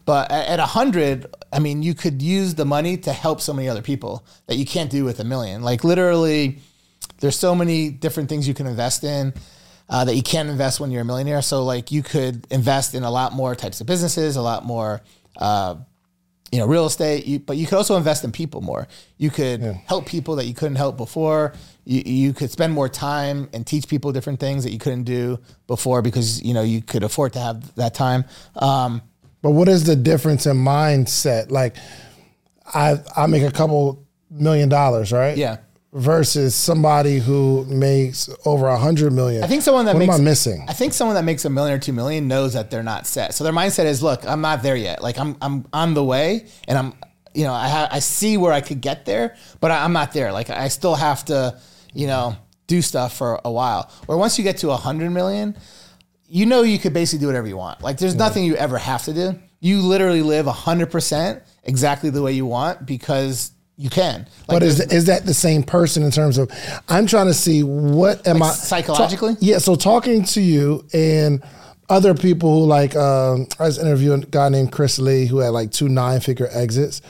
But 0.07 0.31
at 0.31 0.61
a 0.61 0.67
hundred, 0.67 1.27
I 1.53 1.59
mean, 1.59 1.83
you 1.83 1.93
could 1.93 2.23
use 2.23 2.55
the 2.55 2.65
money 2.65 2.97
to 2.99 3.13
help 3.13 3.41
so 3.41 3.53
many 3.53 3.69
other 3.69 3.83
people 3.83 4.25
that 4.47 4.57
you 4.57 4.65
can't 4.65 4.89
do 4.89 5.05
with 5.05 5.19
a 5.19 5.25
million. 5.25 5.63
Like 5.63 5.83
literally, 5.83 6.61
there's 7.19 7.37
so 7.37 7.57
many 7.57 7.91
different 7.91 8.29
things 8.29 8.47
you 8.47 8.55
can 8.55 8.69
invest 8.69 9.03
in 9.03 9.35
uh, 9.89 10.05
that 10.05 10.15
you 10.15 10.23
can't 10.23 10.49
invest 10.49 10.79
when 10.79 10.93
you're 10.93 11.03
a 11.03 11.05
millionaire. 11.05 11.43
So 11.43 11.65
like 11.65 11.91
you 11.91 12.05
could 12.05 12.47
invest 12.53 12.95
in 12.95 13.03
a 13.03 13.11
lot 13.11 13.33
more 13.33 13.57
types 13.57 13.81
of 13.81 13.89
businesses, 13.89 14.37
a 14.37 14.43
lot 14.43 14.65
more, 14.65 15.03
uh, 15.39 15.75
you 16.53 16.61
know, 16.61 16.67
real 16.67 16.87
estate. 16.87 17.27
You, 17.27 17.41
but 17.41 17.57
you 17.57 17.67
could 17.67 17.77
also 17.77 17.97
invest 17.97 18.23
in 18.23 18.31
people 18.31 18.61
more. 18.61 18.87
You 19.19 19.31
could 19.31 19.61
help 19.87 20.07
people 20.07 20.37
that 20.37 20.47
you 20.47 20.55
couldn't 20.55 20.77
help 20.77 20.97
before. 20.97 21.53
You, 21.85 22.03
you 22.07 22.33
could 22.33 22.53
spend 22.53 22.73
more 22.73 22.89
time 22.89 23.49
and 23.53 23.67
teach 23.67 23.89
people 23.89 24.13
different 24.13 24.39
things 24.39 24.63
that 24.63 24.71
you 24.71 24.79
couldn't 24.79 25.05
do 25.05 25.41
before 25.67 26.01
because 26.01 26.41
you 26.43 26.55
know 26.55 26.63
you 26.63 26.81
could 26.81 27.03
afford 27.03 27.33
to 27.33 27.41
have 27.41 27.75
that 27.75 27.95
time. 27.95 28.25
Um, 28.55 29.03
But 29.47 29.53
what 29.53 29.69
is 29.69 29.85
the 29.85 29.95
difference 29.95 30.45
in 30.47 30.57
mindset? 30.57 31.53
Like, 31.53 31.77
I 32.75 32.97
I 33.15 33.27
make 33.27 33.45
a 33.45 33.53
couple 33.53 34.05
million 34.29 34.69
dollars, 34.69 35.13
right? 35.13 35.37
Yeah. 35.37 35.59
Versus 35.93 36.53
somebody 36.57 37.21
who 37.21 37.65
makes 37.67 38.29
over 38.45 38.67
a 38.67 38.77
hundred 38.77 39.13
million. 39.13 39.45
I 39.45 39.47
think 39.47 39.63
someone 39.63 39.85
that 39.85 39.95
what 39.95 40.01
makes 40.01 40.17
am 40.17 40.21
I 40.23 40.25
missing? 40.25 40.67
I 40.69 40.73
think 40.73 40.95
someone 40.95 41.15
that 41.15 41.23
makes 41.23 41.45
a 41.45 41.49
million 41.49 41.77
or 41.77 41.79
two 41.79 41.93
million 41.93 42.27
knows 42.27 42.55
that 42.55 42.73
they're 42.73 42.83
not 42.83 43.07
set. 43.07 43.35
So 43.35 43.45
their 43.45 43.53
mindset 43.53 43.85
is, 43.85 44.03
look, 44.03 44.27
I'm 44.27 44.41
not 44.41 44.65
there 44.65 44.75
yet. 44.75 45.01
Like 45.01 45.17
I'm 45.17 45.37
I'm 45.41 45.65
on 45.73 45.95
the 45.95 46.03
way, 46.03 46.47
and 46.67 46.77
I'm 46.77 46.95
you 47.33 47.45
know 47.45 47.53
I 47.53 47.69
ha- 47.69 47.89
I 47.93 48.01
see 48.01 48.37
where 48.37 48.53
I 48.53 48.61
could 48.61 48.81
get 48.81 49.05
there, 49.05 49.37
but 49.61 49.71
I, 49.71 49.85
I'm 49.85 49.93
not 49.93 50.13
there. 50.13 50.33
Like 50.33 50.51
I 50.51 50.67
still 50.67 50.97
have 50.97 51.25
to 51.27 51.57
you 51.95 52.09
know 52.09 52.35
do 52.67 52.83
stuff 52.83 53.17
for 53.17 53.41
a 53.45 53.53
while. 53.53 53.93
Or 54.09 54.17
once 54.17 54.39
you 54.39 54.43
get 54.43 54.57
to 54.57 54.71
a 54.71 54.77
hundred 54.77 55.11
million, 55.11 55.57
you 56.29 56.47
know 56.47 56.63
you 56.63 56.79
could 56.79 56.93
basically 56.93 57.21
do 57.23 57.27
whatever 57.27 57.47
you 57.47 57.57
want. 57.57 57.83
Like 57.83 57.99
there's 57.99 58.15
nothing 58.15 58.45
you 58.45 58.57
ever 58.57 58.79
have 58.79 59.05
to 59.05 59.13
do. 59.13 59.39
You 59.61 59.81
literally 59.83 60.23
live 60.23 60.47
hundred 60.47 60.91
percent 60.91 61.43
exactly 61.65 62.11
the 62.11 62.23
way 62.23 62.33
you 62.33 62.47
want 62.47 62.87
because 62.87 63.53
you 63.77 63.91
can. 63.91 64.21
Like 64.49 64.57
But 64.57 64.63
is 64.63 64.81
is 64.81 65.07
that 65.07 65.27
the 65.27 65.35
same 65.35 65.63
person 65.63 66.03
in 66.03 66.11
terms 66.11 66.39
of? 66.39 66.51
I'm 66.89 67.07
trying 67.07 67.27
to 67.27 67.35
see 67.35 67.63
what 67.63 68.27
am 68.27 68.39
Like 68.39 68.53
I 68.53 68.55
psychologically? 68.55 69.35
ta- 69.35 69.41
yeah. 69.43 69.59
So 69.59 69.75
talking 69.77 70.25
to 70.25 70.41
you 70.41 70.85
and 70.93 71.43
other 71.89 72.15
people 72.15 72.61
who 72.61 72.67
like 72.67 72.97
um, 72.97 73.47
I 73.61 73.65
was 73.65 73.79
interviewing 73.79 74.23
a 74.25 74.27
guy 74.27 74.49
named 74.49 74.73
Chris 74.73 74.99
Lee 74.99 75.27
who 75.27 75.39
had 75.39 75.51
like 75.51 75.71
two 75.73 75.89
nine 75.89 76.21
figure 76.21 76.49
exits, 76.51 77.01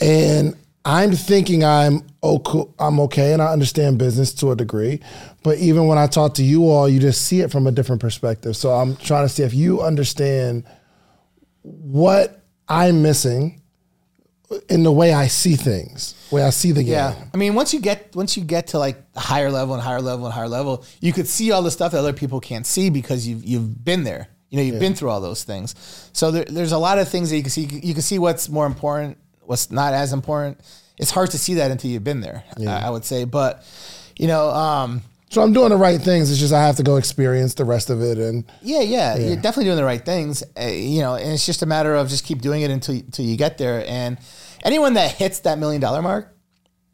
and 0.00 0.56
I'm 0.84 1.12
thinking 1.12 1.64
I'm 1.64 2.02
okay, 2.22 2.64
I'm 2.78 2.98
okay, 3.00 3.32
and 3.32 3.40
I 3.40 3.52
understand 3.52 3.98
business 3.98 4.34
to 4.34 4.50
a 4.50 4.56
degree. 4.56 5.00
But 5.42 5.58
even 5.58 5.86
when 5.86 5.98
I 5.98 6.06
talk 6.06 6.34
to 6.34 6.42
you 6.42 6.68
all, 6.68 6.88
you 6.88 6.98
just 6.98 7.22
see 7.22 7.40
it 7.40 7.52
from 7.52 7.66
a 7.66 7.72
different 7.72 8.00
perspective. 8.00 8.56
So 8.56 8.72
I'm 8.72 8.96
trying 8.96 9.24
to 9.24 9.28
see 9.28 9.42
if 9.44 9.54
you 9.54 9.80
understand 9.80 10.64
what 11.62 12.42
I'm 12.68 13.02
missing 13.02 13.60
in 14.68 14.82
the 14.82 14.92
way 14.92 15.12
I 15.12 15.28
see 15.28 15.56
things, 15.56 16.14
way 16.30 16.42
I 16.42 16.50
see 16.50 16.72
the 16.72 16.82
game. 16.82 16.92
Yeah, 16.92 17.14
I 17.32 17.36
mean, 17.36 17.54
once 17.54 17.72
you 17.72 17.80
get 17.80 18.14
once 18.14 18.36
you 18.36 18.44
get 18.44 18.68
to 18.68 18.78
like 18.78 19.02
a 19.14 19.20
higher 19.20 19.50
level 19.50 19.74
and 19.74 19.82
higher 19.82 20.02
level 20.02 20.26
and 20.26 20.34
higher 20.34 20.48
level, 20.48 20.84
you 21.00 21.12
could 21.12 21.28
see 21.28 21.52
all 21.52 21.62
the 21.62 21.70
stuff 21.70 21.92
that 21.92 21.98
other 21.98 22.12
people 22.12 22.40
can't 22.40 22.66
see 22.66 22.90
because 22.90 23.26
you've 23.26 23.44
you've 23.44 23.84
been 23.84 24.04
there. 24.04 24.28
You 24.50 24.58
know, 24.58 24.64
you've 24.64 24.80
been 24.80 24.94
through 24.94 25.08
all 25.08 25.22
those 25.22 25.44
things. 25.44 25.74
So 26.12 26.30
there, 26.30 26.44
there's 26.44 26.72
a 26.72 26.78
lot 26.78 26.98
of 26.98 27.08
things 27.08 27.30
that 27.30 27.36
you 27.36 27.42
can 27.42 27.50
see. 27.50 27.62
You 27.62 27.94
can 27.94 28.02
see 28.02 28.18
what's 28.18 28.50
more 28.50 28.66
important, 28.66 29.16
what's 29.44 29.70
not 29.70 29.92
as 29.94 30.12
important. 30.12 30.58
It's 30.98 31.10
hard 31.10 31.30
to 31.32 31.38
see 31.38 31.54
that 31.54 31.70
until 31.70 31.90
you've 31.90 32.04
been 32.04 32.20
there. 32.20 32.44
I, 32.58 32.86
I 32.86 32.90
would 32.90 33.04
say, 33.04 33.24
but 33.24 33.64
you 34.18 34.26
know, 34.28 34.50
um, 34.50 35.02
So 35.30 35.40
I'm 35.42 35.52
doing 35.54 35.70
the 35.70 35.76
right 35.78 36.00
things. 36.00 36.30
It's 36.30 36.38
just 36.38 36.52
I 36.52 36.62
have 36.66 36.76
to 36.76 36.82
go 36.82 36.96
experience 36.96 37.54
the 37.54 37.64
rest 37.64 37.88
of 37.90 38.02
it. 38.02 38.18
And 38.18 38.44
yeah, 38.60 38.80
yeah, 38.82 39.16
you're 39.16 39.36
definitely 39.36 39.64
doing 39.64 39.78
the 39.78 39.84
right 39.84 40.04
things. 40.04 40.42
Uh, 40.60 40.66
you 40.66 41.00
know, 41.00 41.14
and 41.14 41.32
it's 41.32 41.46
just 41.46 41.62
a 41.62 41.66
matter 41.66 41.94
of 41.94 42.08
just 42.08 42.24
keep 42.24 42.40
doing 42.42 42.62
it 42.62 42.70
until 42.70 42.94
until 42.94 43.24
you 43.24 43.36
get 43.36 43.56
there. 43.58 43.84
And 43.88 44.18
anyone 44.62 44.94
that 44.94 45.10
hits 45.12 45.40
that 45.40 45.58
million 45.58 45.80
dollar 45.80 46.02
mark 46.02 46.28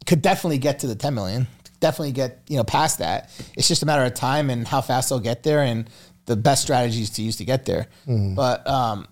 could 0.05 0.21
definitely 0.21 0.57
get 0.57 0.79
to 0.79 0.87
the 0.87 0.95
10 0.95 1.13
million. 1.13 1.47
Definitely 1.81 2.13
get 2.13 2.41
you 2.47 2.55
know 2.57 2.63
past 2.63 2.99
that. 2.99 3.29
It's 3.55 3.67
just 3.67 3.83
a 3.83 3.85
matter 3.85 4.03
of 4.05 4.13
time 4.13 4.49
and 4.49 4.65
how 4.67 4.81
fast 4.81 5.09
they'll 5.09 5.19
get 5.19 5.43
there 5.43 5.61
and 5.61 5.89
the 6.25 6.35
best 6.37 6.61
strategies 6.63 7.09
to 7.11 7.21
use 7.21 7.35
to 7.37 7.45
get 7.45 7.65
there. 7.65 7.87
But 8.35 8.65
um, 8.67 9.07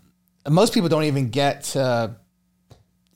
most 0.50 0.74
people 0.74 0.88
don't 0.90 1.04
even 1.06 1.30
get 1.30 1.64
to 1.76 2.16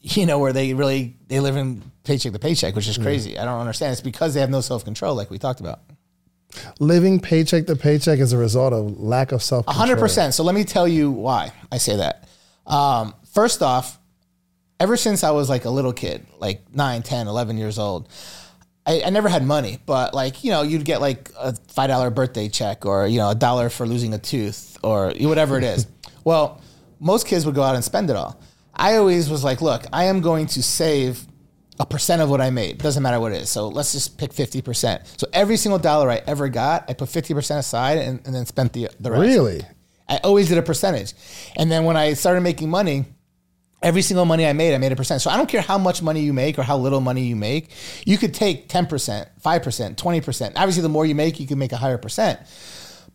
you 0.01 0.25
know 0.25 0.39
where 0.39 0.53
they 0.53 0.73
really 0.73 1.15
they 1.27 1.39
live 1.39 1.57
in 1.57 1.81
paycheck 2.03 2.33
to 2.33 2.39
paycheck, 2.39 2.75
which 2.75 2.87
is 2.87 2.97
crazy. 2.97 3.37
I 3.37 3.45
don't 3.45 3.59
understand. 3.59 3.91
It's 3.93 4.01
because 4.01 4.33
they 4.33 4.41
have 4.41 4.49
no 4.49 4.61
self 4.61 4.83
control, 4.83 5.15
like 5.15 5.29
we 5.29 5.37
talked 5.37 5.59
about. 5.59 5.81
living 6.79 7.19
paycheck 7.19 7.65
to 7.67 7.75
paycheck 7.75 8.19
is 8.19 8.33
a 8.33 8.37
result 8.37 8.73
of 8.73 8.99
lack 8.99 9.31
of 9.31 9.41
self 9.43 9.67
A 9.67 9.71
hundred 9.71 9.99
percent. 9.99 10.33
So 10.33 10.43
let 10.43 10.55
me 10.55 10.63
tell 10.63 10.87
you 10.87 11.11
why 11.11 11.51
I 11.71 11.77
say 11.77 11.97
that. 11.97 12.27
Um, 12.65 13.13
first 13.33 13.61
off, 13.61 13.99
ever 14.79 14.97
since 14.97 15.23
I 15.23 15.31
was 15.31 15.49
like 15.49 15.65
a 15.65 15.69
little 15.69 15.93
kid, 15.93 16.25
like 16.39 16.73
9, 16.73 17.03
10, 17.03 17.27
11 17.27 17.57
years 17.57 17.77
old, 17.77 18.09
I, 18.85 19.03
I 19.05 19.09
never 19.11 19.29
had 19.29 19.43
money, 19.45 19.79
but 19.85 20.13
like, 20.13 20.43
you 20.43 20.51
know, 20.51 20.63
you'd 20.63 20.85
get 20.85 21.01
like 21.01 21.29
a 21.37 21.53
$5 21.53 22.15
birthday 22.15 22.49
check 22.49 22.85
or, 22.85 23.07
you 23.07 23.19
know, 23.19 23.29
a 23.29 23.35
dollar 23.35 23.69
for 23.69 23.85
losing 23.85 24.13
a 24.13 24.17
tooth 24.17 24.77
or 24.83 25.13
whatever 25.19 25.57
it 25.57 25.63
is. 25.63 25.85
well, 26.23 26.61
most 26.99 27.27
kids 27.27 27.45
would 27.45 27.55
go 27.55 27.61
out 27.61 27.75
and 27.75 27.83
spend 27.83 28.09
it 28.09 28.15
all. 28.15 28.39
I 28.81 28.97
always 28.97 29.29
was 29.29 29.43
like, 29.43 29.61
look, 29.61 29.83
I 29.93 30.05
am 30.05 30.21
going 30.21 30.47
to 30.47 30.63
save 30.63 31.25
a 31.79 31.85
percent 31.85 32.21
of 32.21 32.29
what 32.29 32.41
I 32.41 32.49
made. 32.49 32.79
Doesn't 32.79 33.03
matter 33.03 33.19
what 33.19 33.31
it 33.31 33.41
is. 33.43 33.49
So 33.49 33.67
let's 33.67 33.91
just 33.91 34.17
pick 34.17 34.31
50%. 34.33 35.19
So 35.19 35.27
every 35.33 35.55
single 35.55 35.79
dollar 35.79 36.09
I 36.09 36.21
ever 36.25 36.49
got, 36.49 36.89
I 36.89 36.93
put 36.93 37.07
50% 37.09 37.59
aside 37.59 37.99
and, 37.99 38.19
and 38.25 38.33
then 38.33 38.45
spent 38.45 38.73
the, 38.73 38.89
the 38.99 39.11
rest. 39.11 39.21
Really? 39.21 39.61
I 40.09 40.17
always 40.23 40.49
did 40.49 40.57
a 40.57 40.63
percentage. 40.63 41.13
And 41.55 41.71
then 41.71 41.85
when 41.85 41.95
I 41.95 42.13
started 42.13 42.41
making 42.41 42.69
money, 42.69 43.05
Every 43.83 44.03
single 44.03 44.25
money 44.25 44.45
I 44.45 44.53
made, 44.53 44.75
I 44.75 44.77
made 44.77 44.91
a 44.91 44.95
percent. 44.95 45.23
So 45.23 45.31
I 45.31 45.37
don't 45.37 45.49
care 45.49 45.61
how 45.61 45.79
much 45.79 46.03
money 46.03 46.21
you 46.21 46.33
make 46.33 46.59
or 46.59 46.61
how 46.63 46.77
little 46.77 47.01
money 47.01 47.23
you 47.23 47.35
make. 47.35 47.71
You 48.05 48.15
could 48.19 48.31
take 48.31 48.69
10%, 48.69 48.87
5%, 48.87 49.95
20%. 49.95 50.51
Obviously, 50.55 50.83
the 50.83 50.89
more 50.89 51.03
you 51.03 51.15
make, 51.15 51.39
you 51.39 51.47
can 51.47 51.57
make 51.57 51.71
a 51.71 51.77
higher 51.77 51.97
percent. 51.97 52.39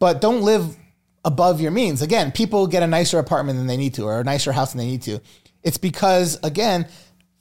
But 0.00 0.20
don't 0.20 0.42
live 0.42 0.76
above 1.24 1.60
your 1.60 1.70
means. 1.70 2.02
Again, 2.02 2.32
people 2.32 2.66
get 2.66 2.82
a 2.82 2.86
nicer 2.88 3.20
apartment 3.20 3.58
than 3.58 3.68
they 3.68 3.76
need 3.76 3.94
to 3.94 4.06
or 4.06 4.20
a 4.20 4.24
nicer 4.24 4.50
house 4.50 4.72
than 4.72 4.78
they 4.78 4.86
need 4.86 5.02
to. 5.02 5.20
It's 5.66 5.76
because, 5.78 6.38
again, 6.42 6.86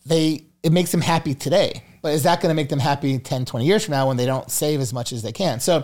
they 0.05 0.45
it 0.63 0.71
makes 0.71 0.91
them 0.91 1.01
happy 1.01 1.35
today. 1.35 1.83
But 2.01 2.13
is 2.13 2.23
that 2.23 2.41
going 2.41 2.49
to 2.49 2.55
make 2.55 2.69
them 2.69 2.79
happy 2.79 3.17
10, 3.17 3.45
20 3.45 3.65
years 3.65 3.85
from 3.85 3.93
now 3.93 4.07
when 4.07 4.17
they 4.17 4.25
don't 4.25 4.49
save 4.49 4.79
as 4.79 4.93
much 4.93 5.11
as 5.11 5.21
they 5.23 5.31
can? 5.31 5.59
So 5.59 5.83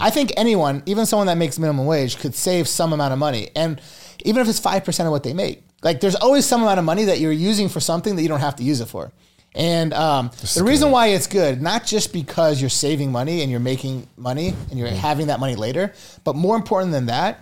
I 0.00 0.10
think 0.10 0.32
anyone, 0.36 0.82
even 0.86 1.04
someone 1.06 1.26
that 1.26 1.36
makes 1.36 1.58
minimum 1.58 1.84
wage, 1.86 2.18
could 2.18 2.34
save 2.34 2.68
some 2.68 2.92
amount 2.92 3.12
of 3.12 3.18
money. 3.18 3.50
And 3.56 3.80
even 4.24 4.40
if 4.42 4.48
it's 4.48 4.60
5% 4.60 5.04
of 5.04 5.10
what 5.10 5.22
they 5.22 5.34
make, 5.34 5.62
like 5.82 6.00
there's 6.00 6.14
always 6.14 6.46
some 6.46 6.62
amount 6.62 6.78
of 6.78 6.84
money 6.84 7.04
that 7.04 7.18
you're 7.18 7.32
using 7.32 7.68
for 7.68 7.80
something 7.80 8.16
that 8.16 8.22
you 8.22 8.28
don't 8.28 8.40
have 8.40 8.56
to 8.56 8.62
use 8.62 8.80
it 8.80 8.86
for. 8.86 9.12
And 9.54 9.92
um, 9.92 10.30
the 10.54 10.64
reason 10.64 10.90
why 10.90 11.08
it's 11.08 11.26
good, 11.26 11.60
not 11.60 11.84
just 11.84 12.12
because 12.12 12.60
you're 12.60 12.70
saving 12.70 13.10
money 13.10 13.42
and 13.42 13.50
you're 13.50 13.60
making 13.60 14.06
money 14.16 14.54
and 14.70 14.78
you're 14.78 14.88
having 14.88 15.26
that 15.26 15.40
money 15.40 15.56
later, 15.56 15.92
but 16.24 16.36
more 16.36 16.56
important 16.56 16.92
than 16.92 17.06
that 17.06 17.40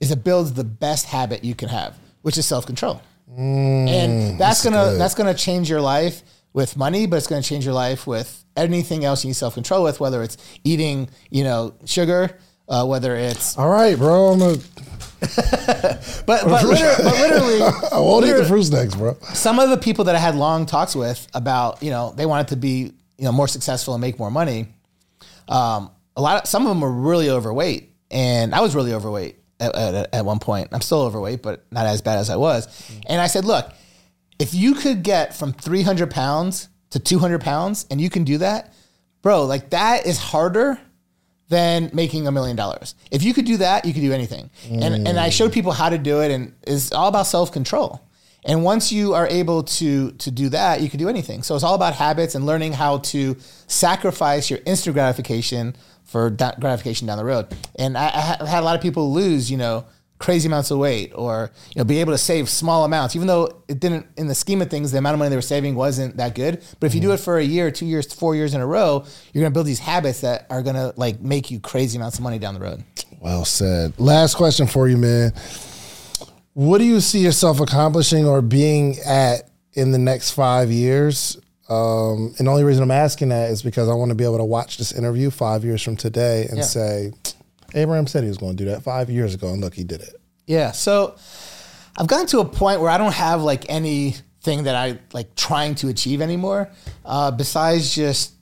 is 0.00 0.10
it 0.10 0.22
builds 0.22 0.52
the 0.52 0.64
best 0.64 1.06
habit 1.06 1.42
you 1.42 1.54
can 1.54 1.68
have, 1.68 1.96
which 2.22 2.36
is 2.36 2.46
self 2.46 2.66
control. 2.66 3.00
And 3.28 4.38
that's, 4.38 4.62
gonna 4.64 4.94
that's 4.96 5.14
gonna 5.14 5.34
change 5.34 5.68
your 5.68 5.80
life 5.80 6.22
with 6.52 6.76
money, 6.76 7.06
but 7.06 7.16
it's 7.16 7.26
gonna 7.26 7.42
change 7.42 7.64
your 7.64 7.74
life 7.74 8.06
with 8.06 8.44
anything 8.56 9.04
else 9.04 9.24
you 9.24 9.28
need 9.28 9.34
self 9.34 9.54
control 9.54 9.82
with, 9.82 10.00
whether 10.00 10.22
it's 10.22 10.36
eating, 10.64 11.08
you 11.30 11.44
know, 11.44 11.74
sugar, 11.84 12.38
uh, 12.68 12.84
whether 12.86 13.14
it's 13.16 13.56
All 13.58 13.68
right, 13.68 13.96
bro. 13.96 14.32
I'm 14.32 14.42
a, 14.42 14.56
but 15.20 16.24
but, 16.26 16.64
liter- 16.64 16.94
but 17.02 17.14
literally 17.20 17.62
I 17.92 17.98
won't 17.98 18.26
eat 18.26 18.32
the 18.32 18.44
fruit 18.44 18.64
snacks, 18.64 18.94
bro. 18.94 19.16
some 19.34 19.58
of 19.58 19.70
the 19.70 19.76
people 19.76 20.04
that 20.04 20.14
I 20.14 20.18
had 20.18 20.34
long 20.34 20.66
talks 20.66 20.94
with 20.94 21.26
about, 21.34 21.82
you 21.82 21.90
know, 21.90 22.12
they 22.16 22.26
wanted 22.26 22.48
to 22.48 22.56
be, 22.56 22.92
you 23.18 23.24
know, 23.24 23.32
more 23.32 23.48
successful 23.48 23.94
and 23.94 24.00
make 24.00 24.18
more 24.18 24.30
money. 24.30 24.68
Um, 25.48 25.90
a 26.16 26.22
lot 26.22 26.42
of, 26.42 26.48
some 26.48 26.62
of 26.62 26.68
them 26.68 26.80
were 26.80 26.90
really 26.92 27.30
overweight 27.30 27.92
and 28.10 28.54
I 28.54 28.60
was 28.60 28.74
really 28.74 28.92
overweight 28.92 29.36
at, 29.60 29.74
at, 29.74 30.14
at 30.14 30.24
one 30.24 30.38
point. 30.38 30.68
I'm 30.72 30.80
still 30.80 31.02
overweight, 31.02 31.42
but 31.42 31.64
not 31.70 31.86
as 31.86 32.02
bad 32.02 32.18
as 32.18 32.30
I 32.30 32.36
was. 32.36 32.66
And 33.06 33.20
I 33.20 33.26
said, 33.26 33.44
look, 33.44 33.72
if 34.38 34.54
you 34.54 34.74
could 34.74 35.02
get 35.02 35.34
from 35.34 35.52
300 35.52 36.10
pounds 36.10 36.68
to 36.90 36.98
200 36.98 37.40
pounds 37.40 37.86
and 37.90 38.00
you 38.00 38.10
can 38.10 38.24
do 38.24 38.38
that, 38.38 38.72
bro, 39.22 39.44
like 39.44 39.70
that 39.70 40.06
is 40.06 40.18
harder 40.18 40.78
than 41.48 41.90
making 41.92 42.26
a 42.26 42.32
million 42.32 42.56
dollars. 42.56 42.94
If 43.10 43.22
you 43.22 43.32
could 43.32 43.44
do 43.44 43.58
that, 43.58 43.84
you 43.84 43.92
could 43.92 44.02
do 44.02 44.12
anything. 44.12 44.50
And 44.68 45.06
and 45.08 45.18
I 45.18 45.30
showed 45.30 45.52
people 45.52 45.72
how 45.72 45.88
to 45.88 45.98
do 45.98 46.20
it, 46.20 46.30
and 46.30 46.54
it's 46.66 46.92
all 46.92 47.08
about 47.08 47.26
self 47.26 47.52
control. 47.52 48.02
And 48.44 48.62
once 48.62 48.92
you 48.92 49.14
are 49.14 49.26
able 49.28 49.62
to 49.64 50.10
to 50.12 50.30
do 50.30 50.48
that, 50.50 50.80
you 50.80 50.90
can 50.90 50.98
do 50.98 51.08
anything. 51.08 51.42
So 51.42 51.54
it's 51.54 51.64
all 51.64 51.74
about 51.74 51.94
habits 51.94 52.34
and 52.34 52.46
learning 52.46 52.72
how 52.72 52.98
to 52.98 53.36
sacrifice 53.68 54.50
your 54.50 54.60
instant 54.66 54.94
gratification 54.94 55.76
for 56.06 56.30
da- 56.30 56.54
gratification 56.58 57.06
down 57.06 57.18
the 57.18 57.24
road. 57.24 57.54
And 57.76 57.96
I, 57.98 58.08
I 58.08 58.36
I've 58.40 58.48
had 58.48 58.62
a 58.62 58.64
lot 58.64 58.76
of 58.76 58.82
people 58.82 59.12
lose, 59.12 59.50
you 59.50 59.56
know, 59.56 59.84
crazy 60.18 60.48
amounts 60.48 60.70
of 60.70 60.78
weight, 60.78 61.12
or 61.14 61.50
you 61.74 61.80
know, 61.80 61.84
be 61.84 61.98
able 61.98 62.12
to 62.12 62.18
save 62.18 62.48
small 62.48 62.84
amounts, 62.84 63.14
even 63.14 63.28
though 63.28 63.62
it 63.68 63.80
didn't, 63.80 64.06
in 64.16 64.28
the 64.28 64.34
scheme 64.34 64.62
of 64.62 64.70
things, 64.70 64.92
the 64.92 64.98
amount 64.98 65.14
of 65.14 65.18
money 65.18 65.28
they 65.28 65.36
were 65.36 65.42
saving 65.42 65.74
wasn't 65.74 66.16
that 66.16 66.34
good. 66.34 66.62
But 66.80 66.86
if 66.86 66.94
you 66.94 67.00
do 67.00 67.08
mm-hmm. 67.08 67.14
it 67.14 67.20
for 67.20 67.38
a 67.38 67.44
year, 67.44 67.70
two 67.70 67.86
years, 67.86 68.12
four 68.12 68.34
years 68.34 68.54
in 68.54 68.60
a 68.60 68.66
row, 68.66 69.04
you're 69.32 69.42
gonna 69.42 69.52
build 69.52 69.66
these 69.66 69.78
habits 69.78 70.22
that 70.22 70.46
are 70.50 70.62
gonna 70.62 70.92
like 70.96 71.20
make 71.20 71.50
you 71.50 71.60
crazy 71.60 71.98
amounts 71.98 72.18
of 72.18 72.24
money 72.24 72.38
down 72.38 72.54
the 72.54 72.60
road. 72.60 72.84
Well 73.20 73.44
said. 73.44 73.98
Last 73.98 74.36
question 74.36 74.66
for 74.66 74.88
you, 74.88 74.96
man. 74.96 75.32
What 76.54 76.78
do 76.78 76.84
you 76.84 77.00
see 77.00 77.18
yourself 77.18 77.60
accomplishing 77.60 78.26
or 78.26 78.40
being 78.40 78.96
at 79.00 79.50
in 79.74 79.92
the 79.92 79.98
next 79.98 80.30
five 80.30 80.70
years? 80.70 81.38
Um, 81.68 82.34
and 82.38 82.46
the 82.46 82.50
only 82.50 82.64
reason 82.64 82.82
I'm 82.82 82.90
asking 82.90 83.30
that 83.30 83.50
is 83.50 83.62
because 83.62 83.88
I 83.88 83.94
want 83.94 84.10
to 84.10 84.14
be 84.14 84.24
able 84.24 84.38
to 84.38 84.44
watch 84.44 84.78
this 84.78 84.92
interview 84.92 85.30
five 85.30 85.64
years 85.64 85.82
from 85.82 85.96
today 85.96 86.46
and 86.48 86.58
Yeah. 86.58 86.64
say, 86.64 87.12
Abraham 87.74 88.06
said 88.06 88.22
he 88.22 88.28
was 88.28 88.38
going 88.38 88.56
to 88.56 88.64
do 88.64 88.70
that 88.70 88.82
five 88.82 89.10
years 89.10 89.34
ago, 89.34 89.48
and 89.48 89.60
look, 89.60 89.74
he 89.74 89.82
did 89.84 90.00
it. 90.00 90.14
Yeah. 90.46 90.70
So 90.72 91.16
I've 91.98 92.06
gotten 92.06 92.26
to 92.28 92.40
a 92.40 92.44
point 92.44 92.80
where 92.80 92.90
I 92.90 92.98
don't 92.98 93.14
have 93.14 93.42
like 93.42 93.66
anything 93.68 94.64
that 94.64 94.76
I 94.76 94.98
like 95.12 95.34
trying 95.34 95.74
to 95.76 95.88
achieve 95.88 96.20
anymore, 96.22 96.70
uh, 97.04 97.32
besides 97.32 97.94
just 97.94 98.32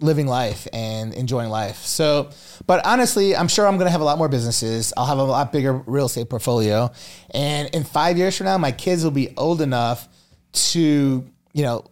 living 0.00 0.26
life 0.26 0.66
and 0.72 1.12
enjoying 1.14 1.48
life. 1.50 1.78
So, 1.84 2.30
but 2.66 2.84
honestly, 2.86 3.34
I'm 3.36 3.48
sure 3.48 3.66
I'm 3.66 3.76
going 3.76 3.86
to 3.86 3.90
have 3.92 4.00
a 4.00 4.04
lot 4.04 4.16
more 4.18 4.28
businesses. 4.28 4.92
I'll 4.96 5.06
have 5.06 5.18
a 5.18 5.22
lot 5.24 5.52
bigger 5.52 5.72
real 5.72 6.06
estate 6.06 6.28
portfolio. 6.28 6.90
And 7.30 7.68
in 7.74 7.82
five 7.84 8.16
years 8.16 8.36
from 8.36 8.46
now, 8.46 8.58
my 8.58 8.70
kids 8.72 9.02
will 9.04 9.10
be 9.10 9.32
old 9.36 9.60
enough 9.60 10.08
to, 10.52 11.24
you 11.52 11.62
know, 11.62 11.84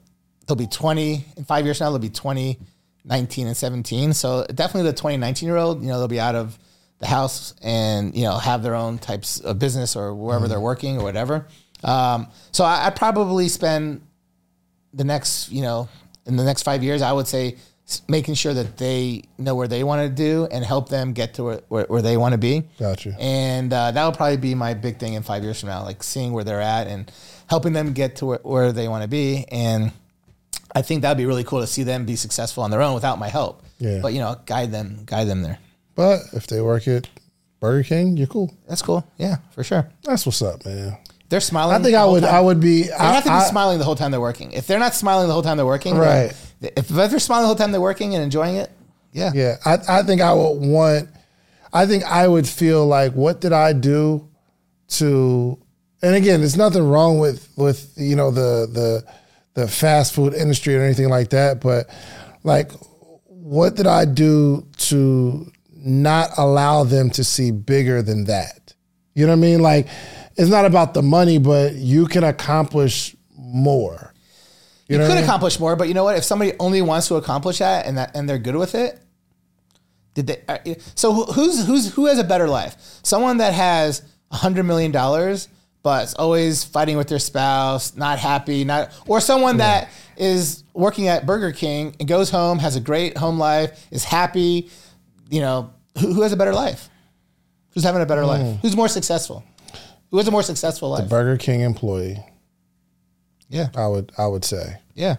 they'll 0.46 0.56
be 0.56 0.66
20. 0.66 1.24
In 1.36 1.44
five 1.44 1.64
years 1.64 1.78
from 1.78 1.86
now, 1.86 1.90
they'll 1.90 1.98
be 1.98 2.08
20, 2.08 2.58
19, 3.04 3.46
and 3.46 3.56
17. 3.56 4.12
So 4.12 4.46
definitely 4.46 4.90
the 4.90 4.96
20, 4.96 5.16
19 5.16 5.46
year 5.46 5.56
old, 5.56 5.82
you 5.82 5.88
know, 5.88 5.98
they'll 5.98 6.08
be 6.08 6.20
out 6.20 6.34
of 6.34 6.58
the 6.98 7.06
house 7.06 7.54
and, 7.62 8.14
you 8.14 8.24
know, 8.24 8.38
have 8.38 8.62
their 8.62 8.74
own 8.74 8.98
types 8.98 9.40
of 9.40 9.58
business 9.58 9.96
or 9.96 10.14
wherever 10.14 10.48
they're 10.48 10.60
working 10.60 10.98
or 10.98 11.02
whatever. 11.02 11.46
Um, 11.84 12.28
so 12.52 12.64
I, 12.64 12.86
I'd 12.86 12.96
probably 12.96 13.48
spend 13.48 14.00
the 14.94 15.04
next, 15.04 15.50
you 15.50 15.62
know, 15.62 15.88
in 16.24 16.36
the 16.36 16.44
next 16.44 16.62
five 16.62 16.82
years, 16.82 17.02
I 17.02 17.12
would 17.12 17.26
say 17.26 17.56
making 18.08 18.34
sure 18.34 18.52
that 18.52 18.78
they 18.78 19.22
know 19.38 19.54
where 19.54 19.68
they 19.68 19.84
want 19.84 20.02
to 20.02 20.08
do 20.08 20.48
and 20.50 20.64
help 20.64 20.88
them 20.88 21.12
get 21.12 21.34
to 21.34 21.44
where, 21.44 21.60
where, 21.68 21.84
where 21.84 22.02
they 22.02 22.16
want 22.16 22.32
to 22.32 22.38
be. 22.38 22.64
Gotcha. 22.78 23.14
And 23.18 23.72
uh, 23.72 23.92
that 23.92 24.04
will 24.04 24.12
probably 24.12 24.38
be 24.38 24.54
my 24.54 24.74
big 24.74 24.98
thing 24.98 25.14
in 25.14 25.22
five 25.22 25.44
years 25.44 25.60
from 25.60 25.68
now, 25.68 25.84
like 25.84 26.02
seeing 26.02 26.32
where 26.32 26.42
they're 26.42 26.60
at 26.60 26.88
and 26.88 27.10
helping 27.48 27.72
them 27.72 27.92
get 27.92 28.16
to 28.16 28.26
where, 28.26 28.40
where 28.42 28.72
they 28.72 28.88
want 28.88 29.02
to 29.02 29.08
be. 29.08 29.44
And 29.52 29.92
I 30.76 30.82
think 30.82 31.02
that'd 31.02 31.16
be 31.18 31.26
really 31.26 31.44
cool 31.44 31.60
to 31.60 31.66
see 31.66 31.82
them 31.84 32.04
be 32.04 32.16
successful 32.16 32.62
on 32.62 32.70
their 32.70 32.82
own 32.82 32.94
without 32.94 33.18
my 33.18 33.28
help. 33.28 33.62
Yeah. 33.78 34.00
But 34.02 34.12
you 34.12 34.20
know, 34.20 34.36
guide 34.46 34.70
them, 34.72 35.02
guide 35.06 35.26
them 35.26 35.42
there. 35.42 35.58
But 35.94 36.20
if 36.34 36.46
they 36.46 36.60
work 36.60 36.86
at 36.86 37.08
Burger 37.60 37.82
King, 37.82 38.16
you're 38.18 38.26
cool. 38.26 38.54
That's 38.68 38.82
cool. 38.82 39.06
Yeah, 39.16 39.36
for 39.52 39.64
sure. 39.64 39.88
That's 40.02 40.26
what's 40.26 40.42
up, 40.42 40.64
man. 40.66 40.98
They're 41.28 41.40
smiling. 41.40 41.74
I 41.74 41.82
think 41.82 41.96
I 41.96 42.04
would. 42.04 42.22
time. 42.22 42.34
I 42.34 42.40
would 42.40 42.60
be. 42.60 42.82
They 42.84 42.92
I, 42.92 43.12
have 43.14 43.24
to 43.24 43.30
be 43.30 43.34
I- 43.34 43.44
smiling 43.48 43.78
the 43.78 43.84
whole 43.84 43.96
time 43.96 44.10
they're 44.12 44.20
working. 44.20 44.52
If 44.52 44.66
they're 44.66 44.78
not 44.78 44.94
smiling 44.94 45.26
the 45.28 45.32
whole 45.32 45.42
time 45.42 45.56
they're 45.56 45.66
working, 45.66 45.96
Right. 45.96 46.32
then- 46.60 46.70
If, 46.76 46.90
if 46.90 47.10
they're 47.10 47.18
smiling 47.18 47.42
the 47.44 47.46
whole 47.48 47.56
time 47.56 47.72
they're 47.72 47.80
working 47.80 48.14
and 48.14 48.22
enjoying 48.22 48.56
it, 48.56 48.70
yeah, 49.12 49.30
Yeah, 49.34 49.56
I, 49.64 49.78
I 49.88 50.02
think 50.02 50.20
I 50.20 50.32
would 50.34 50.60
want. 50.60 51.08
I 51.72 51.86
think 51.86 52.04
I 52.04 52.28
would 52.28 52.46
feel 52.46 52.86
like, 52.86 53.12
what 53.14 53.40
did 53.40 53.52
I 53.52 53.72
do 53.72 54.28
to? 55.00 55.58
And 56.02 56.14
again, 56.14 56.40
there's 56.40 56.56
nothing 56.56 56.86
wrong 56.86 57.18
with 57.18 57.48
with 57.56 57.92
you 57.96 58.14
know 58.16 58.30
the 58.30 58.68
the 58.70 59.04
the 59.56 59.66
fast 59.66 60.14
food 60.14 60.34
industry 60.34 60.76
or 60.76 60.82
anything 60.82 61.08
like 61.08 61.30
that, 61.30 61.60
but 61.60 61.88
like, 62.44 62.70
what 63.24 63.74
did 63.74 63.86
I 63.86 64.04
do 64.04 64.68
to 64.76 65.50
not 65.72 66.30
allow 66.36 66.84
them 66.84 67.08
to 67.10 67.24
see 67.24 67.50
bigger 67.50 68.02
than 68.02 68.24
that? 68.24 68.74
You 69.14 69.24
know 69.26 69.32
what 69.32 69.38
I 69.38 69.40
mean? 69.40 69.60
Like, 69.60 69.88
it's 70.36 70.50
not 70.50 70.66
about 70.66 70.92
the 70.92 71.02
money, 71.02 71.38
but 71.38 71.74
you 71.74 72.06
can 72.06 72.22
accomplish 72.22 73.16
more. 73.34 74.12
You, 74.88 74.98
know 74.98 75.06
could 75.06 75.12
I 75.12 75.14
mean? 75.16 75.24
accomplish 75.24 75.58
more, 75.58 75.74
but 75.74 75.88
you 75.88 75.94
know 75.94 76.04
what? 76.04 76.16
If 76.16 76.24
somebody 76.24 76.52
only 76.60 76.82
wants 76.82 77.08
to 77.08 77.14
accomplish 77.16 77.58
that 77.58 77.86
and 77.86 77.96
that 77.96 78.14
and 78.14 78.28
they're 78.28 78.38
good 78.38 78.56
with 78.56 78.74
it, 78.74 79.00
did 80.12 80.26
they? 80.26 80.42
uh, 80.46 80.58
So 80.94 81.12
who's 81.24 81.66
who's 81.66 81.94
who 81.94 82.06
has 82.06 82.18
a 82.18 82.24
better 82.24 82.46
life? 82.46 82.76
Someone 83.02 83.38
that 83.38 83.54
has 83.54 84.02
a 84.30 84.36
hundred 84.36 84.64
million 84.64 84.92
dollars, 84.92 85.48
but 85.86 86.02
it's 86.02 86.14
always 86.14 86.64
fighting 86.64 86.96
with 86.96 87.06
their 87.06 87.20
spouse, 87.20 87.94
not 87.94 88.18
happy, 88.18 88.64
not, 88.64 88.90
or 89.06 89.20
someone 89.20 89.58
that 89.58 89.88
is 90.16 90.64
working 90.74 91.06
at 91.06 91.24
Burger 91.26 91.52
King 91.52 91.94
and 92.00 92.08
goes 92.08 92.28
home, 92.28 92.58
has 92.58 92.74
a 92.74 92.80
great 92.80 93.16
home 93.16 93.38
life, 93.38 93.86
is 93.92 94.02
happy. 94.02 94.68
You 95.30 95.42
know, 95.42 95.70
who, 95.96 96.12
who 96.12 96.22
has 96.22 96.32
a 96.32 96.36
better 96.36 96.52
life? 96.52 96.88
Who's 97.70 97.84
having 97.84 98.02
a 98.02 98.06
better 98.06 98.22
Hmm. 98.22 98.26
life? 98.28 98.58
Who's 98.62 98.74
more 98.74 98.88
successful? 98.88 99.44
Who 100.10 100.16
has 100.16 100.26
a 100.26 100.32
more 100.32 100.42
successful 100.42 100.88
life? 100.90 101.04
The 101.04 101.08
Burger 101.08 101.36
King 101.36 101.60
employee, 101.60 102.18
yeah, 103.48 103.68
I 103.76 103.86
would 103.86 104.10
I 104.18 104.26
would 104.26 104.44
say. 104.44 104.78
yeah. 104.96 105.16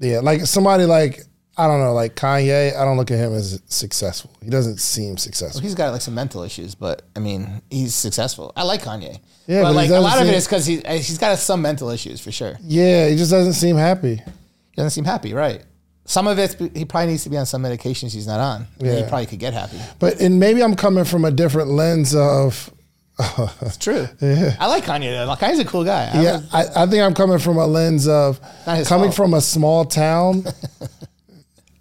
Yeah, 0.00 0.18
like 0.20 0.40
somebody 0.46 0.86
like 0.86 1.22
I 1.60 1.66
don't 1.66 1.80
know, 1.80 1.92
like 1.92 2.16
Kanye. 2.16 2.74
I 2.74 2.84
don't 2.86 2.96
look 2.96 3.10
at 3.10 3.18
him 3.18 3.34
as 3.34 3.60
successful. 3.66 4.30
He 4.42 4.48
doesn't 4.48 4.78
seem 4.80 5.18
successful. 5.18 5.60
He's 5.60 5.74
got 5.74 5.92
like 5.92 6.00
some 6.00 6.14
mental 6.14 6.42
issues, 6.42 6.74
but 6.74 7.02
I 7.14 7.20
mean, 7.20 7.60
he's 7.70 7.94
successful. 7.94 8.52
I 8.56 8.62
like 8.62 8.82
Kanye. 8.82 9.20
Yeah, 9.46 9.62
but, 9.62 9.68
but 9.68 9.74
like 9.74 9.90
a 9.90 10.00
lot 10.00 10.20
of 10.22 10.26
it 10.28 10.34
is 10.34 10.46
because 10.46 10.64
he 10.64 10.82
uh, 10.84 10.94
he's 10.94 11.18
got 11.18 11.38
some 11.38 11.60
mental 11.60 11.90
issues 11.90 12.20
for 12.20 12.32
sure. 12.32 12.56
Yeah, 12.62 13.08
he 13.08 13.16
just 13.16 13.30
doesn't 13.30 13.52
seem 13.54 13.76
happy. 13.76 14.16
He 14.16 14.76
doesn't 14.76 14.90
seem 14.90 15.04
happy, 15.04 15.34
right? 15.34 15.62
Some 16.06 16.26
of 16.26 16.38
it 16.38 16.56
he 16.74 16.84
probably 16.86 17.08
needs 17.12 17.24
to 17.24 17.30
be 17.30 17.36
on 17.36 17.46
some 17.46 17.62
medications 17.62 18.12
he's 18.14 18.26
not 18.26 18.40
on. 18.40 18.66
Yeah, 18.78 18.96
he 18.96 19.02
probably 19.02 19.26
could 19.26 19.38
get 19.38 19.52
happy. 19.52 19.78
But 19.98 20.20
and 20.20 20.40
maybe 20.40 20.62
I'm 20.62 20.74
coming 20.76 21.04
from 21.04 21.24
a 21.24 21.30
different 21.30 21.68
lens 21.68 22.14
of 22.14 22.72
It's 23.60 23.76
true. 23.76 24.08
yeah, 24.20 24.56
I 24.58 24.66
like 24.66 24.84
Kanye. 24.84 25.10
though. 25.26 25.34
Kanye's 25.36 25.58
a 25.58 25.64
cool 25.64 25.84
guy. 25.84 26.10
I 26.12 26.22
yeah. 26.22 26.32
was- 26.38 26.54
I, 26.54 26.82
I 26.84 26.86
think 26.86 27.02
I'm 27.02 27.14
coming 27.14 27.38
from 27.38 27.58
a 27.58 27.66
lens 27.66 28.08
of 28.08 28.40
coming 28.64 28.84
fault. 28.84 29.14
from 29.14 29.34
a 29.34 29.40
small 29.40 29.84
town. 29.84 30.44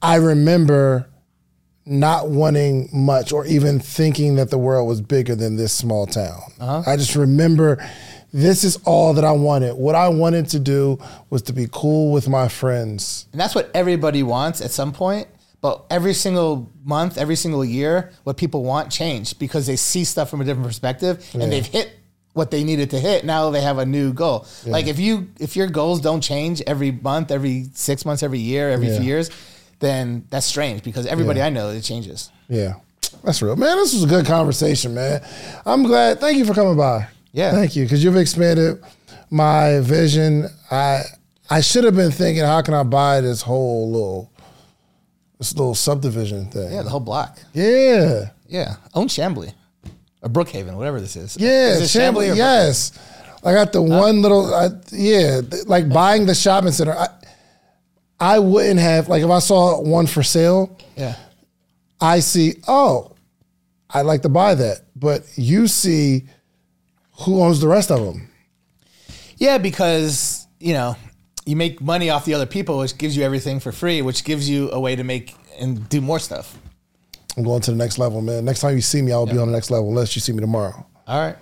I 0.02 0.16
remember 0.16 1.08
not 1.86 2.30
wanting 2.30 2.90
much 2.94 3.32
or 3.34 3.46
even 3.46 3.80
thinking 3.80 4.36
that 4.36 4.50
the 4.52 4.58
world 4.58 4.88
was 4.88 5.02
bigger 5.02 5.36
than 5.36 5.56
this 5.56 5.74
small 5.74 6.06
town. 6.06 6.40
Uh-huh. 6.60 6.84
I 6.86 6.96
just 6.98 7.16
remember 7.16 7.84
this 8.32 8.64
is 8.64 8.78
all 8.86 9.14
that 9.16 9.24
I 9.24 9.32
wanted. 9.32 9.74
What 9.76 9.96
I 9.96 10.08
wanted 10.10 10.48
to 10.50 10.60
do 10.60 11.00
was 11.32 11.42
to 11.44 11.54
be 11.54 11.68
cool 11.72 12.12
with 12.12 12.30
my 12.30 12.48
friends. 12.48 13.26
And 13.32 13.42
that's 13.42 13.56
what 13.56 13.72
everybody 13.74 14.22
wants 14.22 14.62
at 14.62 14.70
some 14.72 14.92
point. 14.92 15.28
But 15.62 15.84
every 15.90 16.14
single 16.14 16.72
month, 16.86 17.18
every 17.18 17.36
single 17.36 17.66
year, 17.66 18.12
what 18.24 18.38
people 18.38 18.64
want 18.64 18.92
changed 18.92 19.40
because 19.40 19.66
they 19.68 19.76
see 19.76 20.04
stuff 20.06 20.30
from 20.30 20.42
a 20.42 20.46
different 20.46 20.68
perspective 20.68 21.28
and 21.34 21.52
they've 21.52 21.66
hit 21.66 21.92
what 22.34 22.52
they 22.52 22.64
needed 22.64 22.92
to 22.92 23.00
hit. 23.00 23.26
Now 23.26 23.50
they 23.50 23.62
have 23.62 23.78
a 23.80 23.86
new 23.86 24.14
goal. 24.14 24.46
Like 24.66 24.88
if 24.88 25.00
you 25.00 25.28
if 25.40 25.56
your 25.58 25.68
goals 25.68 26.00
don't 26.00 26.22
change 26.22 26.62
every 26.68 26.92
month, 26.92 27.32
every 27.32 27.66
six 27.74 28.06
months, 28.06 28.22
every 28.24 28.40
year, 28.40 28.70
every 28.70 28.88
Yeah. 28.88 28.98
few 29.00 29.06
years, 29.08 29.32
then 29.80 30.26
that's 30.30 30.46
strange 30.46 30.84
because 30.84 31.06
everybody 31.06 31.42
I 31.42 31.50
know 31.50 31.70
it 31.70 31.82
changes. 31.82 32.32
Yeah, 32.48 32.76
that's 33.24 33.42
real, 33.42 33.56
man. 33.56 33.78
This 33.78 33.94
was 33.94 34.04
a 34.04 34.08
good 34.08 34.26
conversation, 34.26 34.94
man. 34.94 35.22
I'm 35.66 35.84
glad. 35.84 36.20
Thank 36.20 36.38
you 36.38 36.46
for 36.46 36.54
coming 36.54 36.78
by. 36.78 37.08
Yeah. 37.32 37.52
thank 37.52 37.76
you 37.76 37.84
because 37.86 38.04
you've 38.04 38.18
expanded 38.18 38.82
my 39.30 39.80
vision. 39.82 40.48
I 40.72 41.04
I 41.50 41.62
should 41.62 41.84
have 41.84 41.96
been 41.96 42.12
thinking, 42.12 42.44
how 42.44 42.62
can 42.62 42.74
I 42.74 42.84
buy 42.84 43.22
this 43.22 43.42
whole 43.42 43.92
little 43.92 44.32
this 45.38 45.56
little 45.56 45.76
subdivision 45.76 46.50
thing? 46.50 46.72
Yeah, 46.72 46.82
the 46.84 46.90
whole 46.90 47.00
block. 47.00 47.38
yeah, 47.54 48.30
Yeah, 48.48 48.76
own 48.94 49.08
Chamblee 49.08 49.54
or 50.22 50.30
Brookhaven, 50.30 50.76
whatever 50.76 51.00
this 51.00 51.16
is. 51.16 51.38
yeah. 51.38 51.70
is 51.76 51.96
it 51.96 52.00
Chamblee, 52.00 52.32
Chamblee 52.32 52.36
yes. 52.36 52.92
I 53.44 53.54
got 53.54 53.72
the 53.72 53.80
uh, 53.82 53.86
one 54.02 54.22
little, 54.22 54.54
I, 54.54 54.70
yeah, 54.92 55.40
like 55.66 55.88
buying 55.90 56.26
the 56.26 56.36
shopping 56.36 56.72
center. 56.72 56.92
I, 56.94 57.08
I 58.20 58.40
wouldn't 58.40 58.80
have 58.80 59.08
like 59.08 59.24
if 59.24 59.30
I 59.30 59.40
saw 59.40 59.82
one 59.82 60.08
for 60.08 60.24
sale. 60.24 60.78
Yeah. 60.96 61.16
I 62.02 62.20
see, 62.22 62.56
oh, 62.68 63.16
I'd 63.90 64.02
like 64.02 64.22
to 64.22 64.30
buy 64.30 64.56
that. 64.56 64.82
But 64.96 65.24
you 65.36 65.68
see 65.68 66.26
who 67.22 67.42
owns 67.42 67.60
the 67.60 67.68
rest 67.68 67.92
of 67.92 68.06
them. 68.06 68.30
Yeah, 69.38 69.58
because 69.58 70.48
you 70.60 70.74
know 70.74 70.96
you 71.46 71.56
make 71.56 71.82
money 71.82 72.10
off 72.10 72.26
the 72.26 72.34
other 72.34 72.46
people, 72.46 72.78
which 72.80 72.98
gives 72.98 73.16
you 73.16 73.24
everything 73.24 73.60
for 73.60 73.72
free, 73.72 74.02
which 74.02 74.24
gives 74.24 74.50
you 74.50 74.70
a 74.72 74.80
way 74.80 74.96
to 74.96 75.04
make 75.04 75.36
and 75.60 75.88
do 75.90 76.02
more 76.02 76.20
stuff. 76.20 76.58
I'm 77.38 77.44
going 77.44 77.62
to 77.62 77.72
the 77.72 77.78
next 77.78 77.98
level, 77.98 78.22
man. 78.22 78.44
Next 78.44 78.60
time 78.60 78.76
you 78.76 78.82
see 78.82 79.02
me, 79.02 79.12
I'll 79.12 79.26
be 79.26 79.38
on 79.38 79.48
the 79.48 79.54
next 79.54 79.72
level 79.72 79.90
unless 79.90 80.16
you 80.16 80.22
see 80.22 80.34
me 80.34 80.42
tomorrow. 80.42 80.86
All 81.08 81.20
right. 81.20 81.38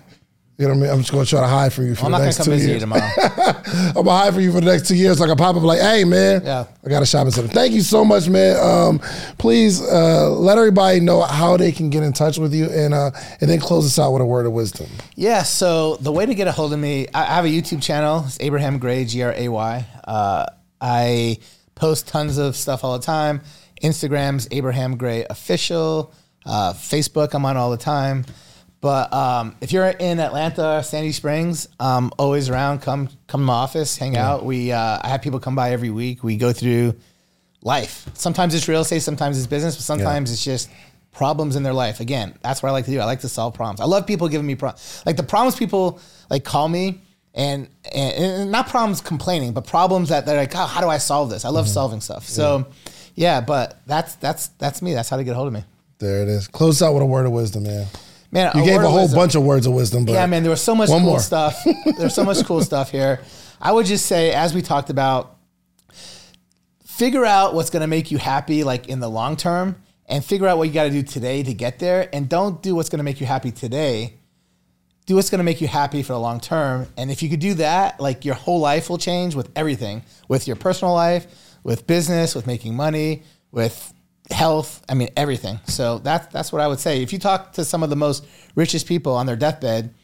You 0.58 0.66
know 0.66 0.74
what 0.74 0.78
I 0.78 0.82
mean? 0.82 0.90
I'm 0.90 0.98
just 0.98 1.12
going 1.12 1.24
to 1.24 1.30
try 1.30 1.40
to 1.40 1.46
hide 1.46 1.72
from 1.72 1.86
you 1.86 1.94
for 1.94 2.06
I'm 2.06 2.10
the 2.10 2.18
not 2.18 2.18
gonna 2.18 2.26
next 2.26 2.36
come 2.38 2.44
two 2.46 2.50
visit 2.50 2.64
you 2.66 2.70
years. 2.72 2.82
tomorrow. 2.82 3.08
I'm 3.66 3.92
going 3.92 4.06
to 4.06 4.10
hide 4.10 4.34
from 4.34 4.42
you 4.42 4.50
for 4.50 4.60
the 4.60 4.66
next 4.66 4.88
two 4.88 4.96
years. 4.96 5.20
Like 5.20 5.30
I 5.30 5.36
pop 5.36 5.54
up 5.54 5.62
like, 5.62 5.78
hey, 5.80 6.02
man, 6.02 6.42
Yeah. 6.44 6.64
I 6.84 6.88
got 6.88 7.00
a 7.00 7.06
shopping 7.06 7.30
center. 7.30 7.46
Thank 7.46 7.74
you 7.74 7.80
so 7.80 8.04
much, 8.04 8.28
man. 8.28 8.56
Um, 8.60 8.98
please 9.38 9.80
uh, 9.80 10.30
let 10.32 10.58
everybody 10.58 10.98
know 10.98 11.22
how 11.22 11.56
they 11.56 11.70
can 11.70 11.90
get 11.90 12.02
in 12.02 12.12
touch 12.12 12.38
with 12.38 12.52
you 12.52 12.64
and, 12.70 12.92
uh, 12.92 13.12
and 13.40 13.48
then 13.48 13.60
close 13.60 13.86
us 13.86 14.00
out 14.00 14.10
with 14.12 14.20
a 14.20 14.26
word 14.26 14.46
of 14.46 14.52
wisdom. 14.52 14.88
Yeah, 15.14 15.44
so 15.44 15.94
the 15.96 16.10
way 16.10 16.26
to 16.26 16.34
get 16.34 16.48
a 16.48 16.52
hold 16.52 16.72
of 16.72 16.80
me, 16.80 17.06
I 17.14 17.22
I 17.22 17.34
have 17.36 17.44
a 17.44 17.48
YouTube 17.48 17.80
channel. 17.80 18.24
It's 18.26 18.40
Abraham 18.40 18.78
Gray, 18.80 19.04
G 19.04 19.22
R 19.22 19.32
A 19.36 19.48
Y. 19.48 19.86
Uh, 20.08 20.46
I 20.80 21.38
post 21.76 22.08
tons 22.08 22.36
of 22.38 22.56
stuff 22.56 22.82
all 22.82 22.98
the 22.98 23.04
time. 23.06 23.42
Instagram's 23.80 24.48
Abraham 24.50 24.96
Gray 24.96 25.24
Official. 25.30 26.12
Uh, 26.44 26.72
Facebook, 26.72 27.32
I'm 27.34 27.44
on 27.44 27.56
all 27.56 27.70
the 27.70 27.76
time. 27.76 28.24
But 28.80 29.12
um, 29.12 29.56
if 29.60 29.72
you're 29.72 29.88
in 29.88 30.20
Atlanta, 30.20 30.82
Sandy 30.84 31.10
Springs, 31.12 31.68
I'm 31.80 32.12
always 32.18 32.48
around. 32.48 32.80
Come 32.80 33.08
come 33.26 33.40
to 33.40 33.46
my 33.46 33.52
office, 33.54 33.96
hang 33.96 34.16
out. 34.16 34.44
We 34.44 34.70
uh, 34.70 35.00
I 35.02 35.08
have 35.08 35.22
people 35.22 35.40
come 35.40 35.56
by 35.56 35.72
every 35.72 35.90
week. 35.90 36.22
We 36.22 36.36
go 36.36 36.52
through 36.52 36.94
life. 37.62 38.08
Sometimes 38.14 38.54
it's 38.54 38.68
real 38.68 38.82
estate, 38.82 39.00
sometimes 39.00 39.36
it's 39.36 39.46
business, 39.46 39.76
but 39.76 39.82
sometimes 39.82 40.30
it's 40.32 40.44
just 40.44 40.70
problems 41.10 41.56
in 41.56 41.64
their 41.64 41.72
life. 41.72 41.98
Again, 41.98 42.34
that's 42.42 42.62
what 42.62 42.68
I 42.68 42.72
like 42.72 42.84
to 42.84 42.90
do. 42.92 43.00
I 43.00 43.04
like 43.04 43.20
to 43.20 43.28
solve 43.28 43.54
problems. 43.54 43.80
I 43.80 43.84
love 43.84 44.06
people 44.06 44.28
giving 44.28 44.46
me 44.46 44.54
problems. 44.54 45.02
Like 45.04 45.16
the 45.16 45.24
problems 45.24 45.56
people 45.56 46.00
like 46.30 46.44
call 46.44 46.68
me 46.68 47.00
and, 47.34 47.68
and, 47.92 48.24
and 48.24 48.52
not 48.52 48.68
problems 48.68 49.00
complaining, 49.00 49.52
but 49.52 49.66
problems 49.66 50.10
that 50.10 50.24
they're 50.24 50.36
like, 50.36 50.54
oh, 50.54 50.66
how 50.66 50.80
do 50.80 50.88
I 50.88 50.98
solve 50.98 51.30
this? 51.30 51.44
I 51.44 51.48
love 51.48 51.68
solving 51.68 52.00
stuff. 52.00 52.24
So 52.24 52.66
yeah, 53.16 53.40
but 53.40 53.80
that's 53.86 54.14
that's 54.16 54.48
that's 54.58 54.80
me. 54.80 54.94
That's 54.94 55.08
how 55.08 55.16
to 55.16 55.24
get 55.24 55.32
a 55.32 55.34
hold 55.34 55.48
of 55.48 55.52
me. 55.54 55.64
There 55.98 56.22
it 56.22 56.28
is. 56.28 56.46
Close 56.46 56.80
out 56.80 56.94
with 56.94 57.02
a 57.02 57.06
word 57.06 57.26
of 57.26 57.32
wisdom, 57.32 57.64
man. 57.64 57.86
Man, 58.30 58.50
You 58.54 58.62
a 58.62 58.64
gave 58.64 58.80
a 58.82 58.88
whole 58.88 59.08
bunch 59.14 59.34
of 59.34 59.42
words 59.42 59.66
of 59.66 59.72
wisdom, 59.72 60.04
but 60.04 60.12
Yeah, 60.12 60.26
man, 60.26 60.42
there 60.42 60.50
was 60.50 60.60
so 60.60 60.74
much 60.74 60.88
cool 60.90 61.00
more. 61.00 61.18
stuff. 61.20 61.56
There's 61.98 62.14
so 62.14 62.24
much 62.24 62.44
cool 62.44 62.62
stuff 62.62 62.90
here. 62.90 63.20
I 63.60 63.72
would 63.72 63.86
just 63.86 64.06
say, 64.06 64.32
as 64.32 64.52
we 64.54 64.60
talked 64.62 64.90
about, 64.90 65.36
figure 66.84 67.24
out 67.24 67.54
what's 67.54 67.70
going 67.70 67.80
to 67.80 67.86
make 67.86 68.10
you 68.10 68.18
happy, 68.18 68.64
like 68.64 68.88
in 68.88 69.00
the 69.00 69.08
long 69.08 69.36
term, 69.36 69.76
and 70.06 70.24
figure 70.24 70.46
out 70.46 70.58
what 70.58 70.68
you 70.68 70.74
got 70.74 70.84
to 70.84 70.90
do 70.90 71.02
today 71.02 71.42
to 71.42 71.54
get 71.54 71.78
there. 71.78 72.08
And 72.12 72.28
don't 72.28 72.62
do 72.62 72.74
what's 72.74 72.88
going 72.88 72.98
to 72.98 73.04
make 73.04 73.20
you 73.20 73.26
happy 73.26 73.50
today. 73.50 74.14
Do 75.06 75.14
what's 75.16 75.30
going 75.30 75.38
to 75.38 75.44
make 75.44 75.60
you 75.60 75.68
happy 75.68 76.02
for 76.02 76.12
the 76.12 76.20
long 76.20 76.38
term. 76.40 76.86
And 76.96 77.10
if 77.10 77.22
you 77.22 77.30
could 77.30 77.40
do 77.40 77.54
that, 77.54 77.98
like 77.98 78.24
your 78.24 78.34
whole 78.34 78.60
life 78.60 78.90
will 78.90 78.98
change 78.98 79.34
with 79.34 79.48
everything, 79.56 80.02
with 80.28 80.46
your 80.46 80.56
personal 80.56 80.92
life, 80.92 81.26
with 81.62 81.86
business, 81.86 82.34
with 82.34 82.46
making 82.46 82.76
money, 82.76 83.22
with 83.50 83.92
health. 84.30 84.82
I 84.88 84.94
mean, 84.94 85.08
everything. 85.16 85.60
So 85.66 85.98
that's 85.98 86.26
that's 86.32 86.52
what 86.52 86.60
I 86.60 86.68
would 86.68 86.80
say. 86.80 87.02
If 87.02 87.12
you 87.12 87.18
talk 87.18 87.52
to 87.54 87.64
some 87.64 87.82
of 87.82 87.90
the 87.90 87.96
most 87.96 88.26
richest 88.54 88.86
people 88.86 89.14
on 89.14 89.26
their 89.26 89.36
deathbed, 89.36 89.94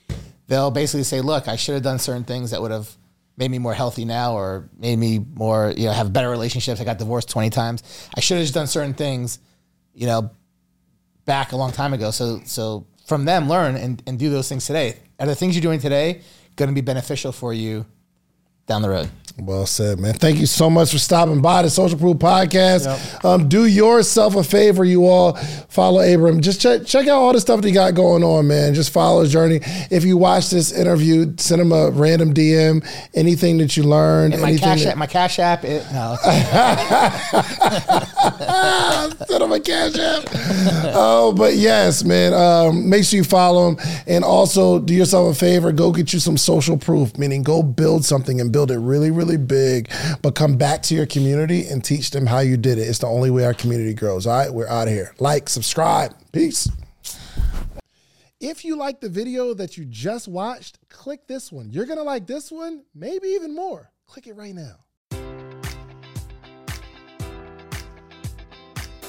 they'll 0.48 0.70
basically 0.70 1.04
say, 1.04 1.20
"Look, 1.20 1.48
I 1.48 1.56
should 1.56 1.74
have 1.74 1.82
done 1.82 1.98
certain 1.98 2.24
things 2.24 2.50
that 2.50 2.60
would 2.62 2.70
have 2.70 2.90
made 3.36 3.50
me 3.50 3.58
more 3.58 3.74
healthy 3.74 4.04
now, 4.04 4.34
or 4.34 4.68
made 4.78 4.98
me 4.98 5.18
more, 5.18 5.72
you 5.76 5.86
know, 5.86 5.92
have 5.92 6.12
better 6.12 6.30
relationships. 6.30 6.80
I 6.80 6.84
got 6.84 6.98
divorced 6.98 7.28
twenty 7.28 7.50
times. 7.50 7.82
I 8.16 8.20
should 8.20 8.36
have 8.36 8.44
just 8.44 8.54
done 8.54 8.66
certain 8.66 8.94
things, 8.94 9.38
you 9.94 10.06
know, 10.06 10.30
back 11.24 11.52
a 11.52 11.56
long 11.56 11.72
time 11.72 11.92
ago. 11.92 12.10
So 12.10 12.40
so 12.44 12.86
from 13.06 13.24
them, 13.24 13.48
learn 13.48 13.76
and, 13.76 14.02
and 14.06 14.18
do 14.18 14.30
those 14.30 14.48
things 14.48 14.66
today. 14.66 14.96
Are 15.20 15.26
the 15.26 15.34
things 15.34 15.54
you're 15.54 15.62
doing 15.62 15.80
today 15.80 16.22
going 16.56 16.68
to 16.68 16.74
be 16.74 16.80
beneficial 16.80 17.32
for 17.32 17.52
you 17.52 17.86
down 18.66 18.82
the 18.82 18.88
road? 18.88 19.10
Well 19.36 19.66
said, 19.66 19.98
man. 19.98 20.14
Thank 20.14 20.38
you 20.38 20.46
so 20.46 20.70
much 20.70 20.92
for 20.92 20.98
stopping 21.00 21.42
by 21.42 21.62
the 21.62 21.68
Social 21.70 21.98
Proof 21.98 22.18
Podcast. 22.18 23.24
Um, 23.24 23.48
do 23.48 23.66
yourself 23.66 24.36
a 24.36 24.44
favor, 24.44 24.84
you 24.84 25.06
all. 25.08 25.32
Follow 25.68 26.00
Abram. 26.00 26.40
Just 26.40 26.60
check 26.60 26.86
check 26.86 27.08
out 27.08 27.18
all 27.20 27.32
the 27.32 27.40
stuff 27.40 27.60
that 27.60 27.66
he 27.66 27.74
got 27.74 27.94
going 27.96 28.22
on, 28.22 28.46
man. 28.46 28.74
Just 28.74 28.92
follow 28.92 29.22
his 29.22 29.32
journey. 29.32 29.58
If 29.90 30.04
you 30.04 30.16
watch 30.16 30.50
this 30.50 30.70
interview, 30.70 31.34
send 31.36 31.60
him 31.60 31.72
a 31.72 31.90
random 31.90 32.32
DM. 32.32 32.86
Anything 33.14 33.58
that 33.58 33.76
you 33.76 33.82
learned, 33.82 34.34
And 34.34 34.42
my 34.42 34.50
anything 34.50 34.68
cash 34.68 34.84
that- 34.84 34.90
app, 34.92 34.98
my 34.98 35.06
cash 35.08 35.38
app, 35.40 35.64
it, 35.64 35.84
no, 35.92 36.16
Send 39.26 39.42
him 39.42 39.52
a 39.52 39.60
cash 39.60 39.98
app. 39.98 40.24
oh, 40.94 41.34
but 41.36 41.54
yes, 41.54 42.04
man. 42.04 42.32
Um, 42.34 42.88
make 42.88 43.04
sure 43.04 43.16
you 43.16 43.24
follow 43.24 43.70
him, 43.70 43.78
and 44.06 44.22
also 44.24 44.78
do 44.78 44.94
yourself 44.94 45.34
a 45.34 45.38
favor. 45.38 45.72
Go 45.72 45.90
get 45.90 46.12
you 46.12 46.20
some 46.20 46.36
social 46.36 46.76
proof, 46.76 47.18
meaning 47.18 47.42
go 47.42 47.64
build 47.64 48.04
something 48.04 48.40
and 48.40 48.52
build 48.52 48.70
it 48.70 48.78
really, 48.78 49.10
really 49.10 49.23
big. 49.36 49.90
But 50.22 50.34
come 50.34 50.56
back 50.56 50.82
to 50.84 50.94
your 50.94 51.06
community 51.06 51.66
and 51.66 51.84
teach 51.84 52.10
them 52.10 52.26
how 52.26 52.40
you 52.40 52.56
did 52.56 52.78
it. 52.78 52.82
It's 52.82 52.98
the 52.98 53.06
only 53.06 53.30
way 53.30 53.44
our 53.44 53.54
community 53.54 53.94
grows. 53.94 54.26
All 54.26 54.36
right, 54.36 54.52
we're 54.52 54.68
out 54.68 54.88
of 54.88 54.94
here. 54.94 55.14
Like, 55.18 55.48
subscribe, 55.48 56.14
peace. 56.32 56.68
If 58.40 58.64
you 58.64 58.76
like 58.76 59.00
the 59.00 59.08
video 59.08 59.54
that 59.54 59.78
you 59.78 59.86
just 59.86 60.28
watched, 60.28 60.78
click 60.90 61.26
this 61.26 61.50
one. 61.50 61.70
You're 61.70 61.86
gonna 61.86 62.02
like 62.02 62.26
this 62.26 62.52
one, 62.52 62.84
maybe 62.94 63.28
even 63.28 63.54
more. 63.54 63.90
Click 64.06 64.26
it 64.26 64.36
right 64.36 64.54
now. 64.54 64.83